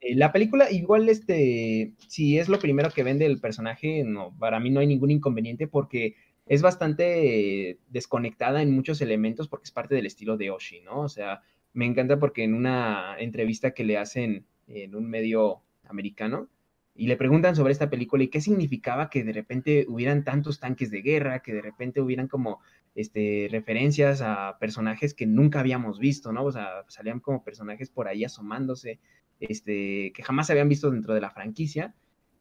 Eh, 0.00 0.14
la 0.14 0.32
película, 0.32 0.70
igual, 0.70 1.08
este, 1.08 1.94
si 2.06 2.38
es 2.38 2.48
lo 2.48 2.58
primero 2.58 2.90
que 2.90 3.02
vende 3.02 3.24
el 3.24 3.40
personaje, 3.40 4.04
no, 4.04 4.36
para 4.38 4.60
mí 4.60 4.70
no 4.70 4.80
hay 4.80 4.86
ningún 4.86 5.10
inconveniente 5.10 5.66
porque 5.66 6.16
es 6.46 6.60
bastante 6.60 7.78
desconectada 7.88 8.60
en 8.60 8.70
muchos 8.70 9.00
elementos 9.00 9.48
porque 9.48 9.64
es 9.64 9.70
parte 9.70 9.94
del 9.94 10.04
estilo 10.04 10.36
de 10.36 10.50
Oshi, 10.50 10.80
¿no? 10.82 11.00
O 11.00 11.08
sea, 11.08 11.40
me 11.72 11.86
encanta 11.86 12.18
porque 12.18 12.44
en 12.44 12.52
una 12.52 13.16
entrevista 13.18 13.72
que 13.72 13.84
le 13.84 13.96
hacen 13.96 14.44
en 14.68 14.94
un 14.94 15.08
medio 15.08 15.62
americano 15.84 16.48
y 16.96 17.08
le 17.08 17.16
preguntan 17.16 17.56
sobre 17.56 17.72
esta 17.72 17.90
película 17.90 18.22
y 18.22 18.28
qué 18.28 18.40
significaba 18.40 19.10
que 19.10 19.24
de 19.24 19.32
repente 19.32 19.84
hubieran 19.88 20.22
tantos 20.22 20.60
tanques 20.60 20.90
de 20.90 21.02
guerra, 21.02 21.40
que 21.40 21.52
de 21.52 21.60
repente 21.60 22.00
hubieran 22.00 22.28
como 22.28 22.60
este, 22.94 23.48
referencias 23.50 24.22
a 24.22 24.58
personajes 24.60 25.12
que 25.12 25.26
nunca 25.26 25.60
habíamos 25.60 25.98
visto, 25.98 26.32
¿no? 26.32 26.44
O 26.44 26.52
sea, 26.52 26.84
salían 26.86 27.18
como 27.18 27.42
personajes 27.42 27.90
por 27.90 28.06
ahí 28.06 28.24
asomándose, 28.24 29.00
este, 29.40 30.12
que 30.14 30.22
jamás 30.22 30.46
se 30.46 30.52
habían 30.52 30.68
visto 30.68 30.90
dentro 30.90 31.14
de 31.14 31.20
la 31.20 31.30
franquicia. 31.30 31.94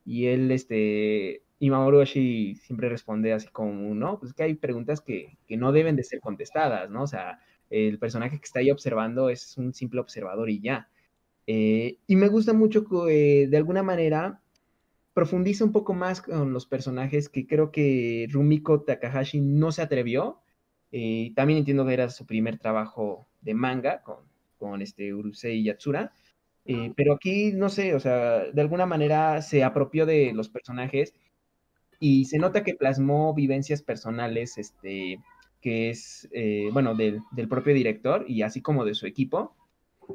Y 0.05 0.27
él, 0.27 0.51
este, 0.51 1.41
y 1.57 1.69
Mamoru 1.71 2.01
Oshii 2.01 2.55
siempre 2.55 2.89
responde 2.89 3.33
así 3.33 3.47
como, 3.47 3.95
no, 3.95 4.19
pues 4.19 4.33
que 4.33 4.43
hay 4.43 4.53
preguntas 4.53 5.01
que, 5.01 5.37
no 5.49 5.71
deben 5.71 5.95
de 5.95 6.03
ser 6.03 6.19
contestadas, 6.19 6.91
¿no? 6.91 7.03
O 7.03 7.07
sea, 7.07 7.39
el 7.71 7.97
personaje 7.97 8.37
que 8.37 8.45
está 8.45 8.59
ahí 8.59 8.69
observando 8.69 9.29
es 9.29 9.57
un 9.57 9.73
simple 9.73 9.99
observador 9.99 10.49
y 10.51 10.59
ya. 10.61 10.89
Eh, 11.47 11.97
y 12.05 12.15
me 12.17 12.27
gusta 12.27 12.53
mucho 12.53 12.85
que 12.85 13.47
de 13.49 13.57
alguna 13.57 13.81
manera 13.81 14.42
profundiza 15.13 15.63
un 15.63 15.71
poco 15.71 15.93
más 15.93 16.21
con 16.21 16.53
los 16.53 16.65
personajes 16.65 17.29
que 17.29 17.45
creo 17.47 17.71
que 17.71 18.27
Rumiko 18.31 18.81
Takahashi 18.81 19.41
no 19.41 19.71
se 19.71 19.81
atrevió. 19.81 20.39
Eh, 20.91 21.31
también 21.35 21.59
entiendo 21.59 21.85
que 21.85 21.93
era 21.93 22.09
su 22.09 22.25
primer 22.25 22.57
trabajo 22.57 23.27
de 23.41 23.53
manga 23.53 24.01
con, 24.03 24.17
con 24.57 24.81
este 24.81 25.13
Urusei 25.13 25.63
Yatsura. 25.63 26.13
Eh, 26.65 26.93
pero 26.95 27.13
aquí, 27.13 27.51
no 27.51 27.69
sé, 27.69 27.93
o 27.93 27.99
sea, 27.99 28.45
de 28.51 28.61
alguna 28.61 28.85
manera 28.85 29.41
se 29.41 29.63
apropió 29.63 30.05
de 30.05 30.31
los 30.33 30.49
personajes 30.49 31.13
y 31.99 32.25
se 32.25 32.37
nota 32.37 32.63
que 32.63 32.75
plasmó 32.75 33.33
vivencias 33.33 33.81
personales, 33.81 34.57
este, 34.57 35.19
que 35.61 35.89
es, 35.89 36.29
eh, 36.31 36.69
bueno, 36.71 36.95
del, 36.95 37.21
propio 37.49 37.73
director 37.73 38.25
y 38.27 38.41
así 38.41 38.61
como 38.61 38.85
de 38.85 38.95
su 38.95 39.07
equipo 39.07 39.55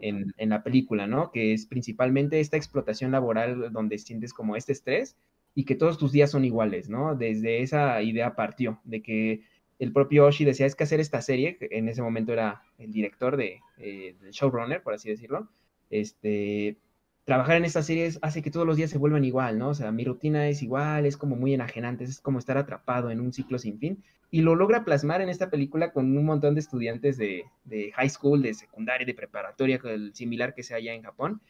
en, 0.01 0.33
la 0.39 0.63
película, 0.63 1.07
¿no? 1.07 1.31
Que 1.31 1.53
es 1.53 1.67
principalmente 1.67 2.41
esta 2.41 2.57
explotación 2.57 3.13
laboral 3.13 3.73
donde 3.73 3.99
sientes 3.99 4.33
como 4.33 4.57
este 4.57 4.73
estrés 4.73 5.17
y 5.55 5.65
que 5.65 5.75
todos 5.75 5.99
tus 5.99 6.13
días 6.13 6.31
son 6.31 6.45
iguales, 6.45 6.89
¿no? 6.89 7.15
Desde 7.17 7.63
esa 7.63 8.01
idea 8.03 8.37
partió, 8.37 8.81
de 8.85 9.03
que 9.03 9.43
el 9.79 9.93
propio 9.93 10.27
Oshi 10.27 10.45
decía, 10.45 10.67
es 10.67 10.75
que 10.75 10.85
hacer 10.85 11.01
esta 11.01 11.23
serie, 11.23 11.57
que 11.57 11.69
en 11.71 11.89
ese 11.89 12.03
momento 12.03 12.33
era 12.33 12.63
el 12.79 12.93
director 12.93 13.37
de, 13.37 13.61
eh, 13.79 14.17
del 14.21 14.33
showrunner, 14.33 14.83
por 14.83 14.95
así 14.95 15.09
decirlo, 15.09 15.49
este, 15.91 16.77
trabajar 17.29 17.57
en 17.57 17.67
estas 17.67 17.85
series 17.85 18.19
hace 18.23 18.41
que 18.41 18.51
todos 18.51 18.67
los 18.67 18.79
días 18.79 18.89
se 18.89 18.97
vuelvan 18.97 19.23
igual, 19.23 19.59
¿no? 19.59 19.69
O 19.69 19.75
sea, 19.75 19.93
mi 19.93 20.03
rutina 20.03 20.49
es 20.49 20.63
igual, 20.63 21.05
es 21.05 21.19
como 21.19 21.37
muy 21.37 21.53
enajenante, 21.53 22.05
es 22.05 22.21
como 22.21 22.39
estar 22.39 22.57
atrapado 22.57 23.11
en 23.11 23.21
un 23.21 23.35
ciclo 23.35 23.59
sin 23.59 23.79
fin. 23.79 24.03
Y 24.31 24.41
lo 24.41 24.55
logra 24.55 24.83
plasmar 24.83 25.21
en 25.21 25.29
esta 25.29 25.51
película 25.51 25.93
con 25.93 26.17
un 26.17 26.25
montón 26.25 26.55
de 26.55 26.61
estudiantes 26.61 27.19
de, 27.19 27.45
high 27.95 28.09
school, 28.09 28.41
de 28.41 28.55
secundaria, 28.55 29.05
de 29.05 29.13
preparatoria, 29.13 29.79
el 29.85 30.15
similar 30.15 30.55
que 30.55 30.63
sea 30.63 30.79
allá 30.79 30.95
en 30.95 31.03
Japón. 31.03 31.43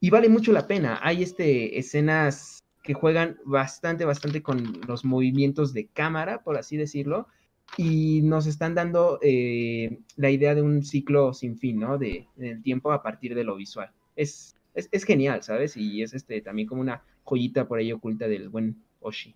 Y 0.00 0.10
vale 0.10 0.28
mucho 0.28 0.50
la 0.50 0.66
pena. 0.66 0.98
Hay 1.00 1.22
este, 1.22 1.78
escenas 1.78 2.58
que 2.82 2.92
juegan 2.92 3.38
bastante, 3.44 4.04
bastante 4.04 4.42
con 4.42 4.80
los 4.88 5.04
movimientos 5.04 5.72
de 5.72 5.86
cámara, 5.86 6.42
por 6.42 6.56
así 6.58 6.76
decirlo, 6.76 7.28
y 7.76 8.22
nos 8.22 8.48
están 8.48 8.74
dando 8.74 9.20
eh, 9.22 10.00
la 10.16 10.30
idea 10.30 10.56
de 10.56 10.62
un 10.62 10.82
ciclo 10.82 11.32
sin 11.32 11.58
fin, 11.58 11.78
¿no? 11.78 11.96
De, 11.96 12.26
el 12.38 12.60
tiempo 12.64 12.90
a 12.90 13.04
partir 13.04 13.36
de 13.36 13.44
lo 13.44 13.54
visual. 13.54 13.92
Es, 14.16 14.56
es, 14.74 15.04
genial, 15.04 15.42
¿sabes? 15.42 15.76
Y 15.76 16.02
es 16.02 16.14
este 16.14 16.40
también 16.40 16.68
como 16.68 16.80
una 16.80 17.02
joyita 17.24 17.66
por 17.66 17.78
ahí 17.78 17.92
oculta 17.92 18.28
del 18.28 18.48
buen 18.48 18.82
Oshi. 19.00 19.34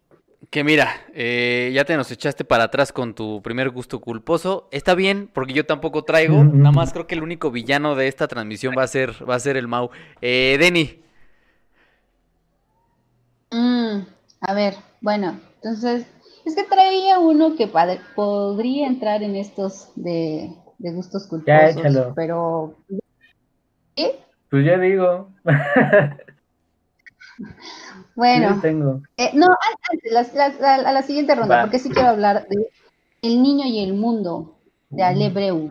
Que 0.51 0.63
mira, 0.63 0.89
eh, 1.13 1.73
ya 1.75 1.85
te 1.85 1.97
nos 1.97 2.11
echaste 2.11 2.45
para 2.45 2.65
atrás 2.65 2.93
con 2.93 3.15
tu 3.15 3.43
primer 3.43 3.71
gusto 3.71 4.01
culposo. 4.01 4.69
Está 4.71 4.95
bien, 4.95 5.29
porque 5.33 5.55
yo 5.55 5.67
tampoco 5.67 6.05
traigo. 6.05 6.45
Nada 6.45 6.73
más 6.73 6.93
creo 6.93 7.07
que 7.07 7.15
el 7.15 7.23
único 7.23 7.51
villano 7.51 7.95
de 7.95 8.07
esta 8.07 8.29
transmisión 8.29 8.75
va 8.77 8.85
a 8.85 8.89
ser, 8.89 9.29
va 9.29 9.35
a 9.35 9.41
ser 9.41 9.57
el 9.57 9.67
Mau. 9.67 9.91
Eh, 10.21 10.57
Denny. 10.61 11.03
Mm, 13.51 14.07
a 14.41 14.55
ver, 14.55 14.75
bueno, 15.01 15.41
entonces, 15.57 16.07
es 16.45 16.55
que 16.55 16.65
traía 16.65 17.19
uno 17.19 17.57
que 17.57 17.67
podría 17.67 18.87
entrar 18.87 19.23
en 19.23 19.37
estos 19.37 19.91
de, 19.97 20.51
gustos 20.79 21.27
culposos, 21.27 22.13
pero... 22.15 22.77
Pues 24.51 24.65
ya 24.65 24.79
digo. 24.79 25.31
Bueno, 28.15 28.59
tengo. 28.63 29.03
Eh, 29.19 29.31
no, 29.35 29.47
a 29.47 30.93
la 30.93 31.03
siguiente 31.03 31.35
ronda, 31.35 31.61
porque 31.61 31.79
sí 31.79 31.91
quiero 31.91 32.09
hablar 32.09 32.49
de 32.49 32.71
El 33.21 33.43
niño 33.43 33.67
y 33.67 33.81
el 33.81 33.93
mundo 33.93 34.57
de 34.89 35.03
Alebreu. 35.03 35.71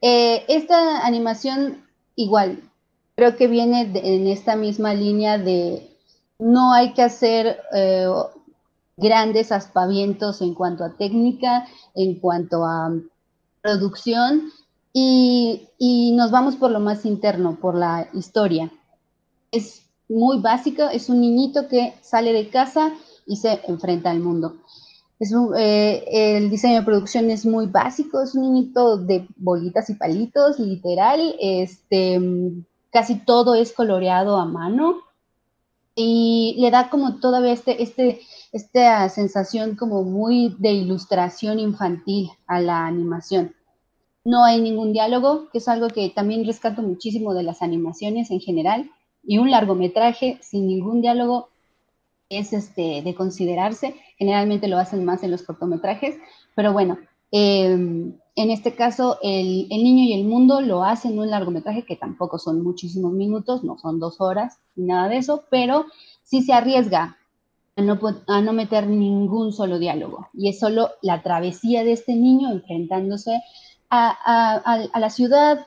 Eh, 0.00 0.44
esta 0.48 1.06
animación, 1.06 1.84
igual, 2.16 2.62
creo 3.14 3.36
que 3.36 3.46
viene 3.46 3.90
en 3.94 4.26
esta 4.26 4.56
misma 4.56 4.94
línea 4.94 5.36
de 5.36 5.86
no 6.38 6.72
hay 6.72 6.94
que 6.94 7.02
hacer 7.02 7.58
eh, 7.74 8.08
grandes 8.96 9.52
aspavientos 9.52 10.40
en 10.40 10.54
cuanto 10.54 10.84
a 10.84 10.96
técnica, 10.96 11.66
en 11.94 12.18
cuanto 12.18 12.64
a 12.64 12.90
producción, 13.60 14.50
y, 14.92 15.68
y, 15.78 16.12
nos 16.12 16.30
vamos 16.30 16.56
por 16.56 16.70
lo 16.70 16.80
más 16.80 17.04
interno, 17.04 17.58
por 17.60 17.74
la 17.74 18.08
historia. 18.12 18.72
Es 19.52 19.82
muy 20.08 20.40
básico, 20.40 20.82
es 20.84 21.08
un 21.08 21.20
niñito 21.20 21.68
que 21.68 21.94
sale 22.02 22.32
de 22.32 22.48
casa 22.48 22.92
y 23.26 23.36
se 23.36 23.60
enfrenta 23.66 24.10
al 24.10 24.20
mundo. 24.20 24.56
Es 25.20 25.34
eh, 25.56 26.36
el 26.36 26.48
diseño 26.48 26.76
de 26.76 26.86
producción 26.86 27.30
es 27.30 27.44
muy 27.44 27.66
básico, 27.66 28.22
es 28.22 28.34
un 28.34 28.42
niñito 28.42 28.96
de 28.96 29.28
bolitas 29.36 29.90
y 29.90 29.94
palitos, 29.94 30.58
literal. 30.58 31.36
Este, 31.38 32.18
casi 32.90 33.16
todo 33.16 33.54
es 33.54 33.72
coloreado 33.72 34.38
a 34.38 34.46
mano 34.46 34.96
y 35.94 36.56
le 36.58 36.70
da 36.70 36.88
como 36.88 37.16
todavía 37.16 37.52
este, 37.52 37.82
este, 37.82 38.20
esta 38.52 39.08
sensación 39.10 39.76
como 39.76 40.02
muy 40.04 40.56
de 40.58 40.72
ilustración 40.72 41.58
infantil 41.58 42.30
a 42.46 42.60
la 42.60 42.86
animación. 42.86 43.54
No 44.24 44.44
hay 44.44 44.60
ningún 44.60 44.92
diálogo, 44.92 45.48
que 45.50 45.58
es 45.58 45.68
algo 45.68 45.88
que 45.88 46.10
también 46.10 46.44
rescato 46.44 46.82
muchísimo 46.82 47.32
de 47.32 47.42
las 47.42 47.62
animaciones 47.62 48.30
en 48.30 48.40
general 48.40 48.90
y 49.22 49.38
un 49.38 49.50
largometraje 49.50 50.38
sin 50.42 50.66
ningún 50.66 51.00
diálogo 51.00 51.48
es 52.28 52.52
este, 52.52 53.02
de 53.02 53.14
considerarse. 53.14 53.94
Generalmente 54.18 54.68
lo 54.68 54.78
hacen 54.78 55.04
más 55.04 55.22
en 55.22 55.30
los 55.30 55.42
cortometrajes, 55.42 56.16
pero 56.54 56.72
bueno, 56.72 56.98
em, 57.32 58.14
en 58.36 58.50
este 58.50 58.74
caso 58.74 59.18
el, 59.22 59.68
niño 59.68 60.04
y 60.04 60.12
el 60.12 60.26
mundo 60.26 60.60
lo 60.60 60.84
hacen 60.84 61.12
en 61.12 61.20
un 61.20 61.30
largometraje 61.30 61.84
que 61.84 61.96
tampoco 61.96 62.38
son 62.38 62.62
muchísimos 62.62 63.12
minutos, 63.12 63.64
no 63.64 63.78
son 63.78 63.98
dos 64.00 64.20
horas 64.20 64.58
ni 64.76 64.86
nada 64.86 65.08
de 65.08 65.16
eso, 65.16 65.44
pero 65.50 65.86
sí 66.24 66.42
se 66.42 66.52
arriesga 66.52 67.16
a 67.76 67.82
no, 67.82 67.98
a 68.26 68.40
no 68.40 68.52
meter 68.52 68.86
ningún 68.86 69.52
solo 69.52 69.78
diálogo. 69.78 70.28
Y 70.34 70.48
es 70.50 70.58
solo 70.58 70.90
la 71.02 71.22
travesía 71.22 71.84
de 71.84 71.92
este 71.92 72.14
niño 72.14 72.50
enfrentándose 72.50 73.42
a, 73.90 74.88
la 74.98 75.10
ciudad, 75.10 75.66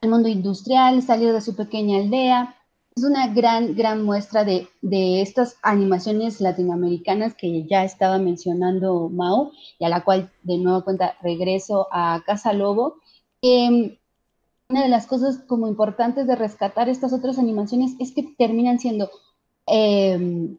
al 0.00 0.08
mundo 0.08 0.28
industrial, 0.28 1.02
salir 1.02 1.32
de 1.32 1.40
su 1.40 1.54
pequeña 1.56 1.98
aldea. 1.98 2.56
Es 2.96 3.02
una 3.02 3.26
gran, 3.26 3.74
gran 3.74 4.04
muestra 4.04 4.44
de, 4.44 4.68
estas 5.20 5.56
animaciones 5.62 6.40
latinoamericanas 6.40 7.34
que 7.34 7.64
ya 7.64 7.84
estaba 7.84 8.18
mencionando 8.18 9.08
Mao 9.08 9.50
y 9.78 9.84
a 9.84 9.88
la 9.88 10.04
cual 10.04 10.30
de 10.42 10.58
nuevo 10.58 10.84
regreso 11.20 11.88
a 11.90 12.22
Casa 12.24 12.52
Lobo. 12.52 12.96
una 13.42 14.82
de 14.82 14.88
las 14.88 15.06
cosas 15.06 15.38
como 15.48 15.66
importantes 15.66 16.26
de 16.26 16.36
rescatar 16.36 16.88
estas 16.88 17.12
otras 17.12 17.38
animaciones 17.38 17.94
es 17.98 18.12
que 18.12 18.22
terminan 18.38 18.78
siendo 18.78 19.10
em, 19.66 20.56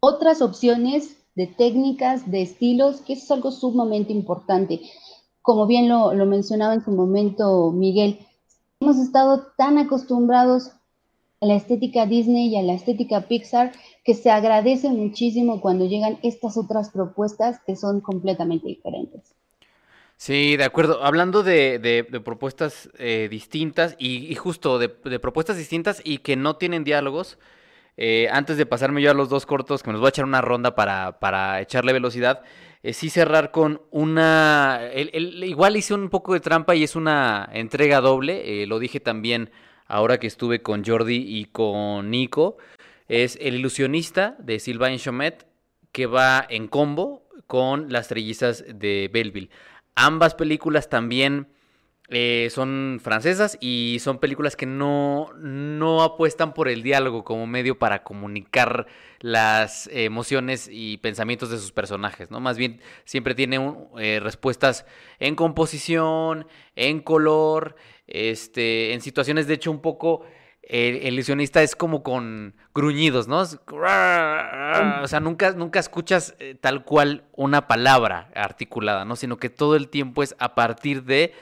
otras 0.00 0.40
opciones 0.40 1.18
de 1.34 1.46
técnicas, 1.46 2.30
de 2.30 2.42
estilos, 2.42 3.00
que 3.00 3.14
es 3.14 3.30
algo 3.30 3.50
sumamente 3.50 4.12
importante. 4.12 4.80
Como 5.44 5.66
bien 5.66 5.90
lo, 5.90 6.14
lo 6.14 6.24
mencionaba 6.24 6.72
en 6.72 6.82
su 6.82 6.90
momento 6.90 7.70
Miguel, 7.70 8.18
hemos 8.80 8.96
estado 8.96 9.48
tan 9.58 9.76
acostumbrados 9.76 10.70
a 11.42 11.46
la 11.46 11.54
estética 11.54 12.06
Disney 12.06 12.48
y 12.48 12.56
a 12.56 12.62
la 12.62 12.72
estética 12.72 13.28
Pixar 13.28 13.72
que 14.06 14.14
se 14.14 14.30
agradece 14.30 14.88
muchísimo 14.88 15.60
cuando 15.60 15.84
llegan 15.84 16.18
estas 16.22 16.56
otras 16.56 16.88
propuestas 16.88 17.60
que 17.66 17.76
son 17.76 18.00
completamente 18.00 18.68
diferentes. 18.68 19.34
Sí, 20.16 20.56
de 20.56 20.64
acuerdo. 20.64 21.04
Hablando 21.04 21.42
de, 21.42 22.06
propuestas 22.24 22.88
eh, 22.96 23.28
distintas 23.30 23.96
y, 23.98 24.34
justo 24.36 24.78
de, 24.78 24.88
propuestas 24.88 25.58
distintas 25.58 26.00
y 26.02 26.20
que 26.20 26.36
no 26.36 26.56
tienen 26.56 26.84
diálogos, 26.84 27.36
eh, 27.98 28.28
antes 28.32 28.56
de 28.56 28.64
pasarme 28.64 29.02
yo 29.02 29.10
a 29.10 29.14
los 29.14 29.28
dos 29.28 29.44
cortos, 29.44 29.82
que 29.82 29.92
nos 29.92 30.00
voy 30.00 30.06
a 30.06 30.08
echar 30.08 30.24
una 30.24 30.40
ronda 30.40 30.74
para, 30.74 31.20
para 31.20 31.60
echarle 31.60 31.92
velocidad, 31.92 32.40
eh, 32.84 32.92
sí 32.92 33.08
cerrar 33.08 33.50
con 33.50 33.80
una... 33.90 34.90
igual 34.94 35.76
hice 35.76 35.94
un 35.94 36.10
poco 36.10 36.34
de 36.34 36.40
trampa 36.40 36.74
y 36.74 36.84
es 36.84 36.94
una 36.94 37.48
entrega 37.50 38.02
doble, 38.02 38.62
eh, 38.62 38.66
lo 38.66 38.78
dije 38.78 39.00
también 39.00 39.50
ahora 39.86 40.20
que 40.20 40.26
estuve 40.26 40.60
con 40.60 40.84
Jordi 40.84 41.24
y 41.26 41.46
con 41.46 42.10
Nico, 42.10 42.58
es 43.08 43.38
El 43.40 43.54
ilusionista 43.54 44.36
de 44.38 44.60
Sylvain 44.60 44.98
Chomet, 44.98 45.46
que 45.92 46.04
va 46.04 46.44
en 46.46 46.68
combo 46.68 47.26
con 47.46 47.90
Las 47.90 48.08
trellizas 48.08 48.64
de 48.68 49.10
Belleville. 49.10 49.48
Ambas 49.94 50.34
películas 50.34 50.90
también 50.90 51.48
eh, 52.08 52.48
son 52.50 53.00
francesas 53.02 53.56
y 53.60 53.96
son 54.00 54.18
películas 54.18 54.56
que 54.56 54.66
no, 54.66 55.30
no 55.38 56.02
apuestan 56.02 56.52
por 56.52 56.68
el 56.68 56.82
diálogo 56.82 57.24
como 57.24 57.46
medio 57.46 57.78
para 57.78 58.02
comunicar 58.02 58.86
las 59.20 59.88
emociones 59.90 60.68
y 60.70 60.98
pensamientos 60.98 61.48
de 61.48 61.56
sus 61.56 61.72
personajes, 61.72 62.30
¿no? 62.30 62.40
Más 62.40 62.58
bien 62.58 62.82
siempre 63.06 63.34
tiene 63.34 63.74
eh, 63.98 64.20
respuestas 64.22 64.84
en 65.18 65.34
composición, 65.34 66.46
en 66.76 67.00
color, 67.00 67.74
este, 68.06 68.92
en 68.92 69.00
situaciones 69.00 69.46
de 69.46 69.54
hecho 69.54 69.70
un 69.70 69.80
poco... 69.80 70.26
el 70.62 71.12
ilusionista 71.14 71.62
es 71.62 71.74
como 71.74 72.02
con 72.02 72.54
gruñidos, 72.74 73.28
¿no? 73.28 73.40
O 73.40 75.08
sea, 75.08 75.20
nunca, 75.20 75.52
nunca 75.52 75.78
escuchas 75.78 76.34
eh, 76.38 76.54
tal 76.54 76.84
cual 76.84 77.24
una 77.32 77.66
palabra 77.66 78.30
articulada, 78.34 79.04
¿no? 79.06 79.16
Sino 79.16 79.38
que 79.38 79.48
todo 79.48 79.76
el 79.76 79.88
tiempo 79.88 80.22
es 80.22 80.34
a 80.38 80.54
partir 80.54 81.04
de 81.04 81.32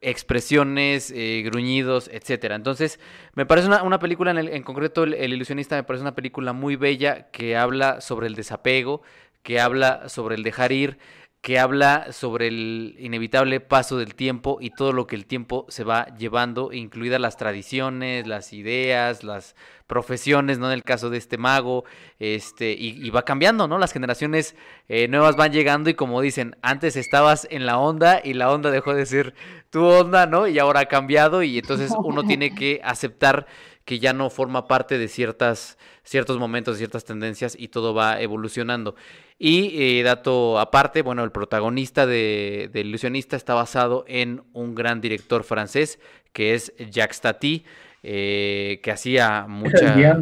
expresiones, 0.00 1.10
eh, 1.10 1.42
gruñidos, 1.44 2.08
etcétera. 2.12 2.54
Entonces, 2.54 3.00
me 3.34 3.46
parece 3.46 3.68
una, 3.68 3.98
película, 3.98 4.30
en, 4.30 4.38
en 4.38 4.62
concreto 4.62 5.04
el, 5.04 5.32
Ilusionista, 5.32 5.76
me 5.76 5.84
parece 5.84 6.02
una 6.02 6.14
película 6.14 6.52
muy 6.52 6.76
bella 6.76 7.30
que 7.30 7.56
habla 7.56 8.00
sobre 8.00 8.26
el 8.26 8.34
desapego, 8.34 9.02
que 9.42 9.60
habla 9.60 10.08
sobre 10.08 10.34
el 10.34 10.42
dejar 10.42 10.72
ir, 10.72 10.98
que 11.40 11.60
habla 11.60 12.12
sobre 12.12 12.48
el 12.48 12.96
inevitable 12.98 13.60
paso 13.60 13.98
del 13.98 14.16
tiempo 14.16 14.58
y 14.60 14.70
todo 14.70 14.92
lo 14.92 15.06
que 15.06 15.14
el 15.14 15.26
tiempo 15.26 15.64
se 15.68 15.84
va 15.84 16.06
llevando, 16.16 16.72
incluidas 16.72 17.20
las 17.20 17.36
tradiciones, 17.36 18.26
las 18.26 18.52
ideas, 18.52 19.22
las 19.22 19.54
profesiones, 19.86 20.58
¿no? 20.58 20.66
En 20.66 20.72
el 20.72 20.82
caso 20.82 21.10
de 21.10 21.18
este 21.18 21.38
mago, 21.38 21.84
este, 22.18 22.72
y, 22.72 23.08
va 23.10 23.24
cambiando, 23.24 23.68
¿no? 23.68 23.78
Las 23.78 23.92
generaciones 23.92 24.56
eh, 24.88 25.08
nuevas 25.08 25.36
van 25.36 25.52
llegando 25.52 25.90
y 25.90 25.94
como 25.94 26.20
dicen, 26.20 26.56
antes 26.62 26.96
estabas 26.96 27.46
en 27.50 27.66
la 27.66 27.78
onda 27.78 28.20
y 28.22 28.34
la 28.34 28.50
onda 28.50 28.70
dejó 28.70 28.94
de 28.94 29.06
ser 29.06 29.34
tu 29.70 29.84
onda, 29.84 30.26
¿no? 30.26 30.48
Y 30.48 30.58
ahora 30.58 30.80
ha 30.80 30.86
cambiado 30.86 31.42
y 31.42 31.58
entonces 31.58 31.92
uno 32.04 32.24
tiene 32.24 32.54
que 32.54 32.80
aceptar 32.82 33.46
que 33.84 34.00
ya 34.00 34.12
no 34.12 34.30
forma 34.30 34.66
parte 34.66 34.98
de 34.98 35.06
ciertas, 35.06 35.78
ciertos 36.02 36.38
momentos, 36.38 36.76
ciertas 36.76 37.04
tendencias 37.04 37.56
y 37.58 37.68
todo 37.68 37.94
va 37.94 38.20
evolucionando. 38.20 38.96
Y 39.38 39.80
eh, 39.80 40.02
dato 40.02 40.58
aparte, 40.58 41.02
bueno, 41.02 41.22
el 41.22 41.30
protagonista 41.30 42.04
de, 42.04 42.68
de, 42.72 42.80
Ilusionista 42.80 43.36
está 43.36 43.54
basado 43.54 44.04
en 44.08 44.42
un 44.52 44.74
gran 44.74 45.00
director 45.00 45.44
francés 45.44 46.00
que 46.32 46.54
es 46.54 46.74
Jacques 46.90 47.20
Tati. 47.20 47.64
Eh, 48.08 48.78
que 48.84 48.92
hacía 48.92 49.46
mucha, 49.48 50.16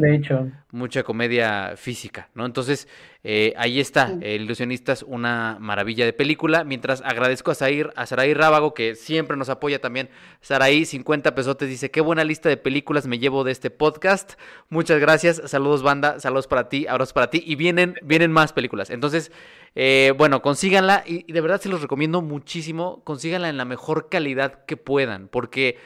mucha 0.71 1.03
comedia 1.03 1.73
física, 1.77 2.29
¿no? 2.33 2.43
Entonces, 2.43 2.87
eh, 3.23 3.53
ahí 3.57 3.79
está, 3.79 4.11
El 4.21 4.41
Ilusionista 4.41 4.93
es 4.93 5.03
una 5.03 5.57
maravilla 5.59 6.03
de 6.03 6.11
película, 6.11 6.63
mientras 6.63 7.03
agradezco 7.03 7.51
a, 7.51 7.55
Zair, 7.55 7.91
a 7.95 8.07
Saraí 8.07 8.33
Rábago, 8.33 8.73
que 8.73 8.95
siempre 8.95 9.37
nos 9.37 9.49
apoya 9.49 9.81
también. 9.81 10.09
Saraí, 10.41 10.85
50 10.85 11.35
pesotes, 11.35 11.69
dice, 11.69 11.91
qué 11.91 12.01
buena 12.01 12.23
lista 12.23 12.49
de 12.49 12.57
películas 12.57 13.05
me 13.05 13.19
llevo 13.19 13.43
de 13.43 13.51
este 13.51 13.69
podcast. 13.69 14.33
Muchas 14.69 14.99
gracias, 14.99 15.43
saludos 15.45 15.83
banda, 15.83 16.19
saludos 16.19 16.47
para 16.47 16.69
ti, 16.69 16.87
abrazos 16.87 17.13
para 17.13 17.29
ti, 17.29 17.43
y 17.45 17.53
vienen, 17.53 17.93
vienen 18.01 18.31
más 18.31 18.51
películas. 18.51 18.89
Entonces, 18.89 19.31
eh, 19.75 20.11
bueno, 20.17 20.41
consíganla, 20.41 21.03
y, 21.05 21.23
y 21.27 21.33
de 21.33 21.41
verdad 21.41 21.61
se 21.61 21.69
los 21.69 21.83
recomiendo 21.83 22.23
muchísimo, 22.23 23.03
consíganla 23.03 23.47
en 23.47 23.57
la 23.57 23.65
mejor 23.65 24.09
calidad 24.09 24.65
que 24.65 24.75
puedan, 24.75 25.27
porque 25.27 25.77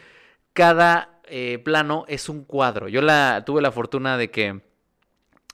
cada 0.53 1.18
eh, 1.30 1.60
plano 1.60 2.06
es 2.07 2.30
un 2.30 2.43
cuadro. 2.43 2.88
Yo 2.88 3.01
la 3.01 3.43
tuve 3.45 3.61
la 3.61 3.72
fortuna 3.72 4.18
de 4.18 4.30
que 4.31 4.61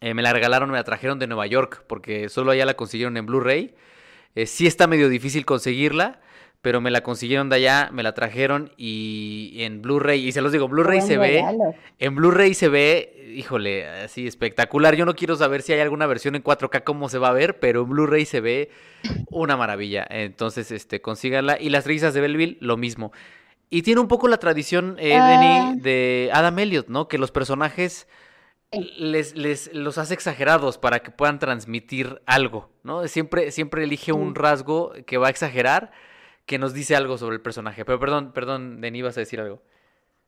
eh, 0.02 0.14
me 0.14 0.22
la 0.22 0.34
regalaron, 0.34 0.70
me 0.70 0.78
la 0.78 0.84
trajeron 0.84 1.20
de 1.20 1.28
Nueva 1.28 1.48
York, 1.48 1.84
porque 1.88 2.30
solo 2.30 2.52
allá 2.52 2.66
la 2.66 2.76
consiguieron 2.76 3.18
en 3.18 3.26
Blu-ray. 3.26 3.76
Eh, 4.36 4.46
sí 4.46 4.68
está 4.68 4.88
medio 4.88 5.10
difícil 5.10 5.46
conseguirla, 5.46 6.20
pero 6.62 6.82
me 6.82 6.92
la 6.92 7.02
consiguieron 7.02 7.50
de 7.50 7.56
allá, 7.58 7.90
me 7.94 8.04
la 8.04 8.14
trajeron 8.14 8.72
y 8.76 9.56
en 9.60 9.82
Blu-ray, 9.82 10.28
y 10.28 10.32
se 10.32 10.42
los 10.42 10.52
digo, 10.52 10.68
Blu-ray 10.68 11.02
se 11.02 11.18
ve, 11.18 11.44
en 12.00 12.16
Blu-ray 12.16 12.54
se 12.54 12.70
ve, 12.70 13.34
híjole, 13.36 13.88
así 13.88 14.28
espectacular. 14.28 14.96
Yo 14.96 15.06
no 15.06 15.16
quiero 15.16 15.36
saber 15.36 15.62
si 15.62 15.74
hay 15.74 15.80
alguna 15.80 16.08
versión 16.08 16.36
en 16.36 16.44
4K 16.44 16.84
cómo 16.84 17.08
se 17.08 17.18
va 17.18 17.30
a 17.30 17.34
ver, 17.34 17.60
pero 17.60 17.84
en 17.84 17.90
Blu-ray 17.90 18.26
se 18.26 18.42
ve 18.42 18.72
una 19.30 19.56
maravilla. 19.58 20.06
Entonces, 20.10 20.72
este, 20.72 21.02
consíganla. 21.02 21.58
Y 21.60 21.70
las 21.70 21.86
risas 21.86 22.14
de 22.14 22.22
Belleville, 22.22 22.58
lo 22.60 22.78
mismo. 22.78 23.12
Y 23.70 23.82
tiene 23.82 24.02
un 24.02 24.08
poco 24.08 24.28
la 24.28 24.38
tradición, 24.38 24.96
eh, 25.00 25.16
ah. 25.16 25.74
de 25.76 26.30
Adam 26.34 26.60
Elliot, 26.60 26.88
¿no? 26.88 27.08
Que 27.08 27.18
los 27.18 27.32
personajes 27.32 28.08
les, 28.72 29.36
les 29.36 29.74
los 29.74 29.98
hace 29.98 30.14
exagerados 30.14 30.78
para 30.78 31.00
que 31.00 31.12
puedan 31.12 31.40
transmitir 31.40 32.22
algo, 32.26 32.70
¿no? 32.84 33.08
Siempre, 33.08 33.52
siempre 33.52 33.84
elige 33.84 34.12
un 34.12 34.36
rasgo 34.36 34.94
que 35.06 35.18
va 35.18 35.28
a 35.28 35.30
exagerar, 35.30 35.92
que 36.46 36.60
nos 36.60 36.74
dice 36.74 36.96
algo 36.96 37.18
sobre 37.18 37.36
el 37.36 37.42
personaje. 37.42 37.86
Pero 37.86 38.00
perdón, 38.00 38.32
perdón, 38.34 38.82
Denis, 38.82 39.04
vas 39.04 39.18
a 39.18 39.22
decir 39.22 39.40
algo. 39.40 39.62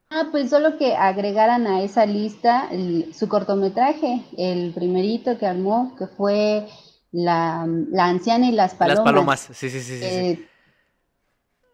Ah, 0.09 0.29
pues 0.31 0.49
solo 0.49 0.77
que 0.77 0.95
agregaran 0.95 1.67
a 1.67 1.83
esa 1.83 2.05
lista 2.05 2.69
su 3.11 3.27
cortometraje, 3.27 4.23
el 4.37 4.73
primerito 4.73 5.37
que 5.37 5.45
armó, 5.45 5.95
que 5.97 6.07
fue 6.07 6.65
la, 7.11 7.67
anciana 7.97 8.47
y 8.47 8.53
las 8.53 8.73
palomas. 8.75 8.97
Las 8.97 9.05
palomas, 9.05 9.39
sí, 9.51 9.69
sí, 9.69 9.81
sí. 9.81 9.99
sí. 9.99 10.05
Eh, 10.05 10.47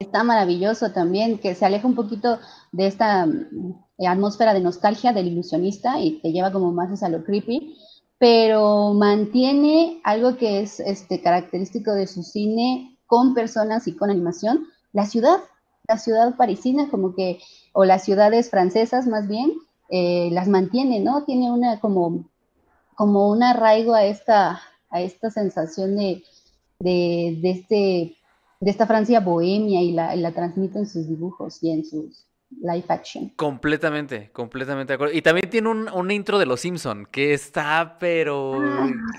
está 0.04 0.24
maravilloso 0.24 0.92
también, 0.92 1.40
que 1.40 1.56
se 1.56 1.66
aleja 1.66 1.88
un 1.88 1.96
poquito 1.96 2.40
de 2.72 2.88
esta 2.88 3.26
mm, 3.26 4.06
atmósfera 4.08 4.54
de 4.54 4.62
nostalgia 4.62 5.14
del 5.14 5.28
ilusionista 5.28 6.00
y 6.00 6.20
te 6.22 6.32
lleva 6.32 6.52
como 6.52 6.72
más 6.72 7.02
a 7.04 7.10
lo 7.10 7.24
creepy, 7.24 7.76
pero 8.20 8.94
mantiene 8.94 10.00
algo 10.04 10.38
que 10.38 10.62
es 10.62 10.80
este, 10.80 11.22
característico 11.22 11.92
de 11.94 12.08
su 12.08 12.24
cine 12.24 12.98
con 13.06 13.34
personas 13.34 13.88
y 13.88 13.96
con 13.96 14.10
animación, 14.10 14.68
la 14.92 15.06
ciudad, 15.06 15.40
la 15.88 15.98
ciudad 15.98 16.36
parisina, 16.36 16.90
como 16.90 17.16
que, 17.16 17.40
o 17.74 17.86
las 17.86 18.04
ciudades 18.04 18.50
francesas 18.50 19.08
más 19.08 19.28
bien, 19.28 19.52
eh, 19.90 20.30
las 20.32 20.48
mantiene, 20.48 21.00
¿no? 21.00 21.24
Tiene 21.26 21.52
una 21.52 21.80
como, 21.80 22.30
como 22.96 23.30
un 23.30 23.44
arraigo 23.44 23.94
a 23.94 24.06
esta, 24.06 24.62
a 24.90 25.02
esta 25.02 25.30
sensación 25.30 25.96
de, 25.96 26.24
de, 26.80 27.40
de 27.42 27.52
este 27.52 28.18
de 28.64 28.72
esta 28.72 28.88
Francia 28.88 29.20
bohemia 29.20 29.82
y 29.82 29.92
la, 29.92 30.16
la 30.16 30.32
transmite 30.32 30.80
en 30.80 30.88
sus 30.88 31.08
dibujos 31.08 31.62
y 31.62 31.72
en 31.72 31.86
sus 31.86 32.26
live 32.62 32.86
action. 32.88 33.30
Completamente, 33.36 34.30
completamente 34.32 34.92
de 34.92 34.96
acuerdo. 34.96 35.14
Y 35.14 35.22
también 35.22 35.50
tiene 35.50 35.70
un, 35.70 36.12
intro 36.12 36.40
de 36.40 36.46
Los 36.46 36.62
Simpson 36.62 37.06
que 37.12 37.34
está, 37.34 37.98
pero 38.00 38.62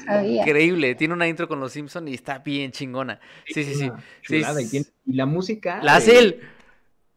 ah, 0.07 0.25
increíble. 0.25 0.95
Tiene 0.95 1.15
una 1.15 1.29
intro 1.29 1.47
con 1.47 1.61
Los 1.61 1.73
Simpson 1.73 2.09
y 2.09 2.15
está 2.15 2.39
bien 2.39 2.71
chingona. 2.71 3.21
Sí, 3.47 3.65
sí, 3.65 3.75
sí. 3.75 3.91
y, 5.05 5.13
la 5.13 5.27
música. 5.27 5.83
La 5.83 5.97
hace 5.97 6.19
él. 6.19 6.41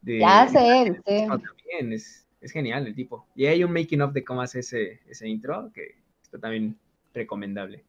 la 0.03 0.41
hace 0.41 0.81
él, 0.81 1.01
sí. 1.05 1.27
También 1.27 1.93
es, 1.93 2.25
es, 2.41 2.51
genial 2.51 2.87
el 2.87 2.95
tipo. 2.95 3.25
Y 3.35 3.45
hay 3.45 3.63
un 3.63 3.71
making 3.71 4.01
of 4.01 4.13
de 4.13 4.23
cómo 4.23 4.41
hace 4.41 4.59
ese, 4.59 4.99
ese 5.07 5.29
intro 5.29 5.71
que 5.73 5.95
está 6.21 6.39
también 6.39 6.75
recomendable. 7.13 7.83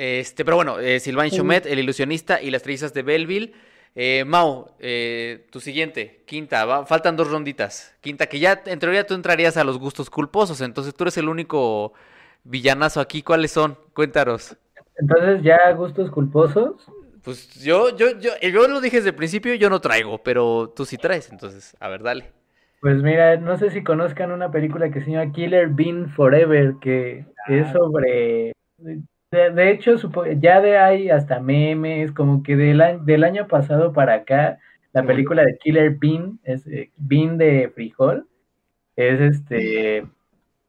Este, 0.00 0.46
pero 0.46 0.56
bueno, 0.56 0.78
eh, 0.78 0.98
Sylvain 0.98 1.30
Chomet, 1.30 1.66
El 1.66 1.78
ilusionista 1.78 2.40
y 2.40 2.50
las 2.50 2.62
trillizas 2.62 2.94
de 2.94 3.02
Belleville. 3.02 3.52
Eh, 3.94 4.24
Mau, 4.26 4.68
eh, 4.78 5.46
tu 5.50 5.60
siguiente, 5.60 6.22
quinta, 6.24 6.86
faltan 6.86 7.16
dos 7.16 7.30
ronditas. 7.30 7.94
Quinta, 8.00 8.26
que 8.26 8.38
ya 8.38 8.62
en 8.64 8.78
teoría 8.78 9.06
tú 9.06 9.12
entrarías 9.12 9.58
a 9.58 9.64
los 9.64 9.78
gustos 9.78 10.08
culposos, 10.08 10.62
entonces 10.62 10.94
tú 10.94 11.04
eres 11.04 11.18
el 11.18 11.28
único 11.28 11.92
villanazo 12.44 13.00
aquí. 13.00 13.20
¿Cuáles 13.20 13.50
son? 13.50 13.76
Cuéntanos. 13.92 14.56
Entonces, 14.96 15.42
¿ya 15.42 15.70
gustos 15.72 16.10
culposos? 16.10 16.76
Pues 17.22 17.62
yo, 17.62 17.94
yo, 17.94 18.18
yo, 18.18 18.30
yo 18.40 18.68
lo 18.68 18.80
dije 18.80 18.96
desde 18.96 19.10
el 19.10 19.16
principio, 19.16 19.52
yo 19.56 19.68
no 19.68 19.82
traigo, 19.82 20.22
pero 20.22 20.72
tú 20.74 20.86
sí 20.86 20.96
traes, 20.96 21.30
entonces, 21.30 21.76
a 21.78 21.90
ver, 21.90 22.02
dale. 22.02 22.32
Pues 22.80 23.02
mira, 23.02 23.36
no 23.36 23.58
sé 23.58 23.68
si 23.68 23.84
conozcan 23.84 24.30
una 24.30 24.50
película 24.50 24.90
que 24.90 25.02
se 25.02 25.10
llama 25.10 25.30
Killer 25.30 25.68
Bean 25.68 26.08
Forever, 26.08 26.76
que 26.80 27.26
es 27.48 27.66
ah. 27.66 27.72
sobre 27.74 28.54
de, 29.30 29.70
hecho, 29.70 29.94
ya 30.40 30.60
de 30.60 30.76
ahí 30.76 31.08
hasta 31.08 31.38
memes, 31.40 32.10
como 32.12 32.42
que 32.42 32.56
del, 32.56 32.82
del 33.04 33.24
año 33.24 33.46
pasado 33.46 33.92
para 33.92 34.14
acá, 34.14 34.58
la 34.92 35.04
película 35.04 35.44
de 35.44 35.56
Killer 35.58 35.96
Bean, 36.00 36.40
es 36.42 36.66
eh, 36.66 36.90
Bean 36.96 37.38
de 37.38 37.70
frijol, 37.72 38.26
es 38.96 39.20
este, 39.20 40.04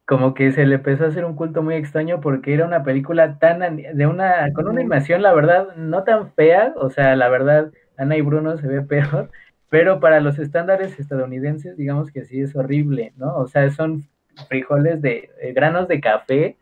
como 0.06 0.36
que 0.36 0.52
se 0.52 0.66
le 0.68 0.76
empezó 0.76 1.06
a 1.06 1.08
hacer 1.08 1.26
un 1.26 1.36
culto 1.36 1.64
muy 1.64 1.74
extraño 1.74 2.22
porque 2.22 2.54
era 2.54 2.68
una 2.68 2.84
película 2.84 3.40
tan, 3.40 3.78
de 3.78 4.08
una, 4.08 4.54
con 4.54 4.68
una 4.68 4.80
animación, 4.80 5.24
la 5.24 5.34
verdad, 5.34 5.76
no 5.76 6.04
tan 6.04 6.32
fea, 6.34 6.76
o 6.78 6.92
sea, 6.92 7.16
la 7.16 7.30
verdad, 7.30 7.72
Ana 7.98 8.16
y 8.16 8.22
Bruno 8.22 8.58
se 8.58 8.68
ve 8.68 8.82
peor, 8.84 9.32
pero 9.70 10.00
para 10.00 10.20
los 10.20 10.38
estándares 10.38 11.00
estadounidenses, 11.00 11.78
digamos 11.78 12.12
que 12.12 12.26
sí 12.26 12.42
es 12.42 12.56
horrible, 12.56 13.14
¿no? 13.18 13.36
O 13.38 13.48
sea, 13.48 13.72
son 13.72 14.04
frijoles 14.50 15.02
de 15.02 15.32
granos 15.56 15.88
de 15.88 16.00
café 16.00 16.58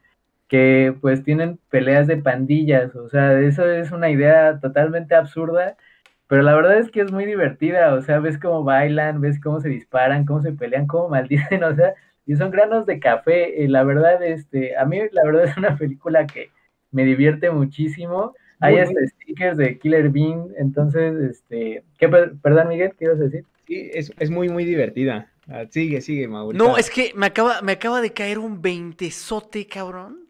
que 0.49 0.95
pues 0.99 1.23
tienen 1.23 1.59
peleas 1.69 2.07
de 2.07 2.17
pandillas, 2.17 2.95
o 2.95 3.07
sea, 3.07 3.39
eso 3.39 3.65
es 3.69 3.91
una 3.91 4.09
idea 4.09 4.59
totalmente 4.59 5.13
absurda, 5.15 5.77
pero 6.27 6.41
la 6.41 6.55
verdad 6.55 6.80
es 6.80 6.89
que 6.89 7.01
es 7.01 7.11
muy 7.11 7.26
divertida, 7.26 7.93
o 7.93 8.01
sea, 8.01 8.19
ves 8.19 8.39
cómo 8.39 8.63
bailan, 8.63 9.21
ves 9.21 9.39
cómo 9.39 9.61
se 9.61 9.69
disparan, 9.69 10.26
cómo 10.26 10.41
se 10.41 10.51
pelean, 10.51 10.88
cómo 10.88 11.07
maldicen, 11.09 11.63
o 11.63 11.76
sea, 11.76 11.93
y 12.26 12.35
son 12.35 12.51
granos 12.51 12.88
de 12.88 12.99
café, 12.99 13.63
y 13.63 13.67
la 13.67 13.84
verdad, 13.84 14.21
este, 14.23 14.76
a 14.76 14.85
mí 14.85 14.99
la 15.11 15.23
verdad 15.23 15.43
es 15.45 15.55
una 15.55 15.77
película 15.77 16.26
que 16.26 16.49
me 16.91 17.05
divierte 17.05 17.51
muchísimo, 17.51 18.34
hay 18.59 18.80
hasta 18.80 18.99
stickers 19.05 19.55
de 19.55 19.77
Killer 19.77 20.09
Bean, 20.09 20.47
entonces, 20.57 21.15
este, 21.31 21.84
¿qué, 21.97 22.09
perdón 22.09 22.69
Miguel, 22.69 22.91
¿qué 22.97 23.05
ibas 23.05 23.19
a 23.19 23.23
decir? 23.23 23.45
Sí, 23.67 23.91
es, 23.93 24.11
es 24.17 24.31
muy, 24.31 24.49
muy 24.49 24.65
divertida. 24.65 25.30
Ah, 25.47 25.65
sigue, 25.69 26.01
sigue, 26.01 26.27
Mauricio. 26.27 26.67
No, 26.67 26.76
es 26.77 26.89
que 26.89 27.11
me 27.15 27.27
acaba, 27.27 27.61
me 27.61 27.73
acaba 27.73 28.01
de 28.01 28.11
caer 28.11 28.39
un 28.39 28.61
veintesote, 28.61 29.65
cabrón. 29.67 30.28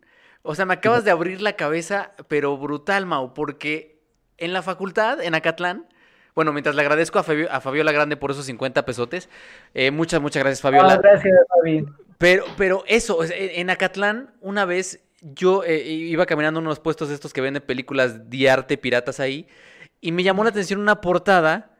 O 0.49 0.55
sea, 0.55 0.65
me 0.65 0.73
acabas 0.73 1.03
de 1.03 1.11
abrir 1.11 1.43
la 1.43 1.53
cabeza, 1.53 2.13
pero 2.27 2.57
brutal, 2.57 3.05
Mau, 3.05 3.35
porque 3.35 4.01
en 4.39 4.51
la 4.51 4.63
facultad, 4.63 5.21
en 5.21 5.35
Acatlán, 5.35 5.85
bueno, 6.33 6.51
mientras 6.53 6.75
le 6.75 6.81
agradezco 6.81 7.19
a, 7.19 7.23
Fabiola 7.23 7.91
Grande 7.91 8.17
por 8.17 8.31
esos 8.31 8.47
50 8.47 8.83
pesotes, 8.83 9.29
eh, 9.75 9.91
muchas, 9.91 10.19
muchas 10.19 10.41
gracias, 10.41 10.61
Fabiola. 10.61 10.97
gracias, 10.97 11.37
Fabi. 11.49 11.85
Pero, 12.17 12.45
pero 12.57 12.83
eso, 12.87 13.19
en 13.31 13.69
Acatlán, 13.69 14.33
una 14.41 14.65
vez 14.65 15.03
yo 15.21 15.63
eh, 15.63 15.83
iba 15.87 16.25
caminando 16.25 16.59
unos 16.59 16.79
puestos 16.79 17.09
de 17.09 17.13
estos 17.13 17.31
que 17.31 17.41
venden 17.41 17.61
películas 17.61 18.27
de 18.31 18.49
arte 18.49 18.75
piratas 18.79 19.19
ahí, 19.19 19.47
y 20.01 20.11
me 20.11 20.23
llamó 20.23 20.43
la 20.43 20.49
atención 20.49 20.79
una 20.79 20.99
portada 20.99 21.77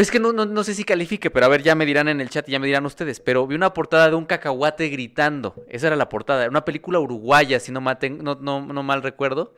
Ves 0.00 0.10
que 0.10 0.18
no, 0.18 0.32
no, 0.32 0.64
sé 0.64 0.72
si 0.72 0.84
califique, 0.84 1.30
pero 1.30 1.44
a 1.44 1.50
ver, 1.50 1.62
ya 1.62 1.74
me 1.74 1.84
dirán 1.84 2.08
en 2.08 2.22
el 2.22 2.30
chat 2.30 2.48
y 2.48 2.52
ya 2.52 2.58
me 2.58 2.66
dirán 2.66 2.86
ustedes. 2.86 3.20
Pero 3.20 3.46
vi 3.46 3.54
una 3.54 3.74
portada 3.74 4.08
de 4.08 4.16
un 4.16 4.24
cacahuate 4.24 4.88
gritando. 4.88 5.62
Esa 5.68 5.88
era 5.88 5.96
la 5.96 6.08
portada. 6.08 6.40
Era 6.40 6.48
una 6.48 6.64
película 6.64 6.98
uruguaya, 6.98 7.60
si 7.60 7.70
no, 7.70 7.82
maten, 7.82 8.24
no, 8.24 8.34
no, 8.36 8.64
no, 8.64 8.82
mal 8.82 9.02
recuerdo. 9.02 9.54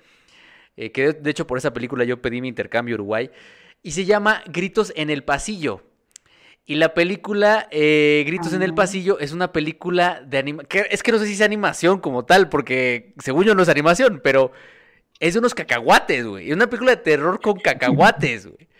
Eh, 0.76 0.90
que 0.90 1.12
de 1.12 1.30
hecho 1.30 1.46
por 1.46 1.58
esa 1.58 1.72
película 1.72 2.02
yo 2.02 2.20
pedí 2.20 2.40
mi 2.40 2.48
intercambio 2.48 2.96
Uruguay. 2.96 3.30
Y 3.84 3.92
se 3.92 4.04
llama 4.04 4.42
Gritos 4.46 4.92
en 4.96 5.10
el 5.10 5.22
Pasillo. 5.22 5.84
Y 6.66 6.74
la 6.74 6.92
película 6.92 7.68
eh, 7.70 8.24
Gritos 8.26 8.52
en 8.52 8.64
el 8.64 8.74
Pasillo 8.74 9.20
es 9.20 9.30
una 9.30 9.52
película 9.52 10.24
de 10.26 10.38
animación. 10.38 10.86
Es 10.90 11.04
que 11.04 11.12
no 11.12 11.20
sé 11.20 11.26
si 11.26 11.34
es 11.34 11.40
animación 11.40 12.00
como 12.00 12.24
tal, 12.24 12.48
porque 12.48 13.14
según 13.22 13.44
yo 13.44 13.54
no 13.54 13.62
es 13.62 13.68
animación, 13.68 14.20
pero 14.24 14.50
es 15.20 15.34
de 15.34 15.38
unos 15.38 15.54
cacahuates, 15.54 16.26
güey. 16.26 16.48
Es 16.48 16.56
una 16.56 16.66
película 16.66 16.96
de 16.96 17.02
terror 17.02 17.40
con 17.40 17.60
cacahuates, 17.60 18.48
güey. 18.48 18.71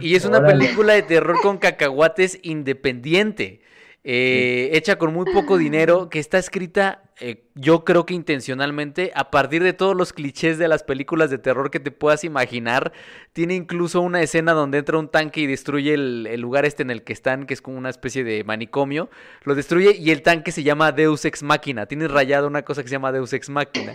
Y 0.00 0.14
es 0.16 0.24
una 0.24 0.44
película 0.44 0.94
de 0.94 1.02
terror 1.02 1.36
con 1.42 1.58
cacahuates 1.58 2.38
independiente. 2.42 3.62
Eh, 4.04 4.70
hecha 4.72 4.96
con 4.96 5.12
muy 5.12 5.30
poco 5.32 5.58
dinero, 5.58 6.08
que 6.08 6.18
está 6.18 6.38
escrita, 6.38 7.02
eh, 7.20 7.42
yo 7.56 7.84
creo 7.84 8.06
que 8.06 8.14
intencionalmente, 8.14 9.10
a 9.14 9.30
partir 9.30 9.62
de 9.62 9.72
todos 9.72 9.96
los 9.96 10.12
clichés 10.12 10.56
de 10.56 10.68
las 10.68 10.84
películas 10.84 11.30
de 11.30 11.36
terror 11.38 11.70
que 11.70 11.80
te 11.80 11.90
puedas 11.90 12.22
imaginar. 12.22 12.92
Tiene 13.32 13.54
incluso 13.54 14.00
una 14.00 14.22
escena 14.22 14.52
donde 14.52 14.78
entra 14.78 14.98
un 14.98 15.08
tanque 15.08 15.40
y 15.40 15.46
destruye 15.46 15.94
el, 15.94 16.40
lugar 16.40 16.64
este 16.64 16.82
en 16.84 16.90
el 16.90 17.02
que 17.02 17.12
están, 17.12 17.44
que 17.44 17.54
es 17.54 17.60
como 17.60 17.76
una 17.76 17.90
especie 17.90 18.22
de 18.22 18.44
manicomio. 18.44 19.10
Lo 19.42 19.54
destruye 19.54 19.96
y 19.98 20.10
el 20.10 20.22
tanque 20.22 20.52
se 20.52 20.62
llama 20.62 20.92
Deus 20.92 21.24
Ex 21.24 21.42
Machina. 21.42 21.86
Tiene 21.86 22.06
rayado 22.08 22.46
una 22.46 22.62
cosa 22.62 22.82
que 22.82 22.88
se 22.88 22.94
llama 22.94 23.12
Deus 23.12 23.32
Ex 23.32 23.50
Machina. 23.50 23.94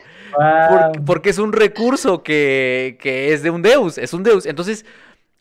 Porque, 1.06 1.30
es 1.30 1.40
un 1.40 1.54
recurso 1.54 2.22
que, 2.22 2.98
que 3.02 3.34
es 3.34 3.42
de 3.42 3.50
un 3.50 3.62
Deus, 3.62 3.98
es 3.98 4.14
un 4.14 4.22
Deus. 4.22 4.46
Entonces 4.46 4.86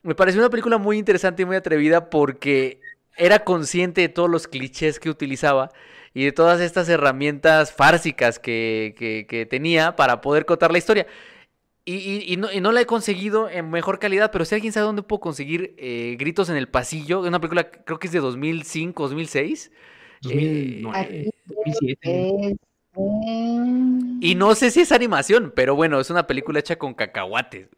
me 0.03 0.15
pareció 0.15 0.41
una 0.41 0.51
película 0.51 0.79
muy 0.79 0.99
interesante 0.99 1.43
y 1.43 1.47
muy 1.47 1.57
atrevida 1.57 2.11
porque 2.11 2.81
era 3.17 3.45
consciente 3.45 4.01
de 4.01 4.09
todos 4.09 4.31
los 4.31 4.49
clichés 4.49 4.99
que 4.99 5.11
utilizaba 5.11 5.71
y 6.15 6.25
de 6.25 6.33
todas 6.33 6.61
estas 6.61 6.89
herramientas 6.89 7.73
fársicas 7.73 8.39
que, 8.39 9.47
tenía 9.51 9.97
para 9.97 10.21
poder 10.21 10.45
contar 10.45 10.73
la 10.73 10.79
historia. 10.79 11.07
Y, 11.85 12.37
no, 12.37 12.73
la 12.73 12.81
he 12.81 12.87
conseguido 12.87 13.49
en 13.49 13.71
mejor 13.71 13.99
calidad, 13.99 14.31
pero 14.31 14.45
si 14.45 14.55
alguien 14.55 14.73
sabe 14.73 14.87
dónde 14.87 15.03
puedo 15.03 15.21
conseguir 15.21 15.75
eh, 15.79 16.17
Gritos 16.19 16.49
en 16.49 16.57
el 16.57 16.69
Pasillo, 16.69 17.21
una 17.21 17.41
película 17.41 17.71
creo 17.71 17.99
que 17.99 18.07
es 18.07 18.13
de 18.13 18.21
2005, 18.21 19.03
2006. 19.03 19.73
Y 24.21 24.35
no 24.37 24.55
sé 24.55 24.71
si 24.71 24.81
es 24.81 24.93
animación, 24.93 25.53
pero 25.57 25.75
bueno, 25.75 25.99
es 25.99 26.11
una 26.11 26.27
película 26.27 26.61
hecha 26.61 26.77
con 26.77 26.95
cacahuates. 26.95 27.69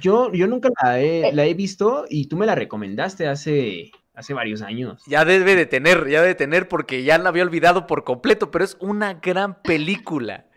Yo, 0.00 0.32
yo 0.32 0.46
nunca 0.46 0.68
la 0.82 1.00
he, 1.00 1.28
eh. 1.28 1.32
la 1.32 1.46
he 1.46 1.54
visto 1.54 2.04
y 2.08 2.26
tú 2.26 2.36
me 2.36 2.46
la 2.46 2.54
recomendaste 2.54 3.26
hace, 3.26 3.90
hace 4.14 4.34
varios 4.34 4.62
años. 4.62 5.02
Ya 5.06 5.24
debe 5.24 5.56
de 5.56 5.66
tener, 5.66 6.08
ya 6.08 6.20
debe 6.20 6.28
de 6.28 6.34
tener 6.34 6.68
porque 6.68 7.02
ya 7.02 7.18
la 7.18 7.30
había 7.30 7.42
olvidado 7.42 7.86
por 7.86 8.04
completo, 8.04 8.50
pero 8.50 8.64
es 8.64 8.76
una 8.80 9.14
gran 9.14 9.62
película. 9.62 10.46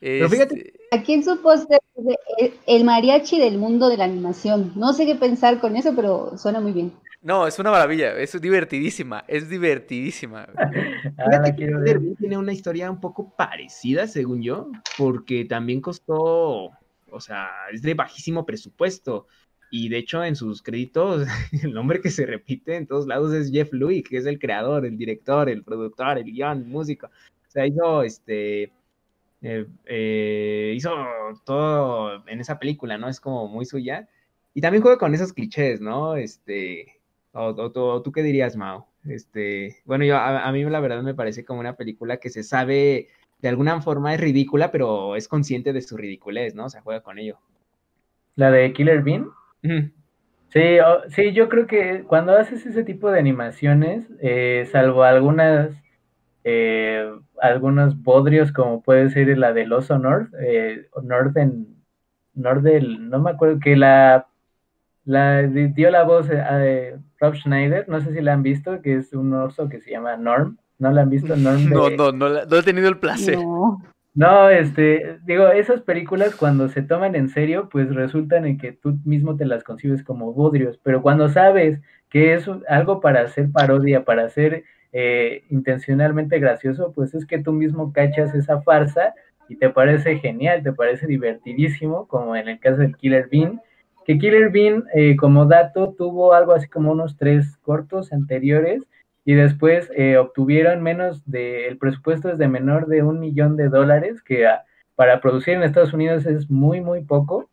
Pero 0.00 0.28
fíjate. 0.28 0.74
Aquí 0.90 1.14
en 1.14 1.24
su 1.24 1.40
póster 1.40 1.80
el 2.66 2.84
mariachi 2.84 3.38
del 3.38 3.58
mundo 3.58 3.88
de 3.88 3.96
la 3.96 4.04
animación. 4.04 4.72
No 4.76 4.92
sé 4.92 5.06
qué 5.06 5.14
pensar 5.14 5.60
con 5.60 5.76
eso, 5.76 5.94
pero 5.94 6.36
suena 6.36 6.60
muy 6.60 6.72
bien. 6.72 6.92
No, 7.22 7.46
es 7.46 7.58
una 7.58 7.70
maravilla, 7.70 8.18
es 8.18 8.38
divertidísima, 8.38 9.24
es 9.28 9.48
divertidísima. 9.48 10.46
ah, 11.18 11.54
tiene 11.56 12.36
una 12.36 12.52
historia 12.52 12.90
un 12.90 13.00
poco 13.00 13.34
parecida, 13.34 14.06
según 14.06 14.42
yo, 14.42 14.70
porque 14.98 15.46
también 15.46 15.80
costó, 15.80 16.72
o 17.14 17.20
sea, 17.20 17.50
es 17.72 17.82
de 17.82 17.94
bajísimo 17.94 18.44
presupuesto. 18.44 19.26
Y 19.70 19.88
de 19.88 19.98
hecho, 19.98 20.24
en 20.24 20.36
sus 20.36 20.62
créditos, 20.62 21.26
el 21.62 21.72
nombre 21.72 22.00
que 22.00 22.10
se 22.10 22.26
repite 22.26 22.76
en 22.76 22.86
todos 22.86 23.06
lados 23.06 23.32
es 23.32 23.50
Jeff 23.50 23.72
Louis, 23.72 24.04
que 24.04 24.18
es 24.18 24.26
el 24.26 24.38
creador, 24.38 24.86
el 24.86 24.96
director, 24.96 25.48
el 25.48 25.64
productor, 25.64 26.18
el 26.18 26.24
guion, 26.24 26.58
el 26.58 26.66
músico. 26.66 27.06
O 27.06 27.50
sea, 27.50 27.66
hizo 27.66 28.02
este. 28.02 28.72
Eh, 29.42 29.66
eh, 29.84 30.72
hizo 30.76 30.90
todo 31.44 32.26
en 32.28 32.40
esa 32.40 32.58
película, 32.58 32.98
¿no? 32.98 33.08
Es 33.08 33.20
como 33.20 33.48
muy 33.48 33.64
suya. 33.64 34.08
Y 34.54 34.60
también 34.60 34.82
juega 34.82 34.98
con 34.98 35.14
esos 35.14 35.32
clichés, 35.32 35.80
¿no? 35.80 36.16
Este. 36.16 37.00
O, 37.32 38.00
tú 38.02 38.12
qué 38.12 38.22
dirías, 38.22 38.56
Mao? 38.56 38.88
Este, 39.04 39.82
bueno, 39.84 40.04
yo 40.04 40.16
a, 40.16 40.50
mí 40.52 40.62
la 40.64 40.80
verdad 40.80 41.02
me 41.02 41.14
parece 41.14 41.44
como 41.44 41.60
una 41.60 41.76
película 41.76 42.18
que 42.18 42.30
se 42.30 42.42
sabe 42.44 43.08
de 43.44 43.50
alguna 43.50 43.82
forma 43.82 44.14
es 44.14 44.20
ridícula, 44.22 44.70
pero 44.70 45.16
es 45.16 45.28
consciente 45.28 45.74
de 45.74 45.82
su 45.82 45.98
ridiculez, 45.98 46.54
¿no? 46.54 46.64
O 46.64 46.68
sea, 46.70 46.80
juega 46.80 47.02
con 47.02 47.18
ello. 47.18 47.36
¿La 48.36 48.50
de 48.50 48.72
Killer 48.72 49.02
Bean? 49.02 49.28
Sí, 50.48 50.78
sí, 51.08 51.32
yo 51.34 51.50
creo 51.50 51.66
que 51.66 52.04
cuando 52.04 52.32
haces 52.32 52.64
ese 52.64 52.84
tipo 52.84 53.10
de 53.10 53.18
animaciones, 53.18 54.08
eh, 54.22 54.66
salvo 54.72 55.02
algunas, 55.02 55.72
eh, 56.44 57.06
algunos 57.38 58.02
bodrios 58.02 58.50
como 58.50 58.80
puede 58.82 59.10
ser 59.10 59.36
la 59.36 59.52
del 59.52 59.74
oso 59.74 59.98
North, 59.98 60.32
eh, 60.40 60.86
North 61.02 61.36
en, 61.36 61.66
North 62.32 62.62
del, 62.62 63.10
no 63.10 63.18
me 63.18 63.32
acuerdo, 63.32 63.60
que 63.60 63.76
la, 63.76 64.26
la 65.04 65.42
dio 65.42 65.90
la 65.90 66.04
voz 66.04 66.30
a 66.30 66.62
Rob 67.20 67.34
Schneider, 67.34 67.90
no 67.90 68.00
sé 68.00 68.14
si 68.14 68.22
la 68.22 68.32
han 68.32 68.42
visto, 68.42 68.80
que 68.80 68.96
es 68.96 69.12
un 69.12 69.34
oso 69.34 69.68
que 69.68 69.82
se 69.82 69.90
llama 69.90 70.16
Norm, 70.16 70.56
¿no 70.78 70.90
la 70.90 71.02
han 71.02 71.10
visto? 71.10 71.36
Norm 71.36 71.68
no, 71.68 71.90
no, 71.90 72.12
no, 72.12 72.44
no, 72.44 72.56
he 72.56 72.62
tenido 72.62 72.88
el 72.88 72.98
placer. 72.98 73.38
No, 74.14 74.48
este, 74.48 75.18
digo, 75.24 75.48
esas 75.48 75.80
películas 75.80 76.36
cuando 76.36 76.68
se 76.68 76.82
toman 76.82 77.16
en 77.16 77.28
serio, 77.28 77.68
pues 77.70 77.92
resultan 77.92 78.46
en 78.46 78.58
que 78.58 78.70
tú 78.72 78.98
mismo 79.04 79.36
te 79.36 79.44
las 79.44 79.64
concibes 79.64 80.04
como 80.04 80.32
bodrios, 80.32 80.78
pero 80.82 81.02
cuando 81.02 81.28
sabes 81.28 81.80
que 82.10 82.34
es 82.34 82.48
algo 82.68 83.00
para 83.00 83.22
hacer 83.22 83.50
parodia, 83.50 84.04
para 84.04 84.24
hacer 84.24 84.62
eh, 84.92 85.42
intencionalmente 85.50 86.38
gracioso, 86.38 86.92
pues 86.94 87.12
es 87.14 87.26
que 87.26 87.40
tú 87.40 87.52
mismo 87.52 87.92
cachas 87.92 88.32
esa 88.36 88.62
farsa 88.62 89.14
y 89.48 89.56
te 89.56 89.68
parece 89.68 90.18
genial, 90.20 90.62
te 90.62 90.72
parece 90.72 91.08
divertidísimo, 91.08 92.06
como 92.06 92.36
en 92.36 92.48
el 92.48 92.60
caso 92.60 92.76
del 92.76 92.96
Killer 92.96 93.28
Bean, 93.28 93.60
que 94.04 94.18
Killer 94.18 94.50
Bean, 94.50 94.84
eh, 94.94 95.16
como 95.16 95.46
dato, 95.46 95.94
tuvo 95.98 96.34
algo 96.34 96.52
así 96.52 96.68
como 96.68 96.92
unos 96.92 97.16
tres 97.16 97.56
cortos 97.62 98.12
anteriores 98.12 98.84
y 99.24 99.34
después 99.34 99.90
eh, 99.96 100.18
obtuvieron 100.18 100.82
menos 100.82 101.28
de, 101.30 101.66
el 101.68 101.78
presupuesto 101.78 102.30
es 102.30 102.38
de 102.38 102.48
menor 102.48 102.86
de 102.86 103.02
un 103.02 103.20
millón 103.20 103.56
de 103.56 103.68
dólares, 103.68 104.22
que 104.22 104.46
ah, 104.46 104.64
para 104.94 105.20
producir 105.20 105.54
en 105.54 105.62
Estados 105.62 105.94
Unidos 105.94 106.26
es 106.26 106.50
muy, 106.50 106.80
muy 106.80 107.02
poco. 107.04 107.48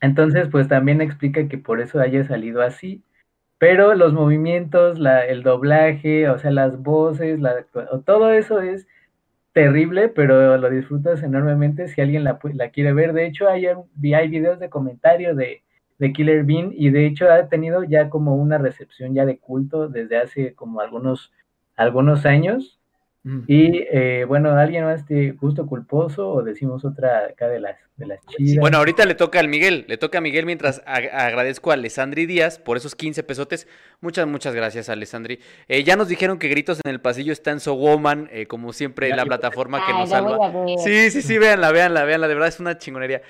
Entonces, 0.00 0.48
pues 0.50 0.68
también 0.68 1.00
explica 1.00 1.48
que 1.48 1.58
por 1.58 1.80
eso 1.80 2.00
haya 2.00 2.24
salido 2.24 2.62
así. 2.62 3.02
Pero 3.58 3.94
los 3.94 4.12
movimientos, 4.12 4.98
la, 4.98 5.24
el 5.24 5.42
doblaje, 5.42 6.28
o 6.28 6.38
sea, 6.38 6.50
las 6.50 6.82
voces, 6.82 7.40
la, 7.40 7.64
todo 8.04 8.32
eso 8.32 8.60
es 8.60 8.86
terrible, 9.52 10.08
pero 10.08 10.58
lo 10.58 10.68
disfrutas 10.68 11.22
enormemente 11.22 11.88
si 11.88 12.00
alguien 12.02 12.24
la, 12.24 12.38
la 12.54 12.70
quiere 12.70 12.92
ver. 12.92 13.14
De 13.14 13.26
hecho, 13.26 13.48
hay, 13.48 13.66
hay 13.66 14.28
videos 14.28 14.58
de 14.58 14.68
comentario 14.68 15.34
de, 15.34 15.62
de 15.98 16.12
Killer 16.12 16.44
Bean 16.44 16.72
y 16.74 16.90
de 16.90 17.06
hecho 17.06 17.30
ha 17.30 17.48
tenido 17.48 17.84
ya 17.84 18.10
como 18.10 18.36
una 18.36 18.58
recepción 18.58 19.14
ya 19.14 19.24
de 19.24 19.38
culto 19.38 19.88
desde 19.88 20.18
hace 20.18 20.54
como 20.54 20.80
algunos, 20.80 21.32
algunos 21.76 22.26
años. 22.26 22.78
Y 23.48 23.84
eh, 23.90 24.24
bueno, 24.24 24.52
¿alguien 24.52 24.84
más 24.84 25.04
de 25.08 25.32
gusto 25.32 25.66
culposo 25.66 26.30
o 26.30 26.44
decimos 26.44 26.84
otra 26.84 27.26
acá 27.26 27.48
de 27.48 27.58
las, 27.58 27.76
de 27.96 28.06
las 28.06 28.20
chidas? 28.24 28.60
Bueno, 28.60 28.78
ahorita 28.78 29.04
le 29.04 29.16
toca 29.16 29.40
al 29.40 29.48
Miguel, 29.48 29.84
le 29.88 29.98
toca 29.98 30.18
a 30.18 30.20
Miguel 30.20 30.46
mientras 30.46 30.80
agradezco 30.86 31.72
a 31.72 31.74
Alessandri 31.74 32.26
Díaz 32.26 32.60
por 32.60 32.76
esos 32.76 32.94
15 32.94 33.24
pesotes. 33.24 33.66
Muchas, 34.00 34.28
muchas 34.28 34.54
gracias, 34.54 34.88
Alessandri. 34.88 35.40
Eh, 35.66 35.82
ya 35.82 35.96
nos 35.96 36.06
dijeron 36.06 36.38
que 36.38 36.46
Gritos 36.46 36.80
en 36.84 36.88
el 36.88 37.00
Pasillo 37.00 37.32
está 37.32 37.50
en 37.50 37.58
So 37.58 37.74
Woman, 37.74 38.28
eh, 38.30 38.46
como 38.46 38.72
siempre, 38.72 39.08
la 39.08 39.26
plataforma 39.26 39.84
que 39.84 39.92
nos 39.92 40.10
salva. 40.10 40.38
Sí, 40.84 41.10
sí, 41.10 41.20
sí, 41.20 41.36
véanla, 41.36 41.72
véanla, 41.72 42.04
véanla, 42.04 42.28
de 42.28 42.34
verdad 42.34 42.50
es 42.50 42.60
una 42.60 42.78
chingonería. 42.78 43.22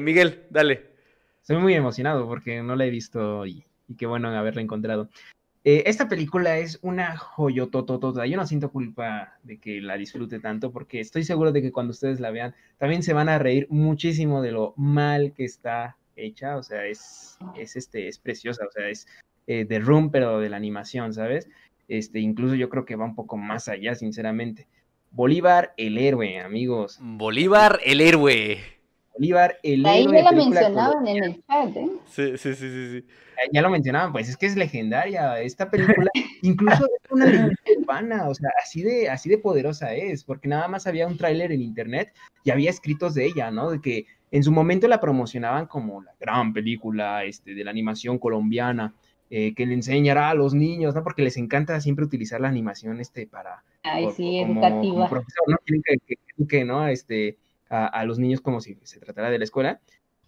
Miguel, 0.00 0.44
dale. 0.48 0.95
Estoy 1.46 1.58
muy 1.58 1.74
emocionado 1.74 2.26
porque 2.26 2.60
no 2.60 2.74
la 2.74 2.86
he 2.86 2.90
visto 2.90 3.46
y, 3.46 3.62
qué 3.96 4.06
bueno 4.06 4.30
haberla 4.30 4.62
encontrado. 4.62 5.08
Eh, 5.62 5.84
esta 5.86 6.08
película 6.08 6.58
es 6.58 6.80
una 6.82 7.16
joyotototota. 7.16 8.26
Yo 8.26 8.36
no 8.36 8.48
siento 8.48 8.72
culpa 8.72 9.38
de 9.44 9.58
que 9.58 9.80
la 9.80 9.96
disfrute 9.96 10.40
tanto 10.40 10.72
porque 10.72 10.98
estoy 10.98 11.22
seguro 11.22 11.52
de 11.52 11.62
que 11.62 11.70
cuando 11.70 11.92
ustedes 11.92 12.18
la 12.18 12.32
vean 12.32 12.56
también 12.78 13.04
se 13.04 13.12
van 13.12 13.28
a 13.28 13.38
reír 13.38 13.68
muchísimo 13.70 14.42
de 14.42 14.50
lo 14.50 14.74
mal 14.76 15.34
que 15.34 15.44
está 15.44 15.96
hecha. 16.16 16.56
O 16.56 16.64
sea, 16.64 16.84
es, 16.84 17.38
es, 17.56 17.76
este, 17.76 18.08
es 18.08 18.18
preciosa. 18.18 18.64
O 18.66 18.72
sea, 18.72 18.88
es 18.88 19.06
eh, 19.46 19.64
de 19.66 19.78
Room, 19.78 20.10
pero 20.10 20.40
de 20.40 20.48
la 20.48 20.56
animación, 20.56 21.14
¿sabes? 21.14 21.48
Este, 21.86 22.18
incluso 22.18 22.56
yo 22.56 22.68
creo 22.70 22.84
que 22.84 22.96
va 22.96 23.04
un 23.04 23.14
poco 23.14 23.36
más 23.36 23.68
allá, 23.68 23.94
sinceramente. 23.94 24.66
Bolívar, 25.12 25.74
el 25.76 25.96
héroe, 25.96 26.40
amigos. 26.40 26.98
Bolívar, 27.00 27.78
el 27.84 28.00
héroe. 28.00 28.75
Bolívar, 29.16 29.58
el 29.62 29.84
Ahí 29.86 30.06
ya 30.06 30.22
la 30.22 30.32
mencionaban 30.32 31.06
en 31.06 31.24
el 31.24 31.44
chat, 31.46 31.76
¿eh? 31.76 31.90
Sí, 32.06 32.36
sí, 32.36 32.54
sí, 32.54 32.70
sí, 32.70 33.00
sí. 33.00 33.04
Ya 33.52 33.62
lo 33.62 33.70
mencionaban, 33.70 34.12
pues 34.12 34.28
es 34.28 34.36
que 34.36 34.46
es 34.46 34.56
legendaria 34.56 35.40
esta 35.40 35.70
película, 35.70 36.10
incluso 36.42 36.84
es 36.86 37.10
una 37.10 37.26
leyenda 37.26 37.54
urbana, 37.78 38.28
o 38.28 38.34
sea, 38.34 38.50
así 38.62 38.82
de, 38.82 39.10
así 39.10 39.28
de 39.28 39.38
poderosa 39.38 39.94
es, 39.94 40.24
porque 40.24 40.48
nada 40.48 40.68
más 40.68 40.86
había 40.86 41.06
un 41.06 41.18
tráiler 41.18 41.52
en 41.52 41.60
internet 41.60 42.12
y 42.44 42.50
había 42.50 42.70
escritos 42.70 43.14
de 43.14 43.26
ella, 43.26 43.50
¿no? 43.50 43.70
De 43.70 43.80
que 43.80 44.06
en 44.30 44.42
su 44.42 44.52
momento 44.52 44.88
la 44.88 45.00
promocionaban 45.00 45.66
como 45.66 46.02
la 46.02 46.14
gran 46.18 46.52
película 46.52 47.24
este, 47.24 47.54
de 47.54 47.64
la 47.64 47.70
animación 47.70 48.18
colombiana, 48.18 48.94
eh, 49.28 49.54
que 49.54 49.66
le 49.66 49.74
enseñará 49.74 50.30
a 50.30 50.34
los 50.34 50.54
niños, 50.54 50.94
¿no? 50.94 51.02
Porque 51.02 51.22
les 51.22 51.36
encanta 51.36 51.80
siempre 51.80 52.04
utilizar 52.04 52.40
la 52.40 52.48
animación 52.48 53.00
este 53.00 53.26
para... 53.26 53.64
Ay, 53.82 54.08
sí, 54.16 54.38
educativa. 54.38 55.08
profesor, 55.08 55.44
¿no? 55.48 55.56
Quieren 55.64 55.82
que, 55.84 56.16
que, 56.16 56.46
que, 56.46 56.64
¿no? 56.64 56.86
Este, 56.86 57.36
a, 57.68 58.04
los 58.04 58.18
niños 58.18 58.40
como 58.40 58.60
si 58.60 58.76
se 58.82 59.00
tratara 59.00 59.30
de 59.30 59.38
la 59.38 59.44
escuela. 59.44 59.80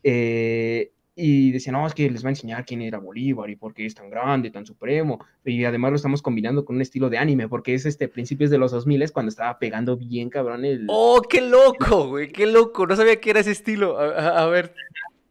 Eh, 0.03 0.93
y 1.21 1.51
decían, 1.51 1.73
no, 1.73 1.85
es 1.85 1.95
que 1.95 2.09
les 2.09 2.23
va 2.25 2.29
a 2.29 2.31
enseñar 2.31 2.65
quién 2.65 2.81
era 2.81 2.99
Bolívar 2.99 3.51
y 3.51 3.57
por 3.57 3.75
qué 3.75 3.85
es 3.85 3.95
tan 3.97 4.09
grande, 4.09 4.53
tan 4.53 4.65
supremo. 4.65 5.19
Y 5.45 5.65
además 5.65 5.91
lo 5.91 5.97
estamos 5.97 6.23
combinando 6.23 6.65
con 6.65 6.77
un 6.77 6.83
estilo 6.83 7.11
de 7.11 7.19
anime, 7.19 7.49
porque 7.49 7.75
es 7.75 7.87
este 7.87 8.07
principios 8.07 8.51
de 8.51 8.59
los 8.59 8.71
2000 8.71 9.11
cuando 9.11 9.29
estaba 9.31 9.59
pegando 9.59 9.97
bien 9.97 10.31
cabrón 10.31 10.65
el... 10.65 10.87
¡Oh, 10.89 11.21
qué 11.29 11.41
loco, 11.41 12.07
güey! 12.07 12.31
¡Qué 12.31 12.47
loco! 12.47 12.87
No 12.87 12.95
sabía 12.95 13.21
que 13.21 13.31
era 13.31 13.41
ese 13.41 13.51
estilo. 13.51 13.99
A, 13.99 14.47
ver. 14.47 14.73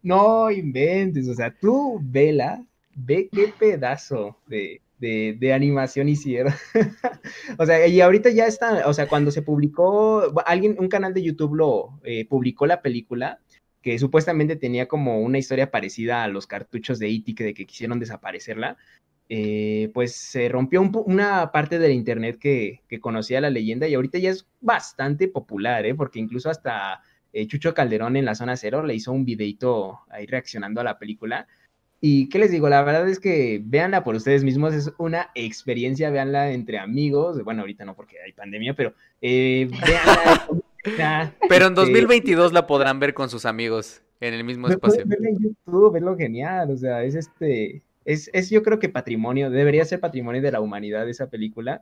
No 0.04 0.52
inventes, 0.52 1.26
o 1.30 1.34
sea, 1.34 1.56
tú 1.58 2.02
vela, 2.04 2.66
ve 2.94 3.30
qué 3.32 3.54
pedazo 3.58 4.38
de, 4.46 4.82
de, 5.00 5.54
animación 5.54 6.10
hicieron. 6.10 6.54
o 7.58 7.66
sea, 7.66 7.86
y 7.88 8.02
ahorita 8.02 8.30
ya 8.30 8.48
está, 8.48 8.88
o 8.88 8.94
sea, 8.94 9.08
cuando 9.08 9.32
se 9.32 9.42
publicó, 9.42 10.34
alguien, 10.46 10.76
un 10.80 10.90
canal 10.90 11.14
de 11.14 11.24
YouTube 11.24 11.56
lo 11.56 12.00
eh, 12.04 12.26
publicó 12.28 12.66
la 12.66 12.82
película, 12.82 13.40
que 13.82 14.00
supuestamente 14.00 14.56
tenía 14.56 14.88
como 14.88 15.22
una 15.22 15.38
historia 15.38 15.72
parecida 15.72 16.24
a 16.24 16.28
los 16.28 16.48
cartuchos 16.48 17.00
de 17.00 17.10
E.T. 17.10 17.44
de 17.44 17.54
que 17.54 17.66
quisieron 17.66 18.00
desaparecerla. 18.00 18.78
Eh, 19.30 19.92
pues 19.94 20.16
se 20.16 20.48
rompió 20.48 20.82
una 20.82 21.52
parte 21.52 21.80
del 21.80 21.92
internet 21.92 22.38
que, 22.40 22.82
conocía 23.02 23.42
la 23.42 23.50
leyenda 23.50 23.86
y 23.88 23.94
ahorita 23.94 24.18
ya 24.20 24.30
es 24.30 24.48
bastante 24.62 25.28
popular, 25.28 25.86
¿eh? 25.86 25.94
porque 25.96 26.20
incluso 26.20 26.50
hasta 26.50 27.02
Chucho 27.48 27.74
Calderón 27.74 28.16
en 28.16 28.26
la 28.26 28.36
zona 28.36 28.56
cero 28.56 28.84
le 28.84 28.96
hizo 28.96 29.12
un 29.12 29.26
videito 29.26 30.00
ahí 30.10 30.26
reaccionando 30.26 30.82
a 30.82 30.86
la 30.86 30.98
película. 30.98 31.46
Y 32.00 32.30
qué 32.30 32.38
les 32.38 32.52
digo, 32.52 32.70
la 32.70 32.84
verdad 32.84 33.10
es 33.10 33.20
que 33.20 33.60
véanla 33.64 34.04
por 34.04 34.16
ustedes 34.16 34.44
mismos, 34.44 34.74
es 34.74 34.92
una 34.98 35.32
experiencia, 35.34 36.12
véanla 36.12 36.52
entre 36.52 36.78
amigos, 36.78 37.44
bueno, 37.44 37.62
ahorita 37.62 37.86
no 37.86 37.96
porque 37.96 38.18
hay 38.24 38.34
pandemia, 38.34 38.76
pero 38.76 38.94
eh, 39.22 39.68
véanla. 39.88 40.48
pero 41.50 41.68
en 41.68 41.76
2022 41.76 42.46
este 42.46 42.54
la 42.54 42.68
podrán 42.68 43.00
ver 43.00 43.14
con 43.14 43.30
sus 43.30 43.46
amigos 43.46 44.02
en 44.20 44.34
el 44.34 44.44
mismo 44.44 44.68
espacio. 44.68 45.04
Verla 45.06 45.30
en 45.30 45.40
YouTube, 45.40 45.96
es 45.96 46.04
lo 46.04 46.16
genial, 46.16 46.70
o 46.72 46.78
sea, 46.78 47.04
es 47.04 47.16
este, 47.16 47.82
es, 48.06 48.30
es 48.34 48.50
yo 48.50 48.62
creo 48.62 48.78
que 48.78 48.90
patrimonio, 48.90 49.50
debería 49.50 49.84
ser 49.86 50.00
patrimonio 50.00 50.42
de 50.42 50.52
la 50.52 50.62
humanidad 50.62 51.10
esa 51.10 51.30
película. 51.30 51.82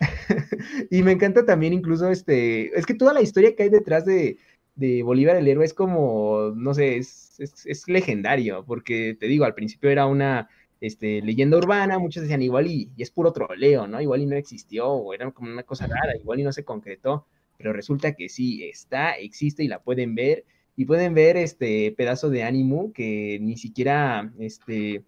y 0.90 1.02
me 1.02 1.12
encanta 1.12 1.44
también 1.44 1.74
incluso 1.74 2.08
este, 2.08 2.76
es 2.78 2.86
que 2.86 2.94
toda 2.94 3.12
la 3.12 3.20
historia 3.20 3.54
que 3.54 3.64
hay 3.64 3.68
detrás 3.68 4.06
de, 4.06 4.38
de 4.80 5.02
Bolívar 5.02 5.36
el 5.36 5.46
héroe 5.46 5.64
es 5.64 5.74
como, 5.74 6.52
no 6.56 6.72
sé, 6.72 6.96
es, 6.96 7.38
es, 7.38 7.86
legendario, 7.86 8.64
porque 8.66 9.14
te 9.18 9.26
digo, 9.26 9.44
al 9.44 9.54
principio 9.54 9.90
era 9.90 10.06
una 10.06 10.48
este, 10.80 11.20
leyenda 11.20 11.58
urbana, 11.58 11.98
muchos 11.98 12.22
decían 12.22 12.42
igual 12.42 12.66
y, 12.66 12.90
es 12.96 13.10
puro 13.10 13.32
troleo, 13.32 13.86
¿no? 13.86 14.00
Igual 14.00 14.22
y 14.22 14.26
no 14.26 14.36
existió, 14.36 14.88
o 14.88 15.12
era 15.12 15.30
como 15.32 15.52
una 15.52 15.64
cosa 15.64 15.86
rara, 15.86 16.16
igual 16.16 16.40
y 16.40 16.44
no 16.44 16.52
se 16.52 16.64
concretó, 16.64 17.26
pero 17.58 17.74
resulta 17.74 18.14
que 18.14 18.30
sí, 18.30 18.64
está, 18.64 19.12
existe 19.12 19.62
y 19.62 19.68
la 19.68 19.82
pueden 19.82 20.14
ver, 20.14 20.44
y 20.76 20.86
pueden 20.86 21.12
ver 21.12 21.36
este 21.36 21.92
pedazo 21.92 22.30
de 22.30 22.42
ánimo 22.42 22.92
que 22.94 23.38
ni 23.42 23.58
siquiera, 23.58 24.32
este, 24.38 25.04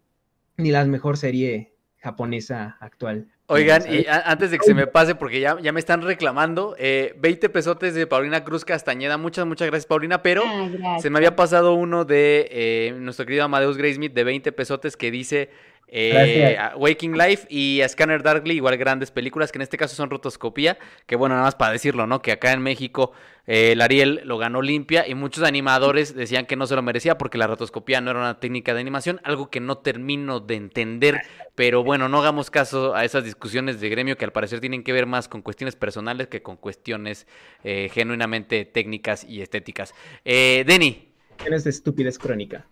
ni 0.59 0.70
la 0.70 0.85
mejor 0.85 1.16
serie 1.16 1.73
japonesa 1.97 2.77
actual. 2.81 3.28
Oigan, 3.52 3.82
y 3.92 4.06
antes 4.08 4.50
de 4.50 4.58
que 4.58 4.64
se 4.64 4.74
me 4.74 4.86
pase, 4.86 5.14
porque 5.14 5.40
ya, 5.40 5.58
ya 5.60 5.72
me 5.72 5.80
están 5.80 6.02
reclamando, 6.02 6.74
eh, 6.78 7.14
20 7.18 7.48
pesotes 7.50 7.94
de 7.94 8.06
Paulina 8.06 8.44
Cruz 8.44 8.64
Castañeda. 8.64 9.18
Muchas, 9.18 9.46
muchas 9.46 9.68
gracias, 9.68 9.86
Paulina. 9.86 10.22
Pero 10.22 10.42
ah, 10.46 10.98
se 11.00 11.10
me 11.10 11.18
había 11.18 11.36
pasado 11.36 11.74
uno 11.74 12.04
de 12.04 12.48
eh, 12.50 12.94
nuestro 12.98 13.26
querido 13.26 13.44
Amadeus 13.44 13.76
Graysmith 13.76 14.14
de 14.14 14.24
20 14.24 14.52
pesotes 14.52 14.96
que 14.96 15.10
dice 15.10 15.50
eh, 15.88 16.56
Waking 16.76 17.16
Life 17.16 17.46
y 17.50 17.82
a 17.82 17.88
Scanner 17.88 18.22
Darkly, 18.22 18.54
igual 18.54 18.76
grandes 18.76 19.10
películas, 19.10 19.52
que 19.52 19.59
en 19.59 19.62
este 19.62 19.76
caso 19.76 19.94
son 19.94 20.10
rotoscopía, 20.10 20.78
que 21.06 21.16
bueno, 21.16 21.34
nada 21.34 21.46
más 21.46 21.54
para 21.54 21.72
decirlo, 21.72 22.06
¿no? 22.06 22.22
Que 22.22 22.32
acá 22.32 22.52
en 22.52 22.62
México 22.62 23.12
eh, 23.46 23.72
el 23.72 23.80
Ariel 23.80 24.20
lo 24.24 24.38
ganó 24.38 24.62
limpia 24.62 25.06
y 25.06 25.14
muchos 25.14 25.44
animadores 25.44 26.14
decían 26.14 26.46
que 26.46 26.56
no 26.56 26.66
se 26.66 26.76
lo 26.76 26.82
merecía 26.82 27.18
porque 27.18 27.38
la 27.38 27.46
rotoscopía 27.46 28.00
no 28.00 28.10
era 28.10 28.20
una 28.20 28.40
técnica 28.40 28.72
de 28.72 28.80
animación, 28.80 29.20
algo 29.24 29.50
que 29.50 29.60
no 29.60 29.78
termino 29.78 30.40
de 30.40 30.54
entender, 30.54 31.20
pero 31.54 31.82
bueno, 31.82 32.09
no 32.09 32.20
hagamos 32.20 32.50
caso 32.50 32.94
a 32.94 33.04
esas 33.04 33.24
discusiones 33.24 33.80
de 33.80 33.88
gremio 33.88 34.16
que 34.16 34.24
al 34.24 34.32
parecer 34.32 34.60
tienen 34.60 34.84
que 34.84 34.92
ver 34.92 35.06
más 35.06 35.28
con 35.28 35.42
cuestiones 35.42 35.76
personales 35.76 36.28
que 36.28 36.42
con 36.42 36.56
cuestiones 36.56 37.26
eh, 37.64 37.90
genuinamente 37.92 38.64
técnicas 38.64 39.24
y 39.24 39.42
estéticas. 39.42 39.94
Eh, 40.24 40.64
Denny. 40.66 41.09
Tienes 41.36 41.64
de 41.64 41.70
estupidez 41.70 42.18
crónica. 42.18 42.66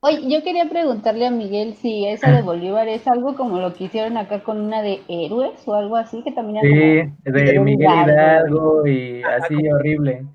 Oye, 0.00 0.30
yo 0.30 0.42
quería 0.42 0.68
preguntarle 0.68 1.26
a 1.26 1.30
Miguel 1.30 1.74
si 1.74 2.06
esa 2.06 2.30
de 2.30 2.42
Bolívar 2.42 2.86
es 2.86 3.06
algo 3.08 3.34
como 3.34 3.60
lo 3.60 3.72
que 3.72 3.84
hicieron 3.84 4.16
acá 4.16 4.42
con 4.42 4.60
una 4.60 4.82
de 4.82 5.00
héroes 5.08 5.66
o 5.66 5.74
algo 5.74 5.96
así, 5.96 6.22
que 6.22 6.32
también 6.32 6.62
Sí, 6.62 7.30
de 7.30 7.60
Miguel 7.60 7.90
Hidalgo 8.04 8.86
y 8.86 9.22
así 9.22 9.54
horrible. 9.68 10.26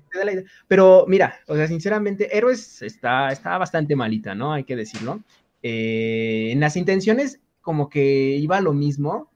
Pero 0.66 1.04
mira, 1.06 1.34
o 1.46 1.54
sea, 1.54 1.68
sinceramente, 1.68 2.36
héroes 2.36 2.82
está, 2.82 3.30
está 3.30 3.56
bastante 3.56 3.94
malita, 3.94 4.34
¿no? 4.34 4.52
Hay 4.52 4.64
que 4.64 4.76
decirlo. 4.76 5.20
Eh, 5.62 6.50
en 6.50 6.60
las 6.60 6.76
intenciones, 6.76 7.40
como 7.60 7.88
que 7.88 8.36
iba 8.36 8.60
lo 8.60 8.72
mismo, 8.72 9.30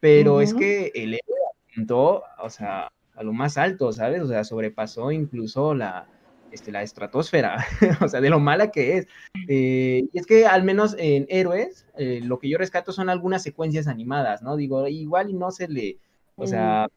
pero 0.00 0.40
es 0.40 0.52
que 0.52 0.90
el 0.94 1.14
héroe 1.14 1.38
apuntó, 1.70 2.24
o 2.42 2.50
sea, 2.50 2.90
a 3.14 3.22
lo 3.22 3.32
más 3.32 3.56
alto, 3.56 3.92
¿sabes? 3.92 4.20
O 4.20 4.26
sea, 4.26 4.42
sobrepasó 4.44 5.12
incluso 5.12 5.74
la 5.74 6.06
este, 6.52 6.72
la 6.72 6.82
estratosfera, 6.82 7.64
o 8.00 8.08
sea, 8.08 8.20
de 8.20 8.30
lo 8.30 8.40
mala 8.40 8.70
que 8.70 8.98
es. 8.98 9.08
Eh, 9.48 10.04
y 10.12 10.18
es 10.18 10.26
que 10.26 10.46
al 10.46 10.62
menos 10.64 10.94
en 10.98 11.26
Héroes, 11.28 11.86
eh, 11.96 12.20
lo 12.22 12.38
que 12.38 12.48
yo 12.48 12.58
rescato 12.58 12.92
son 12.92 13.08
algunas 13.08 13.42
secuencias 13.42 13.86
animadas, 13.86 14.42
¿no? 14.42 14.56
Digo, 14.56 14.86
igual 14.88 15.30
y 15.30 15.34
no 15.34 15.50
se 15.50 15.68
le, 15.68 15.98
o 16.36 16.46
sea, 16.46 16.88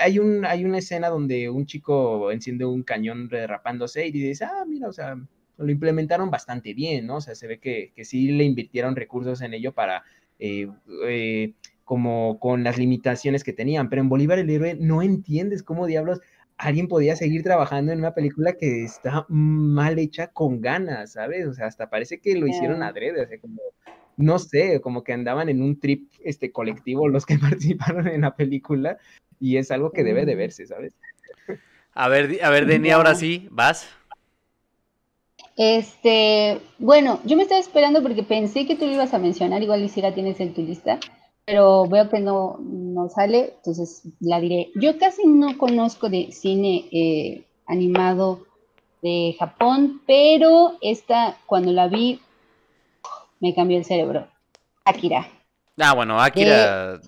hay, 0.00 0.18
un, 0.18 0.44
hay 0.44 0.64
una 0.64 0.78
escena 0.78 1.08
donde 1.08 1.48
un 1.50 1.66
chico 1.66 2.30
enciende 2.32 2.64
un 2.64 2.82
cañón 2.82 3.28
derrapándose 3.28 4.06
y 4.06 4.12
dices, 4.12 4.42
ah, 4.42 4.64
mira, 4.66 4.88
o 4.88 4.92
sea, 4.92 5.16
lo 5.58 5.70
implementaron 5.70 6.30
bastante 6.30 6.74
bien, 6.74 7.06
¿no? 7.06 7.16
O 7.16 7.20
sea, 7.20 7.34
se 7.34 7.46
ve 7.46 7.58
que, 7.58 7.92
que 7.94 8.04
sí 8.04 8.32
le 8.32 8.44
invirtieron 8.44 8.96
recursos 8.96 9.40
en 9.42 9.54
ello 9.54 9.72
para... 9.72 10.04
Eh, 10.38 10.68
como 11.86 12.40
con 12.40 12.64
las 12.64 12.78
limitaciones 12.78 13.44
que 13.44 13.52
tenían, 13.52 13.88
pero 13.88 14.02
en 14.02 14.08
Bolívar 14.08 14.40
el 14.40 14.50
héroe 14.50 14.74
no 14.74 15.02
entiendes 15.02 15.62
cómo 15.62 15.86
diablos 15.86 16.20
alguien 16.58 16.88
podía 16.88 17.16
seguir 17.16 17.42
trabajando 17.42 17.92
en 17.92 17.98
una 17.98 18.14
película 18.14 18.54
que 18.54 18.84
está 18.84 19.26
mal 19.28 19.98
hecha 19.98 20.28
con 20.28 20.60
ganas, 20.60 21.12
¿sabes? 21.12 21.46
O 21.46 21.52
sea, 21.52 21.66
hasta 21.66 21.90
parece 21.90 22.20
que 22.20 22.34
lo 22.36 22.46
hicieron 22.46 22.82
adrede, 22.82 23.22
o 23.22 23.26
sea, 23.26 23.38
como, 23.38 23.60
no 24.16 24.38
sé, 24.38 24.80
como 24.80 25.04
que 25.04 25.12
andaban 25.12 25.48
en 25.48 25.62
un 25.62 25.78
trip 25.78 26.10
este 26.24 26.52
colectivo 26.52 27.08
los 27.08 27.26
que 27.26 27.38
participaron 27.38 28.08
en 28.08 28.22
la 28.22 28.34
película 28.34 28.98
y 29.38 29.58
es 29.58 29.70
algo 29.70 29.90
que 29.90 30.04
debe 30.04 30.24
de 30.24 30.34
verse, 30.34 30.66
¿sabes? 30.66 30.94
A 31.92 32.08
ver, 32.08 32.38
a 32.42 32.50
ver, 32.50 32.66
Denny, 32.66 32.90
ahora 32.90 33.14
sí, 33.14 33.48
vas. 33.50 33.88
Este, 35.56 36.60
bueno, 36.78 37.20
yo 37.24 37.36
me 37.36 37.42
estaba 37.42 37.60
esperando 37.60 38.02
porque 38.02 38.22
pensé 38.22 38.66
que 38.66 38.76
tú 38.76 38.86
lo 38.86 38.92
ibas 38.92 39.14
a 39.14 39.18
mencionar, 39.18 39.62
igual 39.62 39.80
ni 39.80 39.88
siquiera 39.88 40.14
tienes 40.14 40.38
en 40.40 40.52
tu 40.52 40.62
lista, 40.62 41.00
pero 41.46 41.86
veo 41.86 42.08
que 42.10 42.18
no, 42.18 42.58
no 42.60 43.08
sale, 43.08 43.54
entonces 43.56 44.02
la 44.18 44.40
diré. 44.40 44.70
Yo 44.74 44.98
casi 44.98 45.26
no 45.26 45.56
conozco 45.56 46.10
de 46.10 46.32
cine 46.32 46.86
eh, 46.90 47.44
animado 47.66 48.40
de 49.00 49.36
Japón, 49.38 50.02
pero 50.06 50.72
esta, 50.80 51.36
cuando 51.46 51.70
la 51.70 51.86
vi, 51.86 52.20
me 53.38 53.54
cambió 53.54 53.78
el 53.78 53.84
cerebro. 53.84 54.26
Akira. 54.84 55.28
Ah, 55.78 55.94
bueno, 55.94 56.20
Akira. 56.20 56.98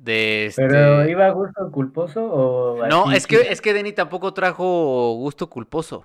De... 0.00 0.46
este... 0.46 0.66
¿Pero 0.66 1.08
iba 1.08 1.26
a 1.26 1.30
gusto 1.30 1.70
culposo 1.70 2.24
o.? 2.24 2.86
No, 2.88 3.12
es 3.12 3.26
que, 3.26 3.36
es 3.36 3.60
que 3.60 3.72
Denny 3.72 3.92
tampoco 3.92 4.34
trajo 4.34 5.14
gusto 5.14 5.48
culposo. 5.48 6.04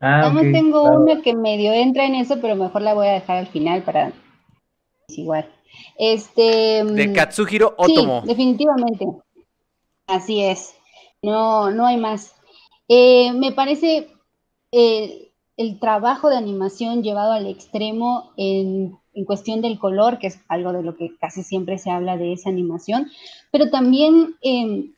Ah, 0.00 0.30
no 0.32 0.40
tengo 0.40 0.82
una 0.90 1.20
que 1.22 1.34
medio 1.34 1.72
entra 1.72 2.06
en 2.06 2.14
eso, 2.14 2.38
pero 2.40 2.54
mejor 2.54 2.82
la 2.82 2.94
voy 2.94 3.08
a 3.08 3.12
dejar 3.12 3.38
al 3.38 3.46
final 3.48 3.82
para. 3.82 4.12
Es 5.08 5.18
igual. 5.18 5.50
Este, 5.98 6.84
de 6.84 7.08
mm, 7.08 7.14
Katsuhiro 7.14 7.74
Otomo. 7.76 8.22
Sí, 8.22 8.28
definitivamente. 8.28 9.06
Así 10.06 10.42
es. 10.42 10.74
No, 11.22 11.70
no 11.70 11.86
hay 11.86 11.96
más. 11.96 12.34
Eh, 12.88 13.32
me 13.32 13.52
parece 13.52 14.08
eh, 14.72 15.32
el 15.56 15.78
trabajo 15.80 16.28
de 16.28 16.36
animación 16.36 17.02
llevado 17.02 17.32
al 17.32 17.46
extremo 17.46 18.32
en, 18.36 18.98
cuestión 19.24 19.62
del 19.62 19.78
color, 19.78 20.18
que 20.18 20.26
es 20.26 20.38
algo 20.48 20.74
de 20.74 20.82
lo 20.82 20.94
que 20.94 21.16
casi 21.18 21.42
siempre 21.42 21.78
se 21.78 21.90
habla 21.90 22.18
de 22.18 22.34
esa 22.34 22.50
animación, 22.50 23.10
pero 23.50 23.70
también 23.70 24.36
em, 24.42 24.92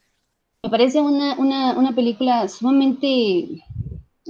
me 0.60 0.70
parece 0.70 1.00
una, 1.00 1.38
una 1.38 1.94
película 1.94 2.48
sumamente 2.48 3.62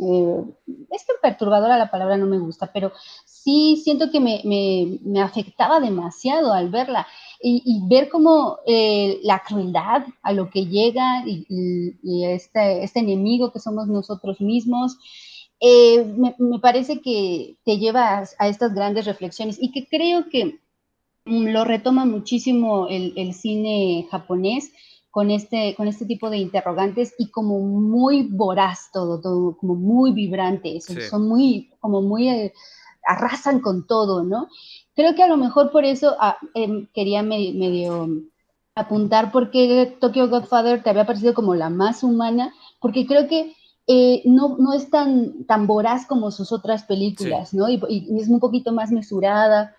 eh, 0.01 0.45
es 0.91 1.05
que 1.05 1.13
perturbadora 1.21 1.79
la 1.79 1.91
palabra 1.91 2.17
no 2.17 2.27
me 2.27 2.39
gusta, 2.39 2.71
pero 2.73 2.93
sí 3.25 3.81
siento 3.83 4.11
que 4.11 4.21
me, 4.21 5.23
afectaba 5.23 5.81
demasiado 5.81 6.53
al 6.53 6.71
verla 6.71 7.07
y, 7.41 7.81
ver 7.89 8.09
cómo 8.09 8.59
eh, 8.67 9.21
la 9.23 9.43
crueldad 9.47 10.05
a 10.23 10.33
lo 10.33 10.51
que 10.51 10.67
llega 10.67 11.25
y, 11.27 12.25
este, 12.25 12.83
este, 12.83 13.01
enemigo 13.01 13.53
que 13.53 13.61
somos 13.61 13.87
nosotros 13.89 14.41
mismos, 14.41 14.97
eh, 15.61 16.05
me, 16.05 16.59
parece 16.61 17.01
que 17.01 17.57
te 17.65 17.79
lleva 17.79 18.25
a, 18.39 18.49
estas 18.49 18.75
grandes 18.75 19.07
reflexiones 19.07 19.59
y 19.61 19.73
que 19.73 19.87
creo 19.87 20.29
que 20.29 20.61
mm, 21.25 21.49
lo 21.49 21.65
retoma 21.65 22.05
muchísimo 22.05 22.89
el 22.89 23.35
cine 23.35 24.07
japonés 24.11 24.73
con 25.11 25.31
este, 25.31 25.75
con 25.75 25.89
este 25.89 26.05
tipo 26.05 26.31
de 26.31 26.39
interrogantes 26.39 27.15
y 27.19 27.31
como 27.31 27.61
muy 27.61 28.29
voraz 28.31 28.91
todo, 28.93 29.21
todo 29.21 29.57
como 29.57 29.75
muy 29.75 30.13
vibrante, 30.13 30.81
son, 30.81 31.29
muy, 31.29 31.71
como 31.81 32.03
muy, 32.03 32.29
eh, 32.29 32.53
arrasan 33.07 33.61
con 33.61 33.87
todo, 33.87 34.23
¿no? 34.23 34.49
Creo 34.95 35.15
que 35.15 35.23
a 35.23 35.29
lo 35.29 35.37
mejor 35.37 35.71
por 35.71 35.85
eso 35.85 36.17
ah, 36.21 36.37
em, 36.55 36.87
quería 36.93 37.23
medio 37.23 38.09
apuntar 38.75 39.33
porque 39.33 39.97
Tokyo 40.01 40.29
Godfather 40.29 40.83
te 40.83 40.91
había 40.91 41.07
parecido 41.07 41.35
como 41.35 41.55
la 41.55 41.71
más 41.71 42.03
humana, 42.03 42.55
porque 42.81 43.07
creo 43.07 43.27
que 43.29 43.55
eh, 43.87 44.23
no, 44.25 44.57
no 44.59 44.73
es 44.73 44.91
tan, 44.91 45.45
tan 45.45 45.67
voraz 45.67 46.07
como 46.07 46.31
sus 46.31 46.53
otras 46.53 46.85
películas, 46.85 47.55
¿no? 47.55 47.69
y, 47.69 47.81
es 48.21 48.29
un 48.29 48.39
poquito 48.39 48.73
más 48.73 48.91
mesurada, 48.91 49.75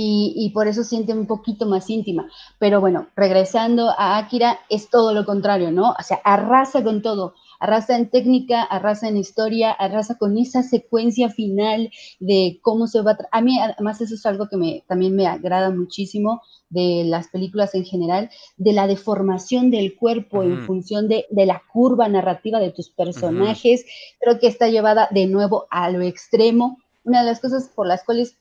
y, 0.00 0.50
por 0.50 0.68
eso 0.68 0.84
siente 0.84 1.12
un 1.12 1.26
poquito 1.26 1.66
más 1.66 1.88
íntima. 1.90 2.28
Pero 2.58 2.80
bueno, 2.80 3.08
regresando 3.16 3.90
a 3.90 4.18
Akira, 4.18 4.60
es 4.68 4.90
todo 4.90 5.12
lo 5.12 5.24
contrario, 5.24 5.70
¿no? 5.70 5.90
O 5.90 6.02
sea, 6.02 6.20
arrasa 6.24 6.82
con 6.82 7.02
todo, 7.02 7.34
arrasa 7.60 7.96
en 7.96 8.10
técnica, 8.10 8.62
arrasa 8.62 9.08
en 9.08 9.16
historia, 9.16 9.72
arrasa 9.72 10.16
con 10.16 10.38
esa 10.38 10.62
secuencia 10.62 11.30
final 11.30 11.90
de 12.20 12.58
cómo 12.62 12.86
se 12.86 13.02
va 13.02 13.12
a... 13.12 13.38
A 13.38 13.40
mí 13.40 13.58
además 13.58 14.00
eso 14.00 14.14
es 14.14 14.24
algo 14.26 14.48
que 14.48 14.56
me, 14.56 14.84
también 14.86 15.14
me 15.16 15.26
agrada 15.26 15.70
muchísimo 15.70 16.42
de 16.70 17.04
las 17.04 17.28
películas 17.28 17.74
en 17.74 17.84
general, 17.84 18.30
de 18.56 18.72
la 18.72 18.86
deformación 18.86 19.70
del 19.70 19.96
cuerpo 19.96 20.42
en 20.42 20.66
función 20.66 21.08
de, 21.08 21.26
la 21.30 21.62
curva 21.72 22.08
narrativa 22.08 22.60
de 22.60 22.70
tus 22.70 22.90
personajes. 22.90 23.84
Creo 24.20 24.38
que 24.38 24.48
está 24.48 24.68
llevada 24.68 25.08
de 25.10 25.26
nuevo 25.26 25.66
a 25.70 25.90
lo 25.90 26.02
extremo. 26.02 26.78
Una 27.04 27.20
de 27.20 27.26
las 27.26 27.40
cosas 27.40 27.70
por 27.74 27.86
las 27.86 28.04
cuales 28.04 28.36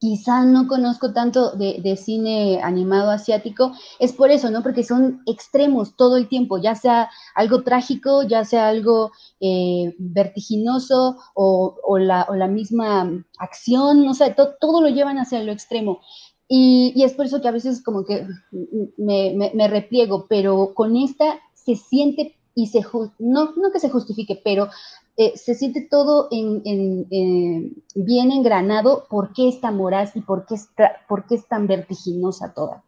quizá 0.00 0.44
no 0.44 0.66
conozco 0.66 1.12
tanto 1.12 1.52
de, 1.52 1.96
cine 1.96 2.60
animado 2.62 3.10
asiático, 3.10 3.72
es 3.98 4.14
por 4.14 4.30
eso, 4.30 4.50
¿no? 4.50 4.62
Porque 4.62 4.82
son 4.82 5.22
extremos 5.26 5.94
todo 5.94 6.16
el 6.16 6.26
tiempo, 6.26 6.56
ya 6.58 6.74
sea 6.74 7.10
algo 7.34 7.62
trágico, 7.62 8.22
ya 8.22 8.46
sea 8.46 8.68
algo 8.68 9.12
eh, 9.40 9.94
vertiginoso 9.98 11.18
o, 11.34 11.98
la, 11.98 12.26
misma 12.48 13.24
acción, 13.38 14.04
no 14.06 14.14
sé, 14.14 14.34
todo 14.34 14.80
lo 14.80 14.88
llevan 14.88 15.18
hacia 15.18 15.42
lo 15.44 15.52
extremo. 15.52 16.00
Y, 16.48 16.94
es 17.04 17.12
por 17.12 17.26
eso 17.26 17.42
que 17.42 17.48
a 17.48 17.52
veces 17.52 17.84
como 17.84 18.04
que 18.04 18.26
me, 18.96 19.52
me 19.54 19.68
repliego, 19.68 20.26
pero 20.28 20.72
con 20.74 20.96
esta 20.96 21.40
se 21.52 21.76
siente 21.76 22.36
y 22.54 22.66
se, 22.66 22.80
no, 23.18 23.52
no 23.56 23.72
que 23.72 23.80
se 23.80 23.90
justifique, 23.90 24.40
pero 24.42 24.68
eh, 25.22 25.36
se 25.36 25.54
siente 25.54 25.82
todo 25.82 26.28
en, 26.30 26.62
eh, 27.10 27.70
bien 27.94 28.32
engranado, 28.32 29.04
por 29.10 29.34
qué 29.34 29.50
es 29.50 29.60
tan 29.60 29.76
moraz 29.76 30.16
y 30.16 30.22
por 30.22 30.46
qué, 30.46 30.54
es, 30.54 30.70
por 31.06 31.26
qué 31.26 31.34
es 31.34 31.46
tan 31.46 31.66
vertiginosa 31.66 32.54
toda. 32.54 32.82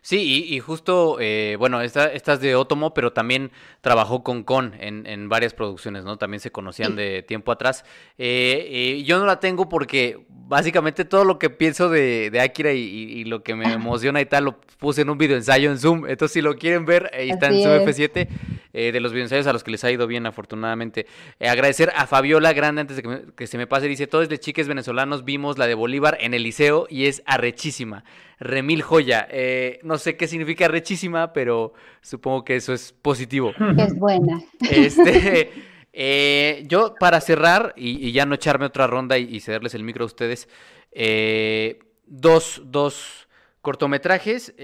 Sí, 0.00 0.46
y, 0.48 0.60
justo, 0.60 1.18
eh, 1.20 1.56
bueno, 1.58 1.80
esta, 1.80 2.06
esta, 2.06 2.34
es 2.34 2.40
de 2.40 2.54
Otomo, 2.56 2.94
pero 2.94 3.12
también 3.12 3.50
trabajó 3.80 4.22
con 4.22 4.42
Con 4.42 4.74
en, 4.80 5.06
en 5.06 5.28
varias 5.28 5.54
producciones, 5.54 6.04
¿no? 6.04 6.16
También 6.16 6.40
se 6.40 6.50
conocían 6.50 6.96
de 6.96 7.22
tiempo 7.22 7.52
atrás. 7.52 7.84
Eh, 8.18 8.66
eh, 8.70 9.02
yo 9.04 9.18
no 9.18 9.26
la 9.26 9.40
tengo 9.40 9.68
porque 9.68 10.26
básicamente 10.28 11.04
todo 11.04 11.24
lo 11.24 11.38
que 11.38 11.50
pienso 11.50 11.88
de, 11.88 12.30
de 12.30 12.40
Akira 12.40 12.72
y, 12.72 13.24
lo 13.24 13.42
que 13.42 13.54
me 13.54 13.64
emociona 13.72 14.20
y 14.20 14.26
tal 14.26 14.44
lo 14.44 14.60
puse 14.78 15.02
en 15.02 15.10
un 15.10 15.18
video 15.18 15.36
ensayo 15.36 15.70
en 15.70 15.78
Zoom. 15.78 16.06
Entonces, 16.06 16.32
si 16.34 16.40
lo 16.42 16.56
quieren 16.56 16.84
ver, 16.84 17.10
ahí 17.14 17.30
está 17.30 17.48
en 17.48 17.62
Zoom 17.62 17.88
F7, 17.88 18.28
de 18.72 19.00
los 19.00 19.12
videoensayos 19.12 19.46
a 19.46 19.52
los 19.52 19.62
que 19.64 19.70
les 19.70 19.84
ha 19.84 19.90
ido 19.90 20.06
bien, 20.06 20.26
afortunadamente. 20.26 21.06
agradecer 21.40 21.92
a 21.96 22.06
Fabiola 22.06 22.52
Grande, 22.52 22.82
antes 22.82 22.96
de 22.96 23.02
que, 23.02 23.22
que 23.36 23.46
se 23.46 23.56
me 23.56 23.66
pase, 23.66 23.86
dice, 23.86 24.06
todos 24.06 24.28
de 24.28 24.38
chiques 24.38 24.66
venezolanos 24.66 25.24
vimos 25.24 25.58
la 25.58 25.66
de 25.66 25.74
Bolívar 25.74 26.18
en 26.20 26.34
el 26.34 26.42
liceo 26.42 26.86
y 26.90 27.06
es 27.06 27.22
arrechísima. 27.26 28.04
Remil 28.38 28.82
Joya. 28.82 29.26
Eh, 29.30 29.80
no 29.82 29.98
sé 29.98 30.16
qué 30.16 30.26
significa 30.26 30.68
rechísima, 30.68 31.32
pero 31.32 31.74
supongo 32.00 32.44
que 32.44 32.56
eso 32.56 32.72
es 32.72 32.92
positivo. 32.92 33.52
Es 33.78 33.94
buena. 33.96 34.42
Este, 34.70 35.50
eh, 35.92 36.64
yo, 36.66 36.94
para 36.98 37.20
cerrar 37.20 37.74
y, 37.76 38.12
ya 38.12 38.26
no 38.26 38.34
echarme 38.34 38.66
otra 38.66 38.86
ronda 38.86 39.18
y, 39.18 39.40
cederles 39.40 39.74
el 39.74 39.84
micro 39.84 40.04
a 40.04 40.06
ustedes, 40.06 40.48
eh, 40.92 41.78
dos, 42.06 42.62
dos 42.66 43.28
cortometrajes, 43.60 44.54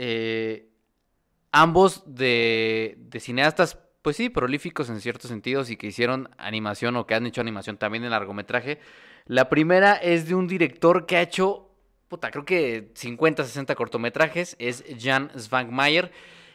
ambos 1.52 2.02
de, 2.06 2.96
de 2.98 3.20
cineastas 3.20 3.78
pues 4.02 4.16
sí, 4.16 4.30
prolíficos 4.30 4.88
en 4.88 5.00
ciertos 5.00 5.28
sentidos 5.28 5.70
y 5.70 5.76
que 5.76 5.86
hicieron 5.86 6.30
animación 6.38 6.96
o 6.96 7.06
que 7.06 7.14
han 7.14 7.26
hecho 7.26 7.40
animación 7.40 7.76
también 7.76 8.04
en 8.04 8.10
largometraje. 8.10 8.78
La 9.26 9.48
primera 9.48 9.94
es 9.94 10.26
de 10.26 10.34
un 10.34 10.46
director 10.46 11.06
que 11.06 11.16
ha 11.16 11.22
hecho 11.22 11.69
puta, 12.10 12.32
creo 12.32 12.44
que 12.44 12.90
50, 12.94 13.44
60 13.44 13.74
cortometrajes, 13.76 14.56
es 14.58 14.84
Jan 15.00 15.30
Svankmajer, 15.38 16.10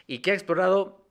y 0.06 0.20
que 0.20 0.32
ha 0.32 0.34
explorado 0.34 1.08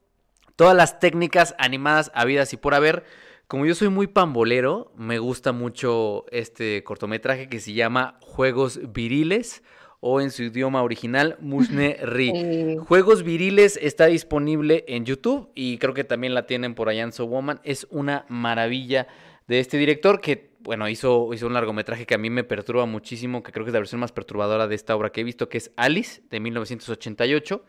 todas 0.55 0.77
las 0.77 1.01
técnicas 1.01 1.55
animadas 1.59 2.13
habidas 2.15 2.53
y 2.53 2.59
por 2.59 2.75
haber. 2.75 3.05
Como 3.49 3.65
yo 3.65 3.75
soy 3.75 3.89
muy 3.89 4.07
pambolero, 4.07 4.93
me 4.97 5.19
gusta 5.19 5.53
mucho 5.53 6.27
este 6.31 6.85
cortometraje 6.85 7.49
que 7.49 7.59
se 7.59 7.73
llama 7.73 8.19
Juegos 8.21 8.81
Viriles 8.93 9.63
o 10.01 10.21
en 10.21 10.31
su 10.31 10.43
idioma 10.43 10.83
original 10.83 11.39
Musne 11.41 11.97
Ri. 12.03 12.77
Juegos 12.87 13.23
Viriles 13.23 13.79
está 13.81 14.07
disponible 14.07 14.85
en 14.89 15.07
YouTube 15.07 15.51
y 15.55 15.79
creo 15.79 15.95
que 15.95 16.05
también 16.05 16.35
la 16.35 16.47
tienen 16.47 16.75
por 16.75 16.91
allá 16.91 17.03
en 17.03 17.13
So 17.13 17.27
Woman. 17.27 17.61
Es 17.65 17.87
una 17.91 18.27
maravilla 18.29 19.09
de 19.47 19.61
este 19.61 19.77
director 19.77 20.21
que 20.21 20.55
bueno, 20.65 20.89
hizo, 20.89 21.33
hizo 21.35 21.47
un 21.47 21.53
largometraje 21.53 22.07
que 22.07 22.15
a 22.15 22.19
mí 22.19 22.31
me 22.31 22.43
perturba 22.43 22.87
muchísimo, 22.87 23.43
que 23.43 23.53
creo 23.53 23.65
que 23.67 23.71
es 23.71 23.75
la 23.75 23.81
versión 23.81 24.01
más 24.01 24.13
perturbadora 24.13 24.67
de 24.67 24.75
esta 24.75 24.97
obra 24.97 25.13
que 25.13 25.21
he 25.21 25.25
visto, 25.25 25.49
que 25.51 25.59
es 25.59 25.71
Alice, 25.77 26.23
de 26.31 26.41
1988. 26.41 27.65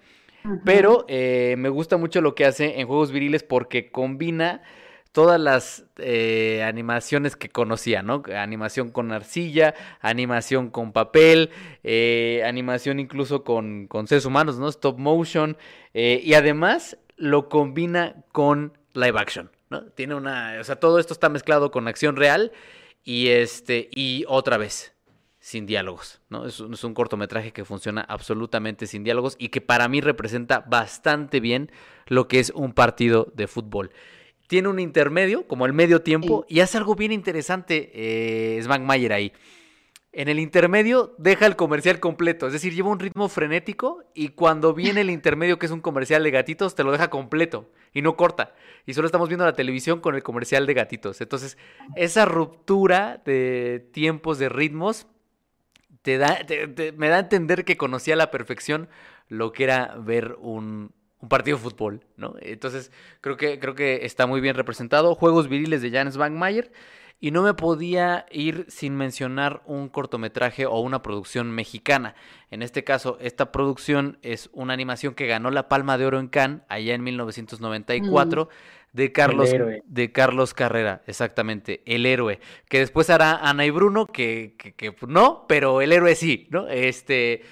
Pero 0.64 1.06
eh, 1.07 1.56
me 1.57 1.69
gusta 1.69 1.97
mucho 1.97 2.22
lo 2.22 2.35
que 2.35 2.45
hace 2.45 2.80
en 2.80 2.88
Juegos 2.88 3.11
Viriles 3.11 3.43
porque 3.43 3.91
combina 3.91 4.61
todas 5.11 5.39
las 5.39 5.85
eh, 5.97 6.61
animaciones 6.64 7.35
que 7.35 7.49
conocía, 7.49 8.03
¿no? 8.03 8.22
Animación 8.35 8.91
con 8.91 9.11
arcilla, 9.11 9.73
animación 10.02 10.69
con 10.69 10.91
papel, 10.91 11.49
eh, 11.84 12.43
animación 12.45 12.99
incluso 12.99 13.43
con, 13.43 13.88
con, 13.88 14.07
seres 14.07 14.26
humanos, 14.26 14.60
¿no? 14.60 14.68
Stop 14.68 14.99
motion. 14.99 15.57
y 15.93 16.34
además 16.34 16.97
lo 17.18 17.49
combina 17.49 18.23
con 18.31 18.77
live 18.93 19.18
action, 19.18 19.49
¿no? 19.81 19.91
Tiene 19.91 20.15
una... 20.15 20.57
O 20.60 20.64
sea, 20.64 20.77
todo 20.77 20.99
esto 20.99 21.14
está 21.14 21.30
mezclado 21.30 21.72
con 21.72 21.88
acción 21.88 22.15
real 22.15 22.52
y 23.03 23.27
este, 23.27 23.89
y 23.91 24.26
otra 24.27 24.57
vez, 24.57 24.93
sin 25.39 25.65
diálogos, 25.65 26.22
¿no? 26.30 26.45
Es, 26.45 26.60
es, 26.60 26.84
un 26.84 26.93
cortometraje 26.93 27.52
que 27.52 27.65
funciona 27.65 28.02
absolutamente 28.02 28.88
sin 28.88 29.03
diálogos 29.03 29.35
y 29.38 29.49
que 29.49 29.61
para 29.61 29.88
mí 29.88 30.02
representa 30.02 30.61
bastante 30.61 31.39
bien 31.39 31.72
lo 32.07 32.27
que 32.27 32.39
es 32.39 32.49
un 32.52 32.73
partido 32.73 33.31
de 33.35 33.47
fútbol. 33.47 33.91
Tiene 34.47 34.68
un 34.68 34.80
intermedio, 34.80 35.47
como 35.47 35.65
el 35.65 35.73
medio 35.73 36.02
tiempo, 36.02 36.45
y 36.47 36.60
hace 36.60 36.77
algo 36.77 36.95
bien 36.95 37.11
interesante 37.11 37.91
eh, 37.93 38.64
Mayer 38.80 39.14
ahí. 39.14 39.34
En 40.18 40.30
el 40.30 40.40
intermedio 40.40 41.14
deja 41.18 41.46
el 41.46 41.58
comercial 41.58 42.00
completo, 42.00 42.48
es 42.48 42.54
decir, 42.54 42.74
lleva 42.74 42.90
un 42.90 43.00
ritmo 43.00 43.28
frenético 43.28 44.06
y 44.14 44.30
cuando 44.30 44.74
viene 44.74 45.02
el 45.02 45.10
intermedio, 45.10 45.60
que 45.60 45.66
es 45.66 45.74
un 45.74 45.82
comercial 45.82 46.24
de 46.24 46.32
gatitos, 46.32 46.74
te 46.74 46.86
lo 46.86 46.94
deja 46.94 47.10
completo 47.10 47.70
y 47.92 48.02
no 48.02 48.16
corta. 48.16 48.56
Y 48.86 48.94
solo 48.94 49.08
estamos 49.08 49.28
viendo 49.28 49.44
la 49.44 49.52
televisión 49.52 50.00
con 50.00 50.16
el 50.16 50.24
comercial 50.24 50.68
de 50.68 50.74
gatitos. 50.74 51.20
Entonces, 51.20 51.58
esa 51.98 52.24
ruptura 52.24 53.22
de 53.26 53.90
tiempos, 53.92 54.40
de 54.40 54.48
ritmos, 54.48 55.06
te 56.02 56.18
da, 56.18 56.40
me 56.96 57.10
da 57.10 57.18
a 57.18 57.20
entender 57.20 57.66
que 57.66 57.76
conocía 57.76 58.14
a 58.14 58.18
la 58.18 58.32
perfección 58.32 58.88
lo 59.28 59.52
que 59.52 59.66
era 59.66 59.98
ver 60.00 60.38
un, 60.40 60.94
partido 61.28 61.58
de 61.58 61.64
fútbol, 61.64 62.06
¿no? 62.16 62.36
Entonces, 62.40 62.90
creo 63.20 63.36
que, 63.36 63.60
creo 63.60 63.76
que 63.76 64.06
está 64.06 64.28
muy 64.28 64.40
bien 64.40 64.56
representado. 64.56 65.14
Juegos 65.14 65.50
viriles 65.50 65.82
de 65.82 65.92
Janes 65.92 66.16
Mayer 66.16 66.72
y 67.20 67.32
no 67.32 67.42
me 67.42 67.54
podía 67.54 68.26
ir 68.32 68.66
sin 68.68 68.96
mencionar 68.96 69.62
un 69.66 69.90
cortometraje 69.90 70.66
o 70.66 70.80
una 70.80 71.02
producción 71.02 71.50
mexicana. 71.50 72.16
En 72.52 72.62
este 72.62 72.84
caso, 72.84 73.18
esta 73.22 73.52
producción 73.52 74.18
es 74.22 74.50
una 74.54 74.74
animación 74.74 75.16
que 75.16 75.28
ganó 75.28 75.50
la 75.50 75.70
Palma 75.70 75.98
de 75.98 76.06
Oro 76.06 76.20
en 76.20 76.28
Cannes 76.28 76.62
allá 76.68 76.94
en 76.94 77.04
1994 77.04 78.46
mm. 78.46 78.98
de 78.98 79.12
Carlos 79.12 79.50
de 79.86 80.12
Carlos 80.12 80.54
Carrera, 80.54 81.02
exactamente, 81.08 81.82
el 81.86 82.06
héroe, 82.06 82.40
que 82.70 82.80
después 82.80 83.10
hará 83.10 83.38
Ana 83.38 83.66
y 83.66 83.70
Bruno 83.70 84.08
que, 84.08 84.56
que, 84.58 84.96
no, 85.08 85.46
pero 85.48 85.82
el 85.82 85.94
héroe 85.94 86.16
sí, 86.16 86.48
¿no? 86.52 86.68
Este 86.68 87.44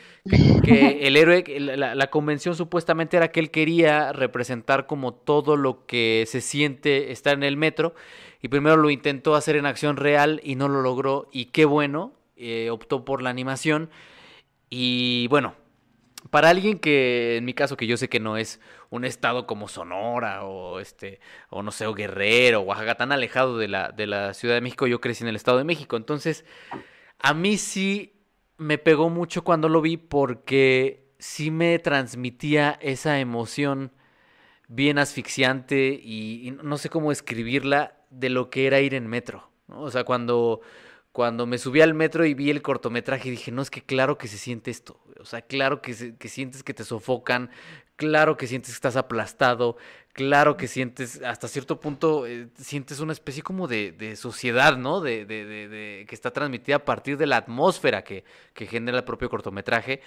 que, 0.64 1.00
el 1.08 1.18
héroe, 1.18 1.44
la, 1.60 1.96
la, 1.96 2.10
convención 2.10 2.56
supuestamente 2.56 3.18
era 3.18 3.32
que 3.32 3.40
él 3.40 3.50
quería 3.50 4.14
representar 4.14 4.88
como 4.88 5.14
todo 5.14 5.58
lo 5.58 5.86
que 5.86 6.26
se 6.28 6.42
siente 6.42 7.12
estar 7.12 7.34
en 7.34 7.44
el 7.44 7.58
metro 7.58 7.94
y 8.44 8.50
primero 8.50 8.76
lo 8.76 8.90
intentó 8.90 9.36
hacer 9.36 9.56
en 9.56 9.66
acción 9.66 9.96
real 9.96 10.42
y 10.44 10.56
no 10.56 10.68
lo 10.68 10.82
logró 10.82 11.30
y 11.32 11.46
qué 11.46 11.64
bueno, 11.64 12.12
eh, 12.36 12.70
optó 12.70 13.06
por 13.06 13.22
la 13.22 13.30
animación. 13.30 13.90
Y 14.70 15.28
bueno, 15.30 15.56
para 16.30 16.50
alguien 16.50 16.78
que 16.78 17.38
en 17.38 17.46
mi 17.46 17.54
caso 17.54 17.78
que 17.78 17.88
yo 17.88 17.96
sé 17.96 18.10
que 18.10 18.20
no 18.20 18.36
es 18.36 18.60
un 18.90 19.06
estado 19.06 19.48
como 19.48 19.70
Sonora 19.70 20.44
o 20.44 20.82
este 20.82 21.22
o 21.50 21.64
no 21.64 21.72
sé 21.72 21.88
o 21.88 21.94
Guerrero 21.94 22.60
o 22.60 22.64
Oaxaca 22.64 22.96
tan 22.96 23.14
alejado 23.14 23.58
de 23.58 23.70
la 23.70 23.92
de 23.94 24.08
la 24.08 24.34
Ciudad 24.34 24.56
de 24.56 24.62
México, 24.62 24.88
yo 24.88 25.00
crecí 25.00 25.24
en 25.24 25.30
el 25.30 25.38
estado 25.38 25.58
de 25.58 25.64
México, 25.64 25.96
entonces 25.96 26.44
a 27.20 27.34
mí 27.34 27.58
sí 27.58 28.14
me 28.58 28.78
pegó 28.78 29.10
mucho 29.10 29.46
cuando 29.46 29.70
lo 29.70 29.80
vi 29.80 29.96
porque 29.96 31.14
sí 31.18 31.50
me 31.50 31.80
transmitía 31.80 32.78
esa 32.82 33.22
emoción 33.22 33.94
bien 34.68 34.98
asfixiante 34.98 36.00
y, 36.04 36.58
no 36.64 36.78
sé 36.78 36.90
cómo 36.90 37.12
escribirla 37.12 38.03
de 38.14 38.30
lo 38.30 38.50
que 38.50 38.68
era 38.68 38.80
ir 38.80 38.94
en 38.94 39.08
metro. 39.08 39.50
O 39.68 39.90
sea, 39.92 40.04
cuando, 40.04 40.62
cuando 41.12 41.46
me 41.46 41.58
subí 41.58 41.82
al 41.82 41.94
metro 41.94 42.26
y 42.26 42.34
vi 42.34 42.50
el 42.50 42.62
cortometraje 42.62 43.30
dije, 43.30 43.52
no, 43.52 43.62
es 43.62 43.70
que 43.70 43.82
claro 43.82 44.18
que 44.18 44.28
se 44.28 44.38
siente 44.38 44.72
esto. 44.72 45.00
O 45.20 45.26
sea, 45.26 45.42
claro 45.42 45.82
que, 45.82 45.94
sientes 45.94 46.64
que 46.64 46.74
te 46.74 46.84
sofocan, 46.84 47.50
claro 47.96 48.38
que 48.38 48.48
sientes 48.48 48.72
que 48.72 48.76
estás 48.76 48.96
aplastado, 48.96 49.78
claro 50.12 50.58
que 50.58 50.68
sientes, 50.68 51.22
hasta 51.24 51.48
cierto 51.48 51.80
punto, 51.80 52.28
eh, 52.28 52.50
sientes 52.56 53.00
una 53.00 53.14
especie 53.14 53.42
como 53.42 53.68
de, 53.68 54.16
sociedad, 54.16 54.78
¿no? 54.78 55.02
De, 55.02 55.26
de, 55.26 56.06
que 56.08 56.16
está 56.16 56.32
transmitida 56.32 56.78
a 56.78 56.86
partir 56.86 57.18
de 57.18 57.28
la 57.28 57.38
atmósfera 57.38 58.04
que, 58.04 58.24
que 58.54 58.66
genera 58.68 58.98
el 59.00 59.04
propio 59.04 59.30
cortometraje. 59.30 60.02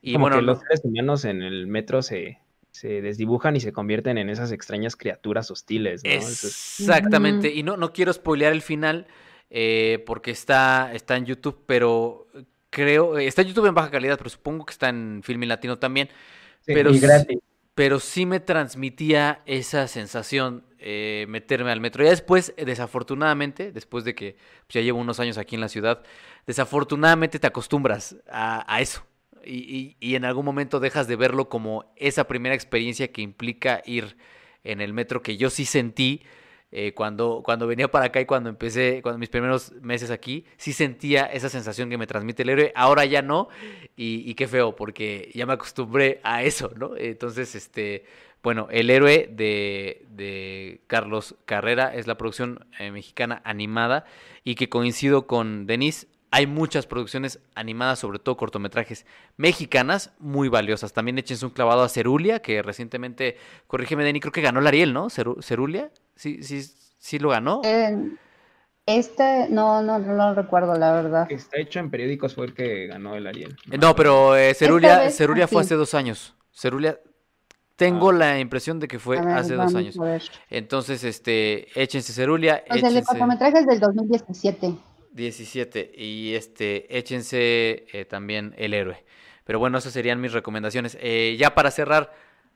Y 0.00 0.16
bueno, 0.16 0.36
que 0.36 0.42
los 0.42 0.58
seres 0.60 0.80
humanos 0.84 1.24
en 1.24 1.42
el 1.42 1.66
metro 1.66 2.02
se, 2.02 2.38
se 2.72 3.02
desdibujan 3.02 3.54
y 3.54 3.60
se 3.60 3.72
convierten 3.72 4.18
en 4.18 4.30
esas 4.30 4.50
extrañas 4.50 4.96
criaturas 4.96 5.50
hostiles. 5.50 6.02
¿no? 6.02 6.10
Exactamente. 6.10 7.52
Y 7.52 7.62
no, 7.62 7.76
no 7.76 7.92
quiero 7.92 8.12
spoilear 8.12 8.52
el 8.52 8.62
final 8.62 9.06
eh, 9.50 10.02
porque 10.06 10.30
está, 10.30 10.92
está 10.94 11.16
en 11.16 11.26
YouTube, 11.26 11.62
pero 11.66 12.26
creo, 12.70 13.18
está 13.18 13.42
en 13.42 13.48
YouTube 13.48 13.66
en 13.66 13.74
baja 13.74 13.90
calidad, 13.90 14.16
pero 14.16 14.30
supongo 14.30 14.64
que 14.64 14.72
está 14.72 14.88
en 14.88 15.20
Filmin 15.22 15.50
Latino 15.50 15.78
también. 15.78 16.08
pero, 16.64 16.90
pero 17.74 18.00
sí 18.00 18.24
me 18.24 18.40
transmitía 18.40 19.42
esa 19.44 19.86
sensación 19.86 20.64
eh, 20.78 21.26
meterme 21.28 21.72
al 21.72 21.80
metro. 21.80 22.02
Ya 22.02 22.10
después, 22.10 22.54
desafortunadamente, 22.56 23.70
después 23.70 24.04
de 24.04 24.14
que 24.14 24.36
pues, 24.66 24.74
ya 24.74 24.80
llevo 24.80 24.98
unos 24.98 25.20
años 25.20 25.36
aquí 25.36 25.56
en 25.56 25.60
la 25.60 25.68
ciudad, 25.68 26.02
desafortunadamente 26.46 27.38
te 27.38 27.46
acostumbras 27.46 28.16
a 28.26 28.80
eso 28.80 29.04
y, 29.44 29.96
y, 30.00 30.14
en 30.14 30.24
algún 30.24 30.44
momento 30.44 30.80
dejas 30.80 31.08
de 31.08 31.16
verlo 31.16 31.48
como 31.48 31.92
esa 31.96 32.24
primera 32.24 32.54
experiencia 32.54 33.12
que 33.12 33.22
implica 33.22 33.82
ir 33.84 34.16
en 34.64 34.80
el 34.80 34.92
metro 34.92 35.22
que 35.22 35.36
yo 35.36 35.50
sí 35.50 35.64
sentí 35.64 36.22
eh, 36.74 36.94
cuando, 36.94 37.42
cuando 37.44 37.66
venía 37.66 37.90
para 37.90 38.06
acá 38.06 38.22
y 38.22 38.24
cuando 38.24 38.48
empecé, 38.48 39.02
cuando 39.02 39.18
mis 39.18 39.28
primeros 39.28 39.72
meses 39.82 40.10
aquí, 40.10 40.46
sí 40.56 40.72
sentía 40.72 41.26
esa 41.26 41.50
sensación 41.50 41.90
que 41.90 41.98
me 41.98 42.06
transmite 42.06 42.44
el 42.44 42.48
héroe, 42.48 42.72
ahora 42.74 43.04
ya 43.04 43.20
no, 43.20 43.48
y, 43.94 44.32
qué 44.34 44.48
feo, 44.48 44.74
porque 44.74 45.30
ya 45.34 45.44
me 45.44 45.52
acostumbré 45.52 46.20
a 46.22 46.42
eso, 46.42 46.72
¿no? 46.74 46.96
Entonces, 46.96 47.54
este, 47.54 48.06
bueno, 48.42 48.68
El 48.70 48.88
héroe 48.88 49.28
de, 49.30 50.06
de 50.08 50.80
Carlos 50.86 51.36
Carrera 51.44 51.94
es 51.94 52.06
la 52.06 52.16
producción 52.16 52.66
eh, 52.78 52.90
mexicana 52.90 53.42
animada 53.44 54.06
y 54.42 54.54
que 54.54 54.70
coincido 54.70 55.26
con 55.26 55.66
Denise, 55.66 56.08
hay 56.32 56.46
muchas 56.46 56.86
producciones 56.86 57.40
animadas, 57.54 57.98
sobre 57.98 58.18
todo 58.18 58.38
cortometrajes 58.38 59.04
mexicanas, 59.36 60.12
muy 60.18 60.48
valiosas. 60.48 60.94
También 60.94 61.18
échense 61.18 61.44
un 61.44 61.52
clavado 61.52 61.82
a 61.82 61.90
Cerulia, 61.90 62.40
que 62.40 62.62
recientemente, 62.62 63.36
corrígeme, 63.66 64.02
Denny, 64.02 64.18
creo 64.18 64.32
que 64.32 64.40
ganó 64.40 64.60
el 64.60 64.66
Ariel, 64.66 64.94
¿no? 64.94 65.08
Cerulia, 65.10 65.90
sí, 66.16 66.42
sí, 66.42 66.62
sí 66.98 67.18
lo 67.18 67.28
ganó. 67.28 67.60
este, 68.86 69.46
no, 69.50 69.82
no, 69.82 69.98
no 69.98 70.14
lo 70.14 70.34
recuerdo, 70.34 70.74
la 70.78 70.92
verdad. 70.94 71.30
Está 71.30 71.60
hecho 71.60 71.80
en 71.80 71.90
periódicos, 71.90 72.34
fue 72.34 72.46
el 72.46 72.54
que 72.54 72.86
ganó 72.86 73.14
el 73.14 73.26
Ariel. 73.26 73.54
No, 73.78 73.94
pero 73.94 74.34
eh, 74.34 74.54
Cerulia, 74.54 75.10
Cerulia 75.10 75.46
fue 75.46 75.60
hace 75.60 75.74
dos 75.74 75.92
años. 75.92 76.34
Cerulia, 76.50 76.98
tengo 77.76 78.08
ah. 78.08 78.14
la 78.14 78.38
impresión 78.38 78.80
de 78.80 78.88
que 78.88 78.98
fue 78.98 79.18
hace 79.18 79.54
dos 79.54 79.74
años. 79.74 79.98
Entonces, 80.48 81.04
este, 81.04 81.68
échense 81.78 82.14
Cerulia. 82.14 82.64
O 82.70 82.78
sea, 82.78 82.88
el 82.88 83.04
cortometraje 83.04 83.58
es 83.58 83.66
del 83.66 83.80
2017. 83.80 84.91
17. 85.12 85.92
Y 85.96 86.34
este, 86.34 86.96
échense 86.98 87.86
eh, 87.92 88.04
también 88.04 88.54
El 88.56 88.74
Héroe. 88.74 89.04
Pero 89.44 89.58
bueno, 89.58 89.78
esas 89.78 89.92
serían 89.92 90.20
mis 90.20 90.32
recomendaciones. 90.32 90.96
Eh, 91.00 91.36
ya 91.38 91.54
para 91.54 91.70
cerrar, 91.70 92.12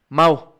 Mau. 0.09 0.55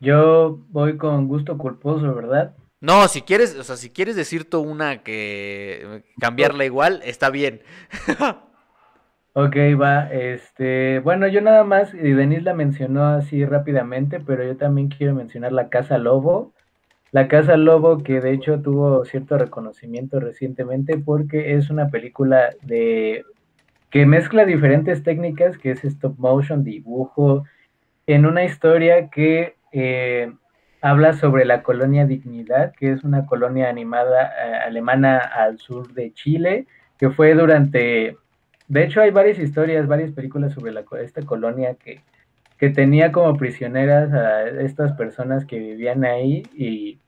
Yo 0.00 0.58
voy 0.68 0.96
con 0.96 1.28
gusto 1.28 1.56
culposo, 1.56 2.14
¿verdad? 2.14 2.54
No, 2.80 3.08
si 3.08 3.22
quieres, 3.22 3.56
o 3.56 3.64
sea, 3.64 3.76
si 3.76 3.90
quieres 3.90 4.16
decir 4.16 4.50
tú 4.50 4.60
una 4.60 5.02
que 5.02 6.04
cambiarla 6.20 6.64
igual, 6.64 7.00
está 7.04 7.30
bien. 7.30 7.62
ok, 9.32 9.56
va, 9.80 10.12
este, 10.12 10.98
bueno, 10.98 11.26
yo 11.28 11.40
nada 11.40 11.64
más, 11.64 11.94
y 11.94 12.12
Denise 12.12 12.42
la 12.42 12.52
mencionó 12.52 13.06
así 13.06 13.44
rápidamente, 13.46 14.20
pero 14.20 14.44
yo 14.44 14.56
también 14.56 14.88
quiero 14.88 15.14
mencionar 15.14 15.52
La 15.52 15.70
Casa 15.70 15.96
Lobo. 15.96 16.53
La 17.14 17.28
Casa 17.28 17.56
Lobo, 17.56 18.02
que 18.02 18.20
de 18.20 18.32
hecho 18.32 18.60
tuvo 18.60 19.04
cierto 19.04 19.38
reconocimiento 19.38 20.18
recientemente 20.18 20.98
porque 20.98 21.54
es 21.54 21.70
una 21.70 21.88
película 21.88 22.50
de 22.62 23.24
que 23.90 24.04
mezcla 24.04 24.44
diferentes 24.44 25.04
técnicas, 25.04 25.56
que 25.56 25.70
es 25.70 25.84
stop 25.84 26.18
motion, 26.18 26.64
dibujo, 26.64 27.44
en 28.08 28.26
una 28.26 28.42
historia 28.42 29.10
que 29.10 29.54
eh, 29.70 30.32
habla 30.80 31.12
sobre 31.12 31.44
la 31.44 31.62
colonia 31.62 32.04
Dignidad, 32.04 32.72
que 32.72 32.90
es 32.90 33.04
una 33.04 33.26
colonia 33.26 33.68
animada 33.68 34.32
eh, 34.32 34.56
alemana 34.66 35.18
al 35.18 35.60
sur 35.60 35.94
de 35.94 36.12
Chile, 36.14 36.66
que 36.98 37.10
fue 37.10 37.34
durante, 37.34 38.16
de 38.66 38.82
hecho 38.82 39.00
hay 39.00 39.12
varias 39.12 39.38
historias, 39.38 39.86
varias 39.86 40.10
películas 40.10 40.52
sobre 40.52 40.72
la, 40.72 40.84
esta 41.00 41.22
colonia 41.22 41.76
que, 41.76 42.00
que 42.58 42.70
tenía 42.70 43.12
como 43.12 43.36
prisioneras 43.36 44.12
a 44.12 44.48
estas 44.48 44.94
personas 44.94 45.44
que 45.44 45.60
vivían 45.60 46.04
ahí 46.04 46.42
y 46.56 46.98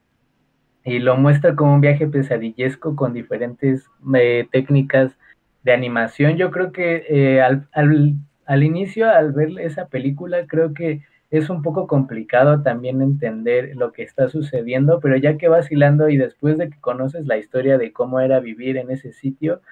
y 0.87 1.01
lo 1.01 1.17
muestra 1.17 1.57
como 1.57 1.75
un 1.75 1.81
viaje 1.81 2.07
pesadillesco 2.07 2.95
con 2.95 3.13
diferentes 3.13 3.91
eh, 4.15 4.47
técnicas 4.53 5.19
de 5.65 5.73
animación. 5.73 6.37
Yo 6.37 6.53
creo 6.53 6.71
que 6.71 7.05
eh, 7.09 7.43
al, 7.43 7.67
al, 7.73 8.63
inicio, 8.63 9.11
al 9.11 9.33
ver 9.33 9.59
esa 9.59 9.89
película, 9.89 10.47
creo 10.47 10.73
que 10.75 11.03
es 11.33 11.51
un 11.51 11.63
poco 11.63 11.89
complicado 11.89 12.63
también 12.63 13.03
entender 13.03 13.73
lo 13.75 13.91
que 13.91 14.05
está 14.05 14.29
sucediendo, 14.29 15.01
pero 15.01 15.17
ya 15.17 15.37
que 15.37 15.49
vacilando 15.49 16.09
y 16.09 16.17
después 16.19 16.57
de 16.57 16.71
que 16.71 16.79
conoces 16.81 17.27
la 17.27 17.37
historia 17.37 17.79
de 17.79 17.93
cómo 17.93 18.21
era 18.21 18.39
vivir 18.39 18.77
en 18.77 18.93
ese 18.93 19.13
sitio, 19.13 19.63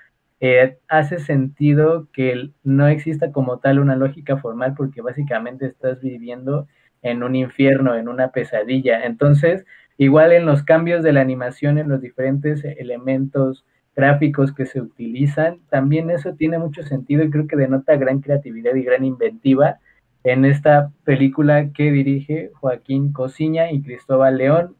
eh, 0.41 0.78
hace 0.89 1.20
sentido 1.20 2.09
que 2.12 2.51
no 2.65 2.89
exista 2.89 3.31
como 3.31 3.61
tal 3.61 3.78
una 3.78 3.95
lógica 3.95 4.36
formal 4.39 4.74
porque 4.77 5.01
básicamente 5.01 5.66
estás 5.66 6.03
viviendo 6.03 6.66
en 7.03 7.23
un 7.23 7.36
infierno, 7.36 7.95
en 7.95 8.09
una 8.09 8.32
pesadilla. 8.32 9.05
Entonces, 9.05 9.65
Igual 9.97 10.33
en 10.33 10.47
los 10.47 10.62
cambios 10.62 11.03
de 11.03 11.12
la 11.12 11.21
animación, 11.21 11.79
en 11.79 11.89
los 11.89 12.01
diferentes 12.01 12.65
elementos 12.65 13.65
gráficos 13.95 14.53
que 14.53 14.66
se 14.66 14.81
utilizan, 14.81 15.61
también 15.71 16.11
eso 16.11 16.35
tiene 16.35 16.59
mucho 16.59 16.83
sentido 16.83 17.23
y 17.23 17.31
creo 17.31 17.47
que 17.47 17.57
denota 17.57 17.97
gran 17.97 18.21
creatividad 18.21 18.75
y 18.75 18.83
gran 18.83 19.05
inventiva 19.05 19.79
en 20.25 20.45
esta 20.45 20.91
película 21.05 21.71
que 21.73 21.93
dirige 21.93 22.51
Joaquín 22.55 23.12
Cosiña 23.12 23.71
y 23.71 23.83
Cristóbal 23.83 24.39
León. 24.39 24.75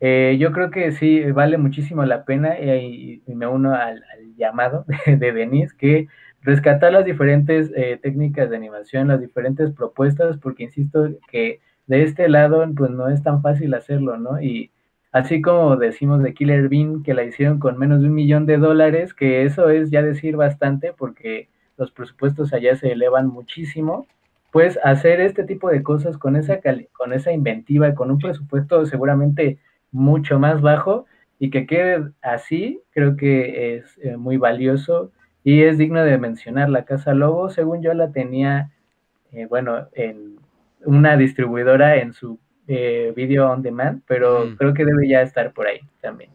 Eh, 0.00 0.36
yo 0.40 0.52
creo 0.52 0.70
que 0.70 0.92
sí, 0.92 1.30
vale 1.30 1.58
muchísimo 1.58 2.04
la 2.04 2.24
pena 2.24 2.58
y, 2.58 3.22
me 3.26 3.46
uno 3.46 3.74
al, 3.74 4.02
llamado 4.36 4.84
de, 5.06 5.16
de, 5.16 5.32
Denise, 5.32 5.76
que 5.76 6.08
rescatar 6.40 6.92
las 6.92 7.04
diferentes 7.04 7.70
eh, 7.76 7.98
técnicas 8.02 8.50
de 8.50 8.56
animación, 8.56 9.08
las 9.08 9.20
diferentes 9.20 9.70
propuestas, 9.72 10.38
porque 10.38 10.64
insisto 10.64 11.08
que 11.30 11.60
de 11.86 12.04
este 12.04 12.28
lado, 12.28 12.64
pues 12.76 12.90
no 12.90 13.08
es 13.08 13.22
tan 13.22 13.42
fácil 13.42 13.74
hacerlo, 13.74 14.16
¿no? 14.16 14.40
Y 14.40 14.70
así 15.12 15.42
como 15.42 15.76
decimos 15.76 16.22
de 16.22 16.34
Killer 16.34 16.68
Bean, 16.68 17.02
que 17.02 17.14
la 17.14 17.24
hicieron 17.24 17.58
con 17.58 17.78
menos 17.78 18.00
de 18.00 18.08
un 18.08 18.14
millón 18.14 18.46
de 18.46 18.58
dólares, 18.58 19.14
que 19.14 19.44
eso 19.44 19.70
es 19.70 19.90
ya 19.90 20.02
decir 20.02 20.36
bastante, 20.36 20.92
porque 20.92 21.48
los 21.76 21.90
presupuestos 21.90 22.52
allá 22.52 22.76
se 22.76 22.92
elevan 22.92 23.28
muchísimo, 23.28 24.06
pues 24.50 24.78
hacer 24.84 25.20
este 25.20 25.44
tipo 25.44 25.70
de 25.70 25.82
cosas 25.82 26.18
con 26.18 26.36
esa, 26.36 26.60
con 26.92 27.12
esa 27.12 27.32
inventiva 27.32 27.94
con 27.94 28.10
un 28.10 28.18
presupuesto 28.18 28.84
seguramente 28.86 29.58
mucho 29.90 30.38
más 30.38 30.60
bajo 30.60 31.06
y 31.38 31.50
que 31.50 31.66
quede 31.66 32.10
así, 32.22 32.80
creo 32.92 33.16
que 33.16 33.76
es 33.76 33.98
eh, 34.02 34.16
muy 34.16 34.36
valioso 34.36 35.10
y 35.42 35.62
es 35.62 35.78
digno 35.78 36.04
de 36.04 36.18
mencionar. 36.18 36.68
La 36.68 36.84
Casa 36.84 37.14
Lobo, 37.14 37.50
según 37.50 37.82
yo 37.82 37.94
la 37.94 38.12
tenía, 38.12 38.70
eh, 39.32 39.46
bueno, 39.46 39.88
en 39.94 40.36
una 40.84 41.16
distribuidora 41.16 41.96
en 41.96 42.12
su 42.12 42.38
eh, 42.66 43.12
video 43.16 43.50
on 43.50 43.62
demand, 43.62 44.02
pero 44.06 44.56
creo 44.56 44.74
que 44.74 44.84
debe 44.84 45.08
ya 45.08 45.22
estar 45.22 45.52
por 45.52 45.66
ahí 45.66 45.80
también. 46.00 46.30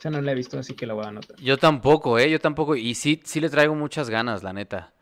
Ya 0.00 0.10
no 0.10 0.20
la 0.20 0.32
he 0.32 0.34
visto, 0.34 0.58
así 0.58 0.74
que 0.74 0.86
la 0.86 0.94
voy 0.94 1.04
a 1.04 1.08
anotar. 1.08 1.36
Yo 1.40 1.58
tampoco, 1.58 2.18
¿eh? 2.18 2.30
Yo 2.30 2.38
tampoco. 2.38 2.76
Y 2.76 2.94
sí, 2.94 3.20
sí 3.24 3.40
le 3.40 3.50
traigo 3.50 3.74
muchas 3.74 4.10
ganas, 4.10 4.42
la 4.42 4.52
neta. 4.52 4.92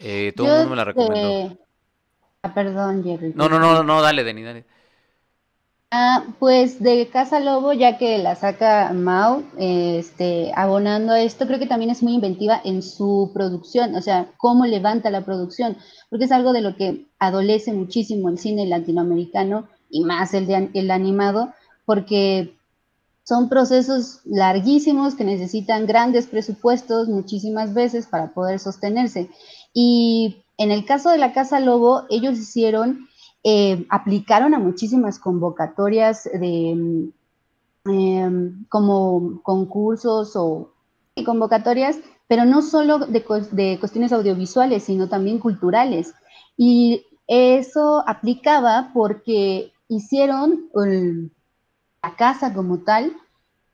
Eh, 0.00 0.32
todo 0.34 0.46
el 0.46 0.52
mundo 0.54 0.70
me 0.70 0.76
la 0.76 0.84
recomendó. 0.84 1.58
Ah, 2.42 2.52
perdón, 2.54 3.02
Jerry. 3.02 3.32
No, 3.34 3.48
no, 3.48 3.58
no, 3.58 3.82
no, 3.82 4.02
dale, 4.02 4.24
Denny, 4.24 4.42
dale. 4.42 4.64
Ah, 5.96 6.24
pues 6.40 6.82
de 6.82 7.06
Casa 7.06 7.38
Lobo, 7.38 7.72
ya 7.72 7.98
que 7.98 8.18
la 8.18 8.34
saca 8.34 8.92
Mao, 8.92 9.44
este, 9.56 10.50
abonando 10.56 11.12
a 11.12 11.20
esto, 11.20 11.46
creo 11.46 11.60
que 11.60 11.68
también 11.68 11.92
es 11.92 12.02
muy 12.02 12.14
inventiva 12.14 12.60
en 12.64 12.82
su 12.82 13.30
producción, 13.32 13.94
o 13.94 14.02
sea, 14.02 14.28
cómo 14.36 14.66
levanta 14.66 15.10
la 15.10 15.24
producción, 15.24 15.76
porque 16.10 16.24
es 16.24 16.32
algo 16.32 16.52
de 16.52 16.62
lo 16.62 16.74
que 16.74 17.06
adolece 17.20 17.72
muchísimo 17.72 18.28
el 18.28 18.40
cine 18.40 18.66
latinoamericano 18.66 19.68
y 19.88 20.02
más 20.02 20.34
el, 20.34 20.48
de, 20.48 20.68
el 20.74 20.90
animado, 20.90 21.54
porque 21.86 22.56
son 23.22 23.48
procesos 23.48 24.18
larguísimos 24.24 25.14
que 25.14 25.22
necesitan 25.22 25.86
grandes 25.86 26.26
presupuestos 26.26 27.06
muchísimas 27.06 27.72
veces 27.72 28.08
para 28.08 28.34
poder 28.34 28.58
sostenerse. 28.58 29.30
Y 29.72 30.42
en 30.58 30.72
el 30.72 30.86
caso 30.86 31.10
de 31.10 31.18
la 31.18 31.32
Casa 31.32 31.60
Lobo, 31.60 32.02
ellos 32.10 32.36
hicieron 32.36 33.06
eh, 33.44 33.86
aplicaron 33.90 34.54
a 34.54 34.58
muchísimas 34.58 35.18
convocatorias 35.18 36.24
de 36.24 37.12
em, 37.84 38.64
como 38.68 39.42
concursos 39.42 40.34
o 40.34 40.72
convocatorias, 41.24 41.98
pero 42.26 42.44
no 42.46 42.62
solo 42.62 42.98
de, 43.00 43.24
de, 43.52 43.78
cuestiones 43.78 44.12
audiovisuales, 44.12 44.84
sino 44.84 45.08
también 45.08 45.38
culturales. 45.38 46.14
Y 46.56 47.04
eso 47.26 48.02
aplicaba 48.06 48.90
porque 48.94 49.72
hicieron 49.88 50.70
la 52.02 52.16
casa 52.16 52.52
como 52.54 52.78
tal 52.78 53.12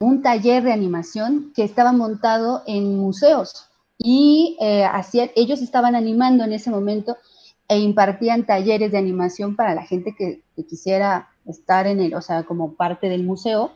un 0.01 0.23
taller 0.23 0.65
de 0.65 0.73
animación 0.73 1.53
que 1.55 1.63
estaba 1.63 1.93
montado 1.93 2.63
en 2.67 2.99
museos 2.99 3.71
y 4.03 4.57
eh, 4.61 4.89
ellos 5.37 5.61
estaban 5.61 5.95
animando 5.95 6.43
en 6.45 6.55
ese 6.55 6.71
momento 6.71 7.17
e 7.71 7.79
impartían 7.79 8.47
talleres 8.47 8.91
de 8.91 8.99
animación 8.99 9.55
para 9.55 9.77
la 9.77 9.85
gente 9.85 10.17
que, 10.19 10.43
quisiera 10.69 11.29
estar 11.47 11.87
en 11.87 12.01
el, 12.01 12.15
o 12.15 12.21
sea, 12.21 12.43
como 12.43 12.75
parte 12.75 13.09
del 13.09 13.23
museo. 13.23 13.71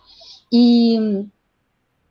Y, 0.51 1.31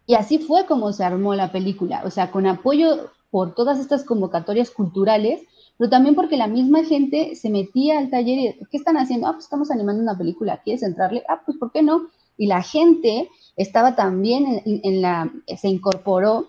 y 0.08 0.16
así 0.16 0.40
fue 0.40 0.66
como 0.66 0.94
se 0.94 1.04
armó 1.04 1.36
la 1.36 1.52
película, 1.52 2.02
o 2.06 2.10
sea, 2.10 2.32
con 2.32 2.48
apoyo 2.48 3.12
por 3.30 3.54
todas 3.54 3.80
estas 3.80 4.06
convocatorias 4.06 4.72
culturales, 4.72 5.42
pero 5.78 5.90
también 5.90 6.16
porque 6.16 6.38
la 6.38 6.48
misma 6.48 6.86
gente 6.86 7.36
se 7.36 7.50
metía 7.50 8.00
al 8.00 8.10
taller 8.10 8.40
y, 8.40 8.66
¿qué 8.72 8.78
están 8.78 8.96
haciendo? 8.96 9.28
Ah, 9.28 9.34
pues 9.34 9.44
estamos 9.44 9.70
animando 9.70 10.02
una 10.02 10.18
película, 10.18 10.62
¿quieres 10.64 10.84
entrarle? 10.84 11.24
Ah, 11.28 11.42
pues 11.46 11.58
¿por 11.58 11.74
qué 11.74 11.84
no? 11.84 12.08
Y 12.38 12.48
la 12.48 12.64
gente 12.64 13.30
estaba 13.58 13.98
también 13.98 14.64
en 14.66 15.02
la, 15.02 15.30
se 15.58 15.68
incorporó 15.68 16.48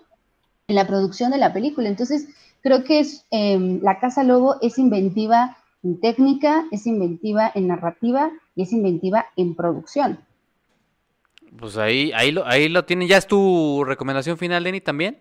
en 0.67 0.75
la 0.75 0.87
producción 0.87 1.31
de 1.31 1.39
la 1.39 1.51
película. 1.51 1.89
Entonces, 1.89 2.27
Creo 2.65 2.83
que 2.83 2.99
es, 2.99 3.27
em, 3.29 3.79
la 3.83 3.99
Casa 3.99 4.23
Lobo 4.23 4.55
es 4.59 4.79
inventiva 4.79 5.55
en 5.83 5.99
técnica, 5.99 6.65
es 6.71 6.87
inventiva 6.87 7.51
en 7.53 7.67
narrativa 7.67 8.31
y 8.55 8.63
es 8.63 8.73
inventiva 8.73 9.27
en 9.35 9.53
producción. 9.53 10.19
Pues 11.59 11.77
ahí, 11.77 12.11
ahí 12.15 12.31
lo, 12.31 12.43
ahí 12.47 12.67
lo 12.67 12.83
tienen. 12.83 13.07
¿Ya 13.07 13.17
es 13.17 13.27
tu 13.27 13.83
recomendación 13.85 14.39
final, 14.39 14.63
Denny, 14.63 14.81
también? 14.81 15.19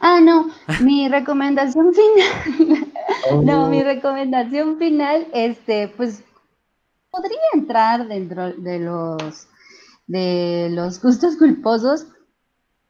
Ah, 0.00 0.20
no, 0.22 0.48
mi 0.80 1.08
recomendación 1.10 1.92
final. 1.92 3.44
No, 3.44 3.68
mi 3.68 3.82
oh. 3.82 3.84
recomendación 3.84 4.78
final, 4.78 5.26
este, 5.34 5.88
pues 5.88 6.24
podría 7.10 7.36
entrar 7.52 8.08
dentro 8.08 8.50
de 8.50 8.78
los 8.78 9.46
de 10.06 10.70
los 10.70 11.02
gustos 11.02 11.36
culposos, 11.36 12.06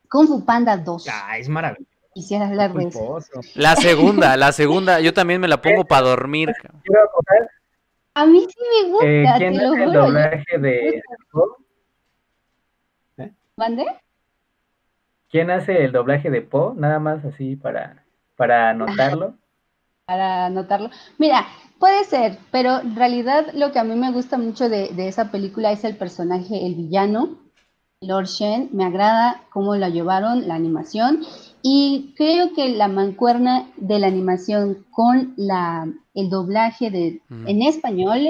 Kung 0.09 0.29
Fu 0.29 0.45
Panda 0.45 0.77
2. 0.77 1.09
Ah, 1.11 1.37
es 1.37 1.49
maravilloso. 1.49 1.94
Quisiera 2.15 2.47
hablar 2.47 2.73
de 2.73 2.85
eso. 2.85 3.19
La 3.57 3.75
segunda, 3.75 4.37
la 4.37 4.53
segunda, 4.53 5.01
yo 5.01 5.13
también 5.13 5.41
me 5.41 5.49
la 5.49 5.61
pongo 5.61 5.85
para 5.85 6.07
dormir. 6.07 6.53
A 8.15 8.27
mí 8.27 8.47
sí 8.49 8.61
me 8.85 8.91
gusta, 8.91 9.07
eh, 9.07 9.25
¿quién 9.37 9.55
te 9.55 9.63
lo 9.67 9.75
el 9.75 9.85
juro. 9.87 10.03
doblaje 10.05 10.59
de 10.59 11.03
Po? 11.33 11.57
¿Mande? 13.57 13.85
¿Quién 15.29 15.51
hace 15.51 15.85
el 15.85 15.91
doblaje 15.91 16.31
de 16.31 16.43
Po? 16.43 16.75
Nada 16.77 17.01
más 17.01 17.25
así 17.25 17.57
para, 17.57 18.05
para 18.37 18.71
anotarlo. 18.71 19.35
Para 20.07 20.47
anotarlo. 20.47 20.91
Mira, 21.19 21.47
puede 21.81 22.05
ser, 22.05 22.39
pero 22.53 22.79
en 22.81 22.95
realidad 22.95 23.47
lo 23.55 23.73
que 23.73 23.81
a 23.81 23.85
mí 23.85 23.97
me 23.97 24.13
gusta 24.13 24.39
mucho 24.39 24.69
de, 24.69 24.91
de 24.91 25.09
esa 25.09 25.33
película 25.33 25.73
es 25.73 25.83
el 25.83 25.97
personaje, 25.97 26.65
el 26.65 26.77
villano, 26.77 27.39
Lord 28.01 28.27
Shen. 28.27 28.69
Me 28.73 28.85
agrada 28.85 29.43
cómo 29.51 29.75
lo 29.75 29.89
llevaron, 29.89 30.47
la 30.47 30.55
animación. 30.55 31.25
Y 31.67 32.13
creo 32.19 32.53
que 32.55 32.69
la 32.69 32.89
mancuerna 32.89 33.71
de 33.79 33.99
la 33.99 34.07
animación 34.07 34.85
con 34.91 35.33
la, 35.39 35.89
el 36.15 36.29
doblaje 36.29 36.91
de, 36.91 37.23
en 37.31 37.63
español, 37.63 38.21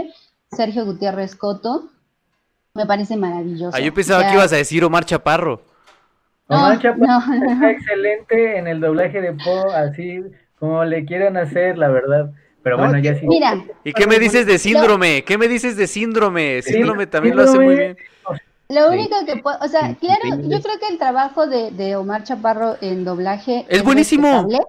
Sergio 0.52 0.84
Gutiérrez 0.84 1.34
Coto, 1.34 1.90
me 2.74 2.86
parece 2.86 3.16
maravilloso. 3.16 3.76
Ah, 3.76 3.80
yo 3.80 3.92
pensaba 3.92 4.20
O 4.20 4.22
sea, 4.22 4.30
que 4.30 4.36
ibas 4.36 4.52
a 4.52 4.56
decir 4.56 4.84
Omar 4.84 5.04
Chaparro. 5.04 5.62
No, 6.48 6.58
Omar 6.58 6.78
Chaparro 6.80 7.26
no, 7.26 7.44
no. 7.44 7.52
está 7.54 7.70
excelente 7.72 8.56
en 8.56 8.68
el 8.68 8.80
doblaje 8.80 9.20
de 9.20 9.32
Po, 9.32 9.68
así 9.72 10.22
como 10.60 10.84
le 10.84 11.04
quieran 11.04 11.36
hacer, 11.36 11.76
la 11.76 11.88
verdad. 11.88 12.30
Pero 12.62 12.76
No, 12.76 12.84
bueno, 12.84 13.00
ya 13.00 13.18
sí. 13.18 13.26
Mira, 13.26 13.64
¿Y 13.82 13.92
qué 13.94 14.06
me 14.06 14.20
dices 14.20 14.46
de 14.46 14.58
síndrome? 14.58 15.24
¿Qué 15.24 15.38
me 15.38 15.48
dices 15.48 15.76
de 15.76 15.88
síndrome? 15.88 16.62
Sí, 16.62 16.74
Síndrome 16.74 17.08
también 17.08 17.34
lo 17.36 17.42
hace 17.42 17.58
muy 17.58 17.74
bien. 17.74 17.96
Lo 18.68 18.88
Sí. 18.90 18.98
único 18.98 19.16
que 19.26 19.36
puedo, 19.36 19.58
o 19.60 19.68
sea, 19.68 19.94
claro, 19.96 20.22
yo 20.42 20.60
creo 20.62 20.78
que 20.80 20.88
el 20.90 20.98
trabajo 20.98 21.46
de, 21.46 21.70
de 21.70 21.96
Omar 21.96 22.24
Chaparro 22.24 22.76
en 22.80 23.04
doblaje 23.04 23.66
Es 23.68 23.84
buenísimo. 23.84 24.28
respetable. 24.28 24.60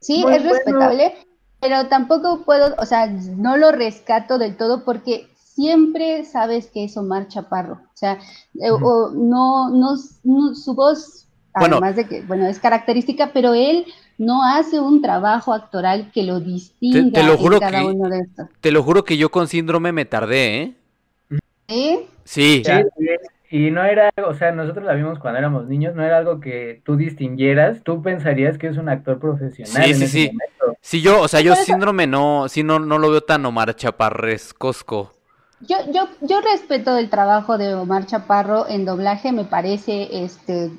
Sí, 0.00 0.22
Muy 0.22 0.34
es 0.34 0.42
bueno. 0.42 0.54
respetable, 0.54 1.14
pero 1.60 1.86
tampoco 1.86 2.42
puedo, 2.44 2.74
o 2.78 2.84
sea, 2.86 3.06
no 3.06 3.56
lo 3.56 3.70
rescato 3.70 4.38
del 4.38 4.56
todo 4.56 4.84
porque 4.84 5.28
siempre 5.36 6.24
sabes 6.24 6.66
que 6.68 6.84
es 6.84 6.96
Omar 6.96 7.28
Chaparro. 7.28 7.74
O 7.74 7.96
sea, 7.96 8.14
eh, 8.60 8.70
o 8.70 9.10
no, 9.14 9.70
no, 9.70 9.94
no- 10.24 10.54
su 10.56 10.74
voz, 10.74 11.28
Bueno. 11.54 11.76
además 11.76 11.94
de 11.94 12.08
que, 12.08 12.22
bueno, 12.22 12.46
es 12.48 12.58
característica, 12.58 13.30
pero 13.32 13.54
él 13.54 13.86
no 14.18 14.42
hace 14.42 14.80
un 14.80 15.00
trabajo 15.00 15.52
actoral 15.52 16.10
que 16.12 16.24
lo 16.24 16.40
distinga 16.40 17.20
te 17.20 17.26
lo 17.26 17.38
juro 17.38 17.54
en 17.54 17.60
cada 17.60 17.78
que- 17.80 17.86
uno 17.86 18.08
de 18.08 18.18
estos. 18.18 18.48
Te 18.60 18.72
lo 18.72 18.82
juro 18.82 19.04
que 19.04 19.16
yo 19.16 19.30
con 19.30 19.46
síndrome 19.46 19.92
me 19.92 20.04
tardé, 20.04 20.62
¿eh? 20.62 20.76
¿Sí? 21.68 22.06
Sí. 22.24 22.62
Sí, 22.64 23.66
y 23.66 23.70
no 23.70 23.84
era, 23.84 24.10
o 24.26 24.32
sea, 24.34 24.50
nosotros 24.52 24.86
la 24.86 24.94
vimos 24.94 25.18
cuando 25.18 25.38
éramos 25.38 25.68
niños, 25.68 25.94
no 25.94 26.02
era 26.02 26.16
algo 26.16 26.40
que 26.40 26.80
tú 26.84 26.96
distinguieras, 26.96 27.82
tú 27.82 28.00
pensarías 28.02 28.56
que 28.56 28.68
es 28.68 28.78
un 28.78 28.88
actor 28.88 29.18
profesional 29.18 29.84
Sí, 29.84 29.90
en 29.90 29.96
sí, 29.98 30.04
ese 30.04 30.08
sí. 30.08 30.26
momento. 30.28 30.78
Sí, 30.80 31.02
yo, 31.02 31.20
o 31.20 31.28
sea, 31.28 31.40
yo 31.42 31.54
síndrome 31.54 32.06
no, 32.06 32.48
sí, 32.48 32.62
no, 32.62 32.78
no 32.78 32.98
lo 32.98 33.10
veo 33.10 33.20
tan 33.20 33.44
Omar 33.44 33.74
Chaparrescosco. 33.76 35.12
Yo, 35.60 35.76
yo, 35.92 36.08
yo 36.22 36.40
respeto 36.40 36.96
el 36.96 37.10
trabajo 37.10 37.58
de 37.58 37.74
Omar 37.74 38.06
Chaparro 38.06 38.66
en 38.68 38.84
doblaje, 38.84 39.32
me 39.32 39.44
parece 39.44 40.24
este 40.24 40.70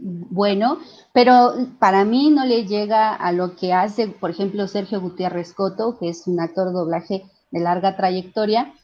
bueno, 0.00 0.78
pero 1.12 1.54
para 1.78 2.04
mí 2.04 2.30
no 2.30 2.44
le 2.44 2.66
llega 2.66 3.14
a 3.14 3.32
lo 3.32 3.56
que 3.56 3.72
hace, 3.72 4.08
por 4.08 4.30
ejemplo, 4.30 4.68
Sergio 4.68 5.00
Gutiérrez 5.00 5.54
Coto, 5.54 5.96
que 5.98 6.08
es 6.08 6.26
un 6.26 6.40
actor 6.40 6.66
de 6.66 6.72
doblaje 6.72 7.22
de 7.50 7.60
larga 7.60 7.96
trayectoria, 7.96 8.74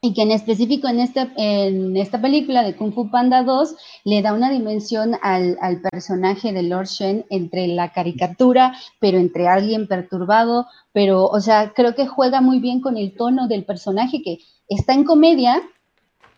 y 0.00 0.14
que 0.14 0.22
en 0.22 0.30
específico 0.30 0.86
en, 0.86 1.00
este, 1.00 1.28
en 1.36 1.96
esta 1.96 2.20
película 2.20 2.62
de 2.62 2.76
Kung 2.76 2.94
Fu 2.94 3.10
Panda 3.10 3.42
2 3.42 3.74
le 4.04 4.22
da 4.22 4.32
una 4.32 4.50
dimensión 4.50 5.16
al, 5.22 5.58
al 5.60 5.80
personaje 5.80 6.52
de 6.52 6.62
Lord 6.62 6.86
Shen 6.86 7.26
entre 7.30 7.66
la 7.66 7.92
caricatura, 7.92 8.74
pero 9.00 9.18
entre 9.18 9.48
alguien 9.48 9.88
perturbado, 9.88 10.66
pero, 10.92 11.26
o 11.26 11.40
sea, 11.40 11.72
creo 11.74 11.94
que 11.96 12.06
juega 12.06 12.40
muy 12.40 12.60
bien 12.60 12.80
con 12.80 12.96
el 12.96 13.14
tono 13.16 13.48
del 13.48 13.64
personaje 13.64 14.22
que 14.22 14.38
está 14.68 14.94
en 14.94 15.04
comedia, 15.04 15.62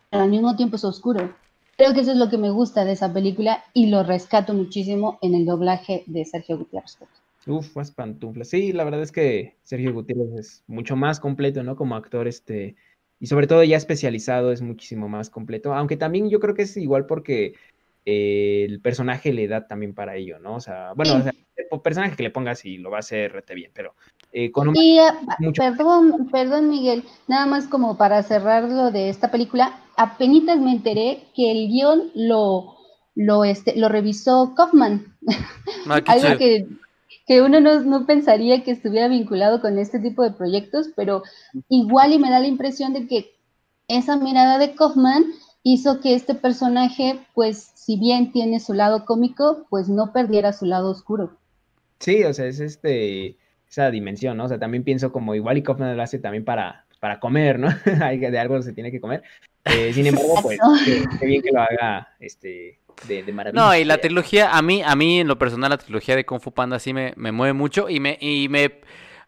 pero 0.09 0.23
al 0.23 0.31
mismo 0.31 0.57
tiempo 0.57 0.77
es 0.77 0.85
oscuro. 0.85 1.35
Creo 1.77 1.93
que 1.95 2.01
eso 2.01 2.13
es 2.13 2.19
lo 2.19 2.31
que 2.31 2.39
me 2.39 2.51
gusta 2.51 2.85
de 2.85 2.93
esa 2.93 3.13
película 3.13 3.65
y 3.75 3.87
lo 3.87 4.03
rescato 4.03 4.55
muchísimo 4.55 5.19
en 5.23 5.35
el 5.35 5.45
doblaje 5.45 6.05
de 6.07 6.25
Sergio 6.25 6.59
Gutiérrez. 6.59 6.99
Uf, 7.47 7.75
más 7.75 7.91
pantuflas. 7.91 8.49
Sí, 8.49 8.73
la 8.73 8.85
verdad 8.85 9.03
es 9.03 9.13
que 9.13 9.57
Sergio 9.63 9.95
Gutiérrez 9.95 10.33
es 10.35 10.65
mucho 10.67 10.95
más 10.95 11.21
completo, 11.21 11.63
¿no? 11.63 11.77
Como 11.77 11.97
actor, 11.97 12.29
este, 12.29 12.77
y 13.21 13.27
sobre 13.27 13.47
todo 13.47 13.63
ya 13.63 13.77
especializado 13.77 14.51
es 14.51 14.63
muchísimo 14.63 15.09
más 15.09 15.31
completo, 15.31 15.75
aunque 15.75 15.97
también 15.97 16.31
yo 16.31 16.41
creo 16.41 16.55
que 16.55 16.63
es 16.63 16.77
igual 16.77 17.07
porque 17.07 17.55
eh, 18.07 18.67
el 18.69 18.81
personaje 18.81 19.33
le 19.33 19.47
da 19.47 19.67
también 19.67 19.95
para 19.95 20.17
ello, 20.17 20.39
¿no? 20.39 20.57
O 20.57 20.61
sea, 20.61 20.95
bueno, 20.95 21.13
Sí. 21.13 21.19
o 21.21 21.23
sea, 21.25 21.33
el 21.57 21.81
personaje 21.83 22.17
que 22.17 22.23
le 22.23 22.31
pongas 22.31 22.65
y 22.65 22.79
lo 22.79 22.91
va 22.91 22.97
a 22.97 23.01
hacer 23.01 23.33
rete 23.33 23.55
bien, 23.55 23.71
pero 23.75 23.95
eh, 24.33 24.51
con 24.51 24.69
un... 24.69 24.77
Y 24.77 24.99
ah, 24.99 25.15
Mucho. 25.39 25.63
perdón, 25.63 26.29
perdón 26.33 26.71
Miguel, 26.71 27.05
nada 27.29 27.47
más 27.47 27.67
como 27.67 27.97
para 27.97 28.23
cerrar 28.23 28.65
lo 28.65 28.91
de 28.91 29.11
esta 29.11 29.31
película, 29.31 29.79
apenas 29.97 30.59
me 30.59 30.73
enteré 30.73 31.25
que 31.37 31.51
el 31.51 31.69
guion 31.69 32.11
lo, 32.15 32.77
lo, 33.15 33.45
este, 33.45 33.77
lo 33.77 33.89
revisó 33.89 34.55
Kaufman, 34.57 35.15
Ah, 35.87 36.01
algo 36.07 36.39
que, 36.39 36.67
que 37.31 37.43
uno 37.43 37.61
no, 37.61 37.81
no 37.85 38.07
pensaría 38.07 38.65
que 38.65 38.73
estuviera 38.73 39.07
vinculado 39.07 39.61
con 39.61 39.79
este 39.79 40.01
tipo 40.01 40.25
de 40.25 40.33
proyectos, 40.33 40.91
pero 40.97 41.23
igual 41.69 42.13
y 42.13 42.19
me 42.19 42.29
da 42.29 42.41
la 42.41 42.49
impresión 42.49 42.93
de 42.93 43.07
que 43.07 43.37
esa 43.87 44.17
mirada 44.17 44.59
de 44.59 44.75
Kaufman 44.75 45.27
hizo 45.63 46.01
que 46.01 46.17
este 46.17 46.35
personaje, 46.35 47.21
pues 47.33 47.71
si 47.77 48.01
bien 48.01 48.33
tiene 48.33 48.59
su 48.59 48.75
lado 48.75 49.05
cómico, 49.05 49.65
pues 49.71 49.89
no 49.89 50.13
perdiera 50.13 50.53
su 50.53 50.65
lado 50.65 50.91
oscuro. 50.91 51.37
Sí, 52.01 52.25
o 52.25 52.35
sea, 52.35 52.47
es 52.47 52.59
este, 52.59 53.37
esa 53.69 53.93
dimensión, 53.93 54.37
¿no? 54.37 54.47
O 54.47 54.49
sea, 54.49 54.59
también 54.59 54.83
pienso 54.83 55.13
como 55.13 55.37
igual 55.37 55.57
y 55.57 55.63
Kaufman 55.63 55.97
lo 55.97 56.03
hace 56.03 56.19
también 56.19 56.45
para, 56.45 56.85
para 56.99 57.21
comer, 57.21 57.61
¿no? 57.61 57.69
De 57.87 58.39
algo 58.41 58.61
se 58.61 58.73
tiene 58.73 58.91
que 58.91 59.01
comer. 59.01 59.23
Eh, 59.67 59.93
sin 59.93 60.05
embargo, 60.05 60.35
pues, 60.43 60.59
qué, 60.85 61.05
qué 61.21 61.27
bien 61.27 61.43
que 61.43 61.53
lo 61.53 61.61
haga, 61.61 62.09
este, 62.19 62.80
de, 63.07 63.23
de 63.23 63.33
maravilla. 63.33 63.63
No, 63.65 63.77
y 63.77 63.85
la 63.85 63.99
trilogía, 63.99 64.51
a 64.57 64.63
mí, 64.63 64.83
a 64.85 64.95
mí 64.95 65.21
en 65.21 65.29
lo 65.29 65.39
personal, 65.39 65.71
la 65.71 65.79
trilogía 65.79 66.17
de 66.17 66.25
Kung 66.27 66.41
Fu 66.41 66.53
Panda 66.53 66.79
sí 66.79 66.93
me, 66.93 67.13
me 67.17 67.33
mueve 67.33 67.53
mucho 67.53 67.89
y 67.89 68.01
me, 68.01 68.19
y 68.21 68.49
me, 68.49 68.81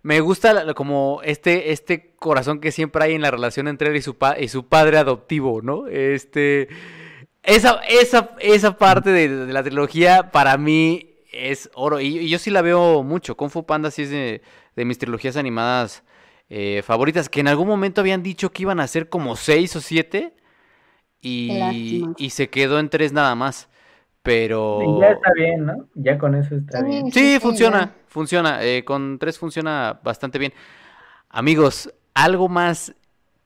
me 0.03 0.21
gusta 0.21 0.75
como 0.75 1.21
este, 1.25 1.73
este 1.73 2.15
corazón 2.17 2.61
que 2.61 2.73
siempre 2.73 3.05
hay 3.05 3.15
en 3.15 3.23
la 3.23 3.31
relación 3.31 3.69
entre 3.69 3.91
él 3.91 3.97
y 3.97 4.03
su, 4.03 4.17
pa- 4.17 4.39
y 4.39 4.49
su 4.49 4.67
padre 4.69 4.99
adoptivo, 4.99 5.63
¿no? 5.63 5.87
Este, 5.89 6.69
esa, 7.43 7.81
esa, 7.89 8.37
esa 8.41 8.77
parte 8.79 9.11
de, 9.11 9.29
de 9.47 9.53
la 9.53 9.63
trilogía 9.63 10.31
para 10.31 10.57
mí 10.59 11.09
es 11.33 11.71
oro 11.75 12.01
y, 12.01 12.19
y 12.19 12.29
yo 12.29 12.39
sí 12.39 12.51
la 12.51 12.63
veo 12.63 13.03
mucho. 13.03 13.37
Kung 13.37 13.51
Fu 13.51 13.65
Panda 13.65 13.91
sí 13.91 14.03
es 14.03 14.11
de, 14.11 14.43
de 14.77 14.85
mis 14.85 14.99
trilogías 14.99 15.37
animadas 15.37 16.03
eh, 16.51 16.83
favoritas, 16.85 17.29
que 17.31 17.41
en 17.41 17.49
algún 17.49 17.67
momento 17.67 18.03
habían 18.03 18.23
dicho 18.23 18.51
que 18.51 18.63
iban 18.63 18.81
a 18.81 18.87
ser 18.87 19.09
como 19.09 19.37
seis 19.37 19.75
o 19.77 19.81
siete 19.81 20.35
y, 21.23 22.05
y 22.19 22.31
se 22.31 22.51
quedó 22.51 22.79
en 22.79 22.91
tres 22.91 23.13
nada 23.13 23.35
más. 23.35 23.69
Pero... 24.23 25.01
Ya 25.01 25.09
está 25.11 25.33
bien, 25.35 25.67
¿no? 25.67 25.89
Ya 25.95 26.19
con 26.19 26.35
eso 26.35 26.55
está 26.57 26.79
Sí. 26.81 26.85
bien. 26.85 27.13
Sí, 27.13 27.35
Sí, 27.35 27.41
funciona, 27.41 27.95
funciona. 28.09 28.63
eh, 28.63 28.85
con 28.85 29.19
tres 29.19 29.39
funciona 29.39 30.01
bastante 30.05 30.39
bien. 30.39 30.53
Amigos, 31.31 31.93
algo 32.15 32.49
más 32.49 32.95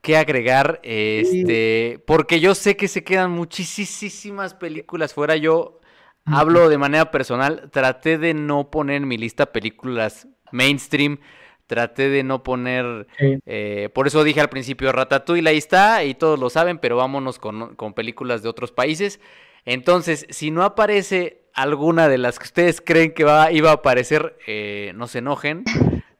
que 0.02 0.16
agregar, 0.16 0.80
este, 0.84 2.02
porque 2.06 2.40
yo 2.40 2.54
sé 2.54 2.76
que 2.76 2.88
se 2.88 3.02
quedan 3.04 3.30
muchísimas 3.32 4.54
películas 4.54 5.14
fuera. 5.14 5.36
Yo 5.36 5.80
hablo 6.24 6.68
de 6.68 6.78
manera 6.78 7.10
personal, 7.10 7.70
traté 7.72 8.18
de 8.18 8.34
no 8.34 8.70
poner 8.70 8.96
en 8.96 9.08
mi 9.08 9.16
lista 9.18 9.46
películas 9.46 10.28
mainstream, 10.52 11.18
traté 11.66 12.08
de 12.08 12.22
no 12.22 12.42
poner, 12.42 13.06
Sí. 13.18 13.38
eh, 13.46 13.88
por 13.94 14.06
eso 14.06 14.22
dije 14.24 14.40
al 14.40 14.48
principio 14.48 14.92
Ratatouille 14.92 15.48
ahí 15.48 15.58
está 15.58 16.04
y 16.04 16.14
todos 16.14 16.38
lo 16.38 16.50
saben, 16.50 16.78
pero 16.78 16.96
vámonos 16.96 17.38
con, 17.38 17.74
con 17.76 17.92
películas 17.94 18.42
de 18.42 18.48
otros 18.48 18.72
países. 18.72 19.20
Entonces, 19.64 20.26
si 20.30 20.50
no 20.50 20.62
aparece 20.62 21.42
alguna 21.52 22.08
de 22.08 22.18
las 22.18 22.38
que 22.38 22.44
ustedes 22.44 22.80
creen 22.80 23.12
que 23.12 23.24
va, 23.24 23.50
iba 23.50 23.70
a 23.70 23.74
aparecer, 23.74 24.36
eh, 24.46 24.92
no 24.94 25.06
se 25.08 25.18
enojen, 25.18 25.64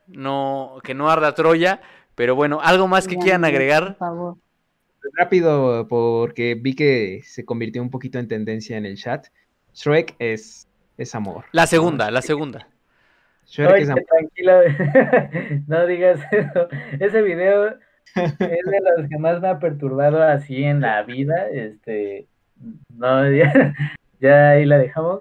no, 0.09 0.79
que 0.83 0.95
no 0.95 1.11
arda 1.11 1.35
Troya, 1.35 1.81
pero 2.15 2.35
bueno, 2.35 2.59
algo 2.63 2.89
más 2.89 3.07
que 3.07 3.17
quieran 3.17 3.45
agregar. 3.45 3.97
Por 3.99 4.09
favor. 4.09 4.37
Rápido, 5.17 5.87
porque 5.89 6.57
vi 6.61 6.75
que 6.75 7.21
se 7.25 7.45
convirtió 7.45 7.81
un 7.81 7.91
poquito 7.91 8.19
en 8.19 8.27
tendencia 8.27 8.77
en 8.77 8.87
el 8.87 8.97
chat. 8.97 9.27
Shrek 9.73 10.17
es, 10.19 10.67
es 10.99 11.15
amor. 11.15 11.45
La 11.53 11.67
segunda, 11.69 12.11
la 12.11 12.23
segunda. 12.23 12.69
Shrek 13.47 13.71
Oye, 13.71 13.87
tranquilo, 13.87 14.61
no 15.67 15.87
digas 15.87 16.21
eso. 16.33 16.69
Ese 16.99 17.23
video 17.23 17.69
es 18.15 18.39
de 18.39 18.81
los 18.99 19.09
que 19.09 19.19
más 19.19 19.41
me 19.41 19.49
ha 19.49 19.59
perturbado 19.59 20.23
así 20.23 20.65
en 20.65 20.81
la 20.81 21.03
vida. 21.03 21.49
Este, 21.53 22.27
no, 22.97 23.31
ya, 23.33 23.75
ya 24.21 24.51
ahí 24.51 24.65
la 24.65 24.79
dejamos. 24.79 25.21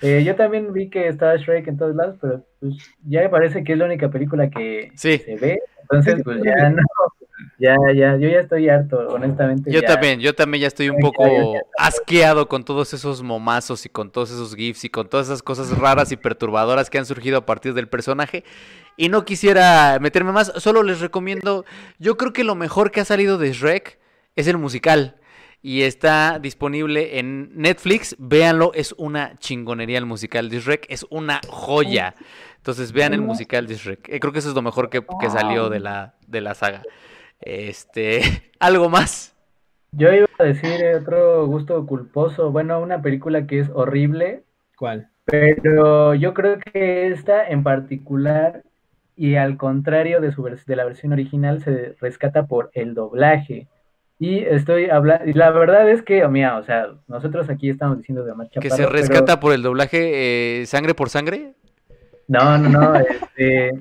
Eh, 0.00 0.22
yo 0.24 0.36
también 0.36 0.72
vi 0.72 0.90
que 0.90 1.08
estaba 1.08 1.36
Shrek 1.36 1.66
en 1.68 1.76
todos 1.76 1.96
lados, 1.96 2.16
pero 2.20 2.44
pues 2.60 2.74
ya 3.04 3.22
me 3.22 3.28
parece 3.28 3.64
que 3.64 3.72
es 3.72 3.78
la 3.78 3.86
única 3.86 4.10
película 4.10 4.48
que 4.50 4.90
Sí. 4.94 5.18
se 5.18 5.36
ve. 5.36 5.60
Entonces, 5.82 6.22
pues 6.24 6.40
ya 6.44 6.70
no, 6.70 6.82
Ya, 7.62 7.76
ya, 7.94 8.16
yo 8.16 8.28
ya 8.28 8.40
estoy 8.40 8.68
harto, 8.68 8.98
honestamente. 9.10 9.70
Yo 9.70 9.82
también, 9.82 10.18
yo 10.18 10.34
también 10.34 10.62
ya 10.62 10.66
estoy 10.66 10.88
un 10.88 10.98
poco 10.98 11.54
asqueado 11.78 12.48
con 12.48 12.64
todos 12.64 12.92
esos 12.92 13.22
momazos 13.22 13.86
y 13.86 13.88
con 13.88 14.10
todos 14.10 14.32
esos 14.32 14.56
gifs 14.56 14.84
y 14.84 14.88
con 14.88 15.08
todas 15.08 15.28
esas 15.28 15.44
cosas 15.44 15.78
raras 15.78 16.10
y 16.10 16.16
perturbadoras 16.16 16.90
que 16.90 16.98
han 16.98 17.06
surgido 17.06 17.38
a 17.38 17.46
partir 17.46 17.72
del 17.72 17.86
personaje. 17.86 18.42
Y 18.96 19.10
no 19.10 19.24
quisiera 19.24 19.98
meterme 20.00 20.32
más, 20.32 20.52
solo 20.56 20.82
les 20.82 20.98
recomiendo, 20.98 21.64
yo 22.00 22.16
creo 22.16 22.32
que 22.32 22.42
lo 22.42 22.56
mejor 22.56 22.90
que 22.90 23.00
ha 23.00 23.04
salido 23.04 23.38
de 23.38 23.52
Shrek 23.52 24.00
es 24.34 24.48
el 24.48 24.58
musical. 24.58 25.20
Y 25.64 25.82
está 25.82 26.40
disponible 26.40 27.20
en 27.20 27.52
Netflix, 27.54 28.16
véanlo, 28.18 28.72
es 28.74 28.92
una 28.98 29.38
chingonería 29.38 29.98
el 29.98 30.06
musical 30.06 30.50
de 30.50 30.58
Shrek, 30.58 30.86
es 30.88 31.06
una 31.10 31.40
joya. 31.46 32.16
Entonces 32.56 32.90
vean 32.90 33.14
el 33.14 33.20
musical 33.20 33.68
de 33.68 33.76
Shrek. 33.76 34.08
Eh, 34.08 34.18
creo 34.18 34.32
que 34.32 34.40
eso 34.40 34.48
es 34.48 34.56
lo 34.56 34.62
mejor 34.62 34.90
que, 34.90 35.04
que 35.20 35.30
salió 35.30 35.68
de 35.68 35.78
la, 35.78 36.16
de 36.26 36.40
la 36.40 36.56
saga. 36.56 36.82
Este, 37.42 38.20
¿algo 38.58 38.88
más? 38.88 39.34
Yo 39.92 40.10
iba 40.12 40.26
a 40.38 40.44
decir 40.44 40.84
otro 40.96 41.46
gusto 41.46 41.84
culposo, 41.86 42.50
bueno, 42.50 42.80
una 42.80 43.02
película 43.02 43.46
que 43.46 43.60
es 43.60 43.70
horrible. 43.74 44.42
¿Cuál? 44.76 45.08
Pero 45.26 46.14
yo 46.14 46.32
creo 46.34 46.58
que 46.58 47.08
esta 47.08 47.46
en 47.46 47.62
particular, 47.62 48.62
y 49.16 49.34
al 49.34 49.56
contrario 49.56 50.20
de, 50.20 50.32
su 50.32 50.42
de 50.42 50.76
la 50.76 50.84
versión 50.84 51.12
original, 51.12 51.62
se 51.62 51.94
rescata 52.00 52.46
por 52.46 52.70
el 52.72 52.94
doblaje. 52.94 53.68
Y 54.18 54.38
estoy 54.38 54.88
hablando, 54.88 55.28
y 55.28 55.32
la 55.34 55.50
verdad 55.50 55.90
es 55.90 56.02
que, 56.02 56.24
oh, 56.24 56.30
mía, 56.30 56.56
o 56.56 56.64
sea, 56.64 56.86
nosotros 57.08 57.50
aquí 57.50 57.68
estamos 57.68 57.98
diciendo 57.98 58.24
de 58.24 58.34
marcha. 58.34 58.60
¿Que 58.60 58.70
se 58.70 58.86
rescata 58.86 59.40
por 59.40 59.52
el 59.52 59.62
doblaje 59.62 60.60
eh, 60.62 60.66
sangre 60.66 60.94
por 60.94 61.10
sangre? 61.10 61.54
No, 62.28 62.56
no, 62.56 62.68
no, 62.68 62.94
este, 63.36 63.72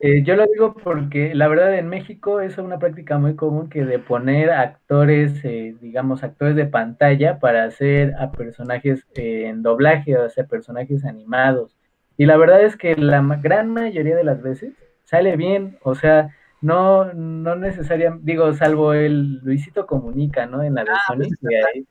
eh, 0.00 0.22
yo 0.22 0.36
lo 0.36 0.46
digo 0.46 0.74
porque 0.74 1.34
la 1.34 1.48
verdad 1.48 1.74
en 1.78 1.88
México 1.88 2.40
es 2.40 2.58
una 2.58 2.78
práctica 2.78 3.18
muy 3.18 3.36
común 3.36 3.68
que 3.68 3.84
de 3.84 3.98
poner 3.98 4.50
actores, 4.50 5.44
eh, 5.44 5.76
digamos, 5.80 6.22
actores 6.22 6.56
de 6.56 6.66
pantalla 6.66 7.38
para 7.38 7.64
hacer 7.64 8.14
a 8.18 8.30
personajes 8.32 9.06
eh, 9.14 9.46
en 9.46 9.62
doblaje, 9.62 10.16
o 10.18 10.28
sea, 10.28 10.44
personajes 10.46 11.04
animados. 11.04 11.76
Y 12.16 12.26
la 12.26 12.36
verdad 12.36 12.62
es 12.62 12.76
que 12.76 12.96
la 12.96 13.20
gran 13.40 13.70
mayoría 13.70 14.16
de 14.16 14.24
las 14.24 14.42
veces 14.42 14.74
sale 15.04 15.36
bien, 15.36 15.78
o 15.82 15.94
sea, 15.94 16.30
no, 16.60 17.12
no 17.12 17.56
necesariamente, 17.56 18.24
digo, 18.24 18.52
salvo 18.54 18.94
el 18.94 19.38
Luisito 19.42 19.86
Comunica, 19.86 20.46
¿no? 20.46 20.62
En 20.62 20.74
la 20.74 20.84
de 20.84 20.90
ah, 20.90 21.00
Sony, 21.06 21.18
pues, 21.18 21.38
que, 21.40 21.84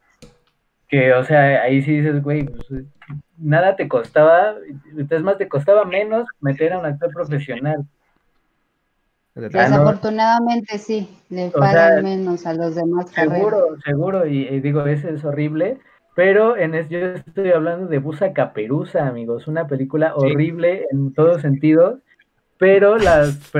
que, 0.93 1.11
o 1.11 1.23
sea, 1.23 1.63
ahí 1.63 1.81
sí 1.81 2.01
dices, 2.01 2.21
güey, 2.21 2.43
pues, 2.43 2.85
nada 3.39 3.75
te 3.75 3.87
costaba, 3.87 4.53
es 5.09 5.21
más, 5.23 5.39
te 5.39 5.47
costaba 5.47 5.85
menos 5.85 6.27
meter 6.39 6.71
a 6.71 6.77
un 6.77 6.85
actor 6.85 7.11
profesional. 7.11 7.83
Desafortunadamente 9.33 10.77
sí, 10.77 11.09
le 11.31 11.49
pagan 11.49 12.03
menos 12.03 12.45
a 12.45 12.53
los 12.53 12.75
demás. 12.75 13.09
Seguro, 13.09 13.75
seguro, 13.83 14.27
y, 14.27 14.59
digo, 14.59 14.85
ese 14.85 15.15
es 15.15 15.25
horrible, 15.25 15.79
pero 16.13 16.55
en 16.57 16.73
yo 16.87 16.99
estoy 16.99 17.49
hablando 17.49 17.87
de 17.87 17.97
Busa 17.97 18.31
Caperuza, 18.31 19.07
amigos, 19.07 19.47
una 19.47 19.65
película 19.65 20.13
horrible 20.15 20.85
en 20.91 21.11
todos 21.15 21.41
sentidos, 21.41 22.01
pero 22.63 22.97
las 22.97 23.51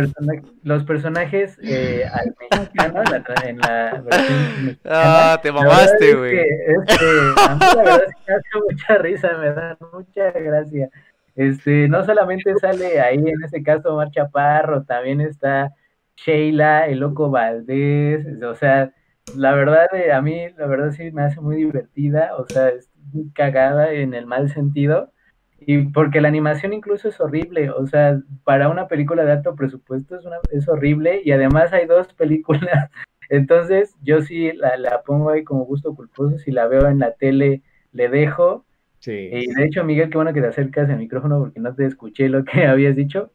los 0.63 0.83
personajes 0.85 1.59
eh, 1.61 2.05
al 2.09 2.33
mexicano 2.39 3.03
en 3.43 3.57
la, 3.57 4.01
versión 4.01 4.79
Ah, 4.85 5.37
te 5.43 5.51
mamaste, 5.51 6.15
güey. 6.15 6.37
Este, 6.37 7.05
a 7.37 7.55
mí 7.55 7.65
la 7.75 7.83
verdad 7.83 8.03
es 8.07 8.15
que 8.15 8.31
me 8.31 8.37
hace 8.37 8.65
mucha 8.65 8.97
risa, 8.99 9.37
me 9.39 9.51
da 9.51 9.77
mucha 9.91 10.31
gracia. 10.31 10.89
Este, 11.35 11.89
no 11.89 12.05
solamente 12.05 12.55
sale 12.61 13.01
ahí, 13.01 13.17
en 13.17 13.43
este 13.43 13.61
caso, 13.61 13.93
Mar 13.97 14.09
Chaparro, 14.09 14.83
también 14.85 15.19
está 15.19 15.73
Sheila, 16.15 16.87
el 16.87 16.99
Loco 16.99 17.29
Valdés, 17.29 18.25
o 18.41 18.55
sea, 18.55 18.93
la 19.35 19.53
verdad, 19.53 19.87
eh, 19.93 20.13
a 20.13 20.21
mí, 20.21 20.47
la 20.57 20.65
verdad 20.65 20.91
sí 20.91 21.11
me 21.11 21.23
hace 21.23 21.41
muy 21.41 21.57
divertida, 21.57 22.37
o 22.37 22.47
sea, 22.47 22.69
es 22.69 22.89
muy 23.11 23.29
cagada 23.33 23.91
en 23.91 24.13
el 24.13 24.27
mal 24.27 24.49
sentido, 24.49 25.11
y 25.65 25.85
porque 25.87 26.21
la 26.21 26.27
animación 26.27 26.73
incluso 26.73 27.09
es 27.09 27.19
horrible, 27.19 27.69
o 27.69 27.85
sea, 27.87 28.19
para 28.43 28.69
una 28.69 28.87
película 28.87 29.25
de 29.25 29.31
alto 29.31 29.55
presupuesto 29.55 30.17
es, 30.17 30.25
una, 30.25 30.37
es 30.51 30.67
horrible, 30.67 31.21
y 31.23 31.31
además 31.31 31.73
hay 31.73 31.85
dos 31.85 32.13
películas, 32.13 32.89
entonces 33.29 33.95
yo 34.03 34.21
sí 34.21 34.51
la, 34.53 34.77
la 34.77 35.01
pongo 35.03 35.29
ahí 35.29 35.43
como 35.43 35.65
gusto 35.65 35.95
culposo, 35.95 36.37
si 36.37 36.51
la 36.51 36.67
veo 36.67 36.87
en 36.87 36.99
la 36.99 37.13
tele, 37.13 37.61
le 37.91 38.09
dejo, 38.09 38.65
Sí. 39.03 39.11
Y 39.33 39.53
de 39.53 39.65
hecho, 39.65 39.83
Miguel, 39.83 40.09
qué 40.09 40.17
bueno 40.17 40.31
que 40.31 40.39
te 40.39 40.47
acercas 40.47 40.89
al 40.89 40.97
micrófono 40.97 41.37
porque 41.37 41.59
no 41.59 41.75
te 41.75 41.85
escuché 41.85 42.29
lo 42.29 42.45
que 42.45 42.63
habías 42.65 42.95
dicho. 42.95 43.31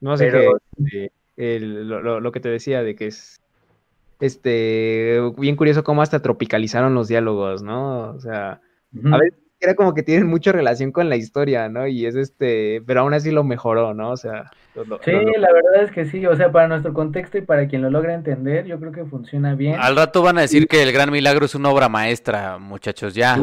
No 0.00 0.16
sé 0.16 0.30
pero... 0.30 0.58
lo, 1.36 2.32
que 2.32 2.40
te 2.40 2.48
decía 2.48 2.82
de 2.82 2.94
que 2.94 3.08
es 3.08 3.42
este 4.20 5.20
bien 5.36 5.56
curioso 5.56 5.84
cómo 5.84 6.00
hasta 6.00 6.22
tropicalizaron 6.22 6.94
los 6.94 7.08
diálogos, 7.08 7.62
¿no? 7.62 8.14
O 8.14 8.20
sea, 8.20 8.62
a 9.12 9.18
ver, 9.18 9.34
era 9.64 9.74
como 9.74 9.94
que 9.94 10.02
tienen 10.02 10.26
mucha 10.26 10.52
relación 10.52 10.92
con 10.92 11.08
la 11.08 11.16
historia, 11.16 11.68
¿no? 11.68 11.86
Y 11.86 12.06
es 12.06 12.14
este, 12.14 12.82
pero 12.86 13.00
aún 13.00 13.14
así 13.14 13.30
lo 13.30 13.44
mejoró, 13.44 13.94
¿no? 13.94 14.10
O 14.10 14.16
sea, 14.16 14.50
sí, 14.74 15.12
la 15.12 15.52
verdad 15.52 15.82
es 15.82 15.90
que 15.90 16.04
sí, 16.04 16.26
o 16.26 16.36
sea, 16.36 16.52
para 16.52 16.68
nuestro 16.68 16.92
contexto 16.92 17.38
y 17.38 17.42
para 17.42 17.66
quien 17.66 17.82
lo 17.82 17.90
logra 17.90 18.14
entender, 18.14 18.66
yo 18.66 18.78
creo 18.78 18.92
que 18.92 19.04
funciona 19.04 19.54
bien. 19.54 19.76
Al 19.80 19.96
rato 19.96 20.22
van 20.22 20.38
a 20.38 20.42
decir 20.42 20.66
que 20.66 20.82
El 20.82 20.92
Gran 20.92 21.10
Milagro 21.10 21.46
es 21.46 21.54
una 21.54 21.70
obra 21.70 21.88
maestra, 21.88 22.58
muchachos, 22.58 23.14
ya. 23.14 23.36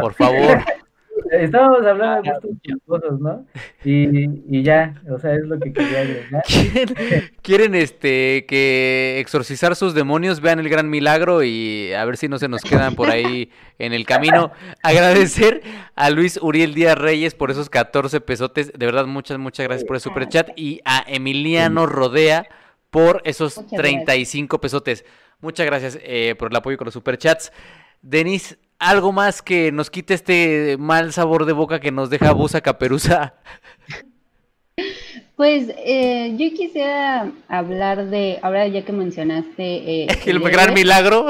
Por 0.00 0.14
favor. 0.14 0.58
Estábamos 1.30 1.84
hablando 1.86 2.22
de 2.22 2.30
gustos 2.30 2.82
cosas, 2.86 3.20
¿no? 3.20 3.46
Y, 3.84 4.62
ya, 4.62 4.94
o 5.10 5.18
sea, 5.18 5.34
es 5.34 5.44
lo 5.44 5.58
que 5.58 5.72
quería 5.72 6.00
agregar. 6.00 6.42
¿Quieren, 7.42 7.74
este, 7.74 8.44
que 8.46 9.18
exorcizar 9.18 9.76
sus 9.76 9.94
demonios? 9.94 10.40
Vean 10.40 10.58
el 10.58 10.68
gran 10.68 10.88
milagro 10.88 11.42
y 11.42 11.92
a 11.92 12.04
ver 12.04 12.16
si 12.16 12.28
no 12.28 12.38
se 12.38 12.48
nos 12.48 12.62
quedan 12.62 12.94
por 12.94 13.10
ahí 13.10 13.50
en 13.78 13.92
el 13.92 14.06
camino. 14.06 14.52
Agradecer 14.82 15.62
a 15.94 16.10
Luis 16.10 16.38
Uriel 16.40 16.74
Díaz 16.74 16.98
Reyes 16.98 17.34
por 17.34 17.50
esos 17.50 17.70
14 17.70 18.20
pesotes. 18.20 18.72
De 18.72 18.86
verdad, 18.86 19.06
muchas, 19.06 19.38
muchas 19.38 19.66
gracias 19.66 19.86
por 19.86 19.96
el 19.96 20.02
super 20.02 20.28
chat. 20.28 20.50
Y 20.56 20.80
a 20.84 21.04
Emiliano 21.06 21.86
Rodea 21.86 22.46
por 22.90 23.22
esos 23.24 23.66
35 23.68 24.60
pesotes. 24.60 25.04
Muchas 25.40 25.66
gracias 25.66 25.98
eh, 26.02 26.34
por 26.38 26.50
el 26.50 26.56
apoyo 26.56 26.78
con 26.78 26.86
los 26.86 26.94
superchats. 26.94 27.52
Denis, 28.02 28.58
algo 28.78 29.12
más 29.12 29.42
que 29.42 29.72
nos 29.72 29.90
quite 29.90 30.14
este 30.14 30.76
mal 30.78 31.12
sabor 31.12 31.46
de 31.46 31.52
boca 31.52 31.80
que 31.80 31.92
nos 31.92 32.10
deja 32.10 32.32
Busa 32.32 32.60
Caperuza. 32.60 33.34
Pues 35.36 35.70
eh, 35.84 36.34
yo 36.38 36.56
quisiera 36.56 37.30
hablar 37.48 38.06
de, 38.06 38.38
ahora 38.42 38.66
ya 38.68 38.84
que 38.84 38.92
mencionaste... 38.92 40.04
Eh, 40.04 40.06
el, 40.26 40.40
gran 40.40 40.72
milagro. 40.72 41.26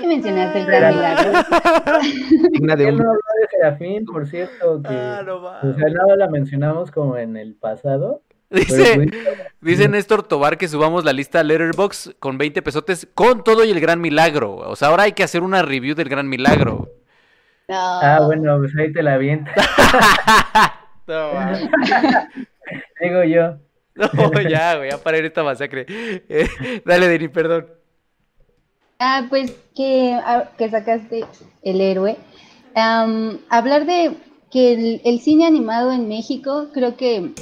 que 0.00 0.06
mencionaste 0.06 0.60
el 0.60 0.66
gran 0.66 0.94
milagro. 0.94 1.32
Digna 2.52 2.74
de 2.74 2.86
un... 2.86 2.96
no 2.96 3.12
de 3.12 3.48
Serafín, 3.50 4.06
por 4.06 4.26
cierto, 4.26 4.80
que 4.82 4.88
ah, 4.88 5.22
no, 5.26 5.36
o 5.36 5.74
sea, 5.74 5.88
nada 5.90 6.16
la 6.16 6.28
mencionamos 6.28 6.90
como 6.90 7.18
en 7.18 7.36
el 7.36 7.54
pasado, 7.54 8.22
Dice, 8.54 9.10
dice 9.62 9.88
Néstor 9.88 10.22
Tobar 10.24 10.58
que 10.58 10.68
subamos 10.68 11.04
la 11.06 11.14
lista 11.14 11.42
Letterbox 11.42 12.14
con 12.18 12.36
20 12.36 12.60
pesotes 12.60 13.08
con 13.14 13.42
todo 13.42 13.64
y 13.64 13.70
el 13.70 13.80
gran 13.80 14.00
milagro. 14.00 14.56
O 14.56 14.76
sea, 14.76 14.88
ahora 14.88 15.04
hay 15.04 15.12
que 15.12 15.22
hacer 15.22 15.42
una 15.42 15.62
review 15.62 15.94
del 15.94 16.10
gran 16.10 16.28
milagro. 16.28 16.90
Ah, 17.70 18.20
bueno, 18.26 18.58
pues 18.58 18.76
ahí 18.76 18.92
te 18.92 19.02
la 19.02 19.14
aviento. 19.14 19.50
Digo 23.00 23.24
yo. 23.24 23.56
No, 23.94 24.40
ya, 24.48 24.76
voy 24.76 24.90
a 24.90 24.98
parar 24.98 25.24
esta 25.24 25.42
masacre. 25.42 25.86
dale, 26.84 27.08
Denis, 27.08 27.30
perdón. 27.30 27.66
Ah, 28.98 29.26
pues 29.30 29.54
que, 29.74 30.12
ah, 30.24 30.50
que 30.58 30.68
sacaste 30.68 31.24
el 31.62 31.80
héroe. 31.80 32.18
hablar 32.74 33.86
de 33.86 34.12
que 34.50 35.00
el 35.02 35.20
cine 35.20 35.46
animado 35.46 35.90
en 35.92 36.08
México, 36.08 36.68
creo 36.74 36.96
que 36.98 37.32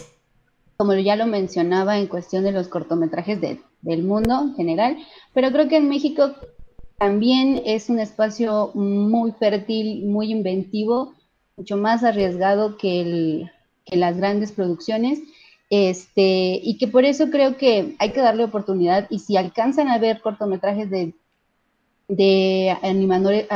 como 0.81 0.94
ya 0.94 1.15
lo 1.15 1.27
mencionaba 1.27 1.98
en 1.98 2.07
cuestión 2.07 2.43
de 2.43 2.52
los 2.52 2.69
cortometrajes 2.69 3.39
del 3.82 4.02
mundo 4.02 4.44
en 4.44 4.55
general, 4.55 4.97
pero 5.35 5.52
creo 5.52 5.69
que 5.69 5.77
en 5.77 5.90
México 5.90 6.31
también 6.97 7.61
es 7.66 7.90
un 7.90 7.98
espacio 7.98 8.70
muy 8.73 9.32
fértil, 9.32 10.07
muy 10.07 10.32
inventivo, 10.32 11.12
mucho 11.59 11.77
más 11.77 12.02
arriesgado 12.02 12.78
que, 12.78 13.44
las 13.93 14.16
grandes 14.16 14.52
producciones. 14.52 15.20
Este, 15.69 16.59
y 16.62 16.78
que 16.78 16.89
por 16.89 17.05
eso 17.05 17.28
creo 17.28 17.59
que 17.59 17.94
hay 17.98 18.12
que 18.12 18.23
darle 18.23 18.44
oportunidad 18.44 19.07
y 19.11 19.19
si 19.19 19.36
alcanzan 19.36 19.89
a 19.89 19.98
ver 19.98 20.23
cortometrajes 20.23 20.89
de, 20.89 21.12
de 22.09 22.74
animadores, 22.81 23.47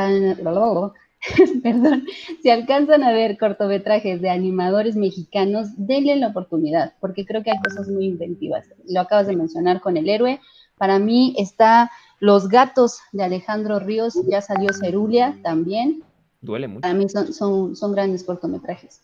perdón, 1.62 2.06
si 2.42 2.50
alcanzan 2.50 3.02
a 3.02 3.12
ver 3.12 3.38
cortometrajes 3.38 4.20
de 4.20 4.30
animadores 4.30 4.96
mexicanos, 4.96 5.68
denle 5.76 6.16
la 6.16 6.28
oportunidad, 6.28 6.94
porque 7.00 7.24
creo 7.24 7.42
que 7.42 7.50
hay 7.50 7.58
cosas 7.58 7.88
muy 7.88 8.06
inventivas. 8.06 8.66
Lo 8.88 9.00
acabas 9.00 9.26
de 9.26 9.36
mencionar 9.36 9.80
con 9.80 9.96
el 9.96 10.08
héroe. 10.08 10.40
Para 10.76 10.98
mí 10.98 11.34
está 11.38 11.90
Los 12.20 12.48
Gatos 12.48 12.98
de 13.12 13.24
Alejandro 13.24 13.78
Ríos, 13.78 14.18
ya 14.28 14.40
salió 14.40 14.72
Cerulia 14.72 15.38
también. 15.42 16.02
Duele 16.40 16.68
mucho. 16.68 16.82
Para 16.82 16.94
mí 16.94 17.08
son, 17.08 17.32
son, 17.32 17.76
son 17.76 17.92
grandes 17.92 18.24
cortometrajes. 18.24 19.00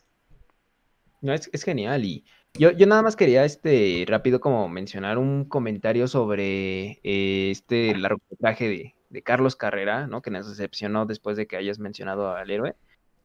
No, 1.22 1.32
es, 1.32 1.48
es, 1.52 1.62
genial 1.62 2.04
y 2.04 2.24
Yo, 2.54 2.70
yo 2.70 2.86
nada 2.86 3.02
más 3.02 3.14
quería, 3.14 3.44
este, 3.44 4.04
rápido 4.08 4.40
como 4.40 4.68
mencionar 4.68 5.18
un 5.18 5.44
comentario 5.44 6.08
sobre 6.08 6.98
eh, 7.02 7.50
este 7.50 7.94
largometraje 7.94 8.68
de, 8.68 8.94
de 9.10 9.22
Carlos 9.22 9.56
Carrera, 9.56 10.06
¿no? 10.06 10.22
Que 10.22 10.30
nos 10.30 10.48
decepcionó 10.48 11.04
después 11.04 11.36
de 11.36 11.46
que 11.46 11.56
hayas 11.56 11.78
mencionado 11.78 12.34
al 12.34 12.50
héroe 12.50 12.76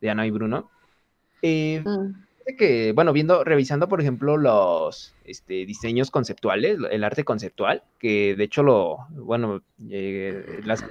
de 0.01 0.09
Ana 0.09 0.27
y 0.27 0.31
Bruno. 0.31 0.69
Eh, 1.41 1.83
mm. 1.85 2.55
que, 2.57 2.91
bueno, 2.93 3.13
viendo, 3.13 3.43
revisando, 3.43 3.87
por 3.87 4.01
ejemplo, 4.01 4.35
los 4.35 5.15
este, 5.23 5.65
diseños 5.65 6.11
conceptuales, 6.11 6.79
el 6.89 7.03
arte 7.03 7.23
conceptual, 7.23 7.83
que 7.99 8.35
de 8.35 8.43
hecho 8.43 8.63
lo, 8.63 9.07
bueno, 9.11 9.61
eh, 9.89 10.61
las 10.65 10.83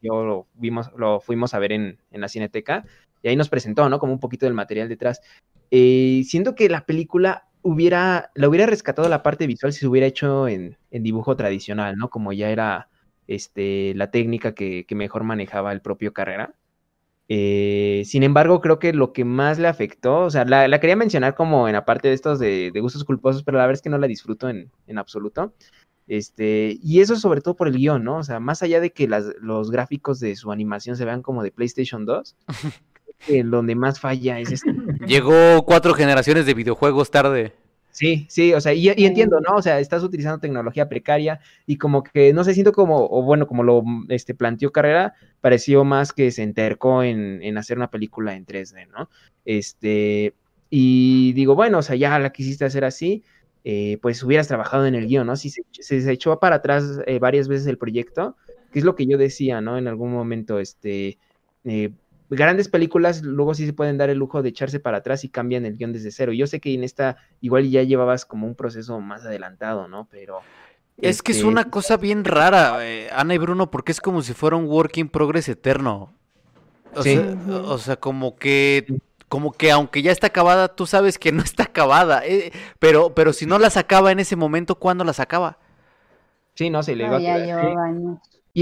yo 0.00 0.24
lo 0.24 0.46
vimos, 0.54 0.90
lo 0.96 1.20
fuimos 1.20 1.54
a 1.54 1.58
ver 1.58 1.72
en, 1.72 1.98
en, 2.10 2.20
la 2.20 2.28
Cineteca, 2.28 2.84
y 3.22 3.28
ahí 3.28 3.36
nos 3.36 3.50
presentó, 3.50 3.88
¿no? 3.88 3.98
Como 3.98 4.12
un 4.12 4.20
poquito 4.20 4.46
del 4.46 4.54
material 4.54 4.88
detrás. 4.88 5.20
Eh, 5.70 6.22
siento 6.24 6.54
que 6.54 6.70
la 6.70 6.86
película 6.86 7.48
hubiera, 7.62 8.30
la 8.34 8.48
hubiera 8.48 8.66
rescatado 8.66 9.08
la 9.08 9.22
parte 9.22 9.46
visual 9.46 9.72
si 9.72 9.80
se 9.80 9.86
hubiera 9.86 10.06
hecho 10.06 10.48
en, 10.48 10.78
en 10.90 11.02
dibujo 11.02 11.36
tradicional, 11.36 11.96
¿no? 11.96 12.08
Como 12.08 12.32
ya 12.32 12.48
era 12.48 12.88
este, 13.28 13.92
la 13.94 14.10
técnica 14.10 14.54
que, 14.54 14.84
mejor 14.90 15.22
manejaba 15.22 15.72
el 15.72 15.80
propio 15.80 16.12
Carrera. 16.12 16.54
Eh, 17.28 18.02
sin 18.06 18.22
embargo, 18.22 18.62
creo 18.62 18.78
que 18.78 18.94
lo 18.94 19.12
que 19.12 19.24
más 19.26 19.58
le 19.58 19.68
afectó, 19.68 20.20
o 20.20 20.30
sea, 20.30 20.46
la, 20.46 20.80
quería 20.80 20.96
mencionar 20.96 21.34
como 21.34 21.68
en 21.68 21.74
aparte 21.74 22.08
de 22.08 22.14
estos 22.14 22.38
de, 22.38 22.72
gustos 22.80 23.04
culposos, 23.04 23.44
pero 23.44 23.58
la 23.58 23.64
verdad 23.64 23.78
es 23.78 23.82
que 23.82 23.90
no 23.90 23.98
la 23.98 24.06
disfruto 24.06 24.48
en, 24.48 24.70
absoluto. 24.96 25.52
Este, 26.08 26.78
y 26.82 27.00
eso 27.00 27.16
sobre 27.16 27.42
todo 27.42 27.54
por 27.54 27.68
el 27.68 27.76
guion, 27.76 28.02
¿no? 28.02 28.16
O 28.16 28.22
sea, 28.22 28.40
más 28.40 28.62
allá 28.62 28.80
de 28.80 28.92
que 28.92 29.06
los 29.06 29.70
gráficos 29.70 30.20
de 30.20 30.34
su 30.36 30.50
animación 30.50 30.96
se 30.96 31.04
vean 31.04 31.20
como 31.20 31.42
de 31.42 31.52
PlayStation 31.52 32.06
2, 32.06 32.34
que 33.26 33.44
donde 33.44 33.74
más 33.74 34.00
falla 34.00 34.38
es 34.40 34.50
este. 34.50 34.74
Llegó 35.06 35.62
cuatro 35.66 35.92
generaciones 35.92 36.46
de 36.46 36.54
videojuegos 36.54 37.10
tarde. 37.10 37.52
Sí, 37.98 38.26
sí, 38.28 38.54
o 38.54 38.60
sea, 38.60 38.72
y, 38.74 38.88
entiendo, 38.90 39.40
¿no? 39.40 39.56
O 39.56 39.60
sea, 39.62 39.80
estás 39.80 40.04
utilizando 40.04 40.38
tecnología 40.38 40.88
precaria 40.88 41.40
y 41.66 41.78
como 41.78 42.04
que, 42.04 42.32
no 42.32 42.44
sé, 42.44 42.54
siento 42.54 42.70
como, 42.70 43.08
o 43.10 43.24
bueno, 43.24 43.48
como 43.48 43.64
lo 43.64 43.82
este, 44.08 44.36
planteó 44.36 44.70
Carrera, 44.70 45.14
pareció 45.40 45.82
más 45.82 46.12
que 46.12 46.30
se 46.30 46.44
entercó 46.44 47.02
en, 47.02 47.42
en 47.42 47.58
hacer 47.58 47.76
una 47.76 47.90
película 47.90 48.36
en 48.36 48.46
3D, 48.46 48.86
¿no? 48.86 49.10
Este, 49.44 50.32
y 50.70 51.32
digo, 51.32 51.56
bueno, 51.56 51.78
o 51.78 51.82
sea, 51.82 51.96
ya 51.96 52.16
la 52.20 52.30
quisiste 52.30 52.64
hacer 52.64 52.84
así, 52.84 53.24
eh, 53.64 53.98
pues 54.00 54.22
hubieras 54.22 54.46
trabajado 54.46 54.86
en 54.86 54.94
el 54.94 55.08
guion, 55.08 55.26
¿no? 55.26 55.34
Si 55.34 55.50
se, 55.50 55.64
se 55.72 56.12
echó 56.12 56.38
para 56.38 56.56
atrás 56.56 57.00
eh, 57.04 57.18
varias 57.18 57.48
veces 57.48 57.66
el 57.66 57.78
proyecto, 57.78 58.36
que 58.70 58.78
es 58.78 58.84
lo 58.84 58.94
que 58.94 59.06
yo 59.06 59.18
decía, 59.18 59.60
¿no? 59.60 59.76
En 59.76 59.88
algún 59.88 60.12
momento, 60.12 60.60
este, 60.60 61.18
eh, 61.64 61.90
grandes 62.30 62.68
películas 62.68 63.22
luego 63.22 63.54
sí 63.54 63.66
se 63.66 63.72
pueden 63.72 63.98
dar 63.98 64.10
el 64.10 64.18
lujo 64.18 64.42
de 64.42 64.50
echarse 64.50 64.80
para 64.80 64.98
atrás 64.98 65.24
y 65.24 65.28
cambian 65.28 65.64
el 65.66 65.76
guion 65.76 65.92
desde 65.92 66.10
cero. 66.10 66.32
Yo 66.32 66.46
sé 66.46 66.60
que 66.60 66.74
en 66.74 66.84
esta 66.84 67.16
igual 67.40 67.68
ya 67.68 67.82
llevabas 67.82 68.24
como 68.24 68.46
un 68.46 68.54
proceso 68.54 69.00
más 69.00 69.24
adelantado, 69.24 69.88
¿no? 69.88 70.08
Pero... 70.10 70.40
Es 71.00 71.22
que 71.22 71.30
es 71.30 71.44
una 71.44 71.60
este, 71.60 71.70
cosa 71.70 71.96
bien 71.96 72.24
rara, 72.24 72.84
eh, 72.84 73.08
Ana 73.12 73.34
y 73.34 73.38
Bruno, 73.38 73.70
porque 73.70 73.92
es 73.92 74.00
como 74.00 74.20
si 74.22 74.34
fuera 74.34 74.56
un 74.56 74.64
work 74.64 74.96
in 74.96 75.08
progress 75.08 75.48
eterno. 75.48 76.12
O, 76.94 77.02
sea, 77.02 77.36
o 77.66 77.78
sea, 77.78 77.96
como 77.96 78.34
que 78.34 78.84
como 79.28 79.52
que 79.52 79.70
aunque 79.70 80.02
ya 80.02 80.10
está 80.10 80.28
acabada, 80.28 80.68
tú 80.68 80.86
sabes 80.86 81.18
que 81.18 81.32
no 81.32 81.42
está 81.42 81.64
acabada. 81.64 82.26
Eh, 82.26 82.50
pero, 82.78 83.14
pero 83.14 83.32
si 83.32 83.46
no 83.46 83.58
la 83.58 83.70
sacaba 83.70 84.10
en 84.10 84.20
ese 84.20 84.36
momento, 84.36 84.76
¿cuándo 84.76 85.04
la 85.04 85.12
sacaba? 85.12 85.58
Sí, 86.54 86.70
no, 86.70 86.82
se 86.82 86.96
le 86.96 87.04
iba 87.04 87.16
a 87.16 87.94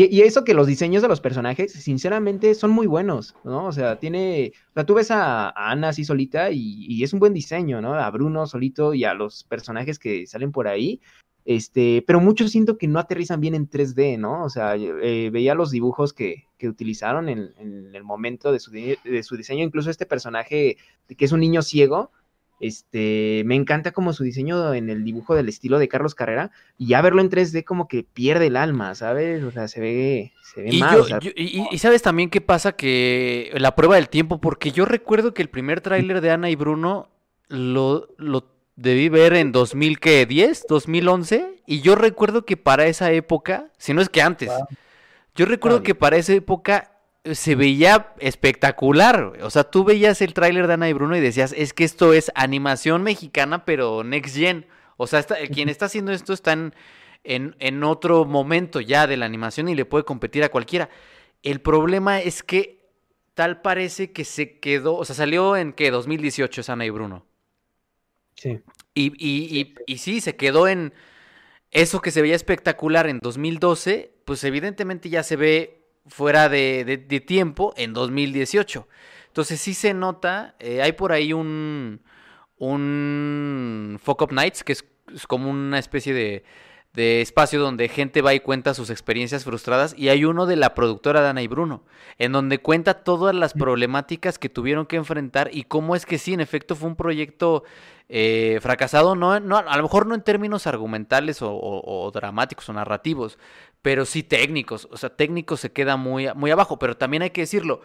y, 0.05 0.21
eso 0.21 0.45
que 0.45 0.53
los 0.53 0.67
diseños 0.67 1.01
de 1.01 1.09
los 1.09 1.23
personajes, 1.23 1.73
sinceramente, 1.73 2.55
son 2.55 2.71
muy 2.71 2.87
buenos, 2.87 3.35
¿no? 3.45 3.65
O 3.67 3.73
sea, 3.73 3.99
tiene, 3.99 4.53
o 4.71 4.73
sea, 4.75 4.85
tú 4.85 4.93
ves 4.93 5.11
a, 5.11 5.49
Ana 5.51 5.89
así 5.89 6.05
solita 6.05 6.51
y, 6.51 7.03
es 7.03 7.15
un 7.15 7.19
buen 7.19 7.33
diseño, 7.33 7.81
¿no? 7.81 7.95
A 7.95 8.11
Bruno 8.11 8.47
solito 8.47 8.93
y 8.93 9.05
a 9.05 9.15
los 9.15 9.45
personajes 9.45 9.99
que 9.99 10.27
salen 10.27 10.53
por 10.53 10.69
ahí, 10.69 11.01
este, 11.47 12.05
pero 12.07 12.21
muchos 12.21 12.51
siento 12.51 12.77
que 12.77 12.89
no 12.89 12.99
aterrizan 12.99 13.41
bien 13.41 13.55
en 13.55 13.71
3D, 13.71 14.19
¿no? 14.19 14.45
O 14.45 14.51
sea, 14.51 14.77
eh, 14.77 15.31
veía 15.33 15.55
los 15.55 15.71
dibujos 15.71 16.13
que, 16.13 16.45
que 16.59 16.69
utilizaron 16.69 17.31
en, 17.31 17.53
en, 17.57 17.95
el 17.95 18.05
momento 18.05 18.53
de 18.53 18.61
su, 18.61 18.71
de 18.73 19.23
su 19.23 19.37
diseño, 19.37 19.65
incluso 19.65 19.89
este 19.89 20.05
personaje 20.05 20.77
que 21.17 21.25
es 21.25 21.33
un 21.33 21.41
niño 21.41 21.63
ciego, 21.63 22.11
este, 22.61 23.43
me 23.45 23.55
encanta 23.55 23.93
como 23.93 24.13
su 24.13 24.25
diseño 24.25 24.73
en 24.73 24.89
el 24.89 25.05
dibujo 25.05 25.35
del 25.35 25.49
estilo 25.49 25.79
de 25.79 25.89
Carlos 25.89 26.15
Carrera 26.15 26.51
y 26.79 26.89
ya 26.89 27.03
verlo 27.03 27.21
en 27.21 27.31
3D 27.31 27.65
como 27.65 27.87
que 27.87 28.03
pierde 28.03 28.47
el 28.47 28.57
alma, 28.57 28.95
¿sabes? 28.95 29.43
O 29.45 29.51
sea, 29.51 29.69
se 29.69 29.81
ve, 29.81 30.33
se 30.43 30.63
ve 30.63 30.69
y 30.73 30.81
mal. 30.81 31.05
y, 31.35 31.79
sabes 31.79 32.03
también 32.03 32.31
qué 32.31 32.41
pasa 32.41 32.73
que 32.73 33.53
la 33.55 33.75
prueba 33.75 33.97
del 33.97 34.09
tiempo, 34.09 34.41
porque 34.41 34.73
yo 34.73 34.85
recuerdo 34.87 35.35
que 35.35 35.43
el 35.43 35.51
primer 35.51 35.81
tráiler 35.81 36.21
de 36.21 36.31
Ana 36.31 36.49
y 36.49 36.57
Bruno 36.57 37.11
lo, 37.49 38.09
lo 38.17 38.49
debí 38.77 39.09
ver 39.09 39.35
en 39.35 39.53
2010, 39.53 40.67
2011, 40.69 41.63
y 41.67 41.81
yo 41.81 41.95
recuerdo 41.95 42.45
que 42.45 42.57
para 42.57 42.87
esa 42.87 43.13
época, 43.13 43.71
si 43.77 43.93
no 43.93 44.01
es 44.01 44.09
que 44.09 44.23
antes, 44.23 44.51
yo 45.35 45.45
recuerdo 45.45 45.83
que 45.83 45.95
para 45.95 46.17
esa 46.17 46.33
época 46.33 46.96
se 47.35 47.55
veía 47.55 48.15
espectacular. 48.19 49.39
O 49.43 49.51
sea, 49.51 49.65
tú 49.65 49.85
veías 49.85 50.21
el 50.23 50.35
tráiler 50.35 50.67
de 50.67 50.75
Ana 50.75 50.89
y 50.89 50.93
Bruno 50.93 51.17
y 51.17 51.21
decías, 51.21 51.55
es 51.57 51.73
que 51.73 51.85
esto 51.85 52.13
es 52.13 52.31
animación 52.35 53.03
mexicana, 53.03 53.65
pero 53.65 54.05
next 54.05 54.37
gen. 54.37 54.67
O 54.97 55.07
sea, 55.07 55.25
quien 55.53 55.69
está 55.69 55.87
haciendo 55.87 56.13
esto 56.13 56.33
está 56.33 56.53
en, 56.53 56.75
en, 57.25 57.85
otro 57.85 58.25
momento 58.25 58.81
ya 58.81 59.07
de 59.07 59.17
la 59.17 59.27
animación 59.27 59.69
y 59.69 59.75
le 59.75 59.85
puede 59.85 60.05
competir 60.05 60.43
a 60.45 60.49
cualquiera. 60.49 60.89
El 61.43 61.61
problema 61.61 62.21
es 62.21 62.43
que 62.43 62.87
tal 63.35 63.61
parece 63.61 64.13
que 64.13 64.25
se 64.25 64.59
quedó, 64.59 64.97
o 64.97 65.05
sea, 65.05 65.15
salió 65.15 65.57
en 65.57 65.73
que 65.73 65.91
2018 65.91 66.61
es 66.61 66.71
Ana 66.71 66.87
y 66.87 66.91
Bruno. 66.91 67.27
Sí. 68.35 68.61
Y, 68.95 69.13
y, 69.19 69.61
y, 69.61 69.75
y 69.87 69.99
sí, 69.99 70.21
se 70.21 70.37
quedó 70.37 70.69
en 70.69 70.95
eso 71.71 72.01
que 72.01 72.11
se 72.11 72.23
veía 72.23 72.35
espectacular 72.35 73.07
en 73.07 73.19
2012, 73.19 74.15
pues 74.25 74.43
evidentemente 74.45 75.11
ya 75.11 75.23
se 75.23 75.37
ve 75.37 75.86
fuera 76.09 76.49
de, 76.49 77.25
tiempo 77.27 77.75
en 77.77 77.93
2018. 77.93 78.89
Entonces 79.29 79.61
sí 79.61 79.75
se 79.75 79.95
nota, 79.95 80.55
eh, 80.59 80.83
hay 80.83 80.93
por 80.93 81.13
ahí 81.13 81.33
un, 81.33 82.01
un 82.59 83.99
Fuck 84.03 84.23
Up 84.23 84.33
Nights, 84.33 84.65
que 84.65 84.73
es, 84.73 84.85
como 85.27 85.51
una 85.51 85.79
especie 85.79 86.15
de, 86.15 86.45
de, 86.95 87.21
espacio 87.21 87.61
donde 87.61 87.89
gente 87.89 88.23
va 88.23 88.35
y 88.35 88.41
cuenta 88.41 88.73
sus 88.75 88.89
experiencias 88.89 89.45
frustradas, 89.45 89.95
y 89.97 90.09
hay 90.09 90.25
uno 90.25 90.47
de 90.47 90.57
la 90.57 90.75
productora 90.75 91.21
Dana 91.21 91.43
y 91.43 91.49
Bruno, 91.49 91.85
en 92.19 92.33
donde 92.33 92.59
cuenta 92.59 93.05
todas 93.05 93.35
las 93.35 93.53
problemáticas 93.53 94.39
que 94.39 94.49
tuvieron 94.49 94.87
que 94.87 94.97
enfrentar 94.97 95.51
y 95.53 95.65
cómo 95.65 95.95
es 95.97 96.07
que 96.07 96.19
sí, 96.19 96.33
en 96.33 96.41
efecto 96.41 96.75
fue 96.75 96.89
un 96.89 96.97
proyecto 96.97 97.65
eh, 98.09 98.59
fracasado, 98.63 99.17
no, 99.17 99.39
no, 99.41 99.59
a 99.59 99.77
lo 99.77 99.83
mejor 99.83 100.07
no 100.07 100.15
en 100.15 100.23
términos 100.23 100.67
argumentales 100.67 101.39
o 101.43 102.11
dramáticos 102.15 102.69
o 102.69 102.73
narrativos, 102.73 103.39
pero 103.87 104.05
sí 104.05 104.25
técnicos. 104.25 104.89
O 104.91 104.97
sea, 104.97 105.11
técnicos 105.11 105.61
se 105.61 105.71
queda 105.71 105.97
muy, 105.97 106.27
muy 106.35 106.51
abajo, 106.51 106.77
pero 106.77 106.97
también 106.97 107.23
hay 107.23 107.31
que 107.31 107.43
decirlo. 107.43 107.83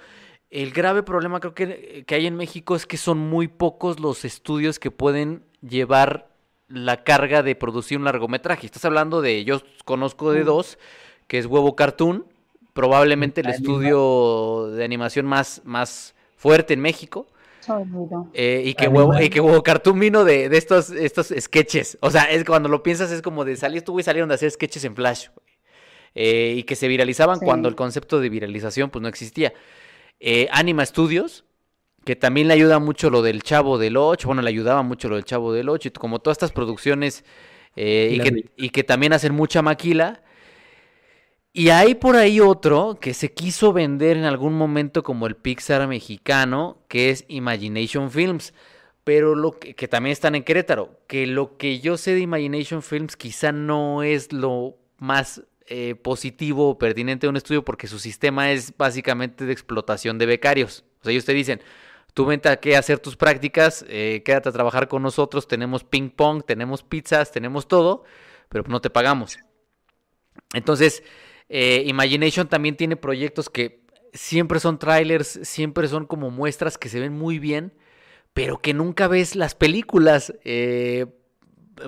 El 0.50 0.72
grave 0.72 1.04
problema 1.04 1.40
creo 1.40 1.54
que, 1.54 2.06
que 2.08 2.16
hay 2.16 2.26
en 2.26 2.36
México 2.36 2.76
es 2.76 2.88
que 2.88 2.98
son 2.98 3.20
muy 3.20 3.48
pocos 3.48 4.00
los 4.00 4.26
estudios 4.26 4.80
que 4.80 4.90
pueden 4.90 5.44
llevar 5.62 6.32
la 6.68 7.04
carga 7.04 7.44
de 7.44 7.54
producir 7.54 8.00
un 8.00 8.06
largometraje. 8.06 8.66
Estás 8.66 8.84
hablando 8.84 9.22
de, 9.22 9.46
yo 9.46 9.62
conozco 9.86 10.32
de 10.32 10.44
dos, 10.44 10.80
que 11.28 11.38
es 11.38 11.46
Huevo 11.46 11.76
Cartoon, 11.76 12.26
probablemente 12.74 13.42
el 13.42 13.50
estudio 13.52 14.72
de 14.72 14.84
animación 14.84 15.28
más, 15.28 15.62
más 15.66 16.16
fuerte 16.36 16.74
en 16.74 16.80
México. 16.80 17.28
Eh, 18.34 18.64
y, 18.66 18.74
que 18.74 18.88
huevo, 18.88 19.22
y 19.22 19.30
que 19.30 19.40
Huevo 19.40 19.62
Cartoon 19.62 20.00
vino 20.00 20.24
de, 20.24 20.50
de, 20.50 20.58
estos, 20.58 20.90
estos 20.90 21.32
sketches. 21.40 22.00
O 22.02 22.10
sea, 22.10 22.24
es 22.24 22.44
cuando 22.44 22.70
lo 22.70 22.82
piensas 22.82 23.12
es 23.12 23.22
como 23.22 23.46
de 23.46 23.56
salir, 23.56 23.78
estuvo 23.78 24.00
y 24.00 24.04
salieron 24.04 24.30
de 24.30 24.34
hacer 24.34 24.50
sketches 24.50 24.84
en 24.84 24.96
Flash. 24.96 25.28
Eh, 26.14 26.56
y 26.58 26.64
que 26.64 26.76
se 26.76 26.90
viralizaban 26.90 27.40
cuando 27.40 27.70
el 27.70 27.76
concepto 27.76 28.20
de 28.20 28.30
viralización 28.30 28.90
pues 28.90 29.02
no 29.02 29.08
existía. 29.08 29.54
Eh, 30.20 30.48
Anima 30.52 30.86
Studios, 30.86 31.46
que 32.04 32.16
también 32.16 32.48
le 32.48 32.54
ayuda 32.54 32.80
mucho 32.80 33.10
lo 33.10 33.22
del 33.22 33.44
Chavo 33.44 33.78
del 33.78 33.96
8, 33.98 34.28
bueno, 34.28 34.42
le 34.42 34.50
ayudaba 34.50 34.82
mucho 34.84 35.08
lo 35.08 35.16
del 35.16 35.26
Chavo 35.26 35.54
del 35.54 35.70
8, 35.70 35.88
y 35.88 35.92
como 35.92 36.20
todas 36.20 36.36
estas 36.36 36.52
producciones 36.52 37.24
eh, 37.76 38.44
y, 38.58 38.70
que, 38.70 38.84
también 38.84 39.14
hacen 39.14 39.34
mucha 39.34 39.62
maquila. 39.62 40.22
Y 41.54 41.70
hay 41.70 41.96
por 41.96 42.16
ahí 42.16 42.40
otro 42.40 42.98
que 43.00 43.14
se 43.14 43.34
quiso 43.34 43.74
vender 43.74 44.18
en 44.18 44.24
algún 44.24 44.54
momento 44.54 45.04
como 45.04 45.28
el 45.28 45.36
Pixar 45.36 45.88
mexicano, 45.88 46.78
que 46.88 47.10
es 47.10 47.26
Imagination 47.28 48.12
Films, 48.12 48.54
pero 49.04 49.36
lo 49.36 49.52
que, 49.52 49.76
que 49.76 49.88
también 49.88 50.12
están 50.12 50.36
en 50.36 50.44
Querétaro, 50.44 51.00
que 51.08 51.26
lo 51.28 51.58
que 51.58 51.80
yo 51.80 51.98
sé 51.98 52.14
de 52.14 52.22
Imagination 52.22 52.82
Films 52.82 53.18
quizá 53.18 53.52
no 53.52 54.04
es 54.04 54.32
lo 54.32 54.78
más 54.98 55.44
eh, 55.74 55.96
positivo 55.96 56.68
o 56.68 56.78
pertinente 56.78 57.28
de 57.28 57.30
un 57.30 57.38
estudio 57.38 57.64
porque 57.64 57.88
su 57.88 57.98
sistema 57.98 58.52
es 58.52 58.76
básicamente 58.76 59.46
de 59.46 59.54
explotación 59.54 60.18
de 60.18 60.26
becarios. 60.26 60.84
O 61.00 61.04
sea, 61.06 61.14
ellos 61.14 61.24
te 61.24 61.34
dicen, 61.34 61.62
tú 62.14 62.26
vente 62.26 62.50
a 62.50 62.58
qué 62.58 62.76
hacer 62.76 63.00
tus 63.00 63.16
prácticas, 63.16 63.86
eh, 63.88 64.22
quédate 64.26 64.50
a 64.50 64.52
trabajar 64.52 64.90
con 64.90 65.02
nosotros, 65.02 65.48
tenemos 65.48 65.86
ping 65.86 66.10
pong, 66.10 66.44
tenemos 66.44 66.84
pizzas, 66.84 67.32
tenemos 67.32 67.70
todo, 67.70 68.04
pero 68.50 68.66
no 68.68 68.82
te 68.82 68.90
pagamos. 68.90 69.40
Entonces, 70.54 71.04
eh, 71.48 71.86
Imagination 71.88 72.50
también 72.50 72.76
tiene 72.76 72.98
proyectos 72.98 73.50
que 73.50 73.86
siempre 74.12 74.60
son 74.60 74.78
trailers, 74.78 75.40
siempre 75.44 75.88
son 75.88 76.06
como 76.06 76.32
muestras 76.32 76.78
que 76.78 76.90
se 76.90 77.00
ven 77.00 77.14
muy 77.14 77.40
bien, 77.40 77.72
pero 78.34 78.58
que 78.58 78.74
nunca 78.74 79.08
ves 79.08 79.38
las 79.38 79.56
películas. 79.56 80.34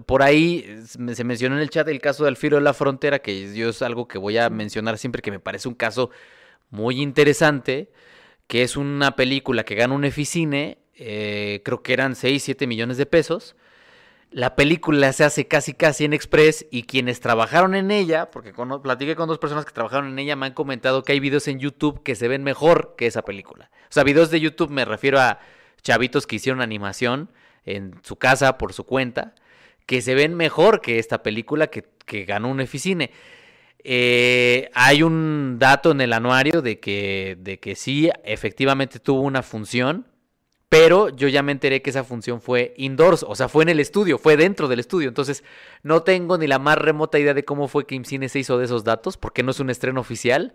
Por 0.05 0.23
ahí 0.23 0.81
se 0.85 1.23
mencionó 1.23 1.55
en 1.55 1.61
el 1.61 1.69
chat 1.69 1.87
el 1.87 2.01
caso 2.01 2.23
de 2.23 2.29
Alfiro 2.29 2.57
de 2.57 2.63
la 2.63 2.73
Frontera, 2.73 3.19
que 3.19 3.53
yo 3.53 3.69
es 3.69 3.81
algo 3.81 4.07
que 4.07 4.17
voy 4.17 4.37
a 4.37 4.49
mencionar 4.49 4.97
siempre, 4.97 5.21
que 5.21 5.31
me 5.31 5.39
parece 5.39 5.67
un 5.67 5.75
caso 5.75 6.09
muy 6.69 7.01
interesante, 7.01 7.91
que 8.47 8.63
es 8.63 8.77
una 8.77 9.15
película 9.15 9.63
que 9.63 9.75
gana 9.75 9.93
un 9.93 10.05
Eficine, 10.05 10.79
eh, 10.95 11.61
creo 11.63 11.81
que 11.83 11.93
eran 11.93 12.15
6, 12.15 12.43
7 12.43 12.67
millones 12.67 12.97
de 12.97 13.05
pesos. 13.05 13.55
La 14.31 14.55
película 14.55 15.13
se 15.13 15.23
hace 15.23 15.47
casi 15.47 15.73
casi 15.73 16.05
en 16.05 16.13
Express 16.13 16.65
y 16.71 16.83
quienes 16.83 17.19
trabajaron 17.19 17.75
en 17.75 17.91
ella, 17.91 18.31
porque 18.31 18.51
con, 18.51 18.81
platiqué 18.81 19.15
con 19.15 19.27
dos 19.27 19.37
personas 19.37 19.65
que 19.65 19.71
trabajaron 19.71 20.09
en 20.09 20.17
ella, 20.17 20.35
me 20.35 20.47
han 20.47 20.53
comentado 20.53 21.03
que 21.03 21.11
hay 21.11 21.19
videos 21.19 21.47
en 21.47 21.59
YouTube 21.59 22.01
que 22.01 22.15
se 22.15 22.27
ven 22.27 22.43
mejor 22.43 22.95
que 22.97 23.05
esa 23.05 23.21
película. 23.21 23.69
O 23.83 23.93
sea, 23.93 24.03
videos 24.03 24.31
de 24.31 24.39
YouTube 24.39 24.71
me 24.71 24.85
refiero 24.85 25.19
a 25.19 25.39
chavitos 25.83 26.25
que 26.25 26.37
hicieron 26.37 26.61
animación 26.61 27.29
en 27.65 27.99
su 28.03 28.15
casa 28.15 28.57
por 28.57 28.73
su 28.73 28.85
cuenta, 28.85 29.35
que 29.85 30.01
se 30.01 30.15
ven 30.15 30.35
mejor 30.35 30.81
que 30.81 30.99
esta 30.99 31.23
película 31.23 31.67
que, 31.67 31.85
que 32.05 32.25
ganó 32.25 32.49
un 32.49 32.61
Eficine. 32.61 33.11
Eh, 33.83 34.69
hay 34.73 35.03
un 35.03 35.57
dato 35.59 35.91
en 35.91 36.01
el 36.01 36.13
anuario 36.13 36.61
de 36.61 36.79
que, 36.79 37.37
de 37.39 37.59
que 37.59 37.75
sí, 37.75 38.09
efectivamente 38.23 38.99
tuvo 38.99 39.21
una 39.21 39.43
función, 39.43 40.05
pero 40.69 41.09
yo 41.09 41.27
ya 41.27 41.43
me 41.43 41.51
enteré 41.51 41.81
que 41.81 41.89
esa 41.89 42.03
función 42.03 42.41
fue 42.41 42.73
indoors, 42.77 43.23
o 43.27 43.35
sea, 43.35 43.47
fue 43.47 43.63
en 43.63 43.69
el 43.69 43.79
estudio, 43.79 44.17
fue 44.17 44.37
dentro 44.37 44.67
del 44.67 44.79
estudio. 44.79 45.09
Entonces, 45.09 45.43
no 45.83 46.01
tengo 46.01 46.37
ni 46.37 46.47
la 46.47 46.59
más 46.59 46.77
remota 46.77 47.19
idea 47.19 47.33
de 47.33 47.43
cómo 47.43 47.67
fue 47.67 47.85
que 47.85 47.95
IMCINE 47.95 48.29
se 48.29 48.39
hizo 48.39 48.57
de 48.57 48.65
esos 48.65 48.83
datos, 48.83 49.17
porque 49.17 49.43
no 49.43 49.51
es 49.51 49.59
un 49.59 49.69
estreno 49.69 49.99
oficial. 49.99 50.53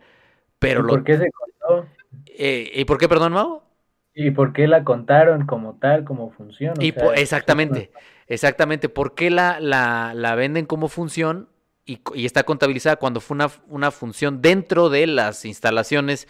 Pero 0.59 0.81
¿Y 0.81 0.89
¿Por 0.89 1.05
qué 1.05 1.19
se 1.19 1.31
contó? 1.31 1.87
Eh, 2.27 2.71
¿Y 2.75 2.85
por 2.85 2.99
qué, 2.99 3.09
perdón, 3.09 3.35
Mau? 3.35 3.63
¿Y 4.15 4.33
por 4.33 4.53
qué 4.53 4.67
la 4.67 4.83
contaron 4.83 5.47
como 5.47 5.75
tal, 5.75 6.03
como 6.03 6.31
función? 6.31 6.75
y 6.81 6.93
exactamente, 7.15 7.93
exactamente. 8.29 8.89
¿Por 8.89 9.15
qué 9.15 9.31
la, 9.31 9.59
la, 9.61 10.13
la 10.15 10.35
venden 10.35 10.67
como 10.67 10.89
función? 10.89 11.49
y, 11.89 12.27
está 12.27 12.45
contabilizada 12.45 12.97
cuando 12.97 13.21
fue 13.21 13.35
una, 13.35 13.51
una, 13.69 13.91
función 13.91 14.43
dentro 14.43 14.91
de 14.91 15.07
las 15.07 15.45
instalaciones. 15.45 16.29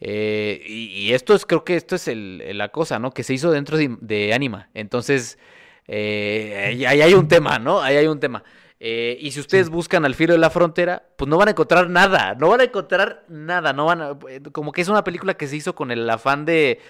Eh, 0.00 0.62
y, 0.66 1.12
esto 1.12 1.34
es, 1.34 1.46
creo 1.46 1.64
que 1.64 1.76
esto 1.76 1.94
es 1.94 2.08
el, 2.08 2.58
la 2.58 2.68
cosa, 2.70 2.98
¿no? 2.98 3.12
Que 3.12 3.22
se 3.22 3.32
hizo 3.32 3.52
dentro 3.52 3.78
de, 3.78 4.32
Anima. 4.34 4.68
Entonces, 4.74 5.38
eh, 5.86 6.84
ahí, 6.86 7.00
hay 7.00 7.14
un 7.14 7.28
tema, 7.28 7.58
¿no? 7.58 7.80
Ahí 7.80 7.96
hay 7.96 8.08
un 8.08 8.18
tema. 8.18 8.42
Eh, 8.80 9.16
y 9.20 9.30
si 9.30 9.40
ustedes 9.40 9.70
buscan 9.70 10.04
al 10.04 10.14
filo 10.14 10.34
de 10.34 10.38
la 10.38 10.50
frontera, 10.50 11.04
pues 11.16 11.28
no 11.28 11.38
van 11.38 11.48
a 11.48 11.50
encontrar 11.52 11.88
nada, 11.88 12.34
no 12.34 12.48
van 12.48 12.60
a 12.60 12.64
encontrar 12.64 13.24
nada, 13.28 13.72
no 13.72 13.86
van 13.86 14.02
a, 14.02 14.18
como 14.52 14.72
que 14.72 14.82
es 14.82 14.88
una 14.88 15.02
película 15.02 15.34
que 15.34 15.46
se 15.46 15.56
hizo 15.56 15.74
con 15.74 15.90
el 15.90 16.10
afán 16.10 16.44
de, 16.44 16.80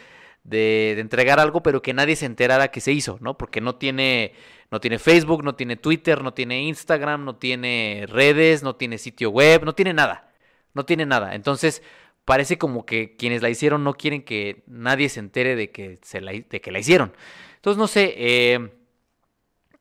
de, 0.47 0.99
entregar 0.99 1.41
algo, 1.41 1.63
pero 1.63 1.83
que 1.83 1.95
nadie 1.95 2.17
se 2.17 2.27
enterara 2.27 2.69
que 2.69 2.81
se 2.81 2.93
hizo, 2.93 3.19
¿no? 3.21 3.37
Porque 3.37 3.61
no 3.61 3.77
tiene 3.77 4.33
no 4.71 4.81
tiene 4.81 4.99
Facebook, 4.99 5.45
no 5.45 5.55
tiene 5.55 5.77
Twitter, 5.77 6.23
no 6.23 6.35
tiene 6.35 6.63
Instagram, 6.65 7.25
no 7.25 7.37
tiene 7.37 8.05
redes, 8.09 8.63
no 8.65 8.75
tiene 8.75 8.99
sitio 8.99 9.31
web, 9.31 9.65
no 9.65 9.75
tiene 9.75 9.95
nada. 9.95 10.33
No 10.75 10.85
tiene 10.85 11.07
nada. 11.07 11.35
Entonces, 11.35 11.83
parece 12.25 12.59
como 12.59 12.85
que 12.85 13.17
quienes 13.17 13.43
la 13.43 13.49
hicieron 13.49 13.85
no 13.85 13.95
quieren 13.95 14.23
que 14.23 14.65
nadie 14.67 15.09
se 15.09 15.21
entere 15.21 15.57
de 15.57 15.71
que, 15.71 15.99
se 16.03 16.21
la, 16.21 16.33
de 16.33 16.61
que 16.61 16.73
la 16.73 16.81
hicieron. 16.81 17.13
Entonces, 17.57 17.79
no 17.79 17.87
sé, 17.87 18.15
eh, 18.17 18.73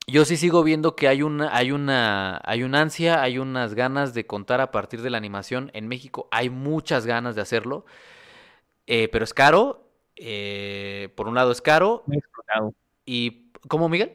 yo 0.07 0.23
sí 0.23 0.37
sigo 0.37 0.63
viendo 0.63 0.95
que 0.95 1.07
hay 1.07 1.23
una, 1.23 1.55
hay 1.55 1.71
una, 1.71 2.39
hay 2.45 2.63
una 2.63 2.81
ansia, 2.81 3.21
hay 3.23 3.39
unas 3.39 3.73
ganas 3.73 4.13
de 4.13 4.27
contar 4.27 4.61
a 4.61 4.71
partir 4.71 5.01
de 5.01 5.09
la 5.09 5.17
animación. 5.17 5.71
En 5.73 5.87
México 5.87 6.27
hay 6.31 6.49
muchas 6.49 7.07
ganas 7.07 7.35
de 7.35 7.41
hacerlo, 7.41 7.85
eh, 8.85 9.09
pero 9.11 9.23
es 9.25 9.33
caro. 9.33 9.84
Eh, 10.15 11.09
por 11.15 11.27
un 11.27 11.35
lado 11.35 11.51
es 11.51 11.61
caro. 11.61 12.03
Muy 12.07 12.17
explotado. 12.17 12.73
¿Y 13.05 13.51
cómo, 13.67 13.89
Miguel? 13.89 14.13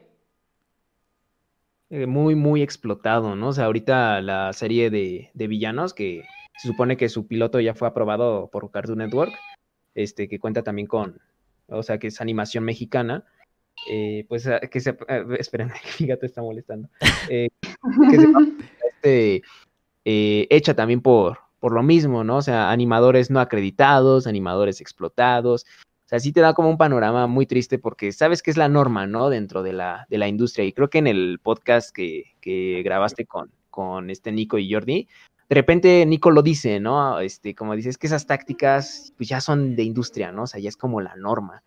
Eh, 1.93 2.07
muy, 2.07 2.35
muy 2.35 2.61
explotado, 2.61 3.35
¿no? 3.35 3.49
O 3.49 3.53
sea, 3.53 3.65
ahorita 3.65 4.21
la 4.21 4.53
serie 4.53 4.89
de, 4.89 5.29
villanos, 5.33 5.93
que 5.93 6.23
se 6.57 6.69
supone 6.69 6.95
que 6.95 7.09
su 7.09 7.27
piloto 7.27 7.59
ya 7.59 7.73
fue 7.73 7.85
aprobado 7.85 8.49
por 8.49 8.71
Cartoon 8.71 8.99
Network, 8.99 9.33
este, 9.93 10.29
que 10.29 10.39
cuenta 10.39 10.63
también 10.63 10.87
con, 10.87 11.19
o 11.67 11.83
sea, 11.83 11.97
que 11.97 12.07
es 12.07 12.21
animación 12.21 12.63
mexicana, 12.63 13.25
eh, 13.89 14.25
pues 14.29 14.47
ah, 14.47 14.61
que 14.61 14.79
se, 14.79 14.91
eh, 14.91 15.25
esperen, 15.39 15.69
que 15.97 16.05
mi 16.05 16.11
está 16.21 16.41
molestando, 16.41 16.87
que 17.27 17.49
se, 17.59 17.81
este, 18.93 19.43
hecha 20.05 20.73
también 20.73 21.01
por, 21.01 21.39
por 21.59 21.73
lo 21.73 21.83
mismo, 21.83 22.23
¿no? 22.23 22.37
O 22.37 22.41
sea, 22.41 22.71
animadores 22.71 23.29
no 23.29 23.41
acreditados, 23.41 24.27
animadores 24.27 24.79
explotados, 24.79 25.65
sea, 26.11 26.19
sí 26.19 26.33
te 26.33 26.41
da 26.41 26.53
como 26.53 26.69
un 26.69 26.77
panorama 26.77 27.25
muy 27.25 27.45
triste 27.45 27.79
porque 27.79 28.11
sabes 28.11 28.43
que 28.43 28.51
es 28.51 28.57
la 28.57 28.67
norma, 28.67 29.07
¿no? 29.07 29.29
Dentro 29.29 29.63
de 29.63 29.71
la, 29.71 30.05
de 30.09 30.17
la 30.17 30.27
industria. 30.27 30.65
Y 30.65 30.73
creo 30.73 30.89
que 30.89 30.97
en 30.97 31.07
el 31.07 31.39
podcast 31.41 31.95
que, 31.95 32.35
que 32.41 32.81
grabaste 32.83 33.25
con, 33.25 33.49
con 33.69 34.09
este 34.09 34.31
Nico 34.33 34.57
y 34.57 34.71
Jordi, 34.71 35.07
de 35.47 35.55
repente 35.55 36.05
Nico 36.05 36.29
lo 36.31 36.41
dice, 36.41 36.81
¿no? 36.81 37.19
Este, 37.21 37.55
como 37.55 37.75
dices, 37.75 37.97
que 37.97 38.07
esas 38.07 38.27
tácticas 38.27 39.13
pues 39.15 39.29
ya 39.29 39.39
son 39.39 39.75
de 39.77 39.83
industria, 39.83 40.33
¿no? 40.33 40.43
O 40.43 40.47
sea, 40.47 40.59
ya 40.59 40.69
es 40.69 40.77
como 40.77 40.99
la 40.99 41.15
norma. 41.15 41.63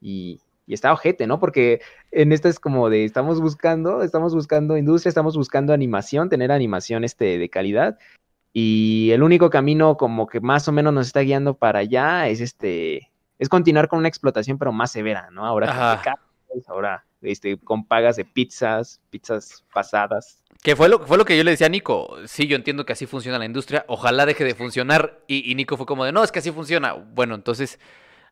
Y, 0.00 0.40
y 0.68 0.74
está 0.74 0.92
ojete, 0.92 1.26
¿no? 1.26 1.40
Porque 1.40 1.80
en 2.12 2.30
esta 2.30 2.48
es 2.48 2.60
como 2.60 2.90
de, 2.90 3.04
estamos 3.04 3.40
buscando, 3.40 4.02
estamos 4.02 4.34
buscando 4.34 4.76
industria, 4.76 5.08
estamos 5.08 5.36
buscando 5.36 5.72
animación, 5.72 6.28
tener 6.28 6.52
animación 6.52 7.04
este, 7.04 7.38
de 7.38 7.48
calidad. 7.48 7.98
Y 8.52 9.10
el 9.12 9.22
único 9.22 9.50
camino 9.50 9.96
como 9.96 10.26
que 10.26 10.40
más 10.40 10.68
o 10.68 10.72
menos 10.72 10.92
nos 10.92 11.06
está 11.08 11.20
guiando 11.20 11.54
para 11.54 11.80
allá 11.80 12.28
es 12.28 12.40
este, 12.40 13.07
es 13.38 13.48
continuar 13.48 13.88
con 13.88 13.98
una 13.98 14.08
explotación, 14.08 14.58
pero 14.58 14.72
más 14.72 14.90
severa, 14.90 15.28
¿no? 15.30 15.46
Ahora 15.46 16.02
ahora 16.66 17.04
este, 17.22 17.58
con 17.58 17.86
pagas 17.86 18.16
de 18.16 18.24
pizzas, 18.24 19.00
pizzas 19.10 19.64
pasadas. 19.72 20.42
Que 20.62 20.74
fue 20.74 20.88
lo, 20.88 21.00
fue 21.00 21.18
lo 21.18 21.24
que 21.24 21.36
yo 21.36 21.44
le 21.44 21.52
decía 21.52 21.68
a 21.68 21.70
Nico. 21.70 22.16
Sí, 22.26 22.46
yo 22.46 22.56
entiendo 22.56 22.84
que 22.84 22.92
así 22.92 23.06
funciona 23.06 23.38
la 23.38 23.44
industria. 23.44 23.84
Ojalá 23.86 24.26
deje 24.26 24.44
de 24.44 24.54
funcionar. 24.54 25.20
Y, 25.28 25.50
y 25.50 25.54
Nico 25.54 25.76
fue 25.76 25.86
como 25.86 26.04
de, 26.04 26.12
no, 26.12 26.24
es 26.24 26.32
que 26.32 26.40
así 26.40 26.50
funciona. 26.50 26.94
Bueno, 26.94 27.34
entonces 27.34 27.78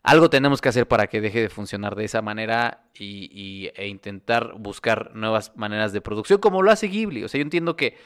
algo 0.06 0.30
tenemos 0.30 0.60
que 0.60 0.68
hacer 0.68 0.86
para 0.86 1.08
que 1.08 1.20
deje 1.20 1.42
de 1.42 1.48
funcionar 1.48 1.96
de 1.96 2.04
esa 2.04 2.22
manera 2.22 2.84
y, 2.94 3.70
e 3.74 3.88
intentar 3.88 4.54
buscar 4.56 5.10
nuevas 5.16 5.56
maneras 5.56 5.92
de 5.92 6.00
producción, 6.00 6.38
como 6.38 6.62
lo 6.62 6.70
hace 6.70 6.86
Ghibli. 6.86 7.24
O 7.24 7.28
sea, 7.28 7.38
yo 7.38 7.42
entiendo 7.42 7.74
que, 7.74 7.96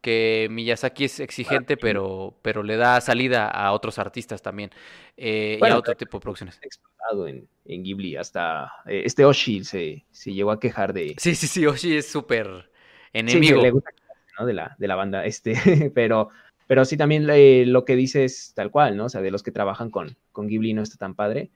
que 0.00 0.46
Miyazaki 0.52 1.06
es 1.06 1.18
exigente, 1.18 1.76
pero, 1.76 2.38
pero 2.42 2.62
le 2.62 2.76
da 2.76 3.00
salida 3.00 3.48
a 3.48 3.72
otros 3.72 3.98
artistas 3.98 4.40
también 4.40 4.70
eh, 5.16 5.58
y 5.60 5.66
a 5.66 5.76
otro 5.76 5.96
tipo 5.96 6.18
de 6.18 6.22
producciones. 6.22 6.60
Explotado 6.62 7.26
en, 7.26 7.48
en 7.64 7.82
Ghibli, 7.82 8.14
hasta 8.14 8.72
eh, 8.86 9.02
este 9.04 9.24
Oshi 9.24 9.64
se, 9.64 10.04
se 10.12 10.32
llegó 10.32 10.52
a 10.52 10.60
quejar 10.60 10.92
de... 10.92 11.16
Sí, 11.18 11.34
sí, 11.34 11.48
sí, 11.48 11.66
Oshi 11.66 11.96
es 11.96 12.08
súper 12.08 12.70
enemigo. 13.12 13.60
le 13.60 13.72
gusta, 13.72 13.90
¿no? 14.38 14.46
de, 14.46 14.54
la, 14.54 14.76
de 14.78 14.86
la 14.86 14.94
banda, 14.94 15.24
este, 15.24 15.90
pero 15.92 16.30
pero 16.68 16.84
sí 16.84 16.96
también 16.98 17.26
eh, 17.30 17.64
lo 17.66 17.84
que 17.84 17.96
dice 17.96 18.24
es 18.24 18.52
tal 18.54 18.70
cual, 18.70 18.96
¿no? 18.96 19.06
O 19.06 19.08
sea, 19.08 19.22
de 19.22 19.30
los 19.30 19.42
que 19.42 19.50
trabajan 19.50 19.90
con, 19.90 20.16
con 20.32 20.46
Ghibli 20.46 20.74
no 20.74 20.82
está 20.82 20.98
tan 20.98 21.14
padre. 21.14 21.50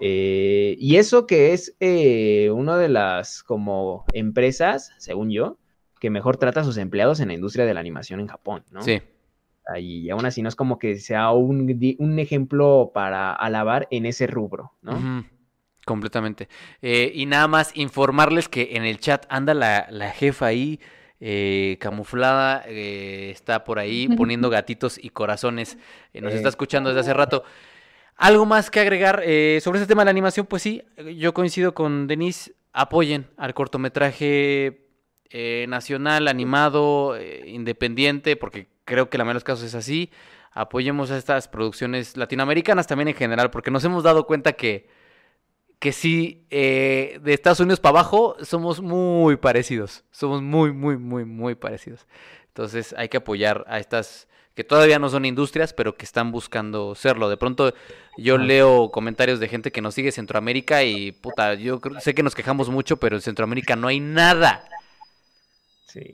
Eh, 0.00 0.74
y 0.78 0.96
eso 0.96 1.26
que 1.26 1.52
es 1.52 1.76
eh, 1.80 2.50
una 2.50 2.78
de 2.78 2.88
las 2.88 3.42
como 3.42 4.06
empresas, 4.14 4.92
según 4.96 5.30
yo, 5.30 5.58
que 6.00 6.08
mejor 6.08 6.38
trata 6.38 6.60
a 6.60 6.64
sus 6.64 6.78
empleados 6.78 7.20
en 7.20 7.28
la 7.28 7.34
industria 7.34 7.66
de 7.66 7.74
la 7.74 7.80
animación 7.80 8.20
en 8.20 8.26
Japón, 8.26 8.64
¿no? 8.72 8.82
Sí. 8.82 9.02
Y 9.78 10.10
aún 10.10 10.26
así 10.26 10.42
no 10.42 10.48
es 10.48 10.56
como 10.56 10.78
que 10.78 10.98
sea 10.98 11.30
un, 11.30 11.96
un 11.98 12.18
ejemplo 12.18 12.90
para 12.92 13.32
alabar 13.32 13.86
en 13.90 14.06
ese 14.06 14.26
rubro, 14.26 14.72
¿no? 14.82 15.24
Completamente. 15.86 16.48
y 16.82 17.24
nada 17.26 17.48
más 17.48 17.76
informarles 17.76 18.48
que 18.48 18.76
en 18.76 18.84
el 18.84 18.98
chat 18.98 19.26
anda 19.28 19.52
la, 19.52 19.86
la 19.90 20.10
jefa 20.10 20.46
ahí 20.46 20.80
eh, 21.26 21.78
camuflada, 21.80 22.64
eh, 22.66 23.30
está 23.30 23.64
por 23.64 23.78
ahí 23.78 24.08
poniendo 24.18 24.50
gatitos 24.50 25.02
y 25.02 25.08
corazones, 25.08 25.78
eh, 26.12 26.20
nos 26.20 26.34
está 26.34 26.50
escuchando 26.50 26.90
desde 26.90 27.00
hace 27.00 27.14
rato. 27.14 27.44
Algo 28.16 28.44
más 28.44 28.70
que 28.70 28.80
agregar 28.80 29.22
sobre 29.60 29.78
este 29.80 29.86
tema 29.86 30.02
de 30.02 30.04
la 30.04 30.10
animación, 30.10 30.44
pues 30.44 30.62
sí, 30.62 30.82
yo 31.16 31.32
coincido 31.32 31.72
con 31.72 32.06
Denise, 32.08 32.52
apoyen 32.74 33.30
al 33.38 33.54
cortometraje 33.54 34.86
nacional, 35.66 36.28
animado, 36.28 37.18
independiente, 37.44 38.36
porque 38.36 38.68
creo 38.84 39.08
que 39.08 39.16
la 39.16 39.24
mayoría 39.24 39.32
de 39.32 39.40
los 39.40 39.44
casos 39.44 39.64
es 39.64 39.74
así. 39.74 40.10
Apoyemos 40.52 41.10
a 41.10 41.16
estas 41.16 41.48
producciones 41.48 42.16
latinoamericanas 42.16 42.86
también 42.86 43.08
en 43.08 43.14
general, 43.14 43.50
porque 43.50 43.72
nos 43.72 43.82
hemos 43.84 44.04
dado 44.04 44.26
cuenta 44.26 44.52
que 44.52 44.86
que 45.78 45.92
sí, 45.92 46.46
eh, 46.50 47.20
de 47.22 47.34
Estados 47.34 47.60
Unidos 47.60 47.80
para 47.80 48.00
abajo 48.00 48.36
somos 48.42 48.80
muy 48.80 49.36
parecidos. 49.36 50.04
Somos 50.10 50.42
muy, 50.42 50.72
muy, 50.72 50.96
muy, 50.96 51.24
muy 51.24 51.54
parecidos. 51.54 52.06
Entonces 52.48 52.94
hay 52.96 53.08
que 53.08 53.18
apoyar 53.18 53.64
a 53.68 53.78
estas 53.78 54.28
que 54.54 54.64
todavía 54.64 54.98
no 54.98 55.08
son 55.08 55.24
industrias, 55.24 55.72
pero 55.72 55.96
que 55.96 56.04
están 56.04 56.30
buscando 56.30 56.94
serlo. 56.94 57.28
De 57.28 57.36
pronto 57.36 57.74
yo 58.16 58.38
leo 58.38 58.90
comentarios 58.90 59.40
de 59.40 59.48
gente 59.48 59.72
que 59.72 59.80
nos 59.80 59.94
sigue 59.94 60.12
Centroamérica 60.12 60.84
y 60.84 61.12
puta, 61.12 61.54
yo 61.54 61.80
sé 62.00 62.14
que 62.14 62.22
nos 62.22 62.34
quejamos 62.34 62.70
mucho, 62.70 62.96
pero 62.98 63.16
en 63.16 63.22
Centroamérica 63.22 63.74
no 63.74 63.88
hay 63.88 63.98
nada. 64.00 64.68
Sí. 65.88 66.12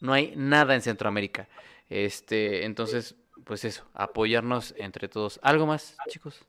No 0.00 0.12
hay 0.12 0.32
nada 0.36 0.74
en 0.74 0.82
Centroamérica. 0.82 1.48
Este, 1.88 2.64
entonces, 2.64 3.16
pues 3.44 3.64
eso, 3.64 3.84
apoyarnos 3.94 4.74
entre 4.78 5.08
todos. 5.08 5.40
¿Algo 5.42 5.66
más, 5.66 5.96
chicos? 6.08 6.44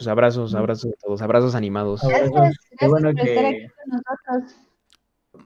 Pues 0.00 0.08
abrazos, 0.08 0.54
abrazos 0.54 0.94
a 0.94 0.96
todos, 1.04 1.20
abrazos 1.20 1.54
animados. 1.54 2.00
Gracias, 2.00 2.30
gracias 2.30 2.90
bueno 2.90 3.12
por 3.12 3.28
estar 3.28 3.44
aquí 3.44 3.66
con 3.66 4.00
nosotros. 4.00 4.56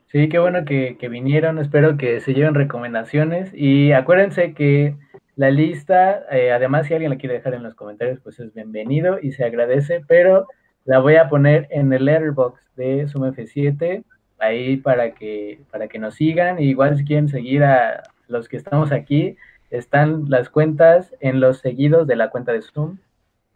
Sí, 0.06 0.28
qué 0.28 0.38
bueno 0.38 0.64
que, 0.64 1.08
vinieron. 1.10 1.58
Espero 1.58 1.96
que 1.96 2.20
se 2.20 2.34
lleven 2.34 2.54
recomendaciones. 2.54 3.50
Y 3.52 3.90
acuérdense 3.90 4.54
que 4.54 4.96
la 5.34 5.50
lista, 5.50 6.22
eh, 6.30 6.52
además, 6.52 6.86
si 6.86 6.94
alguien 6.94 7.10
la 7.10 7.18
quiere 7.18 7.34
dejar 7.34 7.54
en 7.54 7.64
los 7.64 7.74
comentarios, 7.74 8.20
pues 8.20 8.38
es 8.38 8.54
bienvenido 8.54 9.18
y 9.20 9.32
se 9.32 9.42
agradece. 9.42 10.04
Pero 10.06 10.46
la 10.84 11.00
voy 11.00 11.16
a 11.16 11.28
poner 11.28 11.66
en 11.70 11.92
el 11.92 12.04
letterbox 12.04 12.60
de 12.76 13.08
Zoom 13.08 13.24
F7, 13.24 14.04
ahí 14.38 14.76
para 14.76 15.14
que, 15.14 15.62
para 15.72 15.88
que 15.88 15.98
nos 15.98 16.14
sigan. 16.14 16.60
igual 16.60 16.96
si 16.96 17.04
quieren 17.04 17.28
seguir 17.28 17.64
a 17.64 18.04
los 18.28 18.48
que 18.48 18.56
estamos 18.56 18.92
aquí, 18.92 19.36
están 19.70 20.26
las 20.28 20.48
cuentas 20.48 21.12
en 21.18 21.40
los 21.40 21.58
seguidos 21.58 22.06
de 22.06 22.14
la 22.14 22.30
cuenta 22.30 22.52
de 22.52 22.62
Zoom. 22.62 22.98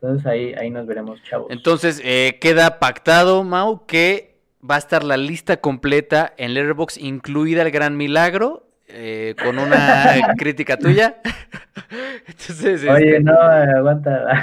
Entonces 0.00 0.26
ahí, 0.26 0.54
ahí 0.54 0.70
nos 0.70 0.86
veremos, 0.86 1.20
chavos. 1.24 1.48
Entonces, 1.50 2.00
eh, 2.04 2.38
queda 2.40 2.78
pactado, 2.78 3.42
Mau, 3.42 3.84
que 3.86 4.36
va 4.68 4.76
a 4.76 4.78
estar 4.78 5.02
la 5.02 5.16
lista 5.16 5.60
completa 5.60 6.34
en 6.36 6.54
Letterboxd, 6.54 6.98
incluida 7.00 7.62
el 7.62 7.70
gran 7.70 7.96
milagro, 7.96 8.67
eh, 8.90 9.34
con 9.42 9.58
una 9.58 10.34
crítica 10.38 10.76
tuya. 10.76 11.16
Entonces, 12.26 12.84
Oye, 12.88 13.16
este, 13.16 13.20
no, 13.20 13.32
aguanta. 13.32 14.42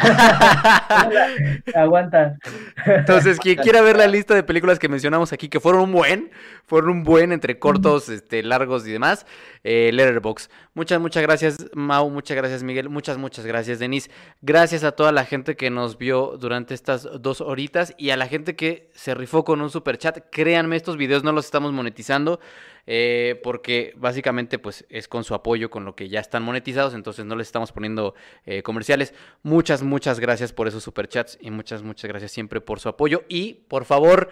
aguanta. 1.76 2.38
Entonces, 2.86 3.40
quien 3.40 3.58
quiera 3.58 3.82
ver 3.82 3.98
la 3.98 4.08
lista 4.08 4.34
de 4.34 4.44
películas 4.44 4.80
que 4.80 4.90
mencionamos 4.90 5.34
aquí, 5.34 5.50
que 5.50 5.60
fueron 5.60 5.82
un 5.82 5.92
buen, 5.92 6.32
fueron 6.66 6.90
un 6.90 7.04
buen 7.04 7.32
entre 7.32 7.60
cortos, 7.60 8.10
este, 8.10 8.42
largos 8.44 8.88
y 8.88 8.92
demás, 8.92 9.26
eh, 9.64 9.92
Letterbox. 9.94 10.50
Muchas, 10.74 11.00
muchas 11.00 11.24
gracias, 11.24 11.68
Mau, 11.74 12.10
muchas 12.10 12.38
gracias, 12.38 12.64
Miguel, 12.64 12.90
muchas, 12.90 13.18
muchas 13.18 13.46
gracias, 13.46 13.80
Denise. 13.80 14.10
Gracias 14.42 14.84
a 14.84 14.94
toda 14.94 15.12
la 15.12 15.26
gente 15.26 15.56
que 15.56 15.70
nos 15.70 15.98
vio 15.98 16.38
durante 16.38 16.74
estas 16.74 17.08
dos 17.22 17.42
horitas 17.42 17.94
y 17.98 18.10
a 18.10 18.18
la 18.18 18.28
gente 18.28 18.56
que 18.56 18.90
se 18.94 19.14
rifó 19.14 19.44
con 19.44 19.62
un 19.62 19.70
super 19.70 19.98
chat. 19.98 20.20
Créanme, 20.32 20.76
estos 20.76 20.98
videos 20.98 21.24
no 21.24 21.32
los 21.32 21.46
estamos 21.46 21.72
monetizando. 21.74 22.40
Eh, 22.88 23.40
porque 23.44 23.94
básicamente 23.98 24.60
pues 24.60 24.86
es 24.90 25.08
con 25.08 25.24
su 25.24 25.34
apoyo 25.34 25.70
con 25.70 25.86
lo 25.86 25.96
que 25.96 26.08
ya 26.08 26.20
están 26.20 26.44
monetizados, 26.44 26.94
entonces 26.94 27.26
no 27.26 27.36
les 27.36 27.48
estamos 27.48 27.72
poniendo 27.72 28.14
eh, 28.46 28.64
comerciales. 28.64 29.14
Muchas, 29.44 29.82
muchas 29.82 30.20
gracias 30.20 30.54
por 30.54 30.68
esos 30.68 30.84
superchats 30.84 31.38
y 31.42 31.52
muchas, 31.52 31.82
muchas 31.84 32.08
gracias 32.08 32.32
siempre 32.32 32.62
por 32.62 32.80
su 32.80 32.90
apoyo 32.90 33.24
y 33.28 33.66
por 33.68 33.86
favor, 33.86 34.30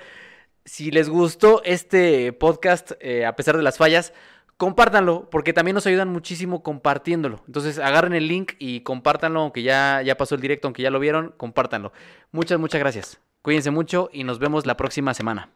si 0.65 0.91
les 0.91 1.09
gustó 1.09 1.61
este 1.65 2.31
podcast, 2.33 2.91
eh, 2.99 3.25
a 3.25 3.35
pesar 3.35 3.57
de 3.57 3.63
las 3.63 3.77
fallas, 3.77 4.13
compártanlo, 4.57 5.29
porque 5.29 5.51
también 5.51 5.75
nos 5.75 5.87
ayudan 5.87 6.09
muchísimo 6.09 6.63
compartiéndolo. 6.63 7.43
Entonces 7.47 7.79
agarren 7.79 8.13
el 8.13 8.27
link 8.27 8.53
y 8.59 8.81
compártanlo, 8.81 9.41
aunque 9.41 9.63
ya, 9.63 10.01
ya 10.03 10.15
pasó 10.15 10.35
el 10.35 10.41
directo, 10.41 10.67
aunque 10.67 10.83
ya 10.83 10.91
lo 10.91 10.99
vieron, 10.99 11.33
compártanlo. 11.37 11.91
Muchas, 12.31 12.59
muchas 12.59 12.79
gracias. 12.79 13.19
Cuídense 13.41 13.71
mucho 13.71 14.09
y 14.13 14.23
nos 14.23 14.39
vemos 14.39 14.65
la 14.65 14.77
próxima 14.77 15.13
semana. 15.13 15.49